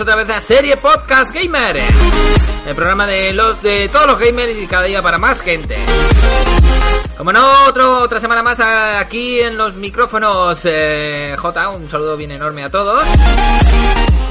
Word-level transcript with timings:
Otra 0.00 0.14
vez 0.14 0.30
a 0.30 0.40
Serie 0.40 0.76
Podcast 0.76 1.32
Gamer, 1.32 1.76
el 2.66 2.74
programa 2.76 3.04
de 3.04 3.32
los 3.32 3.60
de 3.62 3.88
todos 3.88 4.06
los 4.06 4.18
gamers 4.20 4.56
y 4.56 4.66
cada 4.68 4.84
día 4.84 5.02
para 5.02 5.18
más 5.18 5.40
gente. 5.40 5.76
Como 7.16 7.32
no, 7.32 7.64
otro, 7.66 8.02
otra 8.02 8.20
semana 8.20 8.40
más 8.40 8.60
aquí 8.60 9.40
en 9.40 9.58
los 9.58 9.74
micrófonos 9.74 10.60
eh, 10.64 11.34
J, 11.36 11.68
un 11.70 11.90
saludo 11.90 12.16
bien 12.16 12.30
enorme 12.30 12.62
a 12.62 12.70
todos. 12.70 13.04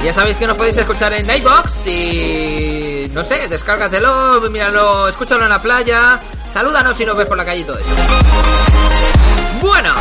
Ya 0.06 0.14
sabéis 0.14 0.38
que 0.38 0.48
nos 0.48 0.56
podéis 0.56 0.78
escuchar 0.78 1.12
en 1.12 1.30
iBox 1.30 1.88
y 1.88 3.12
no 3.12 3.22
sé, 3.26 3.50
descárgatelo, 3.50 4.40
míralo, 4.50 5.10
escúchalo 5.10 5.44
en 5.44 5.50
la 5.50 5.62
playa, 5.62 6.18
salúdanos 6.54 6.96
si 6.96 7.06
nos 7.06 7.18
ves 7.18 7.28
por 7.28 7.38
la 7.38 7.44
calle 7.44 7.62
y 7.62 7.66
todo 7.66 7.78
eso. 7.78 7.90
Bueno, 9.60 9.94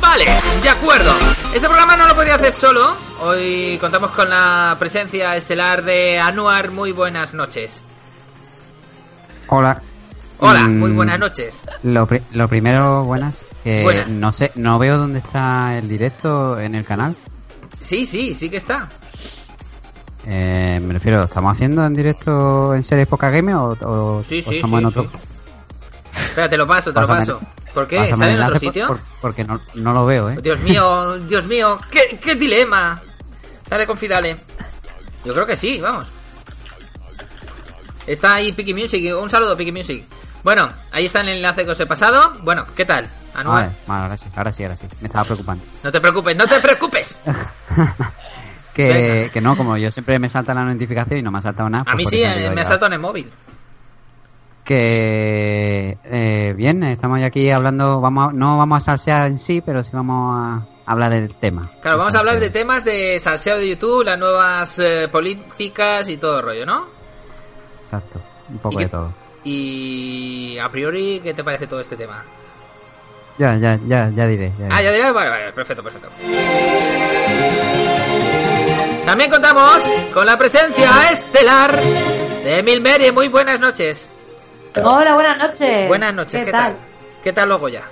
vale, 0.00 0.26
de 0.62 0.68
acuerdo. 0.70 1.12
Este 1.52 1.68
programa 1.68 1.94
no 1.94 2.08
lo 2.08 2.14
podría 2.14 2.36
hacer 2.36 2.54
solo. 2.54 3.03
Hoy 3.24 3.78
contamos 3.80 4.10
con 4.10 4.28
la 4.28 4.76
presencia 4.78 5.34
estelar 5.36 5.82
de 5.82 6.18
Anuar. 6.18 6.70
Muy 6.70 6.92
buenas 6.92 7.32
noches. 7.32 7.82
Hola. 9.48 9.80
Hola, 10.40 10.62
Mm, 10.66 10.78
muy 10.78 10.92
buenas 10.92 11.18
noches. 11.18 11.62
Lo, 11.84 12.06
pri- 12.06 12.20
lo 12.32 12.48
primero, 12.48 13.04
buenas. 13.04 13.46
Que 13.62 13.82
Buenas. 13.82 14.10
no 14.10 14.30
sé, 14.32 14.52
no 14.56 14.78
veo 14.78 14.98
dónde 14.98 15.20
está 15.20 15.78
el 15.78 15.88
directo 15.88 16.58
en 16.60 16.74
el 16.74 16.84
canal. 16.84 17.16
Sí, 17.80 18.04
sí, 18.04 18.34
sí 18.34 18.50
que 18.50 18.58
está. 18.58 18.88
Eh, 20.26 20.80
me 20.82 20.92
refiero, 20.92 21.22
¿estamos 21.22 21.52
haciendo 21.54 21.84
en 21.86 21.94
directo 21.94 22.74
en 22.74 22.82
series 22.82 23.08
Poca 23.08 23.30
Game 23.30 23.54
o, 23.54 23.68
o- 23.80 24.24
Sí, 24.28 24.42
o 24.46 24.50
estamos 24.52 24.78
sí, 24.78 24.82
en 24.82 24.86
otro? 24.86 25.06
Espera, 26.14 26.48
te 26.50 26.56
lo 26.58 26.66
paso, 26.66 26.92
te 26.92 27.00
Pásame- 27.00 27.26
lo 27.26 27.38
paso. 27.38 27.46
¿Por 27.72 27.88
qué? 27.88 28.14
¿Sale 28.14 28.32
en 28.34 28.40
otro 28.40 28.52
por- 28.52 28.60
sitio? 28.60 28.86
por- 28.86 29.00
porque 29.22 29.44
no, 29.44 29.60
no 29.74 29.92
lo 29.94 30.04
veo, 30.04 30.30
¿eh? 30.30 30.36
Dios 30.42 30.60
mío, 30.60 31.18
Dios 31.28 31.46
mío, 31.46 31.78
qué, 31.90 32.18
qué 32.22 32.34
dilema. 32.34 33.00
Dale, 33.68 33.86
confidale. 33.86 34.36
Yo 35.24 35.32
creo 35.32 35.46
que 35.46 35.56
sí, 35.56 35.80
vamos. 35.80 36.10
Está 38.06 38.34
ahí 38.34 38.52
Piki 38.52 38.74
Music, 38.74 39.12
un 39.20 39.30
saludo 39.30 39.56
Piki 39.56 39.72
Music. 39.72 40.04
Bueno, 40.42 40.68
ahí 40.92 41.06
está 41.06 41.22
el 41.22 41.28
enlace 41.30 41.64
que 41.64 41.70
os 41.70 41.80
he 41.80 41.86
pasado. 41.86 42.34
Bueno, 42.42 42.66
¿qué 42.76 42.84
tal? 42.84 43.08
Anual. 43.34 43.64
Vale, 43.64 43.72
vale, 43.86 44.02
ahora 44.02 44.16
sí, 44.18 44.26
ahora 44.36 44.52
sí, 44.52 44.62
ahora 44.62 44.76
sí. 44.76 44.86
Me 45.00 45.06
estaba 45.06 45.24
preocupando. 45.24 45.64
No 45.82 45.90
te 45.90 46.00
preocupes, 46.00 46.36
no 46.36 46.46
te 46.46 46.60
preocupes. 46.60 47.16
Que, 48.74 49.30
que 49.32 49.40
no, 49.40 49.56
como 49.56 49.76
yo 49.76 49.88
siempre 49.88 50.18
me 50.18 50.28
salta 50.28 50.52
la 50.52 50.64
notificación 50.64 51.20
y 51.20 51.22
no 51.22 51.30
me 51.30 51.38
ha 51.38 51.42
saltado 51.42 51.70
nada. 51.70 51.82
A 51.86 51.92
pues 51.92 51.96
mí 51.96 52.06
sí, 52.06 52.22
eh, 52.24 52.50
me 52.52 52.62
ha 52.62 52.64
saltado 52.64 52.86
en 52.88 52.94
el 52.94 52.98
móvil. 52.98 53.30
Que 54.64 55.96
eh, 56.02 56.54
bien, 56.56 56.82
estamos 56.82 57.22
aquí 57.22 57.50
hablando, 57.52 58.00
vamos 58.00 58.30
a- 58.30 58.32
no 58.32 58.58
vamos 58.58 58.78
a 58.78 58.80
salsear 58.80 59.28
en 59.28 59.38
sí, 59.38 59.62
pero 59.64 59.84
sí 59.84 59.90
vamos 59.92 60.36
a 60.44 60.66
hablar 60.86 61.10
del 61.10 61.34
tema. 61.36 61.70
Claro, 61.80 61.98
vamos 61.98 62.14
a 62.14 62.18
hablar 62.18 62.38
de 62.40 62.50
temas 62.50 62.84
de 62.84 63.18
salseo 63.18 63.56
de 63.58 63.68
YouTube, 63.70 64.04
las 64.04 64.18
nuevas 64.18 64.78
eh, 64.78 65.08
políticas 65.10 66.08
y 66.08 66.16
todo 66.16 66.38
el 66.38 66.44
rollo, 66.44 66.66
¿no? 66.66 66.88
Exacto, 67.80 68.20
un 68.50 68.58
poco 68.58 68.74
¿Y 68.74 68.76
qué- 68.78 68.84
de 68.84 68.90
todo. 68.90 69.14
Y 69.44 70.58
a 70.58 70.68
priori, 70.70 71.20
¿qué 71.22 71.34
te 71.34 71.44
parece 71.44 71.66
todo 71.66 71.80
este 71.80 71.96
tema? 71.96 72.24
Ya, 73.36 73.56
ya, 73.56 73.78
ya, 73.86 74.08
ya 74.14 74.26
diré. 74.26 74.52
ya 74.58 74.68
Ah, 74.70 74.80
ya 74.82 74.92
diré, 74.92 75.10
vale, 75.10 75.28
vale, 75.28 75.52
perfecto, 75.52 75.82
perfecto. 75.82 76.08
También 79.04 79.30
contamos 79.30 79.78
con 80.14 80.24
la 80.24 80.38
presencia 80.38 81.10
estelar 81.10 81.78
de 81.78 82.58
Emil 82.60 82.80
Meri. 82.80 83.12
Muy 83.12 83.28
buenas 83.28 83.60
noches. 83.60 84.10
Hola, 84.82 85.14
buenas 85.14 85.38
noches. 85.38 85.88
Buenas 85.88 86.14
noches, 86.14 86.44
¿qué, 86.44 86.50
tal? 86.50 86.76
¿Qué 87.22 87.32
tal 87.32 87.48
luego 87.48 87.68
ya? 87.68 87.82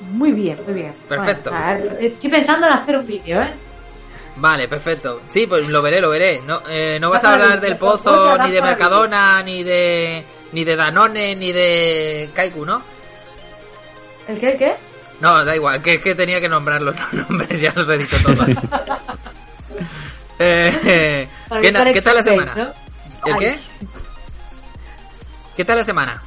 Muy 0.00 0.32
bien, 0.32 0.58
muy 0.64 0.74
bien. 0.74 0.94
Perfecto. 1.08 1.50
Bueno, 1.50 1.96
estoy 1.98 2.30
pensando 2.30 2.66
en 2.66 2.72
hacer 2.72 2.96
un 2.96 3.06
vídeo, 3.06 3.42
¿eh? 3.42 3.52
Vale, 4.36 4.68
perfecto. 4.68 5.22
Sí, 5.26 5.46
pues 5.46 5.66
lo 5.66 5.80
veré, 5.80 6.00
lo 6.00 6.10
veré. 6.10 6.42
No, 6.42 6.60
eh, 6.68 6.98
no 7.00 7.10
vas 7.10 7.24
a 7.24 7.32
hablar 7.32 7.60
del 7.60 7.76
Pozo, 7.76 8.36
ni 8.38 8.50
de 8.50 8.60
Mercadona, 8.60 9.42
ni 9.42 9.62
de 9.62 10.22
ni 10.52 10.64
de 10.64 10.76
Danone, 10.76 11.34
ni 11.34 11.52
de 11.52 12.30
Kaiku, 12.34 12.64
¿no? 12.64 12.82
¿El 14.28 14.38
qué, 14.38 14.52
el 14.52 14.58
qué? 14.58 14.74
No, 15.20 15.44
da 15.44 15.56
igual, 15.56 15.82
que, 15.82 15.98
que 16.00 16.14
tenía 16.14 16.40
que 16.40 16.48
nombrar 16.48 16.82
los 16.82 16.94
nombres, 17.12 17.60
ya 17.60 17.72
los 17.74 17.88
he 17.88 17.98
dicho 17.98 18.16
todos. 18.22 18.48
Eh, 20.38 21.26
¿qué, 21.62 21.72
¿Qué 21.94 22.02
tal 22.02 22.16
la 22.16 22.22
semana? 22.22 22.52
¿El 23.24 23.36
qué? 23.38 23.58
¿Qué 25.56 25.64
tal 25.64 25.78
la 25.78 25.84
semana? 25.84 26.22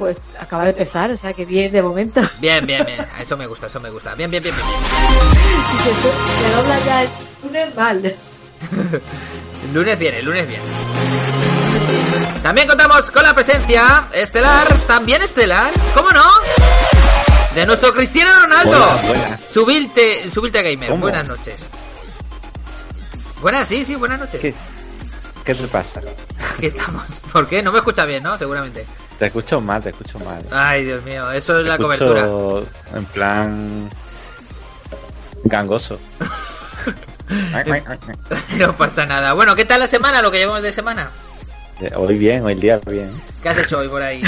Pues 0.00 0.16
acaba 0.40 0.64
de 0.64 0.70
empezar, 0.70 1.10
o 1.10 1.16
sea 1.18 1.34
que 1.34 1.44
bien 1.44 1.70
de 1.70 1.82
momento. 1.82 2.22
Bien, 2.38 2.64
bien, 2.66 2.86
bien. 2.86 3.06
Eso 3.20 3.36
me 3.36 3.46
gusta, 3.46 3.66
eso 3.66 3.78
me 3.80 3.90
gusta. 3.90 4.14
Bien, 4.14 4.30
bien, 4.30 4.42
bien, 4.42 4.56
bien. 4.56 4.66
Si 5.70 5.76
se, 5.76 5.94
se 5.94 6.56
dobla 6.56 6.78
ya 6.86 7.02
el 7.02 7.08
lunes, 7.44 7.76
mal. 7.76 8.16
El 9.62 9.74
lunes 9.74 9.98
bien, 9.98 10.14
el 10.14 10.24
lunes 10.24 10.48
bien. 10.48 10.62
También 12.42 12.66
contamos 12.66 13.10
con 13.10 13.22
la 13.22 13.34
presencia 13.34 14.06
estelar, 14.10 14.66
también 14.86 15.20
estelar, 15.20 15.70
¿cómo 15.94 16.10
no? 16.12 16.24
De 17.54 17.66
nuestro 17.66 17.92
Cristiano 17.92 18.30
Ronaldo. 18.40 18.78
Buenas, 18.78 19.06
buenas. 19.06 19.40
Subirte, 19.42 20.30
subirte 20.30 20.62
gamer. 20.62 20.88
¿Cómo? 20.88 21.02
Buenas 21.02 21.28
noches. 21.28 21.68
Buenas, 23.42 23.68
sí, 23.68 23.84
sí, 23.84 23.96
buenas 23.96 24.18
noches. 24.18 24.40
¿Qué, 24.40 24.54
¿Qué 25.44 25.54
te 25.54 25.68
pasa? 25.68 26.00
Aquí 26.56 26.66
estamos. 26.66 27.20
¿Por 27.30 27.46
qué? 27.46 27.60
No 27.62 27.70
me 27.70 27.78
escucha 27.78 28.06
bien, 28.06 28.22
¿no? 28.22 28.38
Seguramente. 28.38 28.86
Te 29.20 29.26
escucho 29.26 29.60
mal, 29.60 29.82
te 29.82 29.90
escucho 29.90 30.18
mal. 30.20 30.42
Ay, 30.50 30.82
Dios 30.86 31.04
mío, 31.04 31.30
eso 31.30 31.58
es 31.58 31.62
Te 31.62 31.68
la 31.68 31.74
escucho 31.74 32.06
cobertura. 32.08 32.66
En 32.96 33.04
plan. 33.04 33.90
gangoso. 35.44 36.00
No 38.58 38.72
pasa 38.76 39.06
nada. 39.06 39.34
Bueno, 39.34 39.54
¿qué 39.54 39.64
tal 39.64 39.78
la 39.78 39.86
semana? 39.86 40.20
Lo 40.20 40.32
que 40.32 40.38
llevamos 40.38 40.62
de 40.62 40.72
semana. 40.72 41.10
Hoy 41.94 42.18
bien, 42.18 42.42
hoy 42.44 42.54
el 42.54 42.60
día 42.60 42.80
bien. 42.86 43.08
¿Qué 43.40 43.48
has 43.50 43.58
hecho 43.58 43.78
hoy 43.78 43.88
por 43.88 44.02
ahí? 44.02 44.20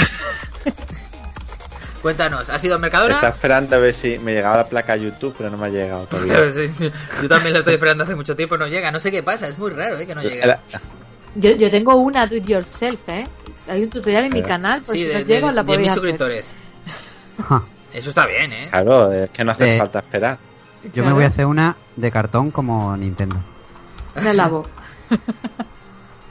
Cuéntanos, 2.01 2.49
¿has 2.49 2.63
ido 2.63 2.75
al 2.75 2.81
Mercadona? 2.81 3.15
Estaba 3.15 3.33
esperando 3.33 3.75
a 3.75 3.79
ver 3.79 3.93
si 3.93 4.17
me 4.19 4.33
llegaba 4.33 4.55
la 4.57 4.67
placa 4.67 4.95
YouTube, 4.95 5.35
pero 5.37 5.49
no 5.49 5.57
me 5.57 5.67
ha 5.67 5.69
llegado 5.69 6.05
todavía. 6.05 6.49
Sí, 6.53 6.69
Yo 7.21 7.27
también 7.27 7.51
lo 7.53 7.59
estoy 7.59 7.73
esperando 7.73 8.05
hace 8.05 8.15
mucho 8.15 8.35
tiempo, 8.37 8.57
no 8.57 8.67
llega. 8.67 8.89
No 8.91 8.99
sé 9.01 9.11
qué 9.11 9.21
pasa, 9.21 9.47
es 9.49 9.57
muy 9.57 9.71
raro, 9.71 9.97
¿eh? 9.99 10.07
Que 10.07 10.15
no 10.15 10.21
llega. 10.21 10.45
La- 10.45 10.59
Yo, 11.35 11.51
yo 11.51 11.69
tengo 11.71 11.95
una 11.95 12.27
do 12.27 12.35
it 12.35 12.45
yourself, 12.45 13.09
¿eh? 13.09 13.23
Hay 13.67 13.83
un 13.83 13.89
tutorial 13.89 14.25
en 14.25 14.33
mi 14.33 14.41
canal, 14.41 14.81
por 14.81 14.93
Sí, 14.95 15.01
si 15.01 15.07
de, 15.07 15.13
no 15.13 15.19
de, 15.19 15.25
llego, 15.25 15.51
la 15.51 15.63
podéis 15.63 15.89
hacer. 15.89 16.01
suscriptores. 16.01 16.53
Eso 17.93 18.09
está 18.09 18.25
bien, 18.25 18.51
¿eh? 18.53 18.67
Claro, 18.69 19.11
es 19.11 19.29
que 19.29 19.43
no 19.43 19.51
hace 19.51 19.75
Eh, 19.75 19.77
falta 19.79 19.99
esperar. 19.99 20.37
Yo 20.83 20.91
Claro, 20.91 21.07
me 21.09 21.13
voy 21.13 21.23
a 21.23 21.27
hacer 21.27 21.45
una 21.45 21.75
de 21.95 22.11
cartón 22.11 22.51
como 22.51 22.95
Nintendo. 22.97 23.37
Me 24.15 24.33
lavo. 24.33 24.63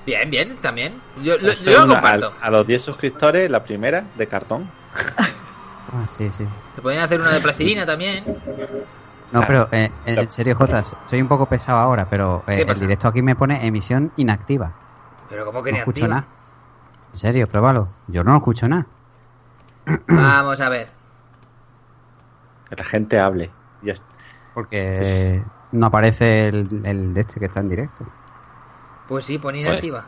Bien, 0.05 0.29
bien, 0.31 0.57
también. 0.61 1.01
Yo, 1.23 1.39
lo, 1.39 1.53
yo 1.53 1.87
lo 1.87 1.95
comparto. 1.95 2.33
a, 2.41 2.47
a 2.47 2.51
los 2.51 2.67
10 2.67 2.83
suscriptores, 2.83 3.49
la 3.49 3.63
primera 3.63 4.05
de 4.17 4.27
cartón. 4.27 4.71
Ah, 5.95 6.07
sí, 6.09 6.31
sí. 6.31 6.47
Se 6.75 6.81
podrían 6.81 7.03
hacer 7.05 7.21
una 7.21 7.33
de 7.33 7.41
plastilina 7.41 7.85
también. 7.85 8.25
No, 9.31 9.41
Claro. 9.45 9.69
pero 9.69 9.69
eh, 9.73 9.91
en 10.07 10.31
serio, 10.31 10.55
Jota, 10.55 10.83
soy 11.05 11.21
un 11.21 11.29
poco 11.29 11.45
pesado 11.45 11.81
ahora, 11.81 12.07
pero 12.09 12.45
eh, 12.47 12.65
¿Qué 12.65 12.73
el 12.73 12.79
directo 12.81 13.09
aquí 13.09 13.21
me 13.21 13.35
pone 13.37 13.67
emisión 13.67 14.11
inactiva. 14.17 14.73
Pero 15.33 15.45
como 15.47 15.63
que 15.63 15.71
No 15.73 15.77
ni 15.77 15.79
escucho 15.81 16.05
activa. 16.05 16.21
nada. 16.21 16.27
En 17.13 17.19
serio, 17.19 17.47
pruébalo. 17.49 17.89
Yo 18.07 18.23
no 18.23 18.37
escucho 18.37 18.69
nada. 18.69 18.87
Vamos 20.09 20.61
a 20.61 20.69
ver. 20.69 20.89
Que 22.69 22.77
la 22.77 22.85
gente 22.85 23.19
hable. 23.19 23.51
Ya 23.83 23.95
está. 23.95 24.07
Porque 24.55 25.43
no 25.73 25.87
aparece 25.87 26.49
el, 26.49 26.83
el 26.85 27.15
de 27.15 27.21
este 27.23 27.41
que 27.41 27.47
está 27.47 27.61
en 27.61 27.69
directo. 27.69 28.05
Pues 29.09 29.25
sí, 29.25 29.39
pon 29.39 29.57
inactiva. 29.57 30.05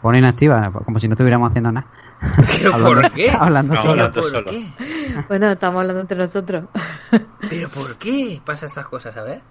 Pone 0.00 0.18
inactiva, 0.18 0.70
como 0.84 0.98
si 0.98 1.08
no 1.08 1.14
estuviéramos 1.14 1.50
haciendo 1.50 1.72
nada. 1.72 1.86
¿Pero 2.58 2.74
Hablando- 2.74 3.02
por 3.02 3.10
qué? 3.12 3.30
Hablando 3.30 3.74
No, 3.74 3.82
solo. 3.82 3.90
hablando 4.04 4.20
¿Por 4.20 4.30
solo. 4.30 4.50
qué? 4.50 4.66
Bueno, 5.28 5.50
estamos 5.50 5.80
hablando 5.80 6.00
entre 6.02 6.18
nosotros. 6.18 6.64
¿Pero 7.50 7.68
por 7.68 7.96
qué 7.98 8.40
pasa 8.44 8.66
estas 8.66 8.86
cosas? 8.86 9.16
A 9.16 9.22
ver. 9.22 9.42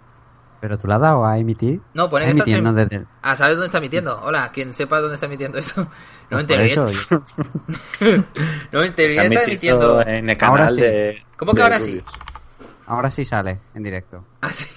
¿Pero 0.63 0.77
tú 0.77 0.87
la 0.87 0.95
has 0.95 1.01
dado 1.01 1.25
a 1.25 1.37
emitir? 1.37 1.81
No, 1.93 2.09
pone 2.09 2.23
que 2.23 2.31
Está 2.31 2.43
emitiendo 2.43 2.69
tren- 2.71 2.75
desde 2.85 2.95
el... 2.95 3.07
Ah, 3.21 3.35
¿sabes 3.35 3.55
dónde 3.57 3.65
está 3.65 3.79
emitiendo? 3.79 4.17
Hola, 4.21 4.49
quien 4.53 4.71
sepa 4.71 5.01
dónde 5.01 5.15
está 5.15 5.25
emitiendo 5.25 5.57
eso. 5.57 5.81
No, 6.29 6.39
Pues 6.39 6.39
en 6.39 6.47
por 6.47 6.47
teoría, 6.47 6.73
eso, 6.73 6.87
yo- 6.89 7.21
no, 8.71 8.81
en 8.83 8.95
teoría 8.95 9.21
Está 9.23 9.33
está 9.35 9.43
emitiendo... 9.51 10.01
en 10.03 10.29
el 10.29 10.37
canal 10.37 10.51
Ahora 10.61 10.69
sí. 10.69 10.79
de. 10.79 11.25
¿Cómo 11.35 11.51
que 11.51 11.57
de 11.57 11.63
ahora 11.63 11.79
sí? 11.81 12.01
Ahora 12.87 13.11
sí 13.11 13.25
sale 13.25 13.59
en 13.73 13.83
directo. 13.83 14.23
Ah, 14.39 14.53
sí. 14.53 14.67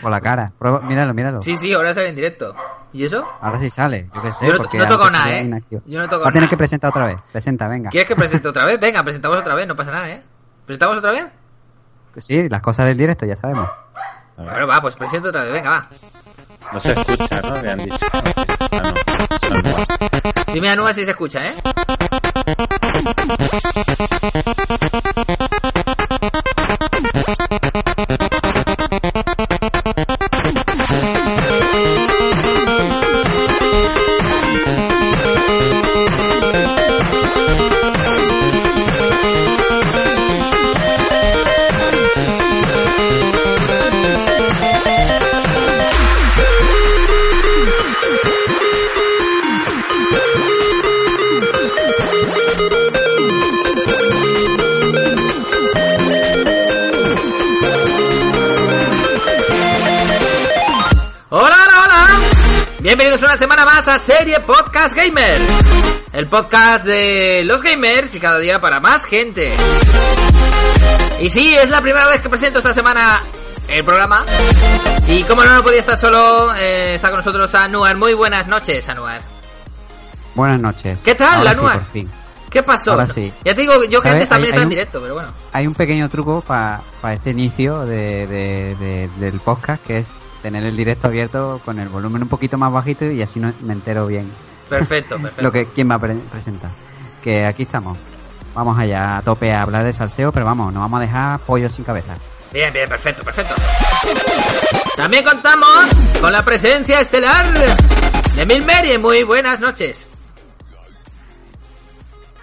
Por 0.00 0.10
la 0.10 0.20
cara. 0.22 0.50
Prueba- 0.58 0.80
míralo, 0.80 1.12
míralo. 1.12 1.42
sí, 1.42 1.56
sí, 1.56 1.74
ahora 1.74 1.92
sale 1.92 2.08
en 2.08 2.16
directo. 2.16 2.54
¿Y 2.94 3.04
eso? 3.04 3.22
Ahora 3.42 3.60
sí 3.60 3.68
sale, 3.68 4.08
yo 4.14 4.22
qué 4.22 4.32
sé. 4.32 4.46
Yo 4.46 4.52
no 4.52 4.58
porque 4.60 4.78
no 4.78 4.86
toco 4.86 5.10
nada, 5.10 5.30
¿eh? 5.30 5.42
inactivo. 5.42 5.82
Yo 5.84 5.98
no 6.00 6.08
toco 6.08 6.22
Va 6.22 6.30
a 6.30 6.32
tener 6.32 6.44
nada. 6.44 6.50
que 6.50 6.56
presentar 6.56 6.88
otra 6.88 7.04
vez. 7.04 7.16
Presenta, 7.30 7.68
venga. 7.68 7.90
¿Quieres 7.90 8.08
que 8.08 8.16
presente 8.16 8.48
otra 8.48 8.64
vez? 8.64 8.80
Venga, 8.80 9.02
presentamos 9.04 9.36
otra 9.36 9.54
vez, 9.54 9.68
no 9.68 9.76
pasa 9.76 9.92
nada, 9.92 10.08
¿eh? 10.10 10.22
¿Presentamos 10.64 10.96
otra 10.96 11.12
vez? 11.12 11.26
Sí, 12.16 12.48
las 12.48 12.60
cosas 12.62 12.86
del 12.86 12.96
directo 12.96 13.24
ya 13.26 13.36
sabemos. 13.36 13.68
Bueno, 14.42 14.66
va, 14.66 14.80
pues 14.80 14.96
presento 14.96 15.28
otra 15.28 15.44
vez, 15.44 15.52
venga, 15.52 15.70
va. 15.70 15.88
No 16.72 16.80
se 16.80 16.92
escucha, 16.92 17.42
¿no? 17.42 17.62
Me 17.62 17.70
han 17.70 17.78
dicho. 17.78 17.96
Ah, 18.12 18.82
no. 18.82 20.52
Dime 20.54 20.70
a 20.70 20.76
Nua 20.76 20.94
si 20.94 21.04
se 21.04 21.10
escucha, 21.10 21.40
¿eh? 21.46 21.54
Semana 63.60 63.64
más 63.76 63.88
a 63.88 63.98
Serie 63.98 64.40
Podcast 64.40 64.94
Gamer. 64.96 65.38
El 66.12 66.26
podcast 66.28 66.84
de 66.84 67.42
los 67.44 67.62
gamers 67.62 68.14
y 68.14 68.20
cada 68.20 68.38
día 68.38 68.58
para 68.60 68.80
más 68.80 69.04
gente. 69.04 69.52
Y 71.20 71.28
sí, 71.28 71.54
es 71.54 71.68
la 71.68 71.80
primera 71.82 72.06
vez 72.08 72.20
que 72.20 72.30
presento 72.30 72.58
esta 72.60 72.72
semana 72.72 73.20
el 73.68 73.84
programa. 73.84 74.24
Y 75.08 75.24
como 75.24 75.44
no, 75.44 75.52
no 75.54 75.62
podía 75.62 75.80
estar 75.80 75.98
solo, 75.98 76.54
eh, 76.56 76.94
está 76.94 77.08
con 77.10 77.18
nosotros 77.18 77.54
Anuar. 77.54 77.96
Muy 77.96 78.14
buenas 78.14 78.46
noches, 78.48 78.88
Anuar. 78.88 79.20
Buenas 80.34 80.60
noches. 80.60 81.00
¿Qué 81.04 81.14
tal, 81.14 81.38
Ahora 81.38 81.50
sí, 81.52 81.58
Anuar? 81.58 81.78
por 81.80 81.86
fin. 81.92 82.10
¿Qué 82.48 82.62
pasó? 82.62 82.92
Ahora 82.92 83.08
sí. 83.08 83.30
Ya 83.44 83.54
te 83.54 83.60
digo, 83.60 83.84
yo 83.84 84.00
que 84.00 84.08
antes 84.08 84.28
también 84.28 84.48
estaba 84.48 84.62
en 84.62 84.68
directo, 84.70 85.00
pero 85.02 85.14
bueno. 85.14 85.28
Hay 85.52 85.66
un 85.66 85.74
pequeño 85.74 86.08
truco 86.08 86.40
para 86.40 86.80
este 87.12 87.30
inicio 87.30 87.84
de, 87.84 88.26
de- 88.26 88.74
de- 88.76 89.10
del 89.18 89.38
podcast 89.40 89.84
que 89.86 89.98
es 89.98 90.08
tener 90.42 90.64
el 90.64 90.76
directo 90.76 91.06
abierto 91.08 91.60
con 91.64 91.78
el 91.78 91.88
volumen 91.88 92.22
un 92.22 92.28
poquito 92.28 92.56
más 92.58 92.72
bajito 92.72 93.04
y 93.06 93.22
así 93.22 93.38
no 93.40 93.52
me 93.62 93.72
entero 93.74 94.06
bien 94.06 94.30
Perfecto, 94.68 95.16
perfecto. 95.20 95.42
lo 95.42 95.52
que 95.52 95.66
quién 95.66 95.90
va 95.90 95.96
a 95.96 95.98
pre- 95.98 96.14
presentar. 96.30 96.70
Que 97.22 97.44
aquí 97.44 97.64
estamos. 97.64 97.98
Vamos 98.54 98.78
allá 98.78 99.18
a 99.18 99.22
tope 99.22 99.52
a 99.52 99.62
hablar 99.62 99.84
de 99.84 99.92
salseo, 99.92 100.32
pero 100.32 100.46
vamos, 100.46 100.72
no 100.72 100.80
vamos 100.80 100.98
a 100.98 101.02
dejar 101.02 101.38
pollo 101.40 101.68
sin 101.68 101.84
cabeza. 101.84 102.14
Bien, 102.52 102.72
bien, 102.72 102.88
perfecto, 102.88 103.22
perfecto. 103.22 103.54
También 104.96 105.22
contamos 105.24 105.86
con 106.20 106.32
la 106.32 106.42
presencia 106.44 107.00
estelar 107.00 107.46
de 108.34 108.46
Milmeri. 108.46 108.98
Muy 108.98 109.22
buenas 109.22 109.60
noches. 109.60 110.08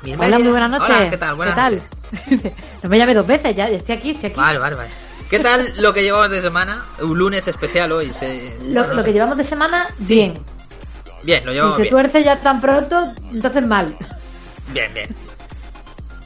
Milmeri. 0.03 0.27
Hola, 0.33 0.39
muy 0.39 0.51
buenas 0.51 0.69
noches. 0.71 0.95
Hola, 0.95 1.09
¿qué 1.09 1.17
tal? 1.17 1.35
Buenas 1.35 1.57
noches. 1.57 1.89
no 2.83 2.89
me 2.89 2.97
llame 2.97 3.13
dos 3.13 3.27
veces 3.27 3.55
ya, 3.55 3.69
ya 3.69 3.77
estoy 3.77 3.95
aquí, 3.95 4.11
estoy 4.11 4.29
aquí. 4.29 4.39
Vale, 4.39 4.59
vale, 4.59 4.75
vale. 4.75 4.89
¿Qué 5.29 5.39
tal 5.39 5.73
lo 5.79 5.93
que 5.93 6.03
llevamos 6.03 6.29
de 6.29 6.41
semana? 6.41 6.85
Un 7.01 7.17
lunes 7.17 7.47
especial 7.47 7.91
hoy. 7.91 8.13
se- 8.13 8.57
Lo, 8.61 8.87
no 8.93 9.03
que 9.03 9.11
llevamos 9.11 9.37
de 9.37 9.43
semana, 9.43 9.87
Sí, 10.01 10.15
bien. 10.15 10.39
Bien, 11.23 11.45
lo 11.45 11.51
Si 11.51 11.55
llevamos 11.55 11.75
se 11.75 11.81
bien. 11.83 11.91
tuerce 11.91 12.23
ya 12.23 12.37
tan 12.39 12.61
pronto, 12.61 13.11
entonces 13.33 13.65
mal. 13.67 13.93
Bien, 14.69 14.93
bien. 14.93 15.13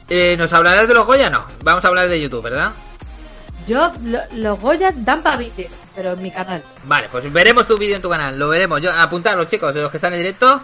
Eh, 0.08 0.36
¿Nos 0.36 0.52
hablarás 0.52 0.86
de 0.86 0.94
los 0.94 1.06
Goya? 1.06 1.30
No. 1.30 1.44
Vamos 1.64 1.84
a 1.84 1.88
hablar 1.88 2.08
de 2.08 2.20
YouTube, 2.20 2.42
¿verdad? 2.44 2.72
Yo, 3.66 3.92
lo- 4.04 4.20
los 4.36 4.60
Goya 4.60 4.92
dan 4.94 5.22
para 5.22 5.36
vídeo, 5.38 5.68
pero 5.96 6.12
en 6.12 6.22
mi 6.22 6.30
canal. 6.30 6.62
Vale, 6.84 7.08
pues 7.10 7.32
veremos 7.32 7.66
tu 7.66 7.76
vídeo 7.76 7.96
en 7.96 8.02
tu 8.02 8.10
canal. 8.10 8.38
Lo 8.38 8.48
veremos. 8.48 8.80
Yo, 8.80 8.92
apuntar 8.92 9.36
los 9.36 9.48
chicos, 9.48 9.74
de 9.74 9.80
los 9.80 9.90
que 9.90 9.96
están 9.96 10.12
en 10.12 10.18
directo. 10.20 10.62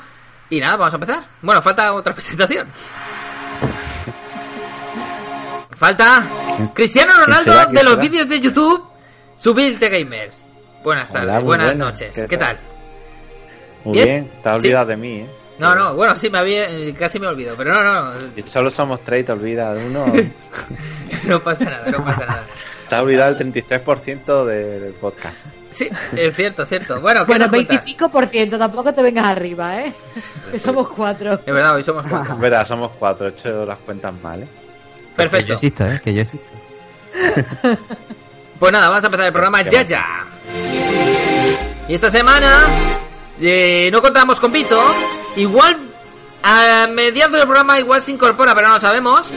Y 0.50 0.60
nada, 0.60 0.76
vamos 0.76 0.92
a 0.92 0.96
empezar. 0.96 1.24
Bueno, 1.42 1.60
falta 1.62 1.92
otra 1.92 2.12
presentación. 2.14 2.68
Falta 5.78 6.26
Cristiano 6.74 7.12
Ronaldo 7.24 7.66
de 7.72 7.82
los 7.84 7.98
vídeos 7.98 8.28
de 8.28 8.40
YouTube. 8.40 8.84
Subirte 9.36 9.88
Gamer. 9.88 10.30
Buenas 10.82 11.10
tardes, 11.10 11.28
Hola, 11.30 11.40
buenas 11.40 11.66
buenas. 11.68 11.92
noches. 11.92 12.16
¿Qué 12.16 12.26
¿Qué 12.26 12.36
tal? 12.36 12.58
Muy 13.84 13.94
¿Bien? 13.94 14.06
bien, 14.08 14.30
te 14.42 14.48
has 14.48 14.60
Sí. 14.62 14.66
olvidado 14.68 14.86
de 14.86 14.96
mí, 14.96 15.16
¿eh? 15.20 15.26
No, 15.60 15.74
no, 15.74 15.94
bueno, 15.94 16.14
sí, 16.16 16.28
me 16.30 16.38
había, 16.38 16.68
eh, 16.68 16.94
casi 16.98 17.18
me 17.20 17.26
olvido, 17.28 17.54
pero 17.56 17.72
no, 17.72 17.82
no, 17.84 18.12
solo 18.46 18.70
somos 18.70 19.00
tres 19.04 19.22
y 19.22 19.24
te 19.24 19.32
olvidas 19.32 19.76
de 19.76 19.86
uno. 19.86 20.06
no 21.26 21.40
pasa 21.40 21.64
nada, 21.66 21.90
no 21.90 22.04
pasa 22.04 22.26
nada. 22.26 22.44
te 22.88 22.94
has 22.94 23.02
olvidado 23.02 23.30
el 23.30 23.52
33% 23.52 24.44
de- 24.44 24.80
del 24.80 24.92
podcast. 24.94 25.46
Sí, 25.70 25.88
es 26.16 26.34
cierto, 26.34 26.62
es 26.62 26.68
cierto. 26.68 27.00
Bueno, 27.00 27.20
¿qué 27.20 27.26
Bueno, 27.32 27.44
nos 27.46 27.50
cuentas? 27.50 27.76
25 27.84 28.08
por 28.08 28.26
ciento, 28.26 28.58
tampoco 28.58 28.92
te 28.94 29.02
vengas 29.02 29.26
arriba, 29.26 29.80
¿eh? 29.82 29.92
Que 30.50 30.58
somos 30.58 30.88
cuatro. 30.88 31.34
Es 31.44 31.54
verdad, 31.54 31.74
hoy 31.76 31.82
somos 31.82 32.06
cuatro. 32.08 32.34
Es 32.34 32.40
verdad, 32.40 32.66
somos 32.66 32.90
cuatro, 32.98 33.26
he 33.26 33.30
hecho 33.30 33.64
las 33.66 33.78
cuentas 33.78 34.14
mal, 34.22 34.42
¿eh? 34.42 34.48
Que 35.18 35.24
yo 35.24 35.30
Perfecto. 35.30 35.52
existo, 35.54 35.86
¿eh? 35.86 36.00
Que 36.02 36.14
yo 36.14 36.22
existo. 36.22 36.46
Pues 38.58 38.72
nada, 38.72 38.88
vamos 38.88 39.04
a 39.04 39.06
empezar 39.06 39.26
el 39.26 39.32
programa 39.32 39.62
ya 39.62 39.82
ya. 39.82 40.26
Y 41.86 41.94
esta 41.94 42.10
semana 42.10 42.64
eh, 43.40 43.88
no 43.92 44.02
contamos 44.02 44.40
con 44.40 44.50
Vito. 44.50 44.82
Igual 45.36 45.78
a 46.42 46.88
mediados 46.90 47.34
del 47.38 47.42
programa 47.46 47.78
igual 47.78 48.02
se 48.02 48.10
incorpora, 48.10 48.56
pero 48.56 48.66
no 48.66 48.74
lo 48.74 48.80
sabemos. 48.80 49.30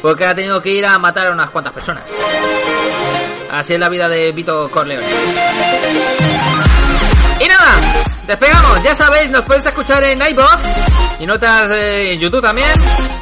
Porque 0.00 0.24
ha 0.24 0.34
tenido 0.34 0.62
que 0.62 0.70
ir 0.70 0.86
a 0.86 0.98
matar 0.98 1.26
a 1.26 1.32
unas 1.32 1.50
cuantas 1.50 1.74
personas. 1.74 2.04
Así 3.52 3.74
es 3.74 3.80
la 3.80 3.90
vida 3.90 4.08
de 4.08 4.32
Vito 4.32 4.70
Corleone. 4.70 5.06
Y 7.40 7.46
nada, 7.46 7.74
despegamos. 8.26 8.82
Ya 8.82 8.94
sabéis, 8.94 9.30
nos 9.30 9.44
puedes 9.44 9.66
escuchar 9.66 10.02
en 10.04 10.22
iBox 10.26 10.83
y 11.18 11.24
en 11.24 11.30
otras 11.30 11.70
eh, 11.70 12.12
en 12.12 12.20
YouTube 12.20 12.42
también. 12.42 12.70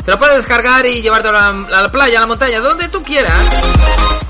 Te 0.04 0.10
lo 0.10 0.18
puedes 0.18 0.36
descargar 0.36 0.84
y 0.86 1.00
llevártelo 1.00 1.38
a 1.38 1.52
la, 1.52 1.90
playa, 1.90 2.18
a 2.18 2.22
la 2.22 2.26
montaña, 2.26 2.60
donde 2.60 2.88
tú 2.88 3.02
quieras. 3.02 3.32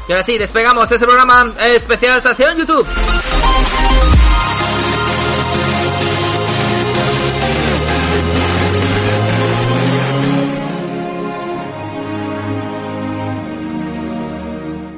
Y 0.08 0.12
ahora 0.12 0.22
sí, 0.22 0.36
despegamos 0.36 0.90
ese 0.90 1.04
programa 1.04 1.52
especial 1.60 2.20
en 2.22 2.58
YouTube. 2.58 2.86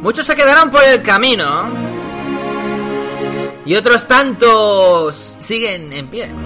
Muchos 0.05 0.27
se 0.27 0.37
quedarán 0.37 0.71
por 0.71 0.85
el 0.85 1.03
camino. 1.03 1.65
Y 3.65 3.75
otros 3.75 4.07
tantos 4.07 5.37
siguen 5.39 5.91
en 5.95 6.11
pie. 6.11 6.44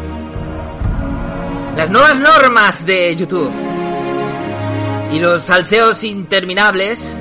Las 1.79 1.91
nuevas 1.91 2.19
normas 2.19 2.85
de 2.85 3.15
YouTube. 3.15 3.53
Y 5.13 5.21
los 5.21 5.45
salseos 5.45 6.03
interminables 6.05 7.17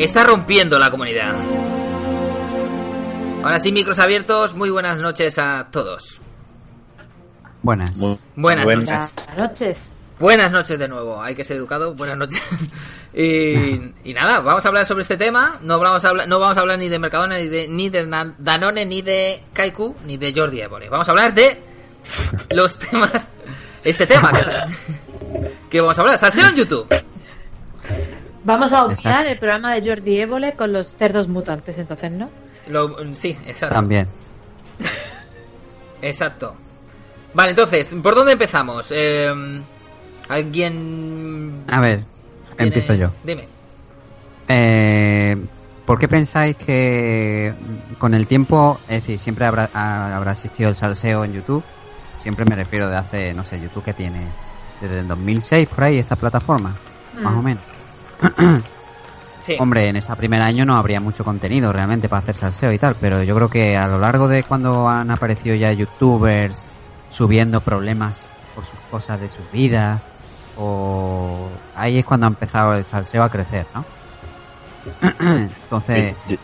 está 0.00 0.24
rompiendo 0.24 0.78
la 0.78 0.90
comunidad. 0.90 1.32
Ahora 3.42 3.60
sí, 3.60 3.70
micros 3.72 3.98
abiertos. 4.00 4.54
Muy 4.54 4.70
buenas 4.70 5.00
noches 5.00 5.38
a 5.38 5.68
todos. 5.70 6.20
Buenas. 7.62 7.96
Muy 7.96 8.16
Buenas 8.34 8.64
buen- 8.64 8.80
noches. 8.80 9.14
Buenas 9.26 9.36
noches. 9.50 9.92
Buenas 10.18 10.50
noches 10.50 10.76
de 10.78 10.88
nuevo. 10.88 11.22
Hay 11.22 11.36
que 11.36 11.44
ser 11.44 11.56
educado. 11.56 11.94
Buenas 11.94 12.16
noches. 12.16 12.42
y, 13.14 14.10
y 14.10 14.12
nada, 14.12 14.40
vamos 14.40 14.64
a 14.64 14.68
hablar 14.68 14.84
sobre 14.84 15.02
este 15.02 15.16
tema. 15.16 15.58
No 15.62 15.78
vamos 15.78 16.04
a 16.04 16.08
hablar, 16.08 16.26
no 16.26 16.40
vamos 16.40 16.56
a 16.58 16.60
hablar 16.62 16.76
ni 16.80 16.88
de 16.88 16.98
Mercadona, 16.98 17.38
ni 17.38 17.46
de, 17.46 17.68
ni 17.68 17.88
de 17.90 18.04
Danone, 18.38 18.84
ni 18.84 19.02
de 19.02 19.40
Kaiku, 19.52 19.94
ni 20.04 20.16
de 20.16 20.32
Jordi 20.34 20.60
Évole. 20.60 20.88
Vamos 20.88 21.06
a 21.08 21.12
hablar 21.12 21.32
de 21.32 21.62
los 22.50 22.78
temas. 22.78 23.30
Este 23.84 24.06
tema 24.06 24.32
que, 24.32 25.50
que 25.70 25.80
vamos 25.80 25.96
a 25.98 26.00
hablar. 26.02 26.18
Salseo 26.18 26.48
en 26.48 26.56
YouTube. 26.56 26.86
Vamos 28.44 28.72
a 28.72 28.84
obviar 28.84 28.98
Exacto. 28.98 29.30
el 29.30 29.38
programa 29.38 29.74
de 29.74 29.88
Jordi 29.88 30.20
Évole 30.20 30.52
con 30.54 30.72
los 30.72 30.94
cerdos 30.96 31.28
mutantes, 31.28 31.76
entonces, 31.78 32.10
¿no? 32.12 32.30
Lo- 32.68 32.96
sí, 33.14 33.36
exacto. 33.46 33.74
También. 33.74 34.08
Exacto. 36.02 36.54
Vale, 37.34 37.50
entonces, 37.50 37.94
¿por 38.02 38.14
dónde 38.14 38.32
empezamos? 38.32 38.86
Eh, 38.90 39.60
¿Alguien...? 40.28 41.64
A 41.68 41.80
ver, 41.80 42.04
tiene- 42.56 42.68
empiezo 42.76 42.94
yo. 42.94 43.10
Dime. 43.24 43.48
Eh, 44.48 45.36
¿Por 45.84 45.98
qué 45.98 46.08
pensáis 46.08 46.56
que 46.56 47.52
con 47.98 48.14
el 48.14 48.26
tiempo, 48.26 48.78
es 48.88 49.02
decir, 49.02 49.18
siempre 49.18 49.44
habrá, 49.46 49.70
ha- 49.74 50.16
habrá 50.16 50.32
existido 50.32 50.68
el 50.70 50.76
salseo 50.76 51.24
en 51.24 51.32
YouTube? 51.34 51.64
Siempre 52.18 52.44
me 52.44 52.54
refiero 52.56 52.88
de 52.88 52.96
hace, 52.96 53.34
no 53.34 53.44
sé, 53.44 53.60
YouTube 53.60 53.84
que 53.84 53.94
tiene 53.94 54.26
desde 54.80 55.00
el 55.00 55.08
2006 55.08 55.68
por 55.68 55.84
ahí 55.84 55.98
esta 55.98 56.16
plataforma, 56.16 56.74
más 57.22 57.32
Mm. 57.34 57.38
o 57.38 57.42
menos. 57.42 57.62
Sí. 59.44 59.56
Hombre, 59.60 59.88
en 59.88 59.96
ese 59.96 60.14
primer 60.14 60.42
año 60.42 60.66
no 60.66 60.76
habría 60.76 61.00
mucho 61.00 61.24
contenido 61.24 61.72
realmente 61.72 62.06
para 62.10 62.20
hacer 62.20 62.34
salseo 62.36 62.70
y 62.70 62.78
tal, 62.78 62.96
pero 63.00 63.22
yo 63.22 63.34
creo 63.34 63.48
que 63.48 63.78
a 63.78 63.86
lo 63.88 63.98
largo 63.98 64.28
de 64.28 64.42
cuando 64.42 64.86
han 64.90 65.10
aparecido 65.10 65.54
ya 65.56 65.72
youtubers 65.72 66.66
subiendo 67.10 67.60
problemas 67.62 68.28
por 68.54 68.64
sus 68.66 68.78
cosas 68.90 69.18
de 69.20 69.30
sus 69.30 69.50
vidas, 69.50 70.02
o 70.58 71.48
ahí 71.76 71.98
es 71.98 72.04
cuando 72.04 72.26
ha 72.26 72.28
empezado 72.28 72.74
el 72.74 72.84
salseo 72.84 73.22
a 73.22 73.30
crecer, 73.30 73.64
¿no? 73.74 73.84
Entonces, 75.20 76.14
Yo- 76.28 76.36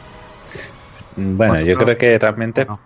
bueno, 1.17 1.61
yo 1.61 1.77
creo 1.77 1.99
que 1.99 2.19
realmente 2.19 2.65
no. 2.65 2.79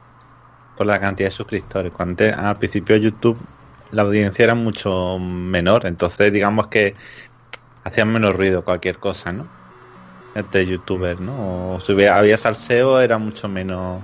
Por 0.79 0.87
la 0.87 1.01
cantidad 1.01 1.29
de 1.29 1.35
suscriptores. 1.35 1.93
Cuando 1.93 2.25
antes- 2.25 2.33
al 2.33 2.57
principio 2.57 2.97
YouTube 2.97 3.37
la 3.91 4.03
audiencia 4.03 4.45
era 4.45 4.55
mucho 4.55 5.19
menor, 5.19 5.87
entonces 5.87 6.33
digamos 6.33 6.69
que 6.69 6.95
hacían 7.83 8.13
menos 8.13 8.37
ruido 8.37 8.65
cualquier 8.65 8.99
cosa, 8.99 9.33
¿no? 9.33 9.49
Este 10.35 10.65
youtuber, 10.67 11.21
¿no? 11.21 11.75
O 11.75 11.81
si 11.81 11.93
hubiera- 11.93 12.17
había 12.17 12.39
salseo 12.39 13.01
era 13.01 13.19
mucho 13.19 13.49
menos 13.49 14.03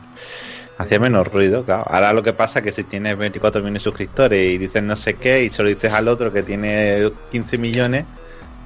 hacía 0.76 0.98
menos 0.98 1.28
ruido, 1.28 1.64
claro. 1.64 1.84
Ahora 1.88 2.12
lo 2.12 2.24
que 2.24 2.32
pasa 2.32 2.58
es 2.58 2.64
que 2.64 2.72
si 2.72 2.82
tienes 2.82 3.16
24 3.16 3.60
millones 3.60 3.82
de 3.82 3.90
suscriptores 3.90 4.42
y 4.42 4.58
dices 4.58 4.82
no 4.82 4.96
sé 4.96 5.14
qué 5.14 5.44
y 5.44 5.50
solo 5.50 5.68
dices 5.68 5.92
al 5.92 6.08
otro 6.08 6.32
que 6.32 6.42
tiene 6.42 7.12
15 7.30 7.56
millones, 7.58 8.06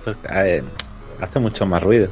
pues 0.02 0.16
hace 1.20 1.38
mucho 1.40 1.66
más 1.66 1.82
ruido. 1.82 2.08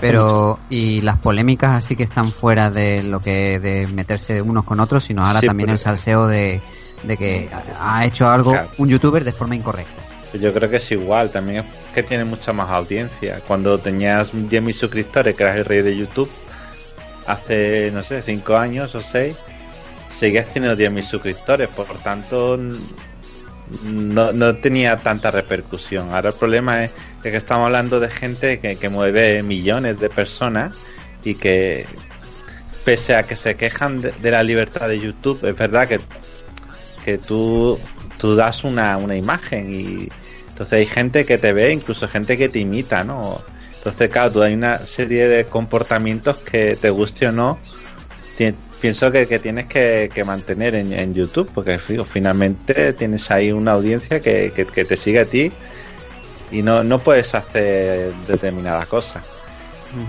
Pero, 0.00 0.58
y 0.68 1.00
las 1.00 1.18
polémicas 1.18 1.72
así 1.72 1.96
que 1.96 2.04
están 2.04 2.30
fuera 2.30 2.70
de 2.70 3.02
lo 3.02 3.20
que 3.20 3.58
de 3.58 3.86
meterse 3.88 4.40
unos 4.42 4.64
con 4.64 4.78
otros, 4.80 5.04
sino 5.04 5.22
ahora 5.22 5.40
Sí, 5.40 5.46
también 5.46 5.70
el 5.70 5.78
salseo 5.78 6.26
de, 6.26 6.60
de 7.02 7.16
que 7.16 7.48
ha 7.80 8.04
hecho 8.04 8.28
algo 8.30 8.52
Claro. 8.52 8.70
un 8.78 8.88
youtuber 8.88 9.24
de 9.24 9.32
forma 9.32 9.56
incorrecta. 9.56 10.02
Yo 10.40 10.52
creo 10.54 10.70
que 10.70 10.76
es 10.76 10.92
igual, 10.92 11.30
también 11.30 11.60
es 11.60 11.64
que 11.92 12.04
tiene 12.04 12.24
mucha 12.24 12.52
más 12.52 12.70
audiencia. 12.70 13.40
Cuando 13.48 13.78
tenías 13.78 14.32
10.000 14.32 14.72
suscriptores, 14.74 15.34
que 15.34 15.42
eras 15.42 15.56
el 15.56 15.64
rey 15.64 15.82
de 15.82 15.96
YouTube, 15.96 16.30
hace, 17.26 17.90
no 17.92 18.02
sé, 18.02 18.22
5 18.22 18.56
años 18.56 18.94
o 18.94 19.02
6, 19.02 19.36
seguías 20.08 20.46
teniendo 20.52 20.80
10.000 20.80 21.02
suscriptores, 21.04 21.68
por 21.68 21.86
tanto 21.98 22.58
no, 23.84 24.32
no 24.32 24.56
tenía 24.56 24.96
tanta 24.96 25.30
repercusión. 25.30 26.12
Ahora 26.14 26.30
el 26.30 26.34
problema 26.34 26.84
es 26.84 26.92
que 27.22 27.36
estamos 27.36 27.66
hablando 27.66 28.00
de 28.00 28.10
gente 28.10 28.60
que, 28.60 28.88
mueve 28.88 29.42
millones 29.42 30.00
de 30.00 30.08
personas 30.08 30.76
y 31.24 31.34
que, 31.34 31.86
pese 32.84 33.14
a 33.14 33.22
que 33.22 33.36
se 33.36 33.54
quejan 33.56 34.00
de, 34.00 34.12
de 34.12 34.30
la 34.30 34.42
libertad 34.42 34.88
de 34.88 34.98
YouTube, 34.98 35.44
es 35.44 35.56
verdad 35.56 35.86
que 35.86 36.00
que 37.04 37.18
tú, 37.18 37.78
tú 38.18 38.34
das 38.34 38.64
una, 38.64 38.96
una 38.96 39.16
imagen 39.16 39.72
y 39.72 40.08
entonces 40.48 40.72
hay 40.72 40.86
gente 40.86 41.24
que 41.24 41.38
te 41.38 41.52
ve, 41.52 41.72
incluso 41.72 42.06
gente 42.06 42.36
que 42.36 42.48
te 42.48 42.58
imita, 42.58 43.02
¿no? 43.02 43.40
Entonces, 43.74 44.10
claro, 44.10 44.30
tú 44.30 44.42
hay 44.42 44.52
una 44.52 44.78
serie 44.78 45.26
de 45.26 45.46
comportamientos 45.46 46.38
que 46.38 46.76
te 46.76 46.90
guste 46.90 47.28
o 47.28 47.32
no, 47.32 47.58
pienso 48.80 49.10
que, 49.10 49.26
que 49.26 49.38
tienes 49.38 49.66
que, 49.66 50.10
que 50.12 50.24
mantener 50.24 50.74
en, 50.74 50.92
en 50.92 51.14
YouTube, 51.14 51.50
porque 51.54 51.78
finalmente 51.78 52.92
tienes 52.94 53.30
ahí 53.30 53.52
una 53.52 53.72
audiencia 53.72 54.20
que, 54.20 54.50
te 54.50 54.96
sigue 54.96 55.20
a 55.20 55.24
ti 55.24 55.52
y 56.50 56.62
no, 56.62 56.82
no 56.82 56.98
puedes 56.98 57.34
hacer 57.34 58.12
determinadas 58.26 58.88
cosas, 58.88 59.24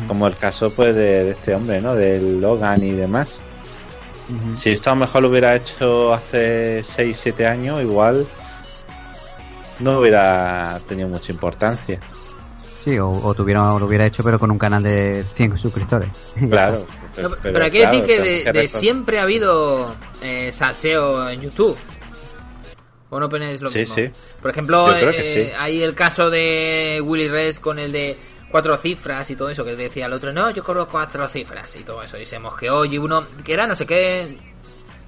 como 0.08 0.28
el 0.28 0.38
caso 0.38 0.72
pues 0.72 0.96
de, 0.96 1.24
de 1.26 1.32
este 1.32 1.54
hombre, 1.54 1.82
¿no? 1.82 1.96
Del 1.96 2.42
Logan 2.42 2.84
y 2.84 2.92
demás. 2.92 3.40
Si 4.56 4.70
esto 4.70 4.92
a 4.92 4.94
lo 4.94 5.02
mejor 5.02 5.24
lo 5.24 5.30
hubiera 5.30 5.56
hecho 5.56 6.14
hace 6.14 6.84
6, 6.84 7.20
7 7.22 7.48
años, 7.48 7.82
igual 7.82 8.26
no 9.80 10.00
hubiera 10.00 10.80
tenido 10.88 11.10
mucha 11.10 11.32
importancia. 11.34 12.00
Sí, 12.84 12.98
o, 12.98 13.10
o 13.12 13.34
tuviera, 13.36 13.74
o 13.74 13.80
lo 13.80 13.86
hubiera 13.86 14.06
hecho, 14.08 14.24
pero 14.24 14.40
con 14.40 14.50
un 14.50 14.58
canal 14.58 14.82
de 14.82 15.24
100 15.36 15.58
suscriptores. 15.58 16.10
Claro. 16.50 16.86
No, 17.22 17.30
pero, 17.44 17.64
hay 17.66 17.70
que 17.72 17.80
claro, 17.80 17.98
decir 17.98 18.06
que 18.08 18.22
de, 18.22 18.44
que 18.44 18.52
de 18.54 18.64
recor- 18.64 18.68
siempre 18.68 19.20
ha 19.20 19.24
habido 19.24 19.94
eh, 20.24 20.52
salseo 20.52 21.30
en 21.30 21.42
YouTube. 21.42 21.78
¿O 23.10 23.20
no 23.20 23.26
opináis 23.26 23.62
lo 23.62 23.70
Sí, 23.70 23.80
mismo? 23.80 23.96
sí. 23.96 24.10
Por 24.42 24.52
ejemplo, 24.52 24.96
eh, 24.96 25.48
sí. 25.50 25.54
hay 25.60 25.84
el 25.84 25.94
caso 25.94 26.30
de 26.30 27.02
Willy 27.04 27.28
Res 27.28 27.60
con 27.60 27.78
el 27.80 27.92
de 27.92 28.16
cuatro 28.50 28.78
cifras 28.78 29.30
y 29.30 29.36
todo 29.36 29.50
eso, 29.50 29.64
que 29.66 29.76
decía 29.76 30.06
el 30.06 30.14
otro, 30.14 30.32
no, 30.32 30.50
yo 30.52 30.64
cobro 30.64 30.88
cuatro 30.88 31.28
cifras 31.28 31.76
y 31.76 31.84
todo 31.84 32.02
eso. 32.02 32.18
Y 32.18 32.26
se 32.26 32.40
mosqueó 32.40 32.86
y 32.86 32.98
uno, 32.98 33.24
que 33.44 33.54
era 33.54 33.68
no 33.68 33.76
sé 33.76 33.86
qué, 33.86 34.38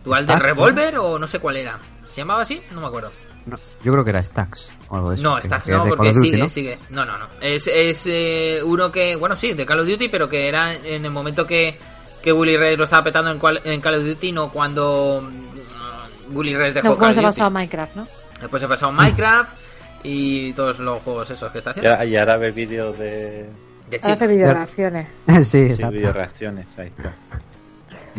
igual 0.05 0.27
de. 0.27 0.35
Revolver 0.35 0.97
o 0.97 1.17
no 1.17 1.25
sé 1.27 1.39
cuál 1.39 1.55
era. 1.57 1.79
¿Se 2.09 2.17
llamaba 2.21 2.41
así? 2.41 2.61
No 2.73 2.81
me 2.81 2.87
acuerdo. 2.87 3.11
No, 3.45 3.57
yo 3.83 3.91
creo 3.91 4.03
que 4.03 4.09
era 4.11 4.23
Stacks 4.23 4.71
o 4.89 4.95
algo 4.95 5.09
de 5.09 5.15
eso. 5.15 5.23
No, 5.23 5.37
es 5.37 5.49
no, 5.67 5.85
porque 5.89 6.13
Duty, 6.13 6.29
sigue, 6.29 6.37
¿no? 6.37 6.49
sigue. 6.49 6.77
No, 6.89 7.05
no, 7.05 7.17
no. 7.17 7.25
Es, 7.41 7.67
es 7.67 8.03
eh, 8.07 8.59
uno 8.63 8.91
que, 8.91 9.15
bueno, 9.15 9.35
sí, 9.35 9.53
de 9.53 9.65
Call 9.65 9.81
of 9.81 9.87
Duty, 9.87 10.07
pero 10.07 10.29
que 10.29 10.47
era 10.47 10.73
en 10.75 11.03
el 11.05 11.11
momento 11.11 11.45
que, 11.45 11.77
que 12.21 12.31
Willy 12.31 12.55
Red 12.57 12.77
lo 12.77 12.85
estaba 12.85 13.03
petando 13.03 13.31
en, 13.31 13.39
cual- 13.39 13.59
en 13.65 13.81
Call 13.81 13.95
of 13.95 14.05
Duty, 14.05 14.31
no 14.31 14.49
cuando 14.51 15.21
mm, 15.29 16.35
Willy 16.35 16.55
Red 16.55 16.75
dejó 16.75 16.89
No, 16.89 16.97
Call 16.97 17.09
of 17.09 17.15
se 17.15 17.21
Duty. 17.21 17.25
pasó 17.31 17.43
a 17.45 17.49
Minecraft, 17.49 17.95
¿no? 17.95 18.07
Después 18.39 18.61
se 18.61 18.67
pasó 18.67 18.87
a 18.87 18.91
Minecraft 18.91 19.57
y 20.03 20.53
todos 20.53 20.79
los 20.79 21.01
juegos 21.03 21.29
esos 21.29 21.51
que 21.51 21.57
está 21.59 21.71
haciendo. 21.71 22.03
y 22.05 22.15
ahora 22.17 22.37
ve 22.37 22.51
vídeos 22.51 22.97
de 22.97 23.49
De 23.89 23.99
Ahora 24.01 24.13
hace 24.15 24.25
chill. 24.25 24.27
videograbaciones. 24.35 25.07
sí, 25.27 25.43
sí, 25.43 25.57
exacto. 25.59 25.91
video 25.91 26.13
reacciones. 26.13 26.67
Ahí 26.77 26.87
está. 26.87 27.13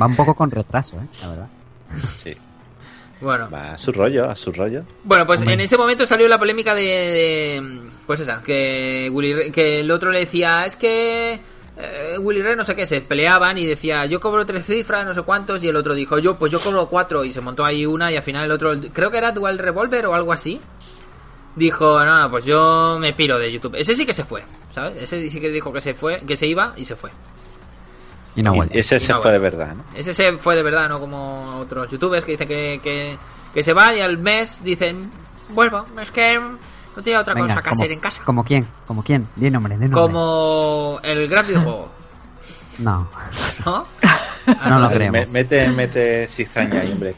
Va 0.00 0.06
un 0.06 0.16
poco 0.16 0.34
con 0.34 0.50
retraso, 0.50 0.96
¿eh? 0.96 1.06
La 1.22 1.28
verdad. 1.28 1.46
Sí. 2.22 2.36
Bueno. 3.24 3.48
Va 3.52 3.72
a 3.72 3.78
su 3.78 3.90
rollo, 3.90 4.28
a 4.30 4.36
su 4.36 4.52
rollo. 4.52 4.82
Bueno, 5.02 5.26
pues 5.26 5.40
Hombre. 5.40 5.54
en 5.54 5.60
ese 5.62 5.76
momento 5.78 6.06
salió 6.06 6.28
la 6.28 6.38
polémica 6.38 6.74
de, 6.74 6.82
de- 6.82 7.80
pues 8.06 8.20
esa, 8.20 8.42
que 8.42 9.08
Willy 9.10 9.50
que 9.50 9.80
el 9.80 9.90
otro 9.90 10.12
le 10.12 10.20
decía, 10.20 10.64
es 10.66 10.76
que 10.76 11.40
eh, 11.76 12.18
Willy 12.20 12.42
Red 12.42 12.56
no 12.56 12.64
sé 12.64 12.74
qué, 12.74 12.84
se 12.86 13.00
peleaban 13.00 13.56
y 13.58 13.64
decía, 13.66 14.04
yo 14.06 14.20
cobro 14.20 14.44
tres 14.46 14.66
cifras, 14.66 15.04
no 15.06 15.14
sé 15.14 15.22
cuántos, 15.22 15.64
y 15.64 15.68
el 15.68 15.76
otro 15.76 15.94
dijo, 15.94 16.18
yo 16.18 16.38
pues 16.38 16.52
yo 16.52 16.60
cobro 16.60 16.86
cuatro, 16.86 17.24
y 17.24 17.32
se 17.32 17.40
montó 17.40 17.64
ahí 17.64 17.86
una, 17.86 18.12
y 18.12 18.16
al 18.16 18.22
final 18.22 18.44
el 18.44 18.52
otro, 18.52 18.72
creo 18.92 19.10
que 19.10 19.16
era 19.18 19.32
Dual 19.32 19.58
Revolver 19.58 20.06
o 20.06 20.14
algo 20.14 20.32
así, 20.32 20.60
dijo, 21.56 22.04
no, 22.04 22.18
no, 22.20 22.30
pues 22.30 22.44
yo 22.44 22.98
me 23.00 23.12
piro 23.12 23.38
de 23.38 23.50
YouTube. 23.52 23.74
Ese 23.76 23.94
sí 23.94 24.04
que 24.04 24.12
se 24.12 24.24
fue, 24.24 24.42
¿sabes? 24.74 24.96
Ese 25.02 25.28
sí 25.28 25.40
que 25.40 25.50
dijo 25.50 25.72
que 25.72 25.80
se 25.80 25.94
fue, 25.94 26.20
que 26.26 26.36
se 26.36 26.46
iba 26.46 26.74
y 26.76 26.84
se 26.84 26.94
fue. 26.96 27.10
Y 28.36 28.42
no 28.42 28.52
Y 28.54 28.56
vuelve. 28.56 28.80
ese 28.80 28.96
Y 28.96 29.00
se 29.00 29.12
no 29.12 29.22
fue 29.22 29.32
de 29.32 29.38
verdad, 29.38 29.74
¿no? 29.74 29.84
Ese 29.94 30.12
se 30.14 30.32
fue 30.38 30.56
de 30.56 30.62
verdad, 30.62 30.88
no 30.88 30.98
como 31.00 31.58
otros 31.60 31.88
youtubers 31.90 32.24
que 32.24 32.32
dicen 32.32 32.48
que, 32.48 32.80
que, 32.82 33.18
que 33.52 33.62
se 33.62 33.72
van 33.72 33.96
y 33.96 34.00
al 34.00 34.18
mes 34.18 34.62
dicen, 34.64 35.10
vuelvo, 35.50 35.84
es 36.00 36.10
que 36.10 36.38
no 36.38 37.02
tenía 37.02 37.20
otra 37.20 37.34
Venga, 37.34 37.48
cosa 37.48 37.62
que 37.62 37.68
como, 37.70 37.80
hacer 37.82 37.92
en 37.92 38.00
casa. 38.00 38.20
¿Como 38.24 38.44
quién? 38.44 38.66
¿Como 38.86 39.02
quién? 39.02 39.26
Di 39.36 39.50
nombre, 39.50 39.74
di 39.76 39.82
nombre. 39.88 40.00
Como 40.00 40.98
el 41.02 41.28
gran 41.28 41.46
videojuego, 41.46 41.88
No. 42.78 43.08
¿no? 43.64 43.86
No 44.68 44.78
lo. 44.80 44.90
Me- 45.10 45.26
Mete, 45.26 45.68
mete 45.68 46.26
cizaña 46.26 46.80
ahí, 46.80 46.92
hombre. 46.92 47.14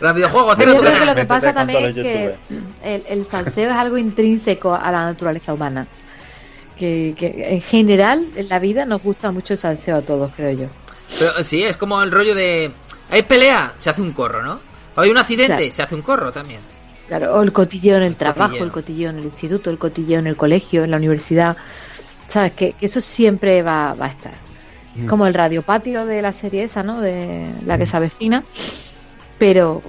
Gran 0.00 0.14
videojuego, 0.16 0.48
Yo 0.50 0.56
cierra 0.56 0.78
creo 0.80 0.92
que 1.00 1.06
lo 1.06 1.14
que 1.14 1.24
pasa 1.26 1.52
también 1.52 1.84
es 1.86 1.94
que 1.94 2.36
el, 2.82 3.02
el 3.08 3.26
salseo 3.28 3.70
es 3.70 3.76
algo 3.76 3.98
intrínseco 3.98 4.74
a 4.74 4.90
la 4.90 5.04
naturaleza 5.04 5.52
humana. 5.52 5.86
Que, 6.82 7.14
que 7.16 7.54
en 7.54 7.60
general 7.60 8.26
en 8.34 8.48
la 8.48 8.58
vida 8.58 8.84
nos 8.86 9.00
gusta 9.04 9.30
mucho 9.30 9.52
el 9.52 9.58
salseo 9.60 9.98
a 9.98 10.02
todos, 10.02 10.32
creo 10.34 10.50
yo. 10.50 10.66
Pero 11.16 11.44
sí, 11.44 11.62
es 11.62 11.76
como 11.76 12.02
el 12.02 12.10
rollo 12.10 12.34
de, 12.34 12.72
hay 13.08 13.22
pelea, 13.22 13.74
se 13.78 13.90
hace 13.90 14.02
un 14.02 14.10
corro, 14.10 14.42
¿no? 14.42 14.58
O 14.96 15.00
hay 15.00 15.08
un 15.08 15.16
accidente, 15.16 15.54
Claro. 15.58 15.70
se 15.72 15.80
hace 15.84 15.94
un 15.94 16.02
corro 16.02 16.32
también. 16.32 16.58
Claro, 17.06 17.34
o 17.36 17.42
el 17.42 17.52
cotilleo 17.52 17.98
en 17.98 18.02
el, 18.02 18.08
El 18.08 18.16
trabajo, 18.16 18.40
cotilleo. 18.48 18.64
el 18.64 18.72
cotilleo 18.72 19.10
en 19.10 19.18
el 19.18 19.24
instituto, 19.26 19.70
el 19.70 19.78
cotilleo 19.78 20.18
en 20.18 20.26
el 20.26 20.36
colegio, 20.36 20.82
en 20.82 20.90
la 20.90 20.96
universidad. 20.96 21.56
Sabes 22.26 22.50
que, 22.54 22.72
que 22.72 22.86
eso 22.86 23.00
siempre 23.00 23.62
va, 23.62 23.94
va 23.94 24.06
a 24.06 24.10
estar. 24.10 24.34
Mm. 24.96 25.06
Como 25.06 25.28
el 25.28 25.34
radiopatio 25.34 26.04
de 26.04 26.20
la 26.20 26.32
serie 26.32 26.64
esa, 26.64 26.82
¿no? 26.82 27.00
De 27.00 27.46
la 27.64 27.78
que 27.78 27.86
se 27.86 27.96
avecina. 27.96 28.42
Pero 29.38 29.82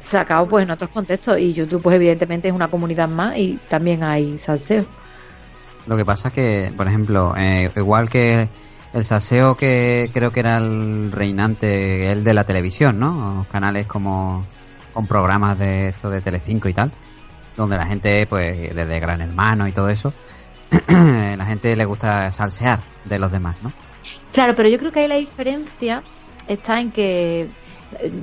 sacado 0.00 0.48
pues 0.48 0.64
en 0.64 0.72
otros 0.72 0.90
contextos. 0.90 1.38
Y 1.38 1.52
YouTube 1.52 1.82
pues 1.82 1.94
evidentemente 1.94 2.48
es 2.48 2.54
una 2.54 2.66
comunidad 2.66 3.06
más 3.08 3.38
y 3.38 3.60
también 3.68 4.02
hay 4.02 4.38
salseo. 4.40 4.86
Lo 5.86 5.96
que 5.96 6.04
pasa 6.04 6.28
es 6.28 6.34
que, 6.34 6.72
por 6.76 6.86
ejemplo, 6.86 7.34
eh, 7.36 7.70
igual 7.76 8.08
que 8.08 8.48
el 8.92 9.04
salseo 9.04 9.54
que 9.54 10.10
creo 10.12 10.30
que 10.30 10.40
era 10.40 10.58
el 10.58 11.10
reinante, 11.10 12.12
el 12.12 12.24
de 12.24 12.34
la 12.34 12.44
televisión, 12.44 12.98
¿no? 12.98 13.46
Canales 13.50 13.86
como 13.86 14.44
con 14.92 15.06
programas 15.06 15.58
de 15.58 15.88
esto 15.88 16.10
de 16.10 16.20
Telecinco 16.20 16.68
y 16.68 16.74
tal, 16.74 16.92
donde 17.56 17.76
la 17.76 17.86
gente, 17.86 18.26
pues, 18.26 18.74
desde 18.74 19.00
Gran 19.00 19.22
Hermano 19.22 19.66
y 19.66 19.72
todo 19.72 19.88
eso, 19.88 20.12
la 20.88 21.44
gente 21.46 21.74
le 21.74 21.84
gusta 21.84 22.30
salsear 22.30 22.80
de 23.04 23.18
los 23.18 23.32
demás, 23.32 23.56
¿no? 23.62 23.72
Claro, 24.32 24.54
pero 24.54 24.68
yo 24.68 24.78
creo 24.78 24.92
que 24.92 25.00
ahí 25.00 25.08
la 25.08 25.16
diferencia 25.16 26.02
está 26.46 26.80
en 26.80 26.92
que 26.92 27.48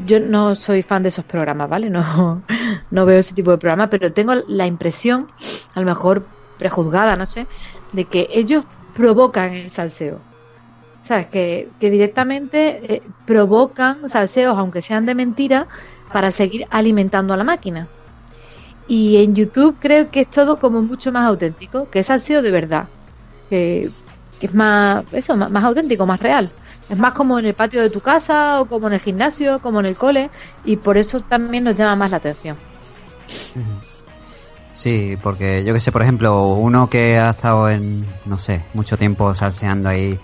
yo 0.05 0.19
no 0.19 0.55
soy 0.55 0.81
fan 0.81 1.03
de 1.03 1.09
esos 1.09 1.25
programas, 1.25 1.69
¿vale? 1.69 1.89
No, 1.89 2.43
no 2.91 3.05
veo 3.05 3.19
ese 3.19 3.33
tipo 3.33 3.51
de 3.51 3.57
programas, 3.57 3.89
pero 3.89 4.11
tengo 4.13 4.33
la 4.47 4.65
impresión, 4.65 5.27
a 5.73 5.79
lo 5.79 5.85
mejor 5.85 6.27
prejuzgada, 6.59 7.15
no 7.15 7.25
sé, 7.25 7.47
de 7.93 8.05
que 8.05 8.27
ellos 8.31 8.65
provocan 8.93 9.53
el 9.53 9.71
salseo. 9.71 10.19
¿Sabes? 11.01 11.27
Que, 11.27 11.69
que 11.79 11.89
directamente 11.89 12.95
eh, 12.95 13.01
provocan 13.25 14.07
salseos, 14.09 14.57
aunque 14.57 14.83
sean 14.83 15.05
de 15.07 15.15
mentira, 15.15 15.67
para 16.11 16.29
seguir 16.31 16.67
alimentando 16.69 17.33
a 17.33 17.37
la 17.37 17.43
máquina. 17.43 17.87
Y 18.87 19.23
en 19.23 19.33
YouTube 19.33 19.77
creo 19.79 20.11
que 20.11 20.21
es 20.21 20.29
todo 20.29 20.59
como 20.59 20.81
mucho 20.81 21.11
más 21.11 21.25
auténtico, 21.25 21.89
que 21.89 21.99
es 21.99 22.07
salseo 22.07 22.41
de 22.41 22.51
verdad. 22.51 22.87
Que, 23.49 23.89
que 24.39 24.47
es 24.47 24.53
más, 24.53 25.05
eso, 25.11 25.35
más, 25.37 25.49
más 25.49 25.63
auténtico, 25.63 26.05
más 26.05 26.19
real. 26.19 26.51
Es 26.89 26.97
más 26.97 27.13
como 27.13 27.37
en 27.39 27.45
el 27.45 27.53
patio 27.53 27.81
de 27.81 27.89
tu 27.89 28.01
casa 28.01 28.59
o 28.61 28.65
como 28.65 28.87
en 28.87 28.93
el 28.93 28.99
gimnasio, 28.99 29.59
como 29.59 29.79
en 29.79 29.85
el 29.85 29.95
cole, 29.95 30.29
y 30.65 30.77
por 30.77 30.97
eso 30.97 31.21
también 31.21 31.63
nos 31.63 31.75
llama 31.75 31.95
más 31.95 32.11
la 32.11 32.17
atención. 32.17 32.57
Sí, 34.79 35.17
porque 35.21 35.65
yo 35.65 35.73
que 35.73 35.81
sé, 35.81 35.91
por 35.91 36.01
ejemplo, 36.01 36.53
uno 36.53 36.89
que 36.89 37.17
ha 37.17 37.31
estado 37.31 37.69
en, 37.69 38.05
no 38.23 38.37
sé, 38.37 38.61
mucho 38.73 38.97
tiempo 38.97 39.35
salseando 39.35 39.89
ahí, 39.89 40.17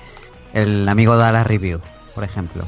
el 0.53 0.88
amigo 0.88 1.17
da 1.17 1.29
la 1.33 1.43
review, 1.43 1.81
por 2.13 2.24
ejemplo, 2.24 2.63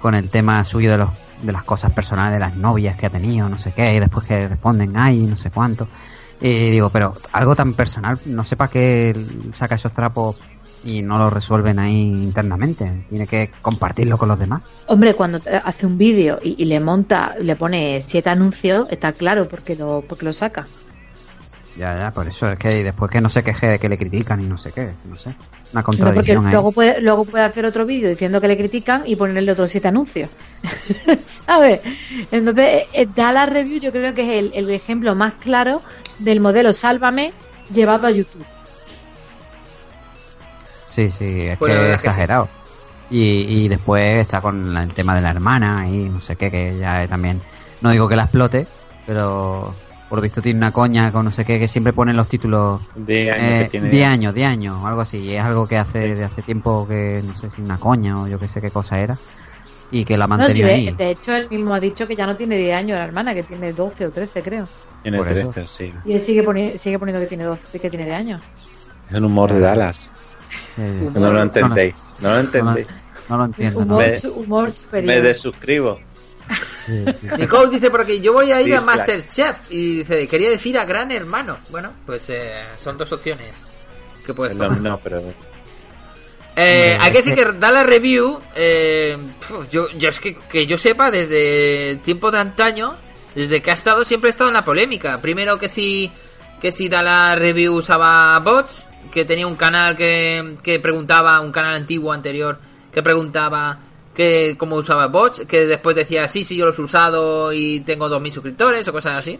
con 0.00 0.14
el 0.14 0.30
tema 0.30 0.64
suyo 0.64 0.90
de 0.90 0.96
los 0.96 1.10
de 1.42 1.52
las 1.52 1.64
cosas 1.64 1.92
personales 1.92 2.32
de 2.32 2.40
las 2.40 2.56
novias 2.56 2.96
que 2.96 3.04
ha 3.04 3.10
tenido, 3.10 3.46
no 3.50 3.58
sé 3.58 3.72
qué, 3.72 3.94
y 3.94 4.00
después 4.00 4.26
que 4.26 4.48
responden, 4.48 4.96
ay, 4.96 5.18
no 5.18 5.36
sé 5.36 5.50
cuánto. 5.50 5.86
Y 6.40 6.70
digo, 6.70 6.88
pero 6.88 7.12
algo 7.32 7.54
tan 7.54 7.74
personal, 7.74 8.18
no 8.24 8.42
sé 8.42 8.56
para 8.56 8.70
qué 8.70 9.14
saca 9.52 9.74
esos 9.74 9.92
trapos 9.92 10.36
y 10.82 11.02
no 11.02 11.18
lo 11.18 11.28
resuelven 11.28 11.78
ahí 11.78 12.00
internamente. 12.00 13.04
Tiene 13.10 13.26
que 13.26 13.50
compartirlo 13.60 14.16
con 14.16 14.28
los 14.28 14.38
demás. 14.38 14.62
Hombre, 14.86 15.12
cuando 15.12 15.40
hace 15.62 15.84
un 15.84 15.98
vídeo 15.98 16.38
y, 16.42 16.54
y 16.62 16.64
le 16.64 16.80
monta, 16.80 17.34
le 17.38 17.54
pone 17.54 18.00
siete 18.00 18.30
anuncios, 18.30 18.86
está 18.90 19.12
claro 19.12 19.46
porque 19.46 19.76
lo, 19.76 20.02
porque 20.08 20.24
lo 20.24 20.32
saca. 20.32 20.66
Ya, 21.74 21.94
ya, 21.98 22.10
por 22.10 22.28
eso 22.28 22.50
es 22.50 22.58
que 22.58 22.84
después 22.84 23.10
que 23.10 23.20
no 23.22 23.30
se 23.30 23.42
queje 23.42 23.66
de 23.66 23.78
que 23.78 23.88
le 23.88 23.96
critican 23.96 24.40
y 24.40 24.44
no 24.46 24.58
sé 24.58 24.72
qué, 24.72 24.92
no 25.04 25.16
sé. 25.16 25.30
Una 25.72 25.82
No, 25.96 26.12
porque 26.12 26.36
contradicción 26.36 26.46
ahí. 26.46 26.52
luego 26.52 26.70
puede, 26.72 27.00
luego 27.00 27.24
puede 27.24 27.44
hacer 27.44 27.64
otro 27.64 27.86
vídeo 27.86 28.10
diciendo 28.10 28.42
que 28.42 28.48
le 28.48 28.58
critican 28.58 29.04
y 29.06 29.16
ponerle 29.16 29.52
otros 29.52 29.70
siete 29.70 29.88
anuncios. 29.88 30.28
¿Sabes? 31.46 31.80
Entonces, 32.30 32.84
eh, 32.92 33.08
da 33.14 33.32
la 33.32 33.46
review 33.46 33.80
yo 33.80 33.90
creo 33.90 34.12
que 34.12 34.22
es 34.22 34.44
el, 34.44 34.52
el 34.54 34.70
ejemplo 34.70 35.14
más 35.14 35.34
claro 35.34 35.80
del 36.18 36.40
modelo 36.40 36.74
Sálvame 36.74 37.32
llevado 37.72 38.06
a 38.06 38.10
YouTube. 38.10 38.44
Sí, 40.86 41.10
sí, 41.10 41.40
es 41.42 41.58
que 41.58 41.64
es 41.74 41.80
que 41.80 41.86
sí. 41.88 41.92
exagerado. 42.08 42.48
Y, 43.10 43.64
y 43.64 43.68
después 43.68 44.20
está 44.20 44.40
con 44.40 44.76
el 44.76 44.92
tema 44.94 45.14
de 45.14 45.20
la 45.22 45.30
hermana 45.30 45.88
y 45.88 46.08
no 46.08 46.20
sé 46.20 46.36
qué, 46.36 46.50
que 46.50 46.78
ya 46.78 47.06
también. 47.08 47.40
No 47.80 47.90
digo 47.90 48.08
que 48.08 48.16
la 48.16 48.24
explote, 48.24 48.66
pero 49.06 49.74
por 50.12 50.18
lo 50.18 50.22
visto 50.24 50.42
tiene 50.42 50.58
una 50.58 50.72
coña 50.72 51.10
con 51.10 51.24
no 51.24 51.30
sé 51.30 51.42
qué, 51.42 51.58
que 51.58 51.66
siempre 51.66 51.94
ponen 51.94 52.14
los 52.18 52.28
títulos 52.28 52.82
De 52.94 53.30
años 53.30 53.46
eh, 53.46 53.62
que 53.64 53.70
tiene. 53.70 53.88
10 53.88 54.06
años, 54.08 54.34
10 54.34 54.46
años, 54.46 54.76
o 54.82 54.86
algo 54.86 55.00
así. 55.00 55.16
Y 55.16 55.32
es 55.36 55.42
algo 55.42 55.66
que 55.66 55.78
hace 55.78 56.00
de 56.00 56.22
hace 56.22 56.42
tiempo 56.42 56.86
que 56.86 57.22
no 57.26 57.34
sé 57.34 57.50
si 57.50 57.62
una 57.62 57.78
coña 57.78 58.20
o 58.20 58.28
yo 58.28 58.38
qué 58.38 58.46
sé 58.46 58.60
qué 58.60 58.70
cosa 58.70 59.00
era. 59.00 59.16
Y 59.90 60.04
que 60.04 60.18
la 60.18 60.26
ha 60.26 60.28
No, 60.28 60.50
sí, 60.50 60.62
ahí. 60.64 60.84
de, 60.84 60.92
de 60.92 61.10
hecho, 61.12 61.34
él 61.34 61.48
mismo 61.50 61.72
ha 61.72 61.80
dicho 61.80 62.06
que 62.06 62.14
ya 62.14 62.26
no 62.26 62.36
tiene 62.36 62.58
10 62.58 62.76
años 62.76 62.98
la 62.98 63.06
hermana, 63.06 63.32
que 63.32 63.42
tiene 63.42 63.72
12 63.72 64.04
o 64.04 64.12
13, 64.12 64.42
creo. 64.42 64.68
Tiene 65.02 65.16
por 65.16 65.28
eso. 65.28 65.48
13, 65.50 65.66
sí. 65.66 65.94
Y 66.04 66.12
él 66.12 66.20
sigue, 66.20 66.44
poni- 66.44 66.76
sigue 66.76 66.98
poniendo 66.98 67.18
que 67.22 67.28
tiene 67.28 67.44
12, 67.44 67.78
que 67.80 67.88
tiene 67.88 68.04
10 68.04 68.18
años. 68.18 68.42
Es 69.08 69.16
un 69.16 69.24
humor 69.24 69.50
de 69.50 69.60
Dallas. 69.60 70.10
Eh, 70.76 71.08
Que 71.10 71.20
no 71.20 71.32
lo 71.32 71.40
entendéis. 71.42 71.96
No 72.20 72.34
lo 72.34 72.40
entendéis. 72.40 72.86
no 73.30 73.36
lo 73.38 73.44
entiendo. 73.46 73.80
Humor, 73.80 74.02
Me- 74.04 74.28
humor 74.28 74.64
Me 74.66 74.70
superior. 74.72 75.22
desuscribo. 75.22 75.98
Sí, 76.84 77.04
sí. 77.12 77.28
Nicole 77.38 77.70
dice 77.70 77.90
por 77.90 78.00
aquí, 78.02 78.20
yo 78.20 78.32
voy 78.32 78.50
a 78.50 78.60
ir 78.60 78.74
a 78.74 78.78
Dislike. 78.80 78.84
Masterchef 78.84 79.56
y 79.70 79.98
dice, 79.98 80.26
quería 80.26 80.50
decir 80.50 80.76
a 80.78 80.84
Gran 80.84 81.10
Hermano. 81.12 81.58
Bueno, 81.70 81.92
pues 82.04 82.28
eh, 82.30 82.64
son 82.82 82.98
dos 82.98 83.10
opciones 83.12 83.64
que 84.26 84.34
puedes 84.34 84.56
No, 84.56 84.64
tomar. 84.64 84.80
no, 84.80 84.98
pero. 84.98 85.22
Eh, 86.54 86.98
hay 87.00 87.12
que 87.12 87.18
decir 87.22 87.34
que 87.34 87.44
da 87.52 87.70
la 87.70 87.82
review, 87.82 88.38
eh, 88.54 89.16
yo, 89.70 89.88
yo 89.96 90.08
es 90.10 90.20
que, 90.20 90.36
que 90.36 90.66
yo 90.66 90.76
sepa, 90.76 91.10
desde 91.10 91.96
tiempo 92.04 92.30
de 92.30 92.40
antaño, 92.40 92.94
desde 93.34 93.62
que 93.62 93.70
ha 93.70 93.74
estado, 93.74 94.04
siempre 94.04 94.28
ha 94.28 94.32
estado 94.32 94.50
en 94.50 94.54
la 94.54 94.64
polémica. 94.64 95.18
Primero 95.18 95.58
que 95.58 95.68
si, 95.68 96.12
que 96.60 96.70
si 96.70 96.88
da 96.90 97.02
la 97.02 97.34
review 97.36 97.74
usaba 97.74 98.38
bots, 98.40 98.84
que 99.10 99.24
tenía 99.24 99.46
un 99.46 99.56
canal 99.56 99.96
que, 99.96 100.56
que 100.62 100.78
preguntaba, 100.78 101.40
un 101.40 101.52
canal 101.52 101.74
antiguo 101.74 102.12
anterior, 102.12 102.58
que 102.92 103.02
preguntaba 103.02 103.78
que 104.14 104.56
cómo 104.58 104.76
usaba 104.76 105.06
bots, 105.06 105.46
que 105.46 105.66
después 105.66 105.96
decía, 105.96 106.28
sí, 106.28 106.44
sí, 106.44 106.56
yo 106.56 106.66
los 106.66 106.78
he 106.78 106.82
usado 106.82 107.52
y 107.52 107.80
tengo 107.80 108.08
2.000 108.08 108.30
suscriptores 108.30 108.86
o 108.88 108.92
cosas 108.92 109.18
así. 109.18 109.38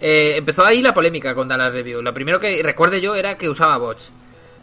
Eh, 0.00 0.34
empezó 0.36 0.64
ahí 0.64 0.82
la 0.82 0.94
polémica 0.94 1.34
con 1.34 1.48
Dallas 1.48 1.72
Review. 1.72 2.02
Lo 2.02 2.14
primero 2.14 2.38
que 2.38 2.62
recuerde 2.62 3.00
yo 3.00 3.14
era 3.14 3.36
que 3.36 3.48
usaba 3.48 3.76
bots. 3.76 4.12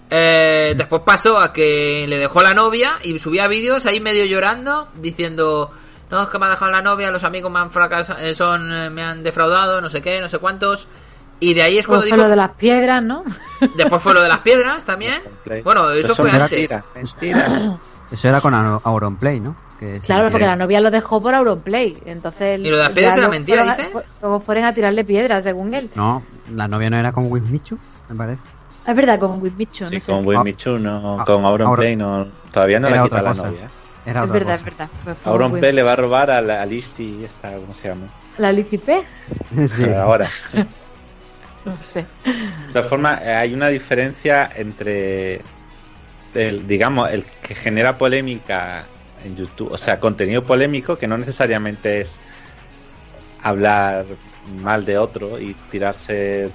Eh, 0.09 0.73
después 0.77 1.01
pasó 1.05 1.37
a 1.37 1.51
que 1.51 2.05
le 2.07 2.17
dejó 2.17 2.41
la 2.41 2.53
novia 2.53 2.93
y 3.03 3.19
subía 3.19 3.49
vídeos 3.49 3.85
ahí 3.85 3.99
medio 3.99 4.23
llorando 4.23 4.87
diciendo 4.95 5.69
no 6.09 6.23
es 6.23 6.29
que 6.29 6.39
me 6.39 6.45
ha 6.45 6.49
dejado 6.51 6.71
la 6.71 6.81
novia 6.81 7.11
los 7.11 7.25
amigos 7.25 7.51
me 7.51 7.59
han 7.59 7.71
fracasado 7.71 8.17
eh, 8.21 8.33
son 8.33 8.71
eh, 8.71 8.89
me 8.89 9.03
han 9.03 9.21
defraudado 9.21 9.81
no 9.81 9.89
sé 9.89 10.01
qué 10.01 10.21
no 10.21 10.29
sé 10.29 10.39
cuántos 10.39 10.87
y 11.41 11.53
de 11.53 11.61
ahí 11.61 11.77
es 11.77 11.85
Como 11.85 11.97
cuando 11.97 12.15
fue 12.15 12.23
lo 12.23 12.29
de 12.29 12.35
las 12.37 12.51
piedras, 12.51 13.03
¿no? 13.03 13.25
después 13.75 14.01
fue 14.01 14.13
lo 14.13 14.21
de 14.21 14.29
las 14.29 14.39
piedras 14.39 14.85
también 14.85 15.21
bueno 15.65 15.91
eso 15.91 16.15
fue 16.15 16.31
son 16.31 16.41
antes 16.41 16.71
mentiras, 16.71 16.83
mentiras. 16.95 17.77
Eso 18.11 18.27
era 18.29 18.41
con 18.41 18.53
Auro- 18.53 18.81
Auronplay, 18.83 19.39
¿no? 19.39 19.55
Que 19.79 19.99
Claro, 19.99 20.29
porque 20.31 20.45
la 20.47 20.55
novia 20.55 20.79
lo 20.81 20.89
dejó 20.89 21.21
por 21.21 21.35
Auronplay. 21.35 21.97
Entonces. 22.05 22.59
¿Y 22.59 22.63
lo 22.69 22.77
de 22.77 22.83
las 22.83 22.91
piedras 22.91 23.17
era 23.17 23.27
mentira, 23.29 23.63
fueron 23.63 23.77
dices? 23.93 24.05
Luego 24.21 24.39
fueron 24.39 24.63
a 24.65 24.73
tirarle 24.73 25.03
piedras, 25.03 25.43
según 25.43 25.73
él. 25.73 25.89
No, 25.95 26.23
la 26.53 26.67
novia 26.67 26.89
no 26.89 26.97
era 26.97 27.11
con 27.11 27.31
Wismichu, 27.31 27.77
me 28.09 28.15
parece. 28.15 28.41
Es 28.87 28.95
verdad, 28.95 29.19
con 29.19 29.41
Wismichu, 29.41 29.83
no 29.83 29.89
Sí, 29.89 29.99
sé. 29.99 30.11
con 30.11 30.25
Will 30.25 30.37
Ah. 30.37 30.43
Michu, 30.43 30.79
no, 30.79 31.19
Ah, 31.19 31.25
con 31.25 31.43
Auron 31.45 31.67
Auron- 31.67 31.75
Play, 31.75 31.95
no, 31.95 32.25
todavía 32.51 32.79
no 32.79 32.87
Era 32.87 32.97
la 32.97 33.03
quita 33.03 33.21
la 33.21 33.33
novia. 33.33 33.69
Era 34.05 34.23
Es 34.23 34.31
verdad, 34.31 34.51
cosa. 34.51 34.55
es 34.55 34.63
verdad. 34.63 34.89
Fue 35.03 35.31
Auron 35.33 35.51
le 35.75 35.83
va 35.83 35.91
a 35.91 35.95
robar 35.97 36.31
a 36.31 36.41
la 36.41 36.61
Alici 36.61 37.23
esta, 37.25 37.53
¿cómo 37.55 37.73
se 37.73 37.89
llama? 37.89 38.07
¿La 38.37 38.51
Licipe? 38.53 39.01
Sí. 39.67 39.83
Ahora. 39.93 40.29
No 41.65 41.75
sé. 41.81 42.05
De 42.23 42.71
todas 42.73 42.87
formas, 42.87 43.21
eh, 43.23 43.33
hay 43.33 43.53
una 43.53 43.67
diferencia 43.67 44.49
entre, 44.55 45.41
el, 46.33 46.67
digamos, 46.67 47.11
el 47.11 47.23
que 47.41 47.55
genera 47.55 47.97
polémica 47.97 48.85
en 49.25 49.35
YouTube, 49.35 49.71
o 49.71 49.77
sea, 49.77 49.99
contenido 49.99 50.43
polémico 50.43 50.95
que 50.97 51.07
no 51.07 51.17
necesariamente 51.17 52.01
es 52.01 52.17
hablar 53.41 54.05
mal 54.61 54.85
de 54.85 54.97
otro 54.97 55.39
y 55.39 55.53
tirarse 55.71 56.51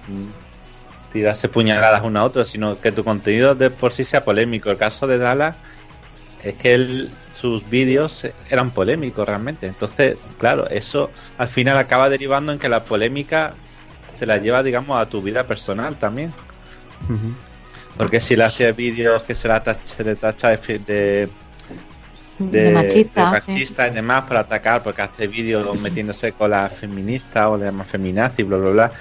tirarse 1.12 1.48
puñaladas 1.48 2.02
uno 2.04 2.20
a 2.20 2.24
otro, 2.24 2.44
sino 2.44 2.80
que 2.80 2.90
tu 2.90 3.04
contenido 3.04 3.54
de 3.54 3.70
por 3.70 3.92
sí 3.92 4.02
sea 4.02 4.24
polémico. 4.24 4.70
El 4.70 4.78
caso 4.78 5.06
de 5.06 5.18
Dala 5.18 5.56
es 6.42 6.54
que 6.54 6.74
él, 6.74 7.10
sus 7.34 7.68
vídeos 7.68 8.26
eran 8.48 8.70
polémicos 8.70 9.26
realmente. 9.26 9.66
Entonces, 9.66 10.16
claro, 10.38 10.68
eso 10.70 11.10
al 11.36 11.48
final 11.48 11.76
acaba 11.76 12.08
derivando 12.08 12.52
en 12.52 12.58
que 12.58 12.68
la 12.68 12.84
polémica 12.84 13.52
te 14.18 14.26
la 14.26 14.38
lleva, 14.38 14.62
digamos, 14.62 15.00
a 15.00 15.08
tu 15.08 15.20
vida 15.20 15.44
personal 15.44 15.96
también. 15.96 16.32
Porque 17.96 18.20
si 18.20 18.36
le 18.36 18.44
haces 18.44 18.74
vídeos 18.74 19.22
que 19.24 19.34
se, 19.34 19.48
la 19.48 19.62
tacha, 19.62 19.84
se 19.84 20.04
le 20.04 20.16
tacha 20.16 20.50
de, 20.56 20.78
de, 20.78 21.28
De, 22.38 22.70
machista, 22.70 23.30
de 23.32 23.40
sí. 23.40 23.52
machista 23.52 23.88
y 23.88 23.94
demás 23.94 24.22
para 24.22 24.40
atacar, 24.40 24.82
porque 24.82 25.02
hace 25.02 25.26
vídeos 25.28 25.78
metiéndose 25.80 26.32
con 26.32 26.50
la 26.50 26.68
feminista 26.70 27.48
o 27.50 27.56
la 27.56 27.66
llama 27.66 27.84
feminazi, 27.84 28.42
bla, 28.42 28.56
bla, 28.58 28.70
bla. 28.70 28.92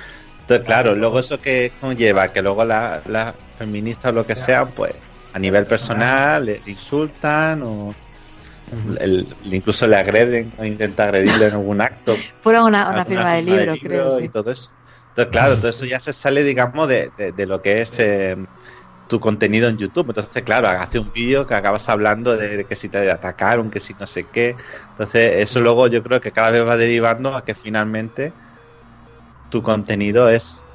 Entonces, 0.41 0.65
claro, 0.65 0.95
luego 0.95 1.19
eso 1.19 1.39
que 1.39 1.71
conlleva 1.79 2.31
que 2.31 2.41
luego 2.41 2.63
la, 2.65 3.01
la 3.05 3.33
feminista 3.57 4.09
o 4.09 4.11
lo 4.11 4.25
que 4.25 4.35
sea, 4.35 4.65
pues 4.65 4.93
a 5.33 5.39
nivel 5.39 5.65
personal 5.65 6.45
le 6.45 6.61
insultan 6.65 7.61
o 7.63 7.93
el- 8.99 9.27
incluso 9.43 9.87
le 9.87 9.95
agreden 9.97 10.51
o 10.57 10.63
intentan 10.63 11.07
agredirle 11.07 11.47
en 11.47 11.53
algún 11.53 11.81
acto 11.81 12.15
Fueron 12.41 12.65
una, 12.65 12.89
una 12.89 13.05
firma 13.05 13.35
de 13.35 13.41
libro, 13.41 13.77
creo, 13.77 14.19
y 14.19 14.23
sí. 14.23 14.29
todo 14.29 14.51
eso. 14.51 14.71
Entonces, 15.09 15.31
claro, 15.31 15.55
todo 15.57 15.69
eso 15.69 15.85
ya 15.85 15.99
se 15.99 16.13
sale, 16.13 16.43
digamos, 16.43 16.87
de, 16.87 17.09
de- 17.15 17.31
de 17.33 17.45
lo 17.45 17.61
que 17.61 17.81
es 17.81 17.99
eh, 17.99 18.35
tu 19.11 19.19
contenido 19.19 19.69
en 19.69 19.77
YouTube. 19.77 20.07
Entonces, 20.09 20.43
claro, 20.43 20.69
hace 20.69 20.99
un 20.99 21.11
vídeo 21.11 21.45
que 21.45 21.53
acabas 21.55 21.89
hablando 21.89 22.37
de, 22.37 22.65
que 22.67 22.75
si 22.77 22.89
te 22.89 23.11
atacaron, 23.11 23.69
que 23.69 23.79
si 23.81 23.93
no 23.95 24.07
sé 24.07 24.29
qué. 24.31 24.57
Entonces, 24.89 25.33
eso 25.37 25.59
luego 25.61 25.87
yo 25.87 26.01
creo 26.03 26.21
que 26.21 26.31
cada 26.31 26.51
vez 26.51 26.65
va 26.67 26.77
derivando 26.77 27.35
a 27.35 27.43
que 27.45 27.55
finalmente 27.55 28.35
tu 29.49 29.61
contenido 29.61 30.29
es 30.29 30.67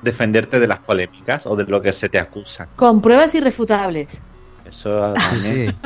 defenderte 0.00 0.60
de 0.60 0.68
las 0.68 0.80
polémicas 0.80 1.46
o 1.46 1.56
de 1.56 1.64
lo 1.64 1.82
que 1.82 1.92
se 1.92 2.08
te 2.08 2.18
acusa. 2.18 2.70
Con 2.76 3.02
pruebas 3.02 3.34
irrefutables. 3.34 4.22
Eso 4.64 4.90
Sí, 5.30 5.40
también. 5.40 5.60
sí. 5.70 5.80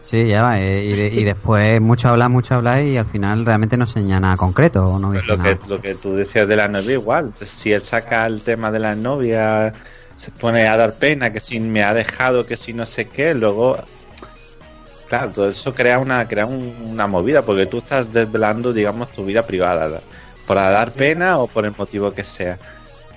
Sí, 0.00 0.28
ya 0.28 0.42
va. 0.42 0.60
eh, 0.60 0.84
Y, 0.84 0.96
de- 0.96 1.08
y 1.08 1.24
después 1.24 1.80
mucho 1.80 2.08
hablar, 2.08 2.30
mucho 2.30 2.54
hablar 2.56 2.82
y 2.84 2.96
al 2.96 3.06
final 3.06 3.46
realmente 3.46 3.76
no 3.76 3.84
enseña 3.84 4.20
nada 4.20 4.36
concreto. 4.36 4.84
o 4.86 4.98
No 4.98 5.12
dice 5.12 5.26
lo 5.28 5.38
que, 5.38 5.58
nada. 5.58 5.60
lo 5.64 5.80
que 5.80 5.96
tú 5.96 6.14
decías 6.14 6.48
de 6.48 6.56
la 6.56 6.68
novia, 6.68 6.94
igual. 6.94 7.32
Si 7.36 7.72
él 7.72 7.82
saca 7.82 8.26
el 8.26 8.42
tema 8.42 8.70
de 8.70 8.78
la 8.80 8.94
novia, 8.94 9.74
se 10.20 10.30
pone 10.30 10.68
a 10.68 10.76
dar 10.76 10.92
pena, 10.92 11.32
que 11.32 11.40
si 11.40 11.58
me 11.58 11.82
ha 11.82 11.94
dejado, 11.94 12.44
que 12.44 12.56
si 12.56 12.74
no 12.74 12.84
sé 12.84 13.06
qué, 13.08 13.32
luego 13.34 13.78
Claro, 15.08 15.32
todo 15.32 15.50
eso 15.50 15.74
crea 15.74 15.98
una 15.98 16.28
crea 16.28 16.46
un- 16.46 16.72
una 16.86 17.08
movida 17.08 17.42
porque 17.42 17.66
tú 17.66 17.78
estás 17.78 18.12
desvelando, 18.12 18.72
digamos, 18.72 19.10
tu 19.10 19.24
vida 19.24 19.44
privada, 19.44 20.00
por 20.46 20.54
dar 20.56 20.92
pena 20.92 21.38
o 21.38 21.48
por 21.48 21.64
el 21.64 21.74
motivo 21.76 22.12
que 22.12 22.22
sea. 22.22 22.58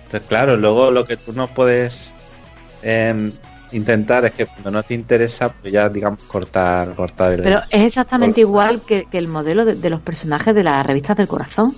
Entonces, 0.05 0.27
claro, 0.27 0.57
luego 0.57 0.89
lo 0.89 1.05
que 1.05 1.17
tú 1.17 1.33
no 1.33 1.47
puedes 1.49 2.09
em, 2.81 3.31
intentar 3.71 4.25
es 4.25 4.33
que 4.33 4.47
cuando 4.47 4.71
no 4.71 4.81
te 4.81 4.95
interesa, 4.95 5.49
pues 5.49 5.71
ya, 5.71 5.87
digamos, 5.87 6.19
cortar, 6.23 6.95
cortar 6.95 7.33
el. 7.33 7.43
Pero 7.43 7.61
es 7.69 7.81
exactamente 7.81 8.41
igual 8.41 8.81
que, 8.81 9.05
que 9.05 9.19
el 9.19 9.27
modelo 9.27 9.63
de, 9.63 9.75
de 9.75 9.89
los 9.91 10.01
personajes 10.01 10.55
de 10.55 10.63
las 10.63 10.83
revistas 10.83 11.15
del 11.15 11.27
corazón. 11.27 11.75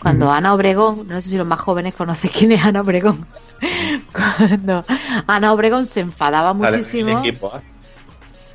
Cuando 0.00 0.30
Ana 0.30 0.54
Obregón, 0.54 1.06
no 1.08 1.20
sé 1.20 1.30
si 1.30 1.36
los 1.36 1.46
más 1.46 1.60
jóvenes 1.60 1.94
conocen 1.94 2.30
quién 2.34 2.52
es 2.52 2.64
Ana 2.64 2.82
Obregón, 2.82 3.26
cuando 4.12 4.84
Ana 5.26 5.52
Obregón 5.52 5.86
se 5.86 6.00
enfadaba 6.00 6.52
muchísimo, 6.52 7.10
el 7.10 7.26
equipo, 7.26 7.52
¿eh? 7.56 7.60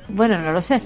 bueno, 0.08 0.38
no 0.38 0.52
lo 0.52 0.62
sé, 0.62 0.80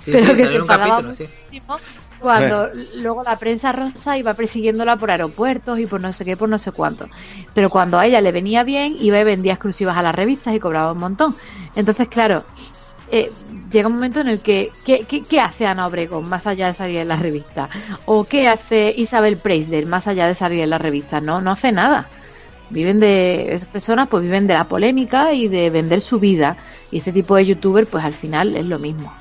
Sí, 0.00 0.12
Pero 0.12 0.30
sí, 0.30 0.36
que 0.36 0.46
se 0.46 0.56
enfadaba 0.56 1.02
capítulo, 1.02 1.14
sí. 1.14 1.24
muchísimo 1.46 1.78
cuando 2.20 2.70
luego 2.96 3.22
la 3.22 3.36
prensa 3.36 3.72
rosa 3.72 4.18
iba 4.18 4.34
persiguiéndola 4.34 4.96
por 4.96 5.10
aeropuertos 5.10 5.78
y 5.78 5.86
por 5.86 6.00
no 6.00 6.12
sé 6.12 6.24
qué, 6.24 6.36
por 6.36 6.48
no 6.48 6.58
sé 6.58 6.72
cuánto. 6.72 7.08
Pero 7.54 7.70
cuando 7.70 7.98
a 7.98 8.06
ella 8.06 8.20
le 8.20 8.32
venía 8.32 8.64
bien, 8.64 8.96
iba 8.98 9.20
y 9.20 9.24
vendía 9.24 9.52
exclusivas 9.54 9.96
a 9.96 10.02
las 10.02 10.14
revistas 10.14 10.54
y 10.54 10.60
cobraba 10.60 10.92
un 10.92 10.98
montón. 10.98 11.36
Entonces, 11.76 12.08
claro, 12.08 12.44
eh, 13.10 13.30
llega 13.70 13.88
un 13.88 13.94
momento 13.94 14.20
en 14.20 14.28
el 14.28 14.40
que, 14.40 14.70
¿qué, 14.84 15.04
qué, 15.08 15.22
qué 15.22 15.40
hace 15.40 15.66
Ana 15.66 15.86
Obregón 15.86 16.28
más 16.28 16.46
allá 16.46 16.68
de 16.68 16.74
salir 16.74 16.98
en 16.98 17.08
la 17.08 17.16
revista? 17.16 17.68
¿O 18.04 18.24
qué 18.24 18.48
hace 18.48 18.92
Isabel 18.96 19.36
Preisler 19.36 19.86
más 19.86 20.06
allá 20.06 20.26
de 20.26 20.34
salir 20.34 20.60
en 20.60 20.70
la 20.70 20.78
revista? 20.78 21.20
No, 21.20 21.40
no 21.40 21.52
hace 21.52 21.72
nada. 21.72 22.08
Viven 22.70 23.00
de, 23.00 23.54
esas 23.54 23.68
personas 23.68 24.08
pues 24.08 24.22
viven 24.22 24.46
de 24.46 24.54
la 24.54 24.64
polémica 24.64 25.32
y 25.32 25.48
de 25.48 25.70
vender 25.70 26.00
su 26.00 26.18
vida. 26.18 26.56
Y 26.90 26.98
este 26.98 27.12
tipo 27.12 27.36
de 27.36 27.46
youtuber 27.46 27.86
pues 27.86 28.04
al 28.04 28.14
final 28.14 28.56
es 28.56 28.66
lo 28.66 28.78
mismo. 28.78 29.12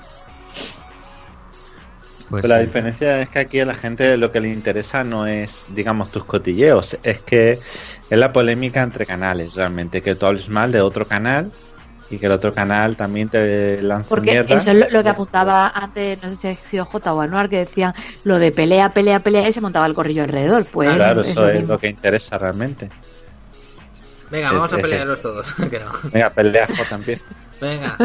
Pues 2.30 2.46
la 2.46 2.60
sí. 2.60 2.66
diferencia 2.66 3.22
es 3.22 3.30
que 3.30 3.40
aquí 3.40 3.60
a 3.62 3.66
la 3.66 3.74
gente 3.74 4.18
lo 4.18 4.34
que 4.34 4.42
le 4.42 4.50
interesa 4.50 5.06
no 5.06 5.28
es, 5.28 5.66
digamos, 5.74 6.12
tus 6.12 6.26
cotilleos, 6.26 6.98
es 7.04 7.20
que 7.20 7.52
es 7.52 7.62
la 8.10 8.34
polémica 8.34 8.84
entre 8.84 9.06
canales, 9.06 9.54
realmente, 9.54 10.02
que 10.02 10.14
tú 10.14 10.26
hables 10.26 10.50
mal 10.50 10.74
de 10.74 10.82
otro 10.82 11.06
canal 11.06 11.54
y 12.10 12.18
que 12.18 12.26
el 12.28 12.32
otro 12.32 12.54
canal 12.54 12.96
también 12.96 13.28
te 13.30 13.82
lance 13.82 14.08
Porque 14.08 14.32
mierda. 14.32 14.56
eso 14.56 14.72
es 14.72 14.78
lo, 14.78 14.90
lo 14.90 15.04
que 15.04 15.10
apuntaba 15.10 15.68
antes, 15.70 16.22
no 16.24 16.30
sé 16.30 16.36
si 16.36 16.48
ha 16.48 16.56
sido 16.56 16.86
J 16.86 17.14
o 17.14 17.22
Anuar, 17.22 17.50
que 17.50 17.60
decían 17.60 17.94
lo 18.24 18.40
de 18.40 18.52
pelea, 18.52 18.90
pelea, 18.90 19.20
pelea 19.20 19.48
y 19.48 19.52
se 19.52 19.60
montaba 19.62 19.86
el 19.88 19.94
corrillo 19.94 20.24
alrededor. 20.24 20.66
Pues 20.66 20.94
Claro, 20.96 21.22
es 21.22 21.30
eso 21.30 21.42
lo 21.42 21.50
es 21.50 21.56
mismo. 21.60 21.74
lo 21.74 21.80
que 21.80 21.88
interesa 21.90 22.38
realmente. 22.38 22.90
Venga, 24.32 24.48
Es- 24.48 24.54
vamos 24.54 24.74
a 24.74 24.76
es 24.78 24.82
pelearlos 24.82 25.18
esto. 25.18 25.32
todos. 25.32 25.54
que 25.70 25.80
no. 25.80 25.92
Venga, 26.12 26.30
pelea 26.30 26.68
J 26.68 26.96
empieza. 26.96 27.24
Venga. 27.62 27.98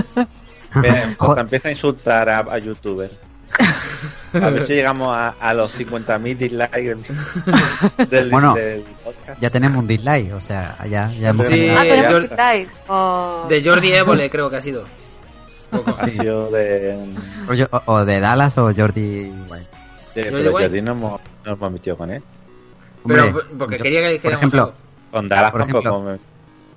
J 1.18 1.40
empieza 1.40 1.68
a 1.68 1.72
insultar 1.72 2.28
a, 2.28 2.38
a 2.38 2.58
youtubers. 2.58 3.12
A 4.34 4.50
ver 4.50 4.64
si 4.64 4.74
llegamos 4.76 5.14
a, 5.16 5.28
a 5.40 5.54
los 5.54 5.78
50.000 5.78 6.36
dislikes 6.36 6.96
del, 8.10 8.30
Bueno. 8.30 8.54
del 8.54 8.82
podcast. 9.04 9.40
Ya 9.40 9.50
tenemos 9.50 9.78
un 9.78 9.86
dislike, 9.86 10.32
o 10.32 10.40
sea, 10.40 10.76
ya, 10.88 11.06
ya 11.08 11.30
hemos 11.30 11.46
Sí, 11.48 11.68
Ah. 11.70 12.54
Oh. 12.88 13.46
De 13.48 13.62
Jordi 13.64 13.92
Évole 13.92 14.30
creo 14.30 14.48
que 14.50 14.56
ha 14.56 14.60
sido. 14.60 14.84
Poco. 15.70 15.90
Ha 15.98 16.08
sido 16.08 16.50
de, 16.50 16.98
o, 17.48 17.54
yo- 17.54 17.66
o- 17.70 17.82
o 17.86 18.04
de 18.04 18.20
Dallas 18.20 18.56
o 18.58 18.64
Jordi 18.74 19.32
Jordi 19.48 19.62
pero. 20.14 20.52
Jordi 20.52 20.82
no 20.82 20.92
hemos, 20.92 21.20
no 21.46 21.52
hemos 21.52 21.72
metido 21.72 21.96
con 21.96 22.10
él. 22.10 22.22
Pero 23.06 23.24
Hombre, 23.24 23.42
porque 23.58 23.78
yo- 23.78 23.82
quería 23.82 24.00
que 24.00 24.06
le 24.08 24.10
por 24.10 24.30
dijéramos 24.30 24.38
ejemplo, 24.40 24.62
algo. 24.64 24.74
Con 25.10 25.28
Dallas 25.28 25.50
Por 25.52 25.60
tampoco 25.62 25.88
ejemplo, 25.88 26.12
me- 26.12 26.18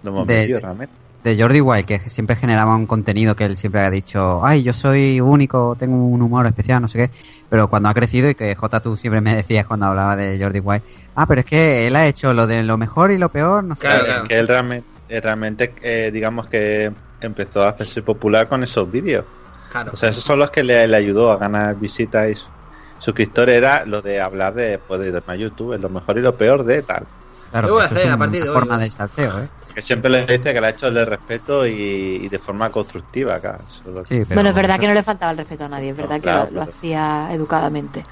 no 0.04 0.10
hemos 0.12 0.28
de- 0.28 0.36
metido 0.38 0.60
realmente. 0.62 0.94
De 1.26 1.42
Jordi 1.42 1.62
White, 1.62 1.86
que 2.04 2.10
siempre 2.10 2.36
generaba 2.36 2.76
un 2.76 2.88
contenido 2.88 3.36
que 3.36 3.46
él 3.46 3.58
siempre 3.58 3.82
ha 3.82 3.90
dicho, 3.90 4.46
ay, 4.46 4.64
yo 4.64 4.74
soy 4.74 5.20
único, 5.22 5.76
tengo 5.78 5.96
un 6.08 6.22
humor 6.22 6.46
especial, 6.48 6.82
no 6.82 6.88
sé 6.88 7.00
qué, 7.10 7.18
pero 7.50 7.70
cuando 7.70 7.90
ha 7.90 7.94
crecido 7.94 8.30
y 8.30 8.36
que 8.36 8.56
J 8.56 8.82
tú 8.82 8.98
siempre 8.98 9.22
me 9.22 9.36
decías 9.36 9.66
cuando 9.68 9.88
hablaba 9.88 10.16
de 10.16 10.38
Jordi 10.40 10.60
White, 10.60 10.86
ah, 11.16 11.26
pero 11.28 11.42
es 11.42 11.46
que 11.48 11.88
él 11.88 11.96
ha 11.96 12.08
hecho 12.08 12.34
lo 12.34 12.48
de 12.48 12.64
lo 12.64 12.78
mejor 12.78 13.12
y 13.12 13.18
lo 13.18 13.30
peor, 13.32 13.64
no 13.64 13.76
sé. 13.76 13.88
Claro, 13.88 14.04
qué". 14.04 14.06
claro. 14.06 14.24
Es 14.24 14.30
que 14.30 14.40
él 14.40 14.48
realmente, 14.48 14.90
eh, 15.08 15.22
realmente 15.22 15.76
eh, 15.82 16.12
digamos 16.12 16.50
que 16.50 16.94
empezó 17.20 17.64
a 17.64 17.70
hacerse 17.70 18.04
popular 18.04 18.48
con 18.48 18.64
esos 18.64 18.90
vídeos. 18.90 19.26
Claro. 19.68 19.92
O 19.94 19.96
sea, 19.98 20.10
esos 20.10 20.24
son 20.24 20.40
los 20.40 20.52
que 20.52 20.64
le, 20.64 20.88
le 20.88 20.98
ayudó 20.98 21.32
a 21.32 21.38
ganar 21.38 21.78
visitas 21.78 22.30
y 22.32 22.36
su- 22.36 22.52
suscriptores. 22.98 23.56
Era 23.58 23.86
lo 23.86 24.02
de 24.02 24.22
hablar 24.22 24.54
de, 24.56 24.80
pues, 24.80 25.00
de 25.02 25.22
más 25.28 25.40
YouTube, 25.40 25.78
lo 25.80 25.90
mejor 25.90 26.18
y 26.18 26.22
lo 26.22 26.38
peor 26.38 26.64
de 26.66 26.84
tal. 26.84 27.10
Claro, 27.52 27.68
Yo 27.68 27.74
voy 27.76 27.84
a 27.84 27.86
eso 27.86 27.96
hacer 27.96 28.08
es 28.08 28.14
a 28.14 28.18
partir 28.18 28.44
de 28.44 28.50
hoy, 28.50 28.56
forma 28.56 28.78
de 28.78 28.92
salseo, 28.92 29.40
¿eh? 29.44 29.48
Que 29.74 29.82
siempre 29.82 30.10
le 30.10 30.22
dice 30.26 30.54
que 30.54 30.62
le 30.62 30.68
ha 30.68 30.70
hecho 30.70 30.90
de 30.92 31.06
respeto 31.06 31.66
y, 31.68 31.72
y 32.24 32.30
de 32.30 32.40
forma 32.40 32.70
constructiva. 32.70 33.36
Acá. 33.36 33.60
Es 33.68 33.82
Sí, 34.08 34.22
bueno, 34.34 34.50
es 34.50 34.56
verdad 34.56 34.80
que 34.80 34.88
no 34.88 34.94
le 34.94 35.04
faltaba 35.04 35.32
el 35.32 35.38
respeto 35.38 35.66
a 35.66 35.70
nadie, 35.70 35.90
es 35.92 35.98
verdad 35.98 36.16
No, 36.16 36.16
que 36.16 36.22
claro, 36.22 36.46
lo, 36.46 36.52
lo 36.52 36.66
pero- 36.66 36.72
hacía 36.78 37.28
educadamente. 37.32 38.06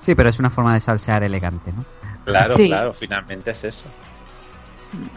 Sí, 0.00 0.14
pero 0.16 0.28
es 0.28 0.38
una 0.40 0.50
forma 0.50 0.74
de 0.74 0.80
salsear 0.80 1.22
elegante, 1.22 1.72
¿no? 1.72 1.84
Claro, 2.24 2.56
Sí. 2.56 2.66
claro, 2.66 2.92
finalmente 2.92 3.52
es 3.52 3.62
eso. 3.64 3.84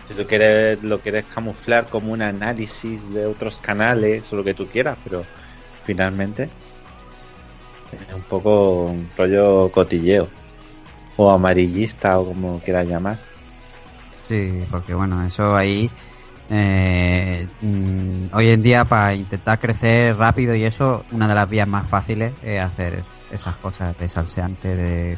Si 0.08 0.14
tú 0.14 0.26
quieres, 0.26 0.82
lo 0.84 1.00
quieres 1.00 1.26
camuflar 1.26 1.88
como 1.88 2.14
un 2.14 2.22
análisis 2.22 3.14
de 3.14 3.26
otros 3.26 3.58
canales 3.58 4.32
o 4.32 4.38
lo 4.38 4.44
que 4.44 4.54
tú 4.54 4.68
quieras, 4.68 4.98
pero 5.04 5.24
finalmente 5.86 6.50
es 7.92 8.14
un 8.16 8.22
poco 8.22 8.84
un 8.84 9.10
rollo 9.18 9.70
cotilleo 9.72 10.30
o 11.18 11.32
amarillista 11.32 12.20
o 12.20 12.28
como 12.28 12.60
quieras 12.60 12.88
llamar. 12.88 13.18
Sí, 14.24 14.64
porque 14.72 14.94
bueno, 14.94 15.24
eso 15.26 15.56
ahí 15.56 15.90
eh, 16.50 17.48
mm, 17.62 18.28
hoy 18.34 18.50
en 18.50 18.62
día 18.62 18.86
para 18.86 19.16
intentar 19.16 19.60
crecer 19.60 20.16
rápido 20.16 20.54
y 20.54 20.64
eso, 20.64 21.06
una 21.12 21.28
de 21.28 21.36
las 21.36 21.50
vías 21.50 21.68
más 21.68 21.88
fáciles 21.88 22.34
es 22.44 22.62
hacer 22.62 23.04
esas 23.32 23.56
cosas 23.58 23.98
de 23.98 24.08
salseante, 24.08 24.76
de 24.76 25.18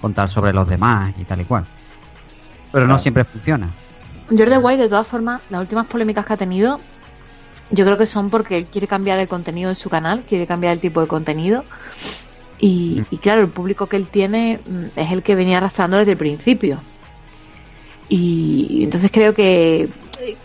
contar 0.00 0.30
sobre 0.30 0.52
los 0.52 0.68
demás 0.68 1.14
y 1.18 1.24
tal 1.24 1.40
y 1.40 1.44
cual. 1.44 1.64
Pero 2.70 2.86
no 2.86 2.98
siempre 2.98 3.24
funciona. 3.24 3.68
Jordi 4.30 4.56
White, 4.56 4.82
de 4.82 4.88
todas 4.88 5.06
formas, 5.06 5.42
las 5.50 5.60
últimas 5.60 5.86
polémicas 5.86 6.24
que 6.24 6.32
ha 6.32 6.36
tenido, 6.36 6.80
yo 7.70 7.84
creo 7.84 7.98
que 7.98 8.06
son 8.06 8.30
porque 8.30 8.58
él 8.58 8.66
quiere 8.66 8.86
cambiar 8.86 9.18
el 9.18 9.28
contenido 9.28 9.68
de 9.68 9.74
su 9.74 9.90
canal, 9.90 10.22
quiere 10.28 10.46
cambiar 10.46 10.72
el 10.72 10.80
tipo 10.80 11.00
de 11.00 11.08
contenido. 11.08 11.64
Y, 12.62 13.06
y 13.10 13.18
claro, 13.20 13.42
el 13.42 13.52
público 13.52 13.88
que 13.90 13.98
él 13.98 14.10
tiene 14.10 14.62
mm, 14.66 14.86
es 14.96 15.12
el 15.12 15.22
que 15.22 15.34
venía 15.34 15.58
arrastrando 15.58 15.98
desde 15.98 16.12
el 16.12 16.18
principio. 16.18 16.86
Y 18.08 18.82
entonces 18.84 19.10
creo 19.12 19.34
que, 19.34 19.94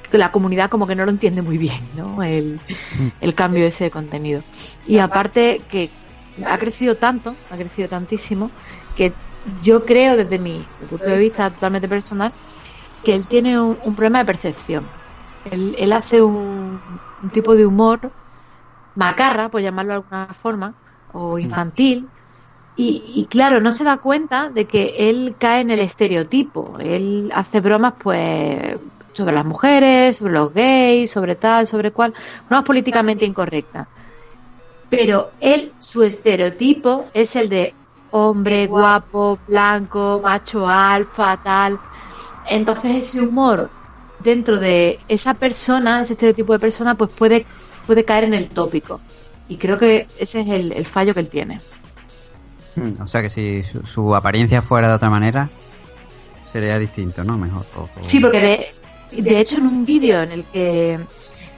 que 0.10 0.18
la 0.18 0.32
comunidad 0.32 0.70
como 0.70 0.88
que 0.88 0.96
no 0.96 1.06
lo 1.06 1.12
entiende 1.12 1.42
muy 1.42 1.58
bien, 1.58 1.94
¿no? 1.94 2.24
El, 2.24 2.64
el 3.20 3.36
cambio 3.36 3.66
ese 3.68 3.86
de 3.86 3.92
contenido. 3.92 4.44
Y 4.86 5.00
aparte 5.00 5.66
que 5.68 5.98
ha 6.46 6.58
crecido 6.60 6.98
tanto, 6.98 7.42
ha 7.50 7.58
crecido 7.58 7.90
tantísimo, 7.90 8.56
que 8.94 9.20
yo 9.44 9.86
creo 9.86 10.16
desde 10.18 10.40
mi 10.40 10.70
punto 10.88 11.10
de 11.10 11.18
vista 11.18 11.52
totalmente 11.52 11.90
personal, 11.90 12.36
que 13.04 13.16
él 13.16 13.28
tiene 13.28 13.60
un, 13.62 13.80
un 13.82 13.96
problema 13.96 14.20
de 14.20 14.26
percepción. 14.26 14.94
Él, 15.44 15.76
él 15.80 15.94
hace 15.94 16.22
un, 16.24 17.10
un 17.20 17.32
tipo 17.32 17.56
de 17.56 17.66
humor 17.68 18.16
macarra, 18.94 19.50
por 19.50 19.62
llamarlo 19.62 19.92
de 19.94 19.96
alguna 19.98 20.34
forma, 20.34 20.76
o 21.14 21.40
infantil, 21.40 22.08
y, 22.76 23.02
y 23.16 23.26
claro, 23.26 23.60
no 23.60 23.72
se 23.72 23.84
da 23.84 23.98
cuenta 23.98 24.50
de 24.50 24.66
que 24.66 25.10
él 25.10 25.36
cae 25.40 25.62
en 25.62 25.72
el 25.72 25.80
estereotipo. 25.80 26.78
Él 26.80 27.32
hace 27.34 27.60
bromas, 27.60 27.94
pues, 27.98 28.78
sobre 29.14 29.34
las 29.34 29.46
mujeres, 29.46 30.18
sobre 30.18 30.34
los 30.34 30.54
gays, 30.54 31.10
sobre 31.10 31.36
tal, 31.36 31.68
sobre 31.68 31.92
cual, 31.92 32.14
bromas 32.48 32.66
políticamente 32.66 33.26
incorrectas. 33.26 33.88
Pero 34.90 35.32
él, 35.42 35.74
su 35.80 36.04
estereotipo 36.04 37.06
es 37.14 37.36
el 37.36 37.50
de 37.50 37.74
hombre 38.12 38.68
guapo, 38.68 39.40
blanco, 39.48 40.22
macho 40.24 40.68
alfa, 40.68 41.38
tal. 41.38 41.80
Entonces 42.48 42.96
ese 42.96 43.22
humor 43.22 43.70
dentro 44.24 44.58
de 44.58 45.00
esa 45.08 45.34
persona, 45.34 46.02
ese 46.02 46.14
estereotipo 46.14 46.54
de 46.54 46.60
persona, 46.60 46.96
pues 46.96 47.12
puede, 47.12 47.46
puede 47.86 48.06
caer 48.06 48.26
en 48.26 48.34
el 48.34 48.50
tópico. 48.50 49.02
Y 49.50 49.58
creo 49.58 49.78
que 49.80 50.08
ese 50.20 50.42
es 50.42 50.48
el, 50.50 50.72
el 50.74 50.86
fallo 50.86 51.14
que 51.14 51.22
él 51.22 51.30
tiene. 51.30 51.60
Mm, 52.76 53.02
O 53.02 53.08
sea 53.08 53.22
que 53.22 53.30
si 53.30 53.64
su, 53.64 53.86
su 53.86 54.16
apariencia 54.16 54.62
fuera 54.62 54.88
de 54.90 54.94
otra 54.96 55.10
manera, 55.10 55.50
sería 56.52 56.78
distinto, 56.80 57.24
¿no? 57.24 57.38
Mejor. 57.38 57.66
o- 57.76 57.82
o- 57.84 57.90
Sí, 58.06 58.20
porque 58.20 58.40
de, 59.12 59.22
de 59.22 59.40
hecho 59.40 59.58
en 59.58 59.68
un 59.68 59.86
vídeo 59.86 60.22
en 60.22 60.32
el 60.32 60.44
que 60.46 61.00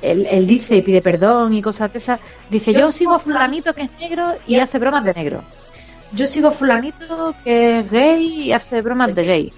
él, 0.01 0.27
él 0.29 0.47
dice 0.47 0.77
y 0.77 0.81
pide 0.81 1.01
perdón 1.01 1.53
y 1.53 1.61
cosas 1.61 1.91
de 1.91 1.99
esas, 1.99 2.19
dice 2.49 2.73
yo 2.73 2.91
sigo 2.91 3.13
a 3.15 3.19
fulanito 3.19 3.73
que 3.73 3.81
es 3.83 3.89
negro 3.99 4.33
y 4.47 4.57
hace 4.59 4.79
bromas 4.79 5.03
de 5.03 5.13
negro. 5.13 5.41
Yo 6.13 6.25
sigo 6.25 6.47
a 6.47 6.51
fulanito 6.51 7.35
que 7.43 7.79
es 7.79 7.91
gay 7.91 8.23
y 8.45 8.51
hace 8.51 8.81
bromas 8.81 9.13
de 9.13 9.25
gay. 9.25 9.53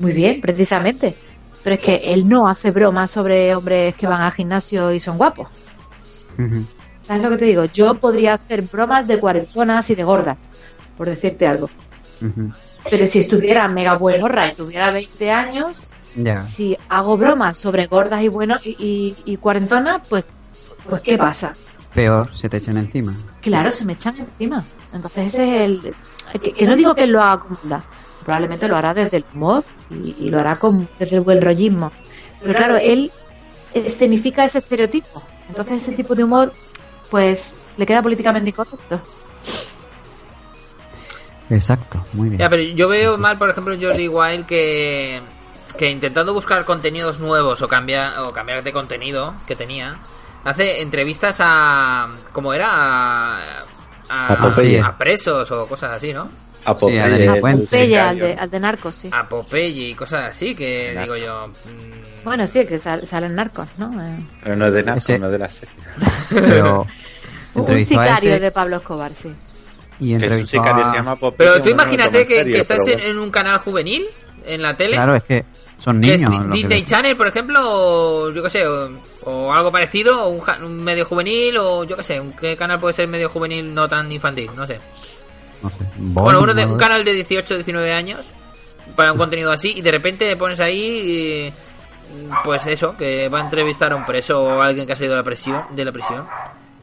Muy 0.00 0.12
bien, 0.12 0.40
precisamente. 0.40 1.14
Pero 1.62 1.74
es 1.76 1.80
que 1.82 1.96
él 1.96 2.28
no 2.28 2.48
hace 2.48 2.70
bromas 2.72 3.10
sobre 3.12 3.54
hombres 3.54 3.94
que 3.94 4.06
van 4.08 4.22
al 4.22 4.32
gimnasio 4.32 4.92
y 4.92 4.98
son 4.98 5.16
guapos. 5.18 5.46
Ujú. 6.36 6.64
¿Sabes 7.02 7.22
lo 7.22 7.30
que 7.30 7.36
te 7.38 7.44
digo? 7.46 7.64
Yo 7.66 7.94
podría 7.94 8.34
hacer 8.34 8.62
bromas 8.62 9.06
de 9.06 9.18
cuarentonas 9.18 9.90
y 9.90 9.94
de 9.94 10.04
gordas, 10.04 10.38
por 10.96 11.08
decirte 11.08 11.46
algo. 11.46 11.68
Pero 12.88 13.06
si 13.06 13.18
estuviera 13.20 13.66
mega 13.68 13.96
buenorra 13.96 14.48
y 14.48 14.54
tuviera 14.54 14.90
20 14.90 15.30
años, 15.30 15.80
si 16.36 16.76
hago 16.88 17.16
bromas 17.16 17.58
sobre 17.58 17.86
gordas 17.86 18.22
y 18.22 18.28
bueno 18.28 18.56
y, 18.64 18.70
y, 18.78 19.16
y 19.24 19.36
cuarentonas, 19.36 20.02
pues, 20.08 20.24
pues 20.88 21.02
¿qué 21.02 21.18
pasa? 21.18 21.54
peor 21.94 22.34
se 22.34 22.48
te 22.48 22.56
echen 22.58 22.76
encima. 22.76 23.14
Claro, 23.40 23.70
se 23.70 23.84
me 23.84 23.94
echan 23.94 24.14
encima. 24.18 24.64
Entonces 24.92 25.26
ese 25.26 25.56
es 25.56 25.62
el... 25.62 25.94
Que, 26.40 26.52
que 26.52 26.66
no 26.66 26.76
digo 26.76 26.94
que 26.94 27.04
él 27.04 27.12
lo 27.12 27.20
haga 27.20 27.42
con. 27.42 27.58
Probablemente 28.24 28.68
lo 28.68 28.76
hará 28.76 28.94
desde 28.94 29.18
el 29.18 29.24
humor 29.34 29.64
y, 29.90 30.14
y 30.18 30.30
lo 30.30 30.38
hará 30.38 30.56
con, 30.56 30.88
desde 30.98 31.16
el 31.16 31.22
buen 31.22 31.42
rollismo. 31.42 31.90
Pero 32.40 32.54
claro, 32.54 32.76
él 32.76 33.10
escenifica 33.74 34.44
ese 34.44 34.58
estereotipo. 34.58 35.22
Entonces 35.48 35.78
ese 35.82 35.92
tipo 35.92 36.14
de 36.14 36.24
humor, 36.24 36.52
pues, 37.12 37.54
le 37.76 37.84
queda 37.84 38.00
políticamente 38.02 38.48
incorrecto. 38.48 38.98
Exacto, 41.50 42.02
muy 42.14 42.30
bien. 42.30 42.40
Ya, 42.40 42.48
pero 42.48 42.62
yo 42.62 42.88
veo 42.88 43.18
mal, 43.18 43.36
por 43.36 43.50
ejemplo, 43.50 43.76
Jordi 43.78 44.08
Wild 44.08 44.46
que, 44.46 45.20
que 45.76 45.90
intentando 45.90 46.32
buscar 46.32 46.64
contenidos 46.64 47.20
nuevos 47.20 47.60
o 47.60 47.68
cambiar, 47.68 48.20
o 48.20 48.30
cambiar 48.32 48.62
de 48.62 48.72
contenido 48.72 49.34
que 49.46 49.54
tenía, 49.54 49.98
hace 50.44 50.80
entrevistas 50.80 51.36
a. 51.40 52.08
¿Cómo 52.32 52.54
era? 52.54 52.68
A, 52.70 53.64
a, 54.08 54.32
A 54.32 54.38
Popeye. 54.40 54.80
a 54.80 54.96
presos 54.96 55.50
o 55.52 55.66
cosas 55.66 55.90
así, 55.92 56.14
¿no? 56.14 56.30
A 56.64 56.64
Sí, 56.64 56.70
a 56.70 56.74
Popeye, 56.74 56.98
Daniel 57.00 57.34
el 57.34 57.40
Puente. 57.40 57.64
Popeye, 57.64 57.98
al 57.98 58.18
de, 58.18 58.32
al 58.34 58.50
de 58.50 58.60
Narcos, 58.60 58.94
sí. 58.94 59.10
A 59.12 59.28
Popeye 59.28 59.90
y 59.90 59.94
cosas 59.94 60.24
así 60.30 60.54
que 60.54 60.90
Claro. 60.92 61.14
digo 61.14 61.26
yo. 61.26 61.48
mm, 61.48 62.24
Bueno, 62.24 62.46
sí, 62.46 62.64
que 62.66 62.78
sal- 62.78 63.06
salen 63.06 63.34
Narcos, 63.34 63.68
¿no? 63.78 63.86
Eh, 64.02 64.16
Pero 64.42 64.56
no 64.56 64.66
es 64.66 64.72
de 64.72 64.82
Narcos, 64.84 65.04
Ese- 65.10 65.18
no 65.18 65.26
es 65.26 65.32
de 65.32 65.38
la 65.38 65.48
serie. 65.48 65.74
Pero 66.30 66.86
un 67.54 67.84
sicario 67.84 68.30
ese 68.30 68.40
de 68.40 68.50
Pablo 68.52 68.76
Escobar, 68.76 69.12
sí. 69.12 69.32
y 70.00 70.16
Que 70.18 70.26
es 70.26 70.32
un 70.32 70.46
sicario 70.46 70.84
a- 70.84 70.90
se 70.90 70.96
llama 70.96 71.16
Popeye, 71.16 71.50
Pero 71.50 71.62
tú 71.62 71.68
no 71.70 71.74
imagínate 71.82 72.20
en 72.22 72.26
que, 72.28 72.36
serio, 72.36 72.52
que 72.52 72.58
estás 72.60 72.80
bueno. 72.82 73.02
en 73.02 73.18
un 73.18 73.30
canal 73.30 73.58
juvenil, 73.58 74.06
en 74.44 74.62
la 74.62 74.76
tele, 74.76 74.92
Claro, 74.94 75.16
es 75.16 75.24
que 75.24 75.44
son 75.78 76.00
que 76.00 76.14
es 76.14 76.20
niños. 76.22 76.46
Que 76.46 76.52
Disney 76.58 76.80
les- 76.82 76.88
Channel, 76.90 77.16
por 77.16 77.26
ejemplo, 77.26 77.58
o 77.60 78.30
yo 78.30 78.40
qué 78.42 78.50
sé, 78.50 78.66
o, 78.66 78.88
o 79.24 79.52
algo 79.52 79.72
parecido, 79.72 80.26
o 80.26 80.28
un, 80.30 80.42
un 80.64 80.84
medio 80.84 81.04
juvenil, 81.04 81.56
o 81.58 81.82
yo 81.84 81.96
qué 81.96 82.02
sé, 82.04 82.20
un- 82.20 82.32
¿qué 82.34 82.56
canal 82.56 82.78
puede 82.78 82.94
ser 82.94 83.08
medio 83.08 83.28
juvenil 83.28 83.74
no 83.74 83.88
tan 83.88 84.10
infantil? 84.12 84.48
No 84.56 84.64
sé. 84.66 84.80
No 85.62 85.70
sé, 85.70 85.78
Bueno, 85.96 86.40
uno 86.42 86.54
de, 86.54 86.66
un 86.66 86.76
canal 86.76 87.04
de 87.04 87.12
18 87.14 87.54
19 87.54 87.92
años 87.92 88.20
para 88.96 89.12
un 89.12 89.18
contenido 89.18 89.52
así 89.52 89.72
y 89.76 89.82
de 89.82 89.90
repente 89.92 90.28
te 90.28 90.36
pones 90.36 90.60
ahí 90.60 91.50
y, 91.50 91.52
pues 92.44 92.66
eso, 92.66 92.96
que 92.96 93.28
va 93.28 93.38
a 93.38 93.42
entrevistar 93.44 93.92
a 93.92 93.96
un 93.96 94.04
preso 94.04 94.42
o 94.42 94.60
a 94.60 94.66
alguien 94.66 94.86
que 94.86 94.92
ha 94.92 94.96
salido 94.96 95.14
de 95.14 95.20
la 95.20 95.24
prisión, 95.24 95.62
de 95.70 95.84
la 95.84 95.92
prisión, 95.92 96.26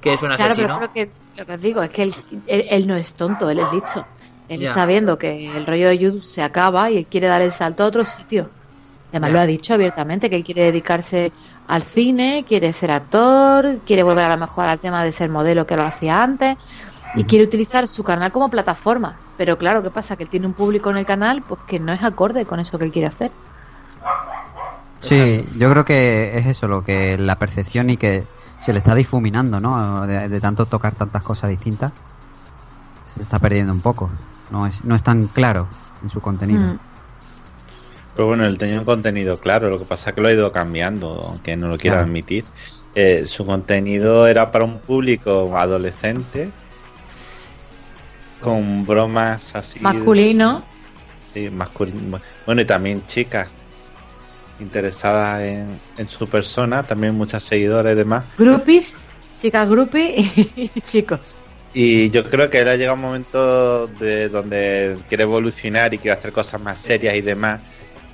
que 0.01 0.13
es 0.13 0.21
un 0.21 0.29
Claro, 0.29 0.43
asesino. 0.45 0.67
pero 0.79 0.91
creo 0.91 0.93
que 0.93 1.11
lo 1.39 1.45
que 1.45 1.53
os 1.53 1.61
digo 1.61 1.83
es 1.83 1.89
que 1.91 2.03
él, 2.03 2.13
él, 2.47 2.65
él 2.69 2.87
no 2.87 2.95
es 2.95 3.13
tonto, 3.15 3.49
él 3.49 3.59
es 3.59 3.71
listo. 3.73 4.05
Él 4.47 4.61
Ya. 4.61 4.69
está 4.69 4.85
viendo 4.87 5.17
que 5.19 5.55
el 5.55 5.65
rollo 5.67 5.89
de 5.89 5.97
YouTube 5.99 6.23
se 6.23 6.41
acaba 6.41 6.89
y 6.89 6.97
él 6.97 7.05
quiere 7.05 7.27
dar 7.27 7.41
el 7.41 7.51
salto 7.51 7.83
a 7.83 7.87
otro 7.87 8.03
sitio. 8.05 8.49
Además 9.11 9.29
Ya. 9.29 9.33
lo 9.33 9.39
ha 9.41 9.45
dicho 9.45 9.73
abiertamente, 9.75 10.29
que 10.29 10.35
él 10.37 10.43
quiere 10.43 10.63
dedicarse 10.63 11.31
al 11.67 11.83
cine, 11.83 12.43
quiere 12.47 12.73
ser 12.73 12.89
actor, 12.89 13.77
quiere 13.85 14.01
volver 14.01 14.25
a 14.25 14.29
lo 14.29 14.37
mejor 14.37 14.65
al 14.67 14.79
tema 14.79 15.03
de 15.03 15.11
ser 15.11 15.29
modelo 15.29 15.67
que 15.67 15.75
lo 15.75 15.83
hacía 15.83 16.23
antes 16.23 16.57
y 17.15 17.23
quiere 17.23 17.45
utilizar 17.45 17.87
su 17.87 18.03
canal 18.03 18.31
como 18.31 18.49
plataforma. 18.49 19.17
Pero 19.37 19.57
claro, 19.57 19.81
¿qué 19.81 19.89
pasa? 19.89 20.15
Que 20.15 20.23
él 20.23 20.29
tiene 20.29 20.47
un 20.47 20.53
público 20.53 20.89
en 20.91 20.97
el 20.97 21.05
canal 21.05 21.41
pues 21.41 21.59
que 21.67 21.79
no 21.79 21.93
es 21.93 22.03
acorde 22.03 22.45
con 22.45 22.59
eso 22.59 22.77
que 22.77 22.85
él 22.85 22.91
quiere 22.91 23.07
hacer. 23.07 23.31
Sí, 24.99 25.45
yo 25.57 25.69
creo 25.71 25.85
que 25.85 26.37
es 26.37 26.45
eso, 26.45 26.67
lo 26.67 26.83
que 26.83 27.17
la 27.17 27.37
percepción 27.37 27.89
y 27.89 27.97
que 27.97 28.25
se 28.59 28.73
le 28.73 28.79
está 28.79 28.93
difuminando, 28.93 29.59
¿no? 29.59 30.05
De, 30.05 30.27
de 30.27 30.41
tanto 30.41 30.65
tocar 30.65 30.93
tantas 30.95 31.23
cosas 31.23 31.49
distintas, 31.49 31.93
se 33.05 33.21
está 33.21 33.39
perdiendo 33.39 33.71
un 33.71 33.79
poco. 33.81 34.09
No 34.51 34.67
es, 34.67 34.83
no 34.83 34.95
es 34.95 35.03
tan 35.03 35.27
claro 35.27 35.67
en 36.03 36.09
su 36.09 36.19
contenido. 36.19 36.59
Mm. 36.61 36.79
Pero 38.15 38.27
bueno, 38.27 38.45
él 38.45 38.57
tenía 38.57 38.79
un 38.79 38.85
contenido 38.85 39.37
claro, 39.39 39.69
lo 39.69 39.79
que 39.79 39.85
pasa 39.85 40.09
es 40.09 40.15
que 40.15 40.21
lo 40.21 40.27
ha 40.27 40.33
ido 40.33 40.51
cambiando, 40.51 41.21
aunque 41.29 41.55
no 41.55 41.69
lo 41.69 41.77
quiera 41.77 41.97
Claro. 41.97 42.09
admitir. 42.09 42.43
Eh, 42.95 43.25
su 43.25 43.45
contenido 43.45 44.27
era 44.27 44.51
para 44.51 44.65
un 44.65 44.79
público 44.79 45.57
adolescente, 45.57 46.51
con 48.41 48.85
bromas 48.85 49.55
así. 49.55 49.79
Masculino. 49.79 50.63
Sí, 51.33 51.49
masculino. 51.49 52.19
Bueno, 52.45 52.61
y 52.61 52.65
también 52.65 53.05
chicas 53.07 53.47
interesadas 54.59 55.41
en, 55.41 55.79
en 55.97 56.09
su 56.09 56.27
persona, 56.27 56.83
también 56.83 57.15
muchas 57.15 57.43
seguidoras 57.43 57.93
y 57.93 57.95
demás. 57.95 58.25
Groupies, 58.37 58.97
chicas 59.39 59.69
groupies 59.69 60.37
y 60.55 60.81
chicos. 60.81 61.37
Y 61.73 62.09
yo 62.09 62.23
creo 62.29 62.49
que 62.49 62.61
él 62.61 62.67
ha 62.67 62.75
llegado 62.75 62.95
un 62.95 63.01
momento 63.01 63.87
de 63.87 64.27
donde 64.29 64.97
quiere 65.07 65.23
evolucionar 65.23 65.93
y 65.93 65.99
quiere 65.99 66.17
hacer 66.17 66.31
cosas 66.31 66.61
más 66.61 66.79
serias 66.79 67.15
y 67.15 67.21
demás. 67.21 67.61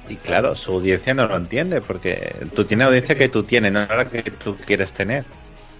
Y 0.09 0.15
claro, 0.17 0.55
su 0.55 0.73
audiencia 0.73 1.13
no 1.13 1.25
lo 1.25 1.35
entiende, 1.37 1.81
porque 1.81 2.35
tú 2.53 2.65
tienes 2.65 2.87
audiencia 2.87 3.15
que 3.15 3.29
tú 3.29 3.43
tienes, 3.43 3.71
no 3.71 3.85
la 3.85 4.05
que 4.05 4.23
tú 4.23 4.55
quieres 4.57 4.93
tener. 4.93 5.23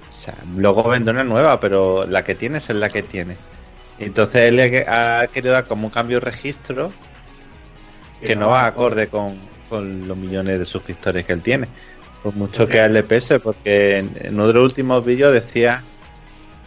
O 0.10 0.18
sea, 0.18 0.34
luego 0.56 0.84
vende 0.84 1.12
una 1.12 1.24
nueva, 1.24 1.60
pero 1.60 2.08
la 2.08 2.24
que 2.24 2.34
tienes 2.34 2.70
es 2.70 2.76
la 2.76 2.90
que 2.90 3.04
tienes. 3.04 3.38
Entonces 4.00 4.52
él 4.52 4.86
ha 4.88 5.28
querido 5.28 5.54
dar 5.54 5.66
como 5.66 5.88
un 5.88 5.92
cambio 5.92 6.20
de 6.20 6.26
registro 6.26 6.92
que 8.22 8.36
no 8.36 8.50
va 8.50 8.66
acorde 8.66 9.08
con, 9.08 9.36
con 9.70 10.08
los 10.08 10.18
millones 10.18 10.60
de 10.60 10.66
suscriptores 10.66 11.26
que 11.26 11.34
él 11.34 11.42
tiene. 11.42 11.68
Por 12.24 12.36
mucho 12.36 12.68
que 12.68 12.80
a 12.80 12.86
él 12.86 12.94
le 12.94 13.04
pese, 13.04 13.40
porque 13.40 14.00
en, 14.00 14.34
uno 14.34 14.48
de 14.48 14.54
los 14.54 14.64
últimos 14.64 15.06
vídeos 15.06 15.32
decía 15.32 15.84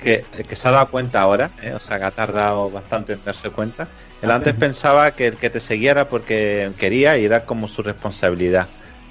que, 0.03 0.25
que 0.49 0.57
se 0.57 0.69
ha 0.69 0.71
dado 0.71 0.89
cuenta 0.89 1.21
ahora, 1.21 1.51
¿eh? 1.63 1.73
o 1.75 1.81
sea, 1.81 1.99
que 1.99 2.05
ha 2.05 2.11
tardado 2.13 2.71
bastante 2.71 3.15
en 3.15 3.25
darse 3.25 3.51
cuenta. 3.51 3.89
Él 4.23 4.31
antes 4.31 4.55
pensaba 4.55 5.11
que 5.13 5.29
el 5.29 5.37
que 5.37 5.51
te 5.51 5.61
siguiera 5.61 6.09
porque 6.09 6.71
quería 6.79 7.19
y 7.19 7.25
era 7.25 7.45
como 7.45 7.69
su 7.69 7.83
responsabilidad 7.83 8.69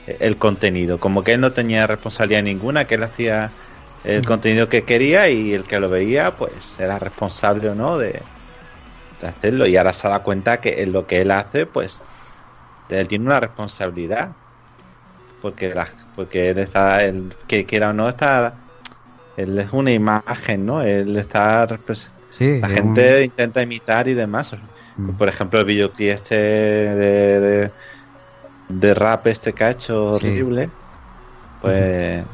eh, 0.07 0.17
el 0.21 0.37
contenido, 0.37 0.99
como 0.99 1.23
que 1.23 1.33
él 1.33 1.41
no 1.41 1.51
tenía 1.51 1.85
responsabilidad 1.85 2.43
ninguna, 2.43 2.85
que 2.85 2.95
él 2.95 3.03
hacía 3.03 3.51
el 4.03 4.23
contenido 4.25 4.69
que 4.69 4.85
quería 4.85 5.29
y 5.29 5.53
el 5.53 5.67
que 5.67 5.79
lo 5.79 5.89
veía, 5.89 6.35
pues 6.35 6.79
era 6.79 6.99
responsable 6.99 7.69
o 7.69 7.75
no 7.75 7.97
de, 7.97 8.29
de 9.19 9.27
hacerlo. 9.27 9.67
Y 9.67 9.77
ahora 9.77 9.93
se 9.93 10.09
da 10.09 10.23
cuenta 10.23 10.61
que 10.61 10.83
en 10.83 10.93
lo 10.93 11.07
que 11.07 11.21
él 11.21 11.31
hace, 11.31 11.65
pues 11.67 12.07
él 12.89 13.07
tiene 13.09 13.25
una 13.25 13.39
responsabilidad, 13.41 14.37
porque 15.39 15.73
la, 15.73 15.95
porque 16.13 16.49
él 16.49 16.59
está, 16.59 17.03
él, 17.05 17.37
que 17.47 17.65
quiera 17.65 17.89
o 17.91 17.93
no, 17.93 18.09
está 18.09 18.63
él 19.35 19.59
es 19.59 19.71
una 19.73 19.91
imagen, 19.93 20.65
¿no? 20.65 20.81
Él 20.83 21.17
está 21.17 21.67
Sí, 22.29 22.45
la 22.61 22.69
gente 22.69 23.23
intenta 23.25 23.61
imitar 23.63 24.07
y 24.09 24.13
demás. 24.15 24.53
un- 24.97 25.17
Por 25.17 25.29
ejemplo, 25.29 25.59
el 25.59 25.65
videoclip 25.65 26.09
este 26.11 26.35
de, 26.35 27.39
de, 27.41 27.73
de 28.67 28.93
rap 28.95 29.27
este 29.27 29.53
que 29.55 29.63
ha 29.65 29.71
hecho 29.71 30.05
Sí. 30.09 30.17
horrible, 30.17 30.77
pues 31.59 32.27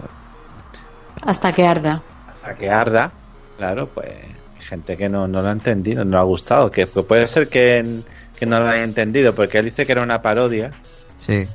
Hasta 1.25 1.51
que 1.53 1.65
arda. 1.65 2.01
hasta 2.27 2.55
que 2.55 2.69
arda, 2.69 3.11
claro, 3.57 3.87
pues 3.87 4.07
hay 4.09 4.61
gente 4.61 4.97
que 4.97 5.09
no, 5.09 5.27
no 5.27 5.41
lo 5.41 5.49
ha 5.49 5.51
entendido, 5.51 6.03
no 6.05 6.11
le 6.11 6.17
ha 6.17 6.23
gustado, 6.23 6.71
que, 6.71 6.85
puede 6.87 7.27
ser 7.27 7.47
que, 7.49 8.01
que 8.37 8.45
no 8.45 8.59
lo 8.59 8.67
haya 8.69 8.83
entendido, 8.83 9.33
porque 9.33 9.59
él 9.59 9.65
dice 9.65 9.85
que 9.85 9.91
era 9.93 10.01
una 10.03 10.21
parodia, 10.21 10.71
Sí, 11.17 11.47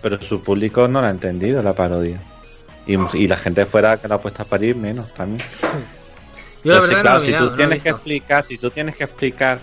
pero 0.00 0.20
su 0.22 0.42
público 0.42 0.88
no 0.88 1.00
lo 1.00 1.06
ha 1.06 1.10
entendido 1.10 1.62
la 1.62 1.74
parodia. 1.74 2.20
Y, 2.86 2.96
y 3.16 3.28
la 3.28 3.36
gente 3.36 3.64
fuera 3.66 3.98
que 3.98 4.08
la 4.08 4.16
ha 4.16 4.20
puesto 4.20 4.42
a 4.42 4.44
parir 4.46 4.74
menos 4.74 5.12
también. 5.14 5.46
Yo 6.64 6.72
la 6.74 6.82
sí, 6.82 6.96
claro, 6.96 7.02
no 7.02 7.14
lo 7.14 7.20
si 7.20 7.26
mirado, 7.26 7.50
tú 7.50 7.50
no 7.50 7.50
lo 7.50 7.56
tienes 7.56 7.82
que 7.82 7.88
explicar, 7.90 8.44
si 8.44 8.58
tú 8.58 8.70
tienes 8.70 8.96
que 8.96 9.04
explicar 9.04 9.60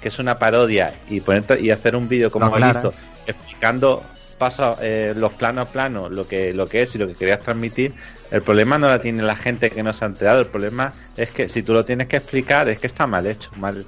que 0.00 0.08
es 0.08 0.18
una 0.18 0.38
parodia 0.38 0.94
y 1.08 1.20
ponerte 1.20 1.60
y 1.60 1.70
hacer 1.70 1.96
un 1.96 2.08
vídeo 2.08 2.30
como 2.30 2.46
No, 2.48 2.56
él 2.56 2.62
claro. 2.62 2.78
hizo, 2.78 2.94
explicando 3.26 4.02
paso 4.34 4.76
eh, 4.80 5.12
los 5.16 5.32
plano 5.32 5.62
a 5.62 5.64
plano 5.66 6.08
lo 6.08 6.26
que 6.26 6.52
lo 6.52 6.66
que 6.68 6.82
es 6.82 6.94
y 6.94 6.98
lo 6.98 7.06
que 7.06 7.14
querías 7.14 7.40
transmitir, 7.40 7.94
el 8.30 8.42
problema 8.42 8.78
no 8.78 8.88
la 8.88 9.00
tiene 9.00 9.22
la 9.22 9.36
gente 9.36 9.70
que 9.70 9.82
no 9.82 9.92
se 9.92 10.04
ha 10.04 10.08
enterado, 10.08 10.40
el 10.40 10.46
problema 10.46 10.92
es 11.16 11.30
que 11.30 11.48
si 11.48 11.62
tú 11.62 11.72
lo 11.72 11.84
tienes 11.84 12.08
que 12.08 12.16
explicar 12.16 12.68
es 12.68 12.78
que 12.78 12.86
está 12.86 13.06
mal 13.06 13.26
hecho, 13.26 13.50
mal 13.56 13.84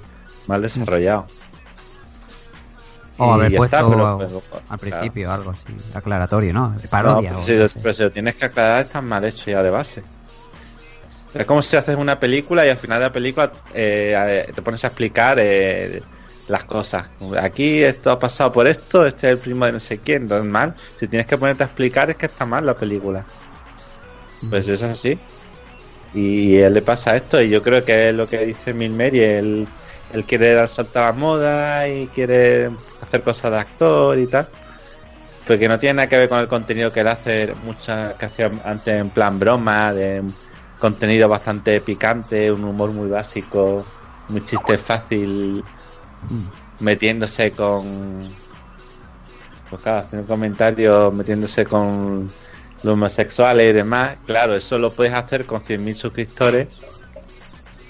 mal 0.47 0.61
desarrollado. 0.61 1.25
o 3.19 3.33
haber 3.33 3.55
puesto 3.55 3.77
está, 3.77 3.89
pero- 3.89 4.17
pero, 4.17 4.41
al 4.69 4.79
claro. 4.79 4.79
principio 4.79 5.31
algo 5.31 5.51
así, 5.51 5.73
aclaratorio, 5.95 6.53
¿no? 6.53 6.75
Parodia. 6.89 7.31
No, 7.31 7.41
pero, 7.45 7.67
si, 7.67 7.73
sé. 7.73 7.79
pero 7.81 7.93
si 7.93 8.03
lo 8.03 8.11
tienes 8.11 8.35
que 8.35 8.45
aclarar, 8.45 8.81
está 8.81 9.01
mal 9.01 9.25
hecho 9.25 9.49
ya 9.49 9.63
de 9.63 9.69
base. 9.71 10.03
Es 11.33 11.45
como 11.45 11.61
si 11.61 11.75
haces 11.75 11.95
una 11.97 12.19
película 12.19 12.65
y 12.65 12.69
al 12.69 12.77
final 12.77 12.99
de 12.99 13.05
la 13.05 13.11
película 13.13 13.51
eh, 13.73 14.49
te 14.53 14.61
pones 14.61 14.83
a 14.83 14.87
explicar 14.87 15.37
eh, 15.39 16.01
las 16.47 16.63
cosas. 16.63 17.09
Aquí 17.41 17.83
esto 17.83 18.11
ha 18.11 18.19
pasado 18.19 18.51
por 18.51 18.67
esto, 18.67 19.05
este 19.05 19.27
es 19.27 19.33
el 19.33 19.39
primo 19.39 19.65
de 19.65 19.73
no 19.73 19.79
sé 19.79 19.99
quién, 19.99 20.27
no 20.27 20.37
es 20.37 20.43
mal. 20.43 20.75
Si 20.99 21.07
tienes 21.07 21.27
que 21.27 21.37
ponerte 21.37 21.63
a 21.63 21.67
explicar 21.67 22.09
es 22.09 22.15
que 22.15 22.27
está 22.27 22.45
mal 22.45 22.65
la 22.65 22.75
película. 22.75 23.25
Pues 24.49 24.67
es 24.67 24.81
así. 24.81 25.17
Y 26.13 26.57
él 26.57 26.73
le 26.73 26.81
pasa 26.81 27.15
esto 27.15 27.41
y 27.41 27.49
yo 27.49 27.61
creo 27.61 27.83
que 27.83 28.09
es 28.09 28.15
lo 28.15 28.27
que 28.27 28.45
dice 28.45 28.73
Milmeri, 28.73 29.19
él, 29.19 29.67
él 30.13 30.23
quiere 30.23 30.53
dar 30.53 30.67
salto 30.67 30.99
a 30.99 31.07
la 31.07 31.11
moda 31.11 31.87
y 31.87 32.07
quiere 32.07 32.69
hacer 33.01 33.21
cosas 33.23 33.51
de 33.51 33.57
actor 33.57 34.17
y 34.17 34.27
tal 34.27 34.47
porque 35.47 35.69
no 35.69 35.79
tiene 35.79 35.95
nada 35.95 36.09
que 36.09 36.17
ver 36.17 36.29
con 36.29 36.39
el 36.39 36.47
contenido 36.47 36.91
que 36.91 36.99
él 36.99 37.07
hace, 37.07 37.53
muchas 37.63 38.15
que 38.15 38.25
hacía 38.25 38.51
antes 38.65 38.99
en 38.99 39.09
plan 39.09 39.39
broma, 39.39 39.93
de 39.93 40.21
contenido 40.77 41.29
bastante 41.29 41.79
picante, 41.79 42.51
un 42.51 42.65
humor 42.65 42.91
muy 42.91 43.07
básico, 43.07 43.85
muy 44.27 44.43
chiste 44.45 44.77
fácil, 44.77 45.63
metiéndose 46.79 47.51
con, 47.51 48.29
pues 49.69 49.81
claro, 49.81 50.05
haciendo 50.05 50.27
comentarios, 50.27 51.13
metiéndose 51.13 51.65
con 51.65 52.29
los 52.83 52.93
homosexuales 52.93 53.71
y 53.71 53.73
demás, 53.73 54.19
claro, 54.25 54.55
eso 54.55 54.77
lo 54.77 54.93
puedes 54.93 55.13
hacer 55.13 55.45
con 55.45 55.61
100.000 55.61 55.95
suscriptores, 55.95 56.67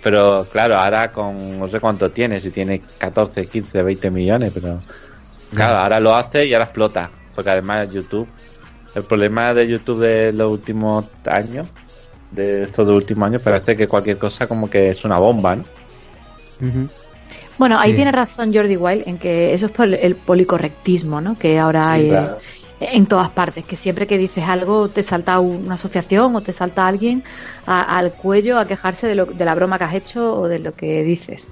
pero 0.01 0.45
claro, 0.45 0.77
ahora 0.77 1.11
con 1.11 1.59
no 1.59 1.67
sé 1.67 1.79
cuánto 1.79 2.09
tiene, 2.09 2.39
si 2.39 2.51
tiene 2.51 2.81
14, 2.97 3.47
15, 3.47 3.83
20 3.83 4.09
millones, 4.11 4.51
pero 4.53 4.79
claro, 5.53 5.77
ahora 5.77 5.99
lo 5.99 6.15
hace 6.15 6.45
y 6.45 6.53
ahora 6.53 6.65
explota, 6.65 7.09
porque 7.35 7.51
además 7.51 7.91
YouTube, 7.91 8.27
el 8.95 9.03
problema 9.03 9.53
de 9.53 9.67
YouTube 9.67 9.99
de 9.99 10.31
los 10.31 10.51
últimos 10.51 11.05
años, 11.25 11.67
de 12.31 12.63
estos 12.63 12.85
dos 12.85 12.95
últimos 12.95 13.27
años, 13.27 13.41
parece 13.41 13.75
que 13.75 13.87
cualquier 13.87 14.17
cosa 14.17 14.47
como 14.47 14.69
que 14.69 14.89
es 14.89 15.03
una 15.05 15.17
bomba, 15.17 15.55
¿no? 15.55 15.65
Ujú. 16.61 16.89
Bueno, 17.57 17.79
ahí 17.79 17.91
Sí. 17.91 17.95
tiene 17.95 18.11
razón 18.11 18.53
Jordi 18.53 18.77
Wild 18.77 19.03
en 19.07 19.17
que 19.17 19.53
eso 19.53 19.65
es 19.67 19.71
por 19.71 19.87
el 19.93 20.15
policorrectismo, 20.15 21.21
¿no? 21.21 21.37
Que 21.37 21.57
ahora 21.59 21.85
Sí, 21.85 21.89
hay 21.91 22.07
claro. 22.07 22.37
en 22.79 23.07
todas 23.07 23.31
partes, 23.31 23.65
que 23.65 23.75
siempre 23.75 24.05
que 24.05 24.17
dices 24.19 24.43
algo 24.43 24.89
te 24.89 25.01
salta 25.03 25.39
una 25.39 25.73
asociación 25.75 26.35
o 26.35 26.41
te 26.41 26.53
salta 26.53 26.87
alguien 26.87 27.23
a- 27.65 27.97
al 27.97 28.13
cuello 28.13 28.59
a 28.59 28.67
quejarse 28.67 29.07
de, 29.07 29.15
lo- 29.15 29.25
de 29.25 29.45
la 29.45 29.55
broma 29.55 29.77
que 29.79 29.85
has 29.85 29.95
hecho 29.95 30.35
o 30.35 30.47
de 30.47 30.59
lo 30.59 30.75
que 30.75 31.03
dices. 31.03 31.51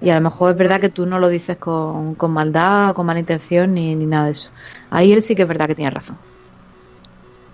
Y 0.00 0.10
a 0.10 0.14
lo 0.16 0.20
mejor 0.22 0.52
es 0.52 0.58
verdad 0.58 0.80
que 0.80 0.90
tú 0.90 1.06
no 1.06 1.18
lo 1.18 1.28
dices 1.28 1.58
con, 1.58 2.14
con 2.16 2.32
maldad 2.32 2.90
o 2.90 2.94
con 2.94 3.06
mala 3.06 3.20
intención 3.20 3.74
ni, 3.74 3.94
ni 3.96 4.06
nada 4.06 4.26
de 4.26 4.32
eso. 4.32 4.50
Ahí 4.90 5.12
él 5.12 5.22
sí 5.22 5.34
que 5.34 5.42
es 5.42 5.48
verdad 5.48 5.66
que 5.68 5.74
tiene 5.76 5.90
razón. 5.90 6.18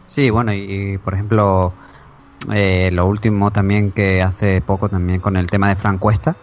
Sí, 0.07 0.31
bueno, 0.31 0.53
y, 0.55 0.95
y, 0.95 0.99
por 0.99 1.15
ejemplo, 1.15 1.77
eh, 2.55 2.91
lo 2.93 3.07
último 3.07 3.53
también 3.53 3.93
que 3.93 4.23
hace 4.23 4.63
poco 4.63 4.89
también 4.89 5.21
con 5.21 5.37
el 5.37 5.47
tema 5.49 5.69
de 5.69 5.77
Fran 5.77 5.99
Cuesta, 5.99 6.39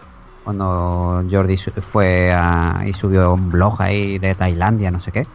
cuando 0.46 1.24
Jordi 1.28 1.56
su- 1.56 1.72
fue 1.72 2.32
a- 2.32 2.84
y 2.86 2.92
subió 2.92 3.34
un 3.34 3.50
blog 3.50 3.82
ahí 3.82 4.20
de 4.20 4.32
Tailandia, 4.36 4.92
no 4.92 5.00
sé 5.00 5.10
qué. 5.10 5.26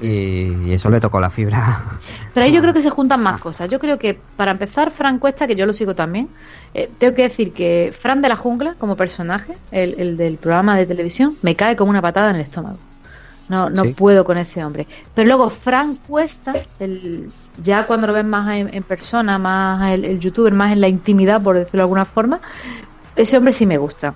Y, 0.00 0.68
y 0.68 0.72
eso 0.72 0.88
le 0.88 1.00
tocó 1.00 1.18
la 1.18 1.30
fibra. 1.30 1.82
Pero 2.32 2.46
ahí 2.46 2.52
yo 2.52 2.60
creo 2.60 2.72
que 2.72 2.80
se 2.82 2.90
juntan 2.90 3.20
más 3.22 3.40
cosas. 3.40 3.68
Yo 3.68 3.80
creo 3.80 3.98
que, 3.98 4.14
para 4.36 4.52
empezar, 4.52 4.92
Fran 4.92 5.18
Cuesta, 5.18 5.48
que 5.48 5.56
yo 5.56 5.66
lo 5.66 5.72
sigo 5.72 5.96
también, 5.96 6.28
eh, 6.74 6.88
tengo 6.98 7.16
que 7.16 7.22
decir 7.22 7.52
que 7.52 7.92
Fran 7.98 8.22
de 8.22 8.28
la 8.28 8.36
Jungla, 8.36 8.76
como 8.78 8.94
personaje, 8.94 9.56
el, 9.72 9.96
el 9.98 10.16
del 10.16 10.36
programa 10.36 10.76
de 10.76 10.86
televisión, 10.86 11.34
me 11.42 11.56
cae 11.56 11.74
como 11.74 11.90
una 11.90 12.00
patada 12.02 12.30
en 12.30 12.36
el 12.36 12.42
estómago. 12.42 12.78
No, 13.48 13.70
no 13.70 13.82
Sí. 13.82 13.94
puedo 13.94 14.24
con 14.24 14.38
ese 14.38 14.62
hombre. 14.64 14.86
Pero 15.14 15.26
luego 15.26 15.50
Fran 15.50 15.96
Cuesta, 15.96 16.54
el, 16.78 17.30
ya 17.60 17.84
cuando 17.86 18.06
lo 18.06 18.12
ves 18.12 18.26
más 18.26 18.48
en, 18.54 18.72
en 18.72 18.82
persona, 18.84 19.38
más 19.38 19.90
el, 19.90 20.04
el 20.04 20.20
youtuber, 20.20 20.52
más 20.52 20.70
en 20.70 20.82
la 20.82 20.88
intimidad, 20.88 21.42
por 21.42 21.56
decirlo 21.56 21.78
de 21.78 21.82
alguna 21.84 22.04
forma, 22.04 22.40
ese 23.18 23.36
hombre 23.36 23.52
sí 23.52 23.66
me 23.66 23.78
gusta. 23.78 24.14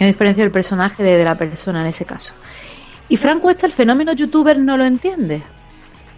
A 0.00 0.04
diferencia 0.04 0.44
del 0.44 0.52
personaje 0.52 1.02
de, 1.02 1.16
de 1.16 1.24
la 1.24 1.34
persona 1.34 1.80
en 1.80 1.88
ese 1.88 2.04
caso. 2.04 2.34
Y 3.08 3.16
Fran 3.16 3.40
Cuesta, 3.40 3.66
el 3.66 3.72
fenómeno 3.72 4.12
youtuber, 4.12 4.58
no 4.58 4.76
lo 4.76 4.84
entiende 4.84 5.42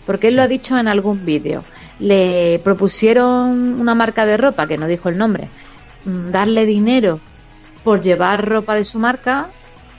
porque 0.07 0.27
él 0.27 0.35
lo 0.35 0.43
ha 0.43 0.49
dicho 0.49 0.77
en 0.79 0.89
algún 0.89 1.25
vídeo. 1.25 1.65
Le 1.99 2.61
propusieron 2.65 3.81
una 3.81 3.95
marca 3.95 4.27
de 4.27 4.37
ropa, 4.37 4.67
que 4.67 4.77
no 4.77 4.89
dijo 4.89 5.09
el 5.09 5.19
nombre, 5.19 5.49
mm, 6.05 6.31
darle 6.31 6.67
dinero 6.67 7.21
por 7.85 8.01
llevar 8.01 8.49
ropa 8.49 8.75
de 8.75 8.85
su 8.85 8.99
marca 8.99 9.49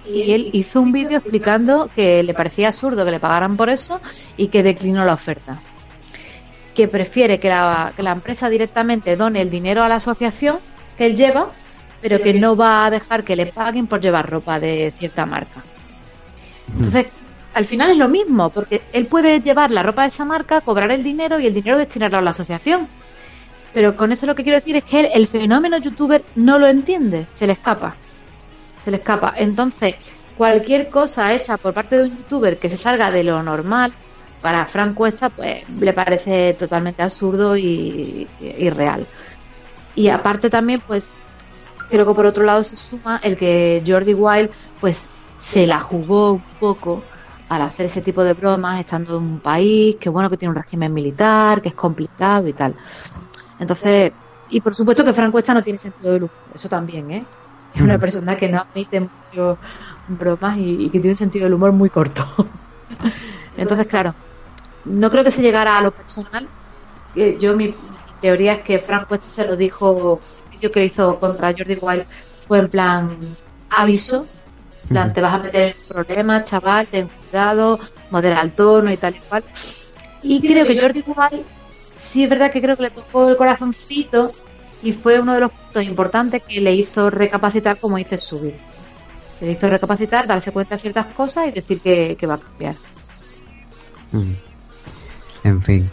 y 0.05 0.31
él 0.33 0.49
hizo 0.51 0.81
un 0.81 0.91
vídeo 0.91 1.19
explicando 1.19 1.89
que 1.95 2.23
le 2.23 2.33
parecía 2.33 2.67
absurdo 2.67 3.05
que 3.05 3.11
le 3.11 3.19
pagaran 3.21 3.55
por 3.55 3.69
eso 3.69 4.01
y 4.35 4.47
que 4.47 4.63
declinó 4.63 5.05
la 5.05 5.13
oferta. 5.13 5.59
Que 6.75 6.87
prefiere 6.87 7.39
que 7.39 7.49
la, 7.49 7.93
que 7.95 8.03
la 8.03 8.11
empresa 8.11 8.49
directamente 8.49 9.15
done 9.15 9.41
el 9.41 9.49
dinero 9.49 9.83
a 9.83 9.87
la 9.87 9.95
asociación 9.95 10.57
que 10.97 11.05
él 11.05 11.15
lleva, 11.15 11.47
pero 12.01 12.21
que 12.21 12.33
no 12.33 12.55
va 12.55 12.85
a 12.85 12.89
dejar 12.89 13.23
que 13.23 13.35
le 13.35 13.47
paguen 13.47 13.87
por 13.87 14.01
llevar 14.01 14.29
ropa 14.29 14.59
de 14.59 14.93
cierta 14.97 15.25
marca. 15.25 15.61
Entonces, 16.75 17.07
al 17.53 17.65
final 17.65 17.91
es 17.91 17.97
lo 17.97 18.07
mismo, 18.07 18.49
porque 18.49 18.81
él 18.93 19.05
puede 19.07 19.39
llevar 19.41 19.71
la 19.71 19.83
ropa 19.83 20.03
de 20.03 20.07
esa 20.09 20.25
marca, 20.25 20.61
cobrar 20.61 20.91
el 20.91 21.03
dinero 21.03 21.39
y 21.39 21.47
el 21.47 21.53
dinero 21.53 21.77
destinarlo 21.77 22.17
a 22.19 22.21
la 22.21 22.29
asociación. 22.31 22.87
Pero 23.73 23.95
con 23.95 24.11
eso 24.11 24.25
lo 24.25 24.35
que 24.35 24.43
quiero 24.43 24.57
decir 24.57 24.75
es 24.75 24.83
que 24.83 25.01
él, 25.01 25.09
el 25.13 25.27
fenómeno 25.27 25.77
youtuber 25.77 26.23
no 26.35 26.59
lo 26.59 26.67
entiende, 26.67 27.27
se 27.33 27.47
le 27.47 27.53
escapa. 27.53 27.95
Se 28.83 28.91
le 28.91 28.97
escapa. 28.97 29.33
Entonces, 29.37 29.95
cualquier 30.37 30.89
cosa 30.89 31.33
hecha 31.33 31.57
por 31.57 31.73
parte 31.73 31.97
de 31.97 32.03
un 32.03 32.17
youtuber 32.17 32.57
que 32.57 32.69
se 32.69 32.77
salga 32.77 33.11
de 33.11 33.23
lo 33.23 33.41
normal, 33.43 33.93
para 34.41 34.65
Frank 34.65 34.95
Cuesta, 34.95 35.29
pues 35.29 35.69
le 35.69 35.93
parece 35.93 36.55
totalmente 36.55 37.03
absurdo 37.03 37.55
y, 37.55 38.27
y- 38.41 38.47
y. 38.67 38.71
Y 39.93 40.07
aparte 40.09 40.49
también, 40.49 40.81
pues, 40.85 41.07
creo 41.91 42.05
que 42.07 42.13
por 42.15 42.25
otro 42.25 42.43
lado 42.45 42.63
se 42.63 42.75
suma 42.77 43.19
el 43.23 43.37
que 43.37 43.83
Jordi 43.85 44.13
Wild, 44.15 44.51
pues, 44.79 45.11
se 45.37 45.67
la 45.67 45.79
jugó 45.79 46.33
un 46.33 46.45
poco 46.57 47.07
al 47.49 47.61
hacer 47.63 47.87
ese 47.87 48.01
tipo 48.01 48.23
de 48.23 48.33
bromas 48.33 48.79
estando 48.79 49.17
en 49.17 49.23
un 49.23 49.41
país 49.41 49.97
que 49.99 50.09
bueno 50.09 50.29
que 50.29 50.37
tiene 50.37 50.51
un 50.51 50.55
régimen 50.55 50.93
militar 50.93 51.61
que 51.61 51.69
es 51.69 51.75
complicado 51.75 52.47
y 52.47 52.53
tal. 52.53 52.75
Entonces 53.57 54.13
y 54.47 54.61
por 54.61 54.75
supuesto 54.75 55.03
que 55.05 55.13
Frank 55.13 55.31
Cuesta 55.31 55.53
no 55.53 55.63
tiene 55.63 55.79
sentido 55.79 56.13
del 56.13 56.23
humor 56.23 56.51
eso 56.53 56.69
también 56.69 57.11
eh 57.11 57.29
es 57.73 57.81
una 57.81 57.97
persona 57.99 58.35
que 58.37 58.49
no 58.49 58.59
admite 58.59 58.99
mucho 59.01 59.59
bromas 60.05 60.57
y, 60.57 60.85
y 60.85 60.91
que 60.91 60.99
tiene 60.99 61.11
un 61.13 61.15
sentido 61.17 61.45
del 61.45 61.53
humor 61.53 61.71
muy 61.71 61.89
corto. 61.89 62.25
Entonces 63.55 63.87
claro 63.87 64.15
no 64.83 65.09
creo 65.11 65.23
que 65.23 65.31
se 65.31 65.41
llegara 65.41 65.77
a 65.77 65.81
lo 65.81 65.93
personal. 65.93 66.51
Eh, 67.13 67.37
yo 67.39 67.55
mi, 67.57 67.67
mi 67.69 68.15
teoría 68.19 68.53
es 68.55 68.63
que 68.63 68.79
Cuesta 69.07 69.31
se 69.31 69.45
lo 69.47 69.57
dijo 69.57 70.27
que 70.69 70.85
hizo 70.85 71.19
contra 71.19 71.53
Jordi 71.57 71.77
Wild 71.81 72.05
fue 72.47 72.59
en 72.59 72.69
plan 72.69 73.17
aviso 73.69 74.27
en 74.83 74.89
plan, 74.89 75.13
te 75.13 75.21
vas 75.21 75.33
a 75.33 75.37
meter 75.37 75.69
en 75.69 75.87
problemas, 75.87 76.43
chaval, 76.43 76.87
ten 76.87 77.07
cuidado, 77.07 77.79
modera 78.09 78.41
el 78.41 78.51
tono 78.51 78.91
y 78.91 78.97
tal 78.97 79.15
y 79.15 79.19
cual. 79.19 79.43
Y 80.23 80.41
creo 80.41 80.65
que 80.65 80.79
Jordi 80.79 81.03
Wild, 81.05 81.45
sí 81.95 82.23
es 82.23 82.29
verdad 82.29 82.51
que 82.51 82.61
creo 82.61 82.75
que 82.75 82.83
le 82.83 82.89
tocó 82.89 83.29
el 83.29 83.37
corazoncito 83.37 84.33
y 84.83 84.93
fue 84.93 85.19
uno 85.19 85.33
de 85.33 85.41
los 85.41 85.51
puntos 85.51 85.83
importantes 85.83 86.43
que 86.43 86.59
le 86.61 86.73
hizo 86.73 87.09
recapacitar, 87.09 87.77
como 87.77 87.97
dices, 87.97 88.23
subir. 88.23 88.55
Le 89.39 89.51
hizo 89.51 89.69
recapacitar, 89.69 90.27
darse 90.27 90.51
cuenta 90.51 90.75
de 90.75 90.81
ciertas 90.81 91.07
cosas 91.07 91.47
y 91.47 91.51
decir 91.51 91.79
que, 91.79 92.15
que 92.19 92.27
va 92.27 92.35
a 92.35 92.39
cambiar. 92.39 92.75
Mm. 94.11 94.33
En 95.43 95.61
fin. 95.61 95.89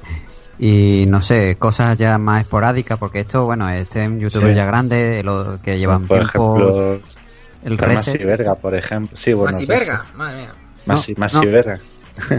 Y 0.60 1.06
no 1.06 1.22
sé, 1.22 1.56
cosas 1.56 1.96
ya 1.96 2.18
más 2.18 2.42
esporádicas, 2.42 2.98
porque 2.98 3.20
esto, 3.20 3.44
bueno, 3.44 3.68
este 3.70 4.02
es 4.02 4.08
un 4.08 4.18
youtuber 4.20 4.50
Sí. 4.50 4.56
ya 4.56 4.64
grande, 4.64 5.22
lo 5.22 5.56
que 5.62 5.78
lleva 5.78 5.96
un 5.98 6.06
por 6.08 6.18
tiempo. 6.18 6.56
ejemplo, 6.58 7.00
el 7.64 7.78
Reset. 7.78 8.24
Verga, 8.24 8.54
por 8.56 8.74
ejemplo. 8.74 9.16
Sí, 9.16 9.32
bueno, 9.32 9.52
Masi 9.52 9.66
verga, 9.66 10.04
madre 10.14 10.36
mía. 10.38 10.52
Masi, 10.86 11.12
No, 11.12 11.20
Masi 11.20 11.36
no. 11.46 11.52
Verga. 11.52 11.78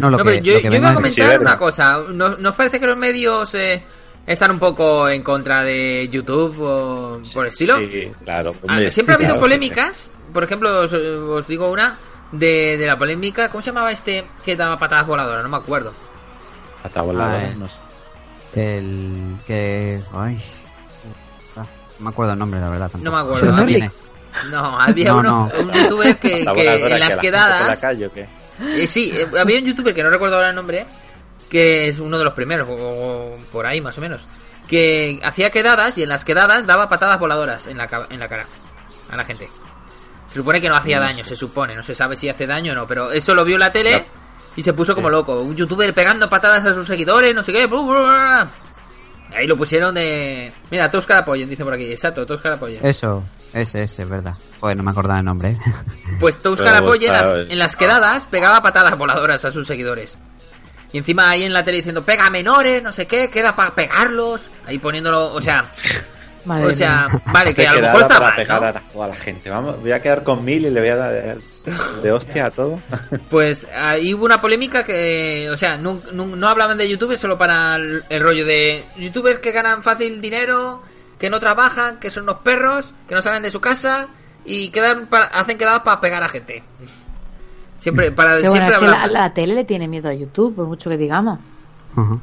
No, 0.02 0.10
lo 0.10 0.18
no, 0.18 0.18
que, 0.18 0.24
pero 0.26 0.44
yo, 0.44 0.54
lo 0.56 0.60
que 0.60 0.68
yo 0.70 0.76
iba 0.76 0.90
a 0.90 0.94
comentar 0.94 1.40
una 1.40 1.58
cosa. 1.58 2.00
¿No, 2.12 2.36
¿no 2.36 2.50
os 2.50 2.56
parece 2.56 2.80
que 2.82 2.86
los 2.88 2.98
medios 2.98 3.56
eh, 3.56 3.82
están 4.28 4.52
un 4.52 4.60
poco 4.60 5.08
en 5.08 5.24
contra 5.24 5.64
de 5.64 6.10
YouTube 6.12 6.60
o 6.60 7.22
por 7.34 7.46
el 7.46 7.52
estilo? 7.52 7.78
Sí, 7.78 8.12
claro. 8.26 8.54
Ah, 8.64 8.66
hombre, 8.74 8.92
siempre 8.92 9.14
ha 9.14 9.16
habido 9.16 9.30
claro, 9.36 9.42
polémicas. 9.42 10.12
Por 10.34 10.44
ejemplo, 10.44 10.82
os, 10.82 10.92
os 10.92 11.48
digo 11.48 11.72
una 11.72 11.96
de, 12.34 12.76
de 12.78 12.86
la 12.86 12.98
polémica. 12.98 13.48
¿Cómo 13.48 13.62
se 13.62 13.70
llamaba 13.70 13.92
este 13.92 14.28
que 14.44 14.58
daba 14.58 14.78
patadas 14.78 15.08
voladoras? 15.08 15.44
No 15.44 15.50
me 15.50 15.58
acuerdo. 15.58 15.94
Hasta 16.84 17.02
volador, 17.02 17.34
Ah, 17.40 17.44
eh. 17.46 17.56
no 17.58 17.70
sé. 17.70 17.80
El 18.56 19.36
que. 19.46 20.02
Ay. 20.14 20.40
Ah, 21.56 21.66
No 22.00 22.04
me 22.06 22.10
acuerdo 22.10 22.34
el 22.34 22.40
nombre, 22.40 22.60
la 22.60 22.70
verdad. 22.70 22.90
tampoco. 22.92 23.04
No 23.04 23.12
me 23.12 23.34
acuerdo. 23.34 23.62
Había-. 23.62 23.92
No, 24.52 24.80
había 24.80 25.10
No, 25.10 25.18
uno, 25.20 25.52
no. 25.54 25.60
un 25.60 25.72
youtuber 25.74 26.18
que, 26.18 26.46
que 26.54 26.76
en 26.76 26.90
las 26.92 27.00
la 27.00 27.06
gente 27.08 27.20
quedadas. 27.22 27.68
la 27.68 27.80
calle, 27.80 28.06
¿o 28.08 28.12
qué? 28.14 28.28
Eh, 28.76 28.86
sí, 28.88 29.12
eh, 29.14 29.28
había 29.40 29.60
un 29.60 29.66
youtuber 29.66 29.94
que 29.94 30.04
no 30.04 30.10
recuerdo 30.10 30.36
ahora 30.36 30.50
el 30.50 30.56
nombre, 30.56 30.86
que 31.50 31.88
es 31.88 32.00
uno 32.00 32.18
de 32.18 32.24
los 32.24 32.34
primeros, 32.34 32.68
o, 32.70 32.74
o 32.74 33.34
por 33.52 33.66
ahí 33.66 33.82
más 33.82 33.98
o 33.98 34.02
menos, 34.02 34.28
que 34.68 35.20
hacía 35.24 35.50
quedadas 35.50 35.98
y 35.98 36.04
en 36.04 36.10
las 36.10 36.24
quedadas 36.26 36.68
daba 36.68 36.88
patadas 36.88 37.20
voladoras 37.20 37.68
en 37.68 37.78
la, 37.78 37.88
en 38.10 38.20
la 38.20 38.28
cara 38.28 38.46
a 39.10 39.16
la 39.16 39.24
gente. 39.26 39.50
Se 40.28 40.36
supone 40.36 40.62
que 40.62 40.70
no 40.70 40.76
hacía 40.76 40.98
No 41.00 41.04
daño, 41.06 41.24
sé. 41.24 41.30
se 41.32 41.36
supone, 41.36 41.76
no 41.76 41.82
se 41.82 41.96
sabe 41.96 42.16
si 42.16 42.30
hace 42.30 42.46
daño 42.46 42.74
o 42.74 42.76
no, 42.76 42.86
pero 42.86 43.12
eso 43.12 43.34
lo 43.34 43.44
vio 43.44 43.56
en 43.56 43.62
la 43.62 43.72
tele 43.72 43.92
No. 43.98 44.29
Y 44.60 44.62
se 44.62 44.74
puso 44.74 44.94
como 44.94 45.10
loco. 45.10 45.40
Un 45.40 45.56
youtuber 45.56 45.94
pegando 45.94 46.30
patadas 46.30 46.66
a 46.66 46.74
sus 46.74 46.86
seguidores, 46.86 47.34
no 47.34 47.42
sé 47.42 47.54
qué. 47.54 47.66
blu, 47.66 47.82
blu, 47.82 47.94
blu, 47.94 48.06
blu. 48.06 48.48
Ahí 49.34 49.48
lo 49.48 49.56
pusieron 49.56 49.96
de... 49.96 50.52
Mira, 50.70 50.92
Toscar 50.92 51.20
apoyen, 51.20 51.48
dice 51.48 51.64
por 51.64 51.74
aquí. 51.74 51.90
Exacto, 51.90 52.26
Toscar 52.26 52.54
apoyen. 52.54 52.86
Eso, 52.86 53.24
ese, 53.54 53.84
ese, 53.84 54.04
es 54.04 54.10
verdad. 54.10 54.34
Pues 54.60 54.76
no 54.76 54.84
me 54.84 54.92
acordaba 54.92 55.20
el 55.20 55.26
nombre. 55.26 55.58
Pues 56.20 56.40
Toscar 56.40 56.74
Pero 56.74 56.78
Apoye 56.80 57.08
en 57.08 57.52
en 57.52 57.58
las 57.58 57.78
quedadas 57.78 58.26
pegaba 58.26 58.62
patadas 58.62 58.98
voladoras 58.98 59.46
a 59.46 59.52
sus 59.54 59.66
seguidores. 59.66 60.18
Y 60.92 60.98
encima 60.98 61.30
ahí 61.30 61.46
en 61.46 61.54
la 61.54 61.64
tele 61.64 61.78
diciendo, 61.78 62.04
pega 62.04 62.30
menores, 62.30 62.84
no 62.84 62.92
sé 62.92 63.08
qué, 63.08 63.30
queda 63.30 63.56
para 63.56 63.74
pegarlos. 63.74 64.42
Ahí 64.66 64.78
poniéndolo, 64.78 65.34
o 65.34 65.40
sea, 65.40 65.64
Madre 66.46 66.68
o 66.68 66.74
sea, 66.74 67.08
mía. 67.10 67.22
vale, 67.34 67.54
que 67.54 67.68
a 67.68 67.74
lo 67.74 67.82
mejor 67.82 68.02
está 68.02 68.14
para 68.16 68.26
mal, 68.28 68.36
pegar 68.36 68.84
¿no? 68.94 69.04
a, 69.04 69.08
la 69.08 69.16
gente. 69.16 69.50
Vamos, 69.50 69.80
voy 69.82 69.92
a 69.92 70.02
quedar 70.02 70.24
con 70.24 70.44
mil 70.44 70.66
y 70.66 70.70
le 70.70 70.80
voy 70.80 70.90
a 70.90 70.96
dar 70.96 71.38
de 72.02 72.12
hostia 72.12 72.46
a 72.46 72.52
todo. 72.52 72.80
Pues 73.30 73.68
ahí 73.76 74.14
hubo 74.14 74.26
una 74.26 74.42
polémica 74.42 74.84
que, 74.84 75.50
o 75.52 75.58
sea, 75.58 75.78
no, 75.78 76.00
no, 76.14 76.26
no 76.26 76.48
hablaban 76.48 76.78
de 76.78 76.90
YouTube 76.90 77.18
solo 77.18 77.38
para 77.38 77.76
el, 77.76 78.04
el 78.10 78.24
rollo 78.24 78.46
de 78.46 78.86
youtubers 78.98 79.40
que 79.40 79.52
ganan 79.52 79.84
fácil 79.84 80.20
dinero, 80.22 80.82
que 81.20 81.30
no 81.30 81.40
trabajan, 81.40 81.98
que 82.00 82.10
son 82.10 82.24
unos 82.24 82.38
perros, 82.40 82.94
que 83.08 83.16
no 83.16 83.22
salen 83.22 83.44
de 83.44 83.52
su 83.52 83.60
casa 83.60 84.08
y 84.46 84.70
quedan 84.70 85.08
para, 85.08 85.26
hacen 85.28 85.58
quedadas 85.58 85.82
para 85.82 86.00
pegar 86.02 86.24
a 86.24 86.30
gente. 86.30 86.64
Siempre, 87.78 88.12
para 88.12 88.32
Pero 88.32 88.50
bueno, 88.50 88.54
siempre 88.54 88.74
es 88.74 88.80
que 88.80 88.86
la, 88.86 88.92
hablaban. 89.04 89.14
la 89.14 89.34
tele 89.34 89.56
le 89.56 89.64
tiene 89.64 89.88
miedo 89.88 90.10
a 90.10 90.14
YouTube, 90.14 90.56
por 90.56 90.66
mucho 90.68 90.90
que 90.90 90.98
digamos. 90.98 91.40
Ujú. 91.96 92.20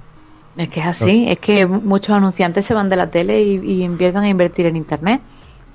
Es 0.57 0.69
que 0.69 0.81
es 0.81 0.87
así, 0.87 1.27
es 1.29 1.39
que 1.39 1.67
muchos 1.67 2.17
anunciantes 2.17 2.65
se 2.65 2.73
van 2.75 2.89
de 2.89 2.97
la 2.97 3.11
tele 3.11 3.43
y, 3.43 3.57
y 3.59 3.83
empiezan 3.83 4.25
a 4.25 4.29
invertir 4.29 4.67
en 4.67 4.77
internet. 4.77 5.21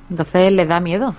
Entonces 0.09 0.51
les 0.51 0.67
da 0.67 0.79
miedo. 0.79 1.15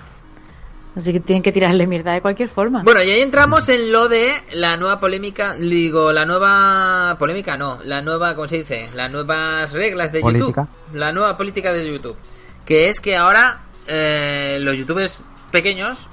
Así 0.95 1.11
que 1.11 1.19
tienen 1.19 1.41
que 1.41 1.51
tirarle 1.51 1.87
mierda 1.87 2.13
de 2.13 2.21
cualquier 2.21 2.49
forma. 2.49 2.83
Bueno, 2.83 3.01
y 3.01 3.09
ahí 3.09 3.21
entramos 3.21 3.67
en 3.69 3.91
lo 3.91 4.07
de 4.07 4.31
la 4.51 4.77
nueva 4.77 4.99
polémica, 4.99 5.55
digo, 5.55 6.13
la 6.13 6.23
nueva 6.25 7.15
polémica, 7.17 7.57
no, 7.57 7.79
la 7.83 8.01
nueva, 8.01 8.35
¿cómo 8.35 8.47
se 8.47 8.57
dice? 8.57 8.89
Las 8.93 9.11
nuevas 9.11 9.73
reglas 9.73 10.11
de 10.11 10.19
¿Política? 10.19 10.67
YouTube. 10.67 10.97
La 10.99 11.11
nueva 11.11 11.35
política 11.35 11.73
de 11.73 11.91
YouTube. 11.91 12.15
Que 12.63 12.89
es 12.89 12.99
que 12.99 13.17
ahora 13.17 13.61
eh, 13.87 14.59
los 14.61 14.77
youtubers 14.77 15.17
pequeños, 15.51 16.07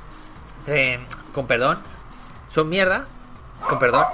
eh, 0.66 0.98
con 1.34 1.46
perdón, 1.46 1.78
son 2.48 2.70
mierda, 2.70 3.06
con 3.68 3.78
perdón, 3.78 4.06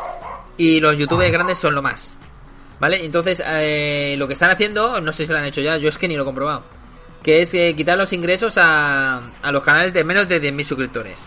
y 0.57 0.81
los 0.81 0.99
youtubers 0.99 1.31
grandes 1.31 1.59
son 1.59 1.77
lo 1.77 1.83
más. 1.83 2.13
¿Vale? 2.79 3.05
Entonces, 3.05 3.43
eh, 3.47 4.15
lo 4.19 4.27
que 4.27 4.35
están 4.35 4.51
haciendo, 4.51 5.01
no 5.01 5.13
sé 5.13 5.25
si 5.27 5.33
lo 5.33 5.39
han 5.39 5.47
hecho 5.47 5.61
ya, 5.63 5.77
yo 5.79 5.89
es 5.89 5.97
que 5.99 6.09
ni 6.09 6.15
lo 6.17 6.23
he 6.23 6.27
comprobado. 6.27 6.63
Que 7.23 7.41
es 7.43 7.55
eh, 7.55 7.75
quitar 7.77 7.97
los 7.97 8.13
ingresos 8.13 8.59
a, 8.59 9.21
a 9.43 9.53
los 9.53 9.63
canales 9.63 9.93
de 9.95 10.05
menos 10.05 10.29
de 10.29 10.41
10.000 10.43 10.65
suscriptores. 10.65 11.25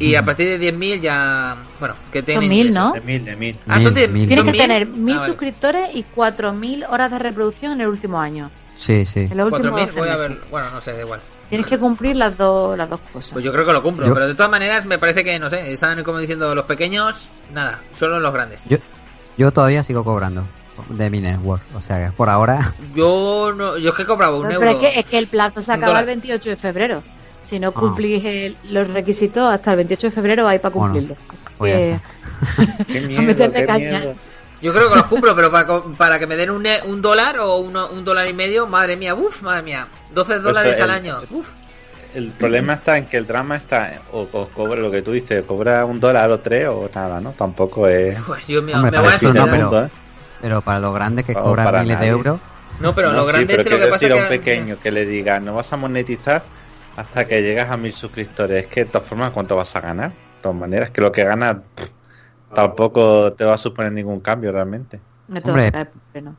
Y 0.00 0.14
a 0.14 0.24
partir 0.24 0.58
de 0.58 0.72
10.000 0.72 1.00
ya. 1.00 1.56
Bueno, 1.80 1.94
que 2.12 2.22
tienen. 2.22 2.48
mil, 2.48 2.68
ingresos. 2.68 2.74
¿no? 2.88 2.92
De 2.92 3.00
mil, 3.00 3.24
de 3.24 3.34
mil. 3.36 3.56
Ah, 3.66 3.80
son 3.80 3.92
Mil, 3.94 4.04
10.000. 4.04 4.08
mil. 4.12 4.26
Tienes 4.28 4.36
son 4.44 4.46
que 4.46 4.52
mil. 4.52 4.60
tener 4.60 4.86
mil 4.86 5.14
Ah, 5.14 5.18
vale. 5.18 5.28
suscriptores 5.30 5.96
y 5.96 6.02
cuatro 6.04 6.52
mil 6.52 6.84
horas 6.84 7.10
de 7.10 7.18
reproducción 7.18 7.72
en 7.72 7.80
el 7.80 7.88
último 7.88 8.20
año. 8.20 8.50
Sí, 8.76 9.04
sí. 9.04 9.26
En 9.30 9.36
los 9.36 9.52
últimos 9.52 9.80
4.000, 9.80 9.86
12 9.86 9.98
voy 10.00 10.08
a 10.08 10.16
ver. 10.16 10.38
Bueno, 10.52 10.70
no 10.72 10.80
sé, 10.80 10.92
da 10.92 11.00
igual. 11.00 11.20
Tienes 11.48 11.66
que 11.66 11.78
cumplir 11.78 12.14
las 12.16 12.36
dos 12.38 12.78
las 12.78 12.88
dos 12.88 13.00
cosas. 13.12 13.32
Pues 13.32 13.44
yo 13.44 13.50
creo 13.52 13.66
que 13.66 13.72
lo 13.72 13.82
cumplo. 13.82 14.06
Yo- 14.06 14.14
Pero 14.14 14.28
de 14.28 14.34
todas 14.36 14.50
maneras, 14.52 14.86
me 14.86 14.98
parece 14.98 15.24
que, 15.24 15.36
no 15.38 15.50
sé, 15.50 15.72
están 15.72 16.02
como 16.04 16.18
diciendo 16.18 16.54
los 16.54 16.64
pequeños, 16.66 17.28
nada, 17.52 17.80
solo 17.98 18.20
los 18.20 18.32
grandes. 18.32 18.62
Yo, 18.68 18.76
yo 19.38 19.50
todavía 19.52 19.82
sigo 19.82 20.04
cobrando 20.04 20.42
de 20.90 21.08
mi 21.10 21.20
network. 21.22 21.62
O 21.74 21.80
sea, 21.80 22.04
que 22.04 22.12
por 22.12 22.28
ahora. 22.28 22.74
Yo 22.94 23.52
no, 23.56 23.78
yo 23.78 23.90
es 23.90 23.96
que 23.96 24.04
cobraba 24.04 24.36
un 24.36 24.42
Pero 24.46 24.60
euro. 24.60 24.70
es 24.70 24.76
que, 24.76 24.98
es 25.00 25.06
que 25.06 25.18
el 25.18 25.26
plazo 25.28 25.62
se 25.62 25.72
acaba 25.72 26.00
el 26.00 26.06
28 26.06 26.50
de 26.50 26.56
febrero. 26.56 27.02
Si 27.42 27.58
no 27.58 27.68
Ah. 27.68 27.72
cumplís 27.72 28.24
el- 28.24 28.56
los 28.64 28.88
requisitos 28.88 29.42
hasta 29.52 29.70
el 29.70 29.76
28 29.78 30.08
de 30.08 30.10
febrero 30.12 30.46
hay 30.46 30.58
para 30.58 30.74
Bueno, 30.74 30.92
cumplirlo. 30.94 31.16
Así 31.32 31.46
pues 31.56 31.72
ya 31.72 31.78
que. 31.78 32.84
Qué 32.92 32.98
a 32.98 33.02
miedo, 33.02 33.22
meterle 33.22 33.60
qué 33.60 33.66
caña. 33.66 33.90
miedo. 33.98 34.14
Yo 34.60 34.72
creo 34.74 34.88
que 34.88 34.96
los 34.96 35.06
cumplo, 35.06 35.34
pero 35.36 35.50
para, 35.52 35.80
para 35.96 36.18
que 36.18 36.26
me 36.26 36.36
den 36.36 36.50
un, 36.50 36.66
un 36.86 37.00
dólar 37.00 37.38
o 37.38 37.56
uno- 37.58 37.88
un 37.90 38.04
dólar 38.04 38.28
y 38.28 38.32
medio, 38.32 38.66
madre 38.66 38.96
mía, 38.96 39.14
uff, 39.14 39.40
madre 39.42 39.62
mía. 39.62 39.86
12 40.12 40.40
dólares 40.40 40.74
Eso, 40.74 40.84
al 40.84 40.90
el- 40.90 40.96
año. 40.96 41.16
Uf. 41.30 41.48
El 42.14 42.30
problema 42.32 42.74
está 42.74 42.96
en 42.96 43.06
que 43.06 43.16
el 43.18 43.26
drama 43.26 43.56
está 43.56 43.92
o, 44.12 44.22
o 44.32 44.48
cobra 44.48 44.80
lo 44.80 44.90
que 44.90 45.02
tú 45.02 45.12
dices, 45.12 45.44
cobra 45.44 45.84
un 45.84 46.00
dólar 46.00 46.30
o 46.30 46.40
tres 46.40 46.66
o 46.68 46.88
nada, 46.94 47.20
¿no? 47.20 47.32
Tampoco 47.32 47.86
es 47.86 48.18
Pues 48.26 48.46
yo 48.46 48.62
me, 48.62 48.74
Hombre, 48.74 48.92
me 48.92 48.98
voy 48.98 49.08
a 49.08 49.14
eso 49.16 49.32
no, 49.32 49.44
pero- 49.46 49.56
mundo, 49.70 49.84
¿eh? 49.84 49.88
Pero 50.40 50.60
para 50.62 50.78
los 50.78 50.94
grandes 50.94 51.24
que 51.26 51.34
No, 51.34 51.42
cobran 51.42 51.82
miles 51.82 52.00
de 52.00 52.06
euros. 52.06 52.40
No, 52.80 52.94
pero 52.94 53.10
No, 53.10 53.16
lo 53.18 53.24
sí, 53.24 53.28
grande 53.32 53.46
pero 53.56 53.60
es 53.60 53.70
lo 53.70 53.78
que 53.78 53.86
pasa 53.88 54.12
a 54.12 54.16
un 54.16 54.28
pequeño 54.28 54.76
que 54.80 54.90
le 54.92 55.04
diga 55.04 55.40
no 55.40 55.54
vas 55.54 55.72
a 55.72 55.76
monetizar 55.76 56.44
hasta 56.96 57.26
que 57.26 57.42
llegas 57.42 57.70
a 57.70 57.76
mil 57.76 57.92
suscriptores. 57.92 58.64
Es 58.64 58.70
que 58.72 58.84
de 58.84 58.90
todas 58.90 59.08
formas, 59.08 59.32
¿cuánto 59.32 59.56
vas 59.56 59.74
a 59.74 59.80
ganar? 59.80 60.10
De 60.10 60.16
todas 60.42 60.56
maneras, 60.56 60.90
que 60.90 61.00
lo 61.00 61.10
que 61.12 61.24
ganas 61.24 61.56
pff, 61.74 61.88
tampoco 62.54 63.32
te 63.32 63.44
va 63.44 63.54
a 63.54 63.58
suponer 63.58 63.92
ningún 63.92 64.20
cambio 64.20 64.52
realmente. 64.52 65.00
me 65.28 65.40
todo 65.40 65.54
Hombre. 65.54 65.72
Pero 66.12 66.34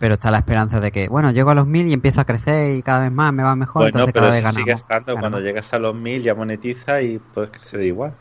está 0.00 0.30
la 0.30 0.38
esperanza 0.38 0.80
de 0.80 0.92
que, 0.92 1.08
bueno, 1.08 1.30
llego 1.30 1.50
a 1.50 1.54
los 1.54 1.66
mil 1.66 1.86
y 1.86 1.92
empiezo 1.92 2.20
a 2.20 2.24
crecer 2.24 2.76
y 2.76 2.82
cada 2.82 3.00
vez 3.00 3.12
más 3.12 3.32
me 3.32 3.42
va 3.42 3.56
mejor. 3.56 3.82
Bueno, 3.82 3.86
entonces 3.88 4.12
pero 4.12 4.26
cada 4.26 4.38
eso 4.38 4.58
sigue 4.58 4.72
estando. 4.72 5.14
Ganamos. 5.14 5.20
Cuando 5.20 5.40
llegas 5.40 5.72
a 5.72 5.78
los 5.78 5.94
mil 5.94 6.22
ya 6.22 6.34
monetiza 6.34 7.00
y 7.02 7.18
puedes 7.18 7.50
crecer 7.50 7.82
igual. 7.82 8.12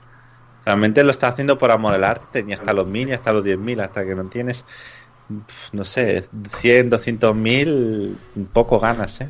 Realmente 0.65 1.03
lo 1.03 1.11
estás 1.11 1.33
haciendo 1.33 1.57
por 1.57 1.71
amor 1.71 1.93
al 1.93 2.03
arte, 2.03 2.43
ni 2.43 2.53
hasta 2.53 2.73
los 2.73 2.87
mil 2.87 3.07
ni 3.07 3.13
hasta 3.13 3.33
los 3.33 3.43
diez 3.43 3.57
mil, 3.57 3.79
hasta 3.81 4.05
que 4.05 4.15
no 4.15 4.23
tienes, 4.25 4.65
no 5.73 5.83
sé, 5.83 6.23
100, 6.59 6.89
200 6.89 7.35
mil, 7.35 8.17
poco 8.53 8.79
ganas, 8.79 9.19
¿eh? 9.21 9.29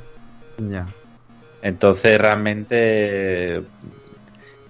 Ya. 0.58 0.86
Entonces 1.64 2.20
realmente 2.20 3.64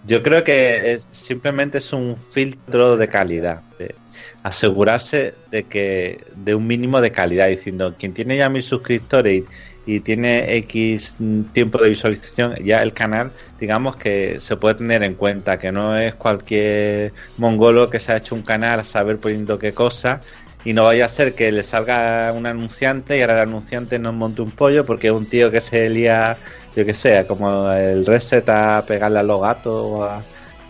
yo 0.05 0.21
creo 0.21 0.43
que 0.43 0.93
es, 0.93 1.07
simplemente 1.11 1.79
es 1.79 1.91
un 1.91 2.15
filtro 2.15 2.97
de 2.97 3.09
calidad, 3.09 3.61
de 3.77 3.95
asegurarse 4.43 5.35
de 5.51 5.67
que 5.67 6.25
de 6.35 6.55
un 6.55 6.67
mínimo 6.67 7.01
de 7.01 7.11
calidad, 7.11 7.47
diciendo 7.47 7.95
quien 7.97 8.13
tiene 8.13 8.37
ya 8.37 8.49
mil 8.49 8.63
suscriptores 8.63 9.43
y, 9.85 9.99
tiene 10.01 10.55
X 10.57 11.17
tiempo 11.53 11.77
de 11.77 11.89
visualización, 11.89 12.55
ya 12.63 12.77
el 12.77 12.93
canal, 12.93 13.31
digamos 13.59 13.95
que 13.97 14.39
se 14.39 14.55
puede 14.57 14.75
tener 14.75 15.03
en 15.03 15.15
cuenta, 15.15 15.57
que 15.59 15.71
no 15.71 15.97
es 15.97 16.15
cualquier 16.15 17.13
mongolo 17.37 17.89
que 17.89 17.99
se 17.99 18.13
ha 18.13 18.17
hecho 18.17 18.35
un 18.35 18.43
canal 18.43 18.79
a 18.79 18.83
saber 18.83 19.19
poniendo 19.19 19.59
qué 19.59 19.73
cosa 19.73 20.21
y 20.63 20.73
no 20.73 20.85
vaya 20.85 21.05
a 21.05 21.09
ser 21.09 21.35
que 21.35 21.51
le 21.51 21.63
salga 21.63 22.31
un 22.33 22.45
anunciante 22.45 23.17
y 23.17 23.21
ahora 23.21 23.35
el 23.35 23.49
anunciante 23.49 23.99
nos 23.99 24.13
monte 24.13 24.41
un 24.41 24.51
pollo 24.51 24.85
porque 24.85 25.07
es 25.07 25.13
un 25.13 25.27
tío 25.27 25.51
que 25.51 25.59
se 25.61 25.89
lía, 25.89 26.37
yo 26.75 26.85
que 26.85 26.93
sé, 26.93 27.25
como 27.27 27.71
el 27.73 28.05
reset 28.05 28.47
a 28.49 28.85
pegarle 28.85 29.19
a 29.19 29.23
los 29.23 29.41
gatos 29.41 29.73
o, 29.73 30.03
a- 30.03 30.25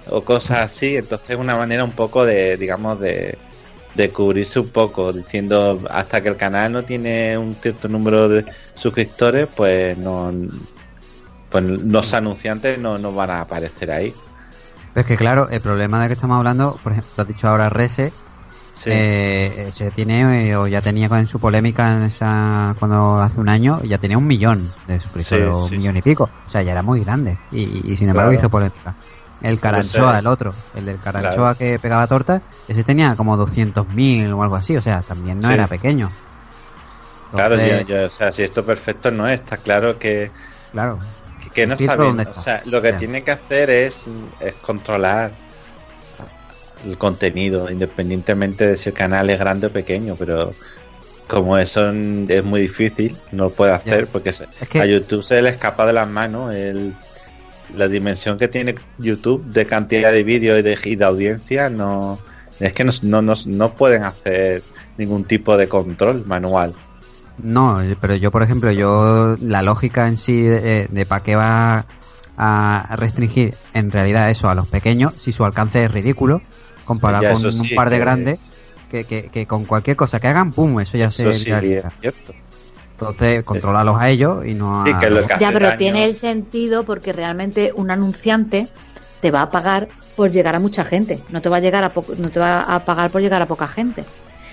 o 0.09 0.23
cosas 0.23 0.59
así. 0.59 0.95
Entonces 0.97 1.29
es 1.31 1.37
una 1.37 1.55
manera 1.55 1.83
un 1.83 1.91
poco 1.91 2.25
de, 2.25 2.57
digamos, 2.57 2.99
de, 2.99 3.37
de 3.95 4.09
cubrirse 4.09 4.59
un 4.59 4.69
poco, 4.69 5.11
diciendo 5.13 5.79
hasta 5.89 6.21
que 6.21 6.29
el 6.29 6.37
canal 6.37 6.71
no 6.71 6.83
tiene 6.83 7.37
un 7.37 7.55
cierto 7.55 7.87
número 7.87 8.27
de 8.29 8.45
suscriptores, 8.75 9.47
pues 9.55 9.97
no 9.97 10.31
pues 11.49 11.63
los 11.65 12.13
anunciantes 12.15 12.79
no, 12.79 12.97
no 12.97 13.11
van 13.13 13.29
a 13.29 13.41
aparecer 13.41 13.91
ahí. 13.91 14.11
Pero 14.93 15.01
es 15.01 15.05
que 15.07 15.17
claro, 15.17 15.49
el 15.49 15.61
problema 15.61 16.01
de 16.01 16.07
que 16.07 16.13
estamos 16.13 16.37
hablando, 16.37 16.79
por 16.81 16.91
ejemplo, 16.93 17.11
has 17.17 17.27
dicho 17.27 17.47
ahora 17.47 17.69
Rese, 17.69 18.11
Sí. 18.75 18.89
eh, 18.91 19.67
se 19.71 19.91
tiene, 19.91 20.49
eh, 20.49 20.57
o 20.57 20.67
ya 20.67 20.81
tenía 20.81 21.07
con 21.07 21.25
su 21.25 21.39
polémica 21.39 21.91
en 21.91 22.03
esa, 22.03 22.75
cuando 22.79 23.21
hace 23.21 23.39
un 23.39 23.47
año, 23.47 23.81
ya 23.83 23.97
tenía 23.97 24.17
un 24.17 24.25
millón 24.27 24.69
de 24.87 24.99
suscriptores, 24.99 25.55
Sí, 25.67 25.73
un 25.75 25.77
millón 25.77 25.97
y 25.97 26.01
pico. 26.01 26.29
O 26.45 26.49
sea, 26.49 26.63
ya 26.63 26.73
era 26.73 26.81
muy 26.81 27.01
grande. 27.01 27.37
Y, 27.51 27.93
y 27.93 27.95
sin 27.97 28.09
embargo 28.09 28.31
Claro. 28.31 28.39
hizo 28.41 28.49
polémica. 28.49 28.93
El 29.43 29.59
Caranchoa, 29.59 30.13
es- 30.13 30.19
el 30.21 30.27
otro, 30.27 30.53
el 30.75 30.85
del 30.85 30.99
Caranchoa 30.99 31.53
Claro. 31.53 31.57
que 31.57 31.77
pegaba 31.79 32.07
tortas, 32.07 32.41
ese 32.67 32.83
tenía 32.83 33.15
como 33.15 33.37
200.000 33.37 34.31
o 34.33 34.41
algo 34.41 34.55
así, 34.55 34.75
o 34.77 34.81
sea, 34.81 35.01
también 35.01 35.39
no 35.39 35.49
Sí. 35.49 35.53
era 35.53 35.67
pequeño. 35.67 36.09
Claro, 37.33 37.55
yo, 37.55 37.81
yo- 37.81 38.05
o 38.05 38.09
sea, 38.09 38.31
si 38.31 38.43
esto 38.43 38.63
perfecto 38.65 39.11
no 39.11 39.27
es, 39.27 39.39
está 39.41 39.57
claro 39.57 39.97
que, 39.99 40.31
claro. 40.71 40.99
que, 41.43 41.49
que 41.49 41.67
no 41.67 41.73
¿El 41.73 41.81
está 41.81 41.95
bien. 41.95 42.19
O 42.27 42.33
sea, 42.33 42.61
lo 42.65 42.81
que 42.81 42.93
tiene 42.93 43.23
que 43.23 43.31
hacer 43.31 43.69
es, 43.69 44.05
es 44.39 44.53
controlar 44.55 45.31
el 46.85 46.97
contenido, 46.97 47.69
independientemente 47.71 48.67
de 48.67 48.77
si 48.77 48.89
el 48.89 48.95
canal 48.95 49.29
es 49.29 49.39
grande 49.39 49.67
o 49.67 49.71
pequeño, 49.71 50.15
pero 50.17 50.53
como 51.27 51.57
eso 51.57 51.89
es 51.89 52.43
muy 52.43 52.61
difícil, 52.61 53.17
no 53.31 53.45
lo 53.45 53.49
puede 53.51 53.71
hacer 53.71 54.05
Ya. 54.05 54.11
porque 54.11 54.31
se- 54.33 54.47
Es 54.61 54.69
que- 54.69 54.81
a 54.81 54.85
YouTube 54.85 55.23
se 55.23 55.41
le 55.41 55.49
escapa 55.49 55.85
de 55.87 55.93
las 55.93 56.07
manos 56.07 56.53
el, 56.53 56.93
la 57.75 57.87
dimensión 57.87 58.37
que 58.37 58.47
tiene 58.47 58.75
YouTube 58.99 59.43
de 59.45 59.65
cantidad 59.65 60.11
de 60.11 60.23
vídeos 60.23 60.59
y 60.59 60.61
de, 60.61 60.77
y 60.83 60.95
de 60.95 61.05
audiencia, 61.05 61.69
no 61.69 62.19
es 62.59 62.73
que 62.73 62.83
no, 62.83 62.91
no, 63.03 63.21
no, 63.21 63.33
no 63.47 63.73
pueden 63.73 64.03
hacer 64.03 64.61
ningún 64.97 65.23
tipo 65.25 65.57
de 65.57 65.67
control 65.67 66.25
manual. 66.25 66.73
No, 67.39 67.79
pero 67.99 68.15
yo, 68.15 68.29
por 68.31 68.43
ejemplo, 68.43 68.71
yo 68.71 69.35
la 69.41 69.61
lógica 69.63 70.07
en 70.07 70.17
sí 70.17 70.41
de, 70.41 70.87
de 70.89 71.05
para 71.05 71.23
qué 71.23 71.35
va 71.35 71.85
a 72.37 72.95
restringir 72.95 73.53
en 73.73 73.91
realidad 73.91 74.29
eso 74.29 74.49
a 74.49 74.55
los 74.55 74.67
pequeños 74.67 75.13
si 75.17 75.31
su 75.31 75.45
alcance 75.45 75.83
es 75.83 75.91
ridículo 75.91 76.41
comparado 76.83 77.23
Ya, 77.23 77.33
con 77.33 77.45
un 77.45 77.69
par 77.75 77.89
de 77.91 77.95
que- 77.95 78.01
grandes 78.01 78.39
que, 78.89 79.03
que, 79.05 79.23
que 79.29 79.45
con 79.47 79.65
cualquier 79.65 79.95
cosa 79.95 80.19
que 80.19 80.27
hagan, 80.27 80.51
pum, 80.51 80.79
eso 80.79 80.97
ya 80.97 81.07
Eso 81.07 81.31
se 81.31 81.39
sí 81.39 81.49
realiza. 81.49 81.87
es 81.87 81.93
cierto. 82.01 82.33
Entonces, 82.93 83.43
controlarlos 83.43 83.99
a 83.99 84.09
ellos 84.09 84.45
y 84.45 84.53
no 84.53 84.71
a... 84.81 84.85
Sí, 84.85 84.93
que 84.99 85.05
es 85.07 85.11
lo 85.11 85.21
que 85.21 85.27
Ya, 85.27 85.35
hace 85.47 85.53
pero 85.53 85.65
daño. 85.67 85.77
tiene 85.77 86.05
el 86.05 86.15
sentido 86.15 86.83
porque 86.83 87.11
realmente 87.11 87.71
un 87.75 87.91
anunciante 87.91 88.67
te 89.21 89.31
va 89.31 89.41
a 89.41 89.49
pagar 89.51 89.87
por 90.15 90.29
llegar 90.31 90.55
a 90.55 90.59
mucha 90.59 90.85
gente, 90.85 91.19
no 91.29 91.41
te 91.41 91.49
va 91.49 91.57
a 91.57 91.59
llegar 91.59 91.83
a 91.83 91.89
poco, 91.89 92.13
no 92.17 92.29
te 92.29 92.39
va 92.39 92.61
a 92.61 92.79
pagar 92.85 93.09
por 93.09 93.21
llegar 93.21 93.41
a 93.41 93.45
poca 93.47 93.67
gente. 93.67 94.03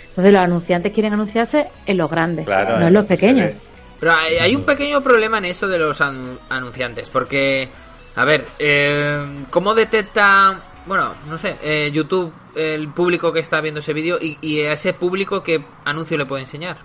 Entonces 0.08 0.32
los 0.32 0.42
anunciantes 0.42 0.92
quieren 0.92 1.12
anunciarse 1.12 1.68
en 1.86 1.96
los 1.96 2.10
grandes, 2.10 2.46
Claro, 2.46 2.78
no 2.80 2.86
en 2.88 2.94
los 2.94 3.06
pequeños. 3.06 3.52
Pero 4.00 4.12
hay, 4.12 4.36
hay 4.36 4.56
un 4.56 4.62
pequeño 4.62 5.00
problema 5.02 5.38
en 5.38 5.44
eso 5.44 5.68
de 5.68 5.78
los 5.78 6.00
anu- 6.00 6.38
anunciantes, 6.48 7.10
porque, 7.10 7.68
a 8.16 8.24
ver, 8.24 8.44
eh, 8.58 9.22
¿cómo 9.50 9.74
detecta, 9.74 10.58
bueno, 10.86 11.12
no 11.28 11.36
sé, 11.36 11.56
eh, 11.62 11.90
YouTube 11.92 12.32
el 12.56 12.88
público 12.88 13.32
que 13.32 13.40
está 13.40 13.60
viendo 13.60 13.80
ese 13.80 13.92
vídeo 13.92 14.16
y, 14.20 14.38
y 14.40 14.62
a 14.62 14.72
ese 14.72 14.94
público 14.94 15.42
qué 15.42 15.62
anuncio 15.84 16.16
le 16.16 16.24
puede 16.26 16.42
enseñar? 16.42 16.78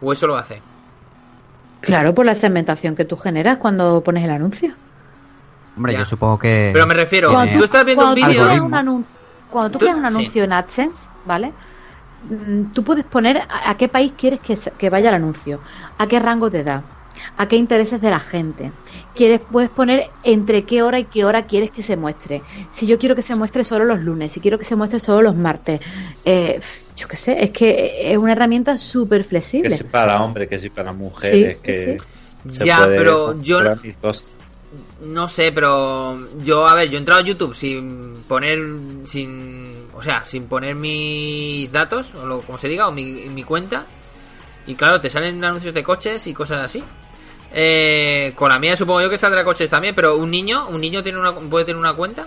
¿O 0.00 0.12
eso 0.12 0.26
lo 0.26 0.36
hace? 0.36 0.60
Claro, 1.80 2.14
por 2.14 2.26
la 2.26 2.34
segmentación 2.34 2.94
que 2.96 3.04
tú 3.04 3.16
generas 3.16 3.58
cuando 3.58 4.02
pones 4.02 4.24
el 4.24 4.30
anuncio. 4.30 4.72
Hombre, 5.76 5.92
Ya. 5.92 6.00
yo 6.00 6.04
supongo 6.04 6.38
que... 6.38 6.70
Pero 6.72 6.86
me 6.86 6.94
refiero, 6.94 7.30
Cuando 7.30 7.58
tú 7.58 7.64
estás 7.64 7.84
viendo 7.84 8.04
un 8.04 8.10
cuando 8.14 8.20
tú 8.20 8.28
vídeo... 8.28 8.42
creas 8.44 8.54
Algoritmo. 8.60 8.66
un 8.66 8.74
anuncio, 8.74 9.16
cuando 9.50 9.70
tú 9.70 9.78
Tú- 9.78 9.84
creas 9.84 9.96
un 9.96 10.02
sí. 10.02 10.16
anuncio 10.16 10.44
en 10.44 10.52
AdSense, 10.52 11.08
¿vale? 11.26 11.52
Mm, 12.30 12.72
Tú 12.72 12.82
puedes 12.82 13.04
poner 13.04 13.38
a, 13.38 13.70
a 13.70 13.76
qué 13.76 13.88
país 13.88 14.12
quieres 14.16 14.40
que, 14.40 14.56
se- 14.56 14.70
que 14.72 14.90
vaya 14.90 15.10
el 15.10 15.14
anuncio, 15.16 15.60
a 15.98 16.06
qué 16.06 16.18
rango 16.18 16.48
de 16.50 16.60
edad, 16.60 16.82
a 17.36 17.48
qué 17.48 17.56
intereses 17.56 18.00
de 18.00 18.10
la 18.10 18.18
gente. 18.20 18.72
Quieres, 19.14 19.40
puedes 19.50 19.70
poner 19.70 20.10
entre 20.24 20.64
qué 20.64 20.82
hora 20.82 20.98
y 20.98 21.04
qué 21.04 21.24
hora 21.24 21.46
quieres 21.46 21.70
que 21.70 21.82
se 21.82 21.96
muestre. 21.96 22.42
Si 22.70 22.86
yo 22.86 22.98
quiero 22.98 23.14
que 23.16 23.22
se 23.22 23.34
muestre 23.34 23.64
solo 23.64 23.84
los 23.84 24.00
lunes, 24.00 24.32
si 24.32 24.40
quiero 24.40 24.58
que 24.58 24.64
se 24.64 24.76
muestre 24.76 25.00
solo 25.00 25.22
los 25.22 25.36
martes. 25.36 25.80
Eh, 26.24 26.60
yo 26.96 27.08
qué 27.08 27.16
sé, 27.16 27.42
es 27.42 27.50
que 27.50 28.12
es 28.12 28.18
una 28.18 28.32
herramienta 28.32 28.78
súper 28.78 29.24
flexible. 29.24 29.70
Que 29.70 29.76
si 29.76 29.84
para 29.84 30.22
hombres, 30.22 30.48
que 30.48 30.58
si 30.58 30.70
para 30.70 30.92
mujeres, 30.92 31.58
Sí, 31.58 31.62
sí, 31.64 31.72
que 31.72 31.98
sí. 32.48 32.54
se 32.58 32.64
Ya, 32.66 32.78
puede 32.78 32.98
pero 32.98 33.40
yo 33.40 33.58
No 35.02 35.28
sé, 35.28 35.52
pero 35.52 36.18
yo, 36.42 36.66
a 36.66 36.74
ver, 36.74 36.88
yo 36.88 36.96
he 36.96 36.98
entrado 36.98 37.20
a 37.22 37.24
YouTube 37.24 37.54
sin 37.54 38.14
poner, 38.28 38.58
sin, 39.04 39.86
o 39.94 40.02
sea, 40.02 40.24
sin 40.26 40.44
poner 40.44 40.74
mis 40.74 41.70
datos, 41.70 42.14
o 42.14 42.26
lo, 42.26 42.40
como 42.40 42.58
se 42.58 42.68
diga, 42.68 42.88
o 42.88 42.92
mi, 42.92 43.04
mi 43.04 43.44
cuenta. 43.44 43.84
Y 44.66 44.74
claro, 44.74 45.00
te 45.00 45.08
salen 45.08 45.42
anuncios 45.44 45.74
de 45.74 45.82
coches 45.84 46.26
y 46.26 46.34
cosas 46.34 46.64
así. 46.64 46.82
Eh, 47.52 48.32
con 48.34 48.48
la 48.50 48.58
mía 48.58 48.76
supongo 48.76 49.00
yo 49.02 49.10
que 49.10 49.16
saldrá 49.16 49.44
coches 49.44 49.70
también, 49.70 49.94
pero 49.94 50.16
un 50.16 50.30
niño, 50.30 50.68
un 50.68 50.80
niño 50.80 51.02
tiene 51.02 51.18
una, 51.18 51.34
puede 51.34 51.64
tener 51.64 51.78
una 51.80 51.94
cuenta. 51.94 52.26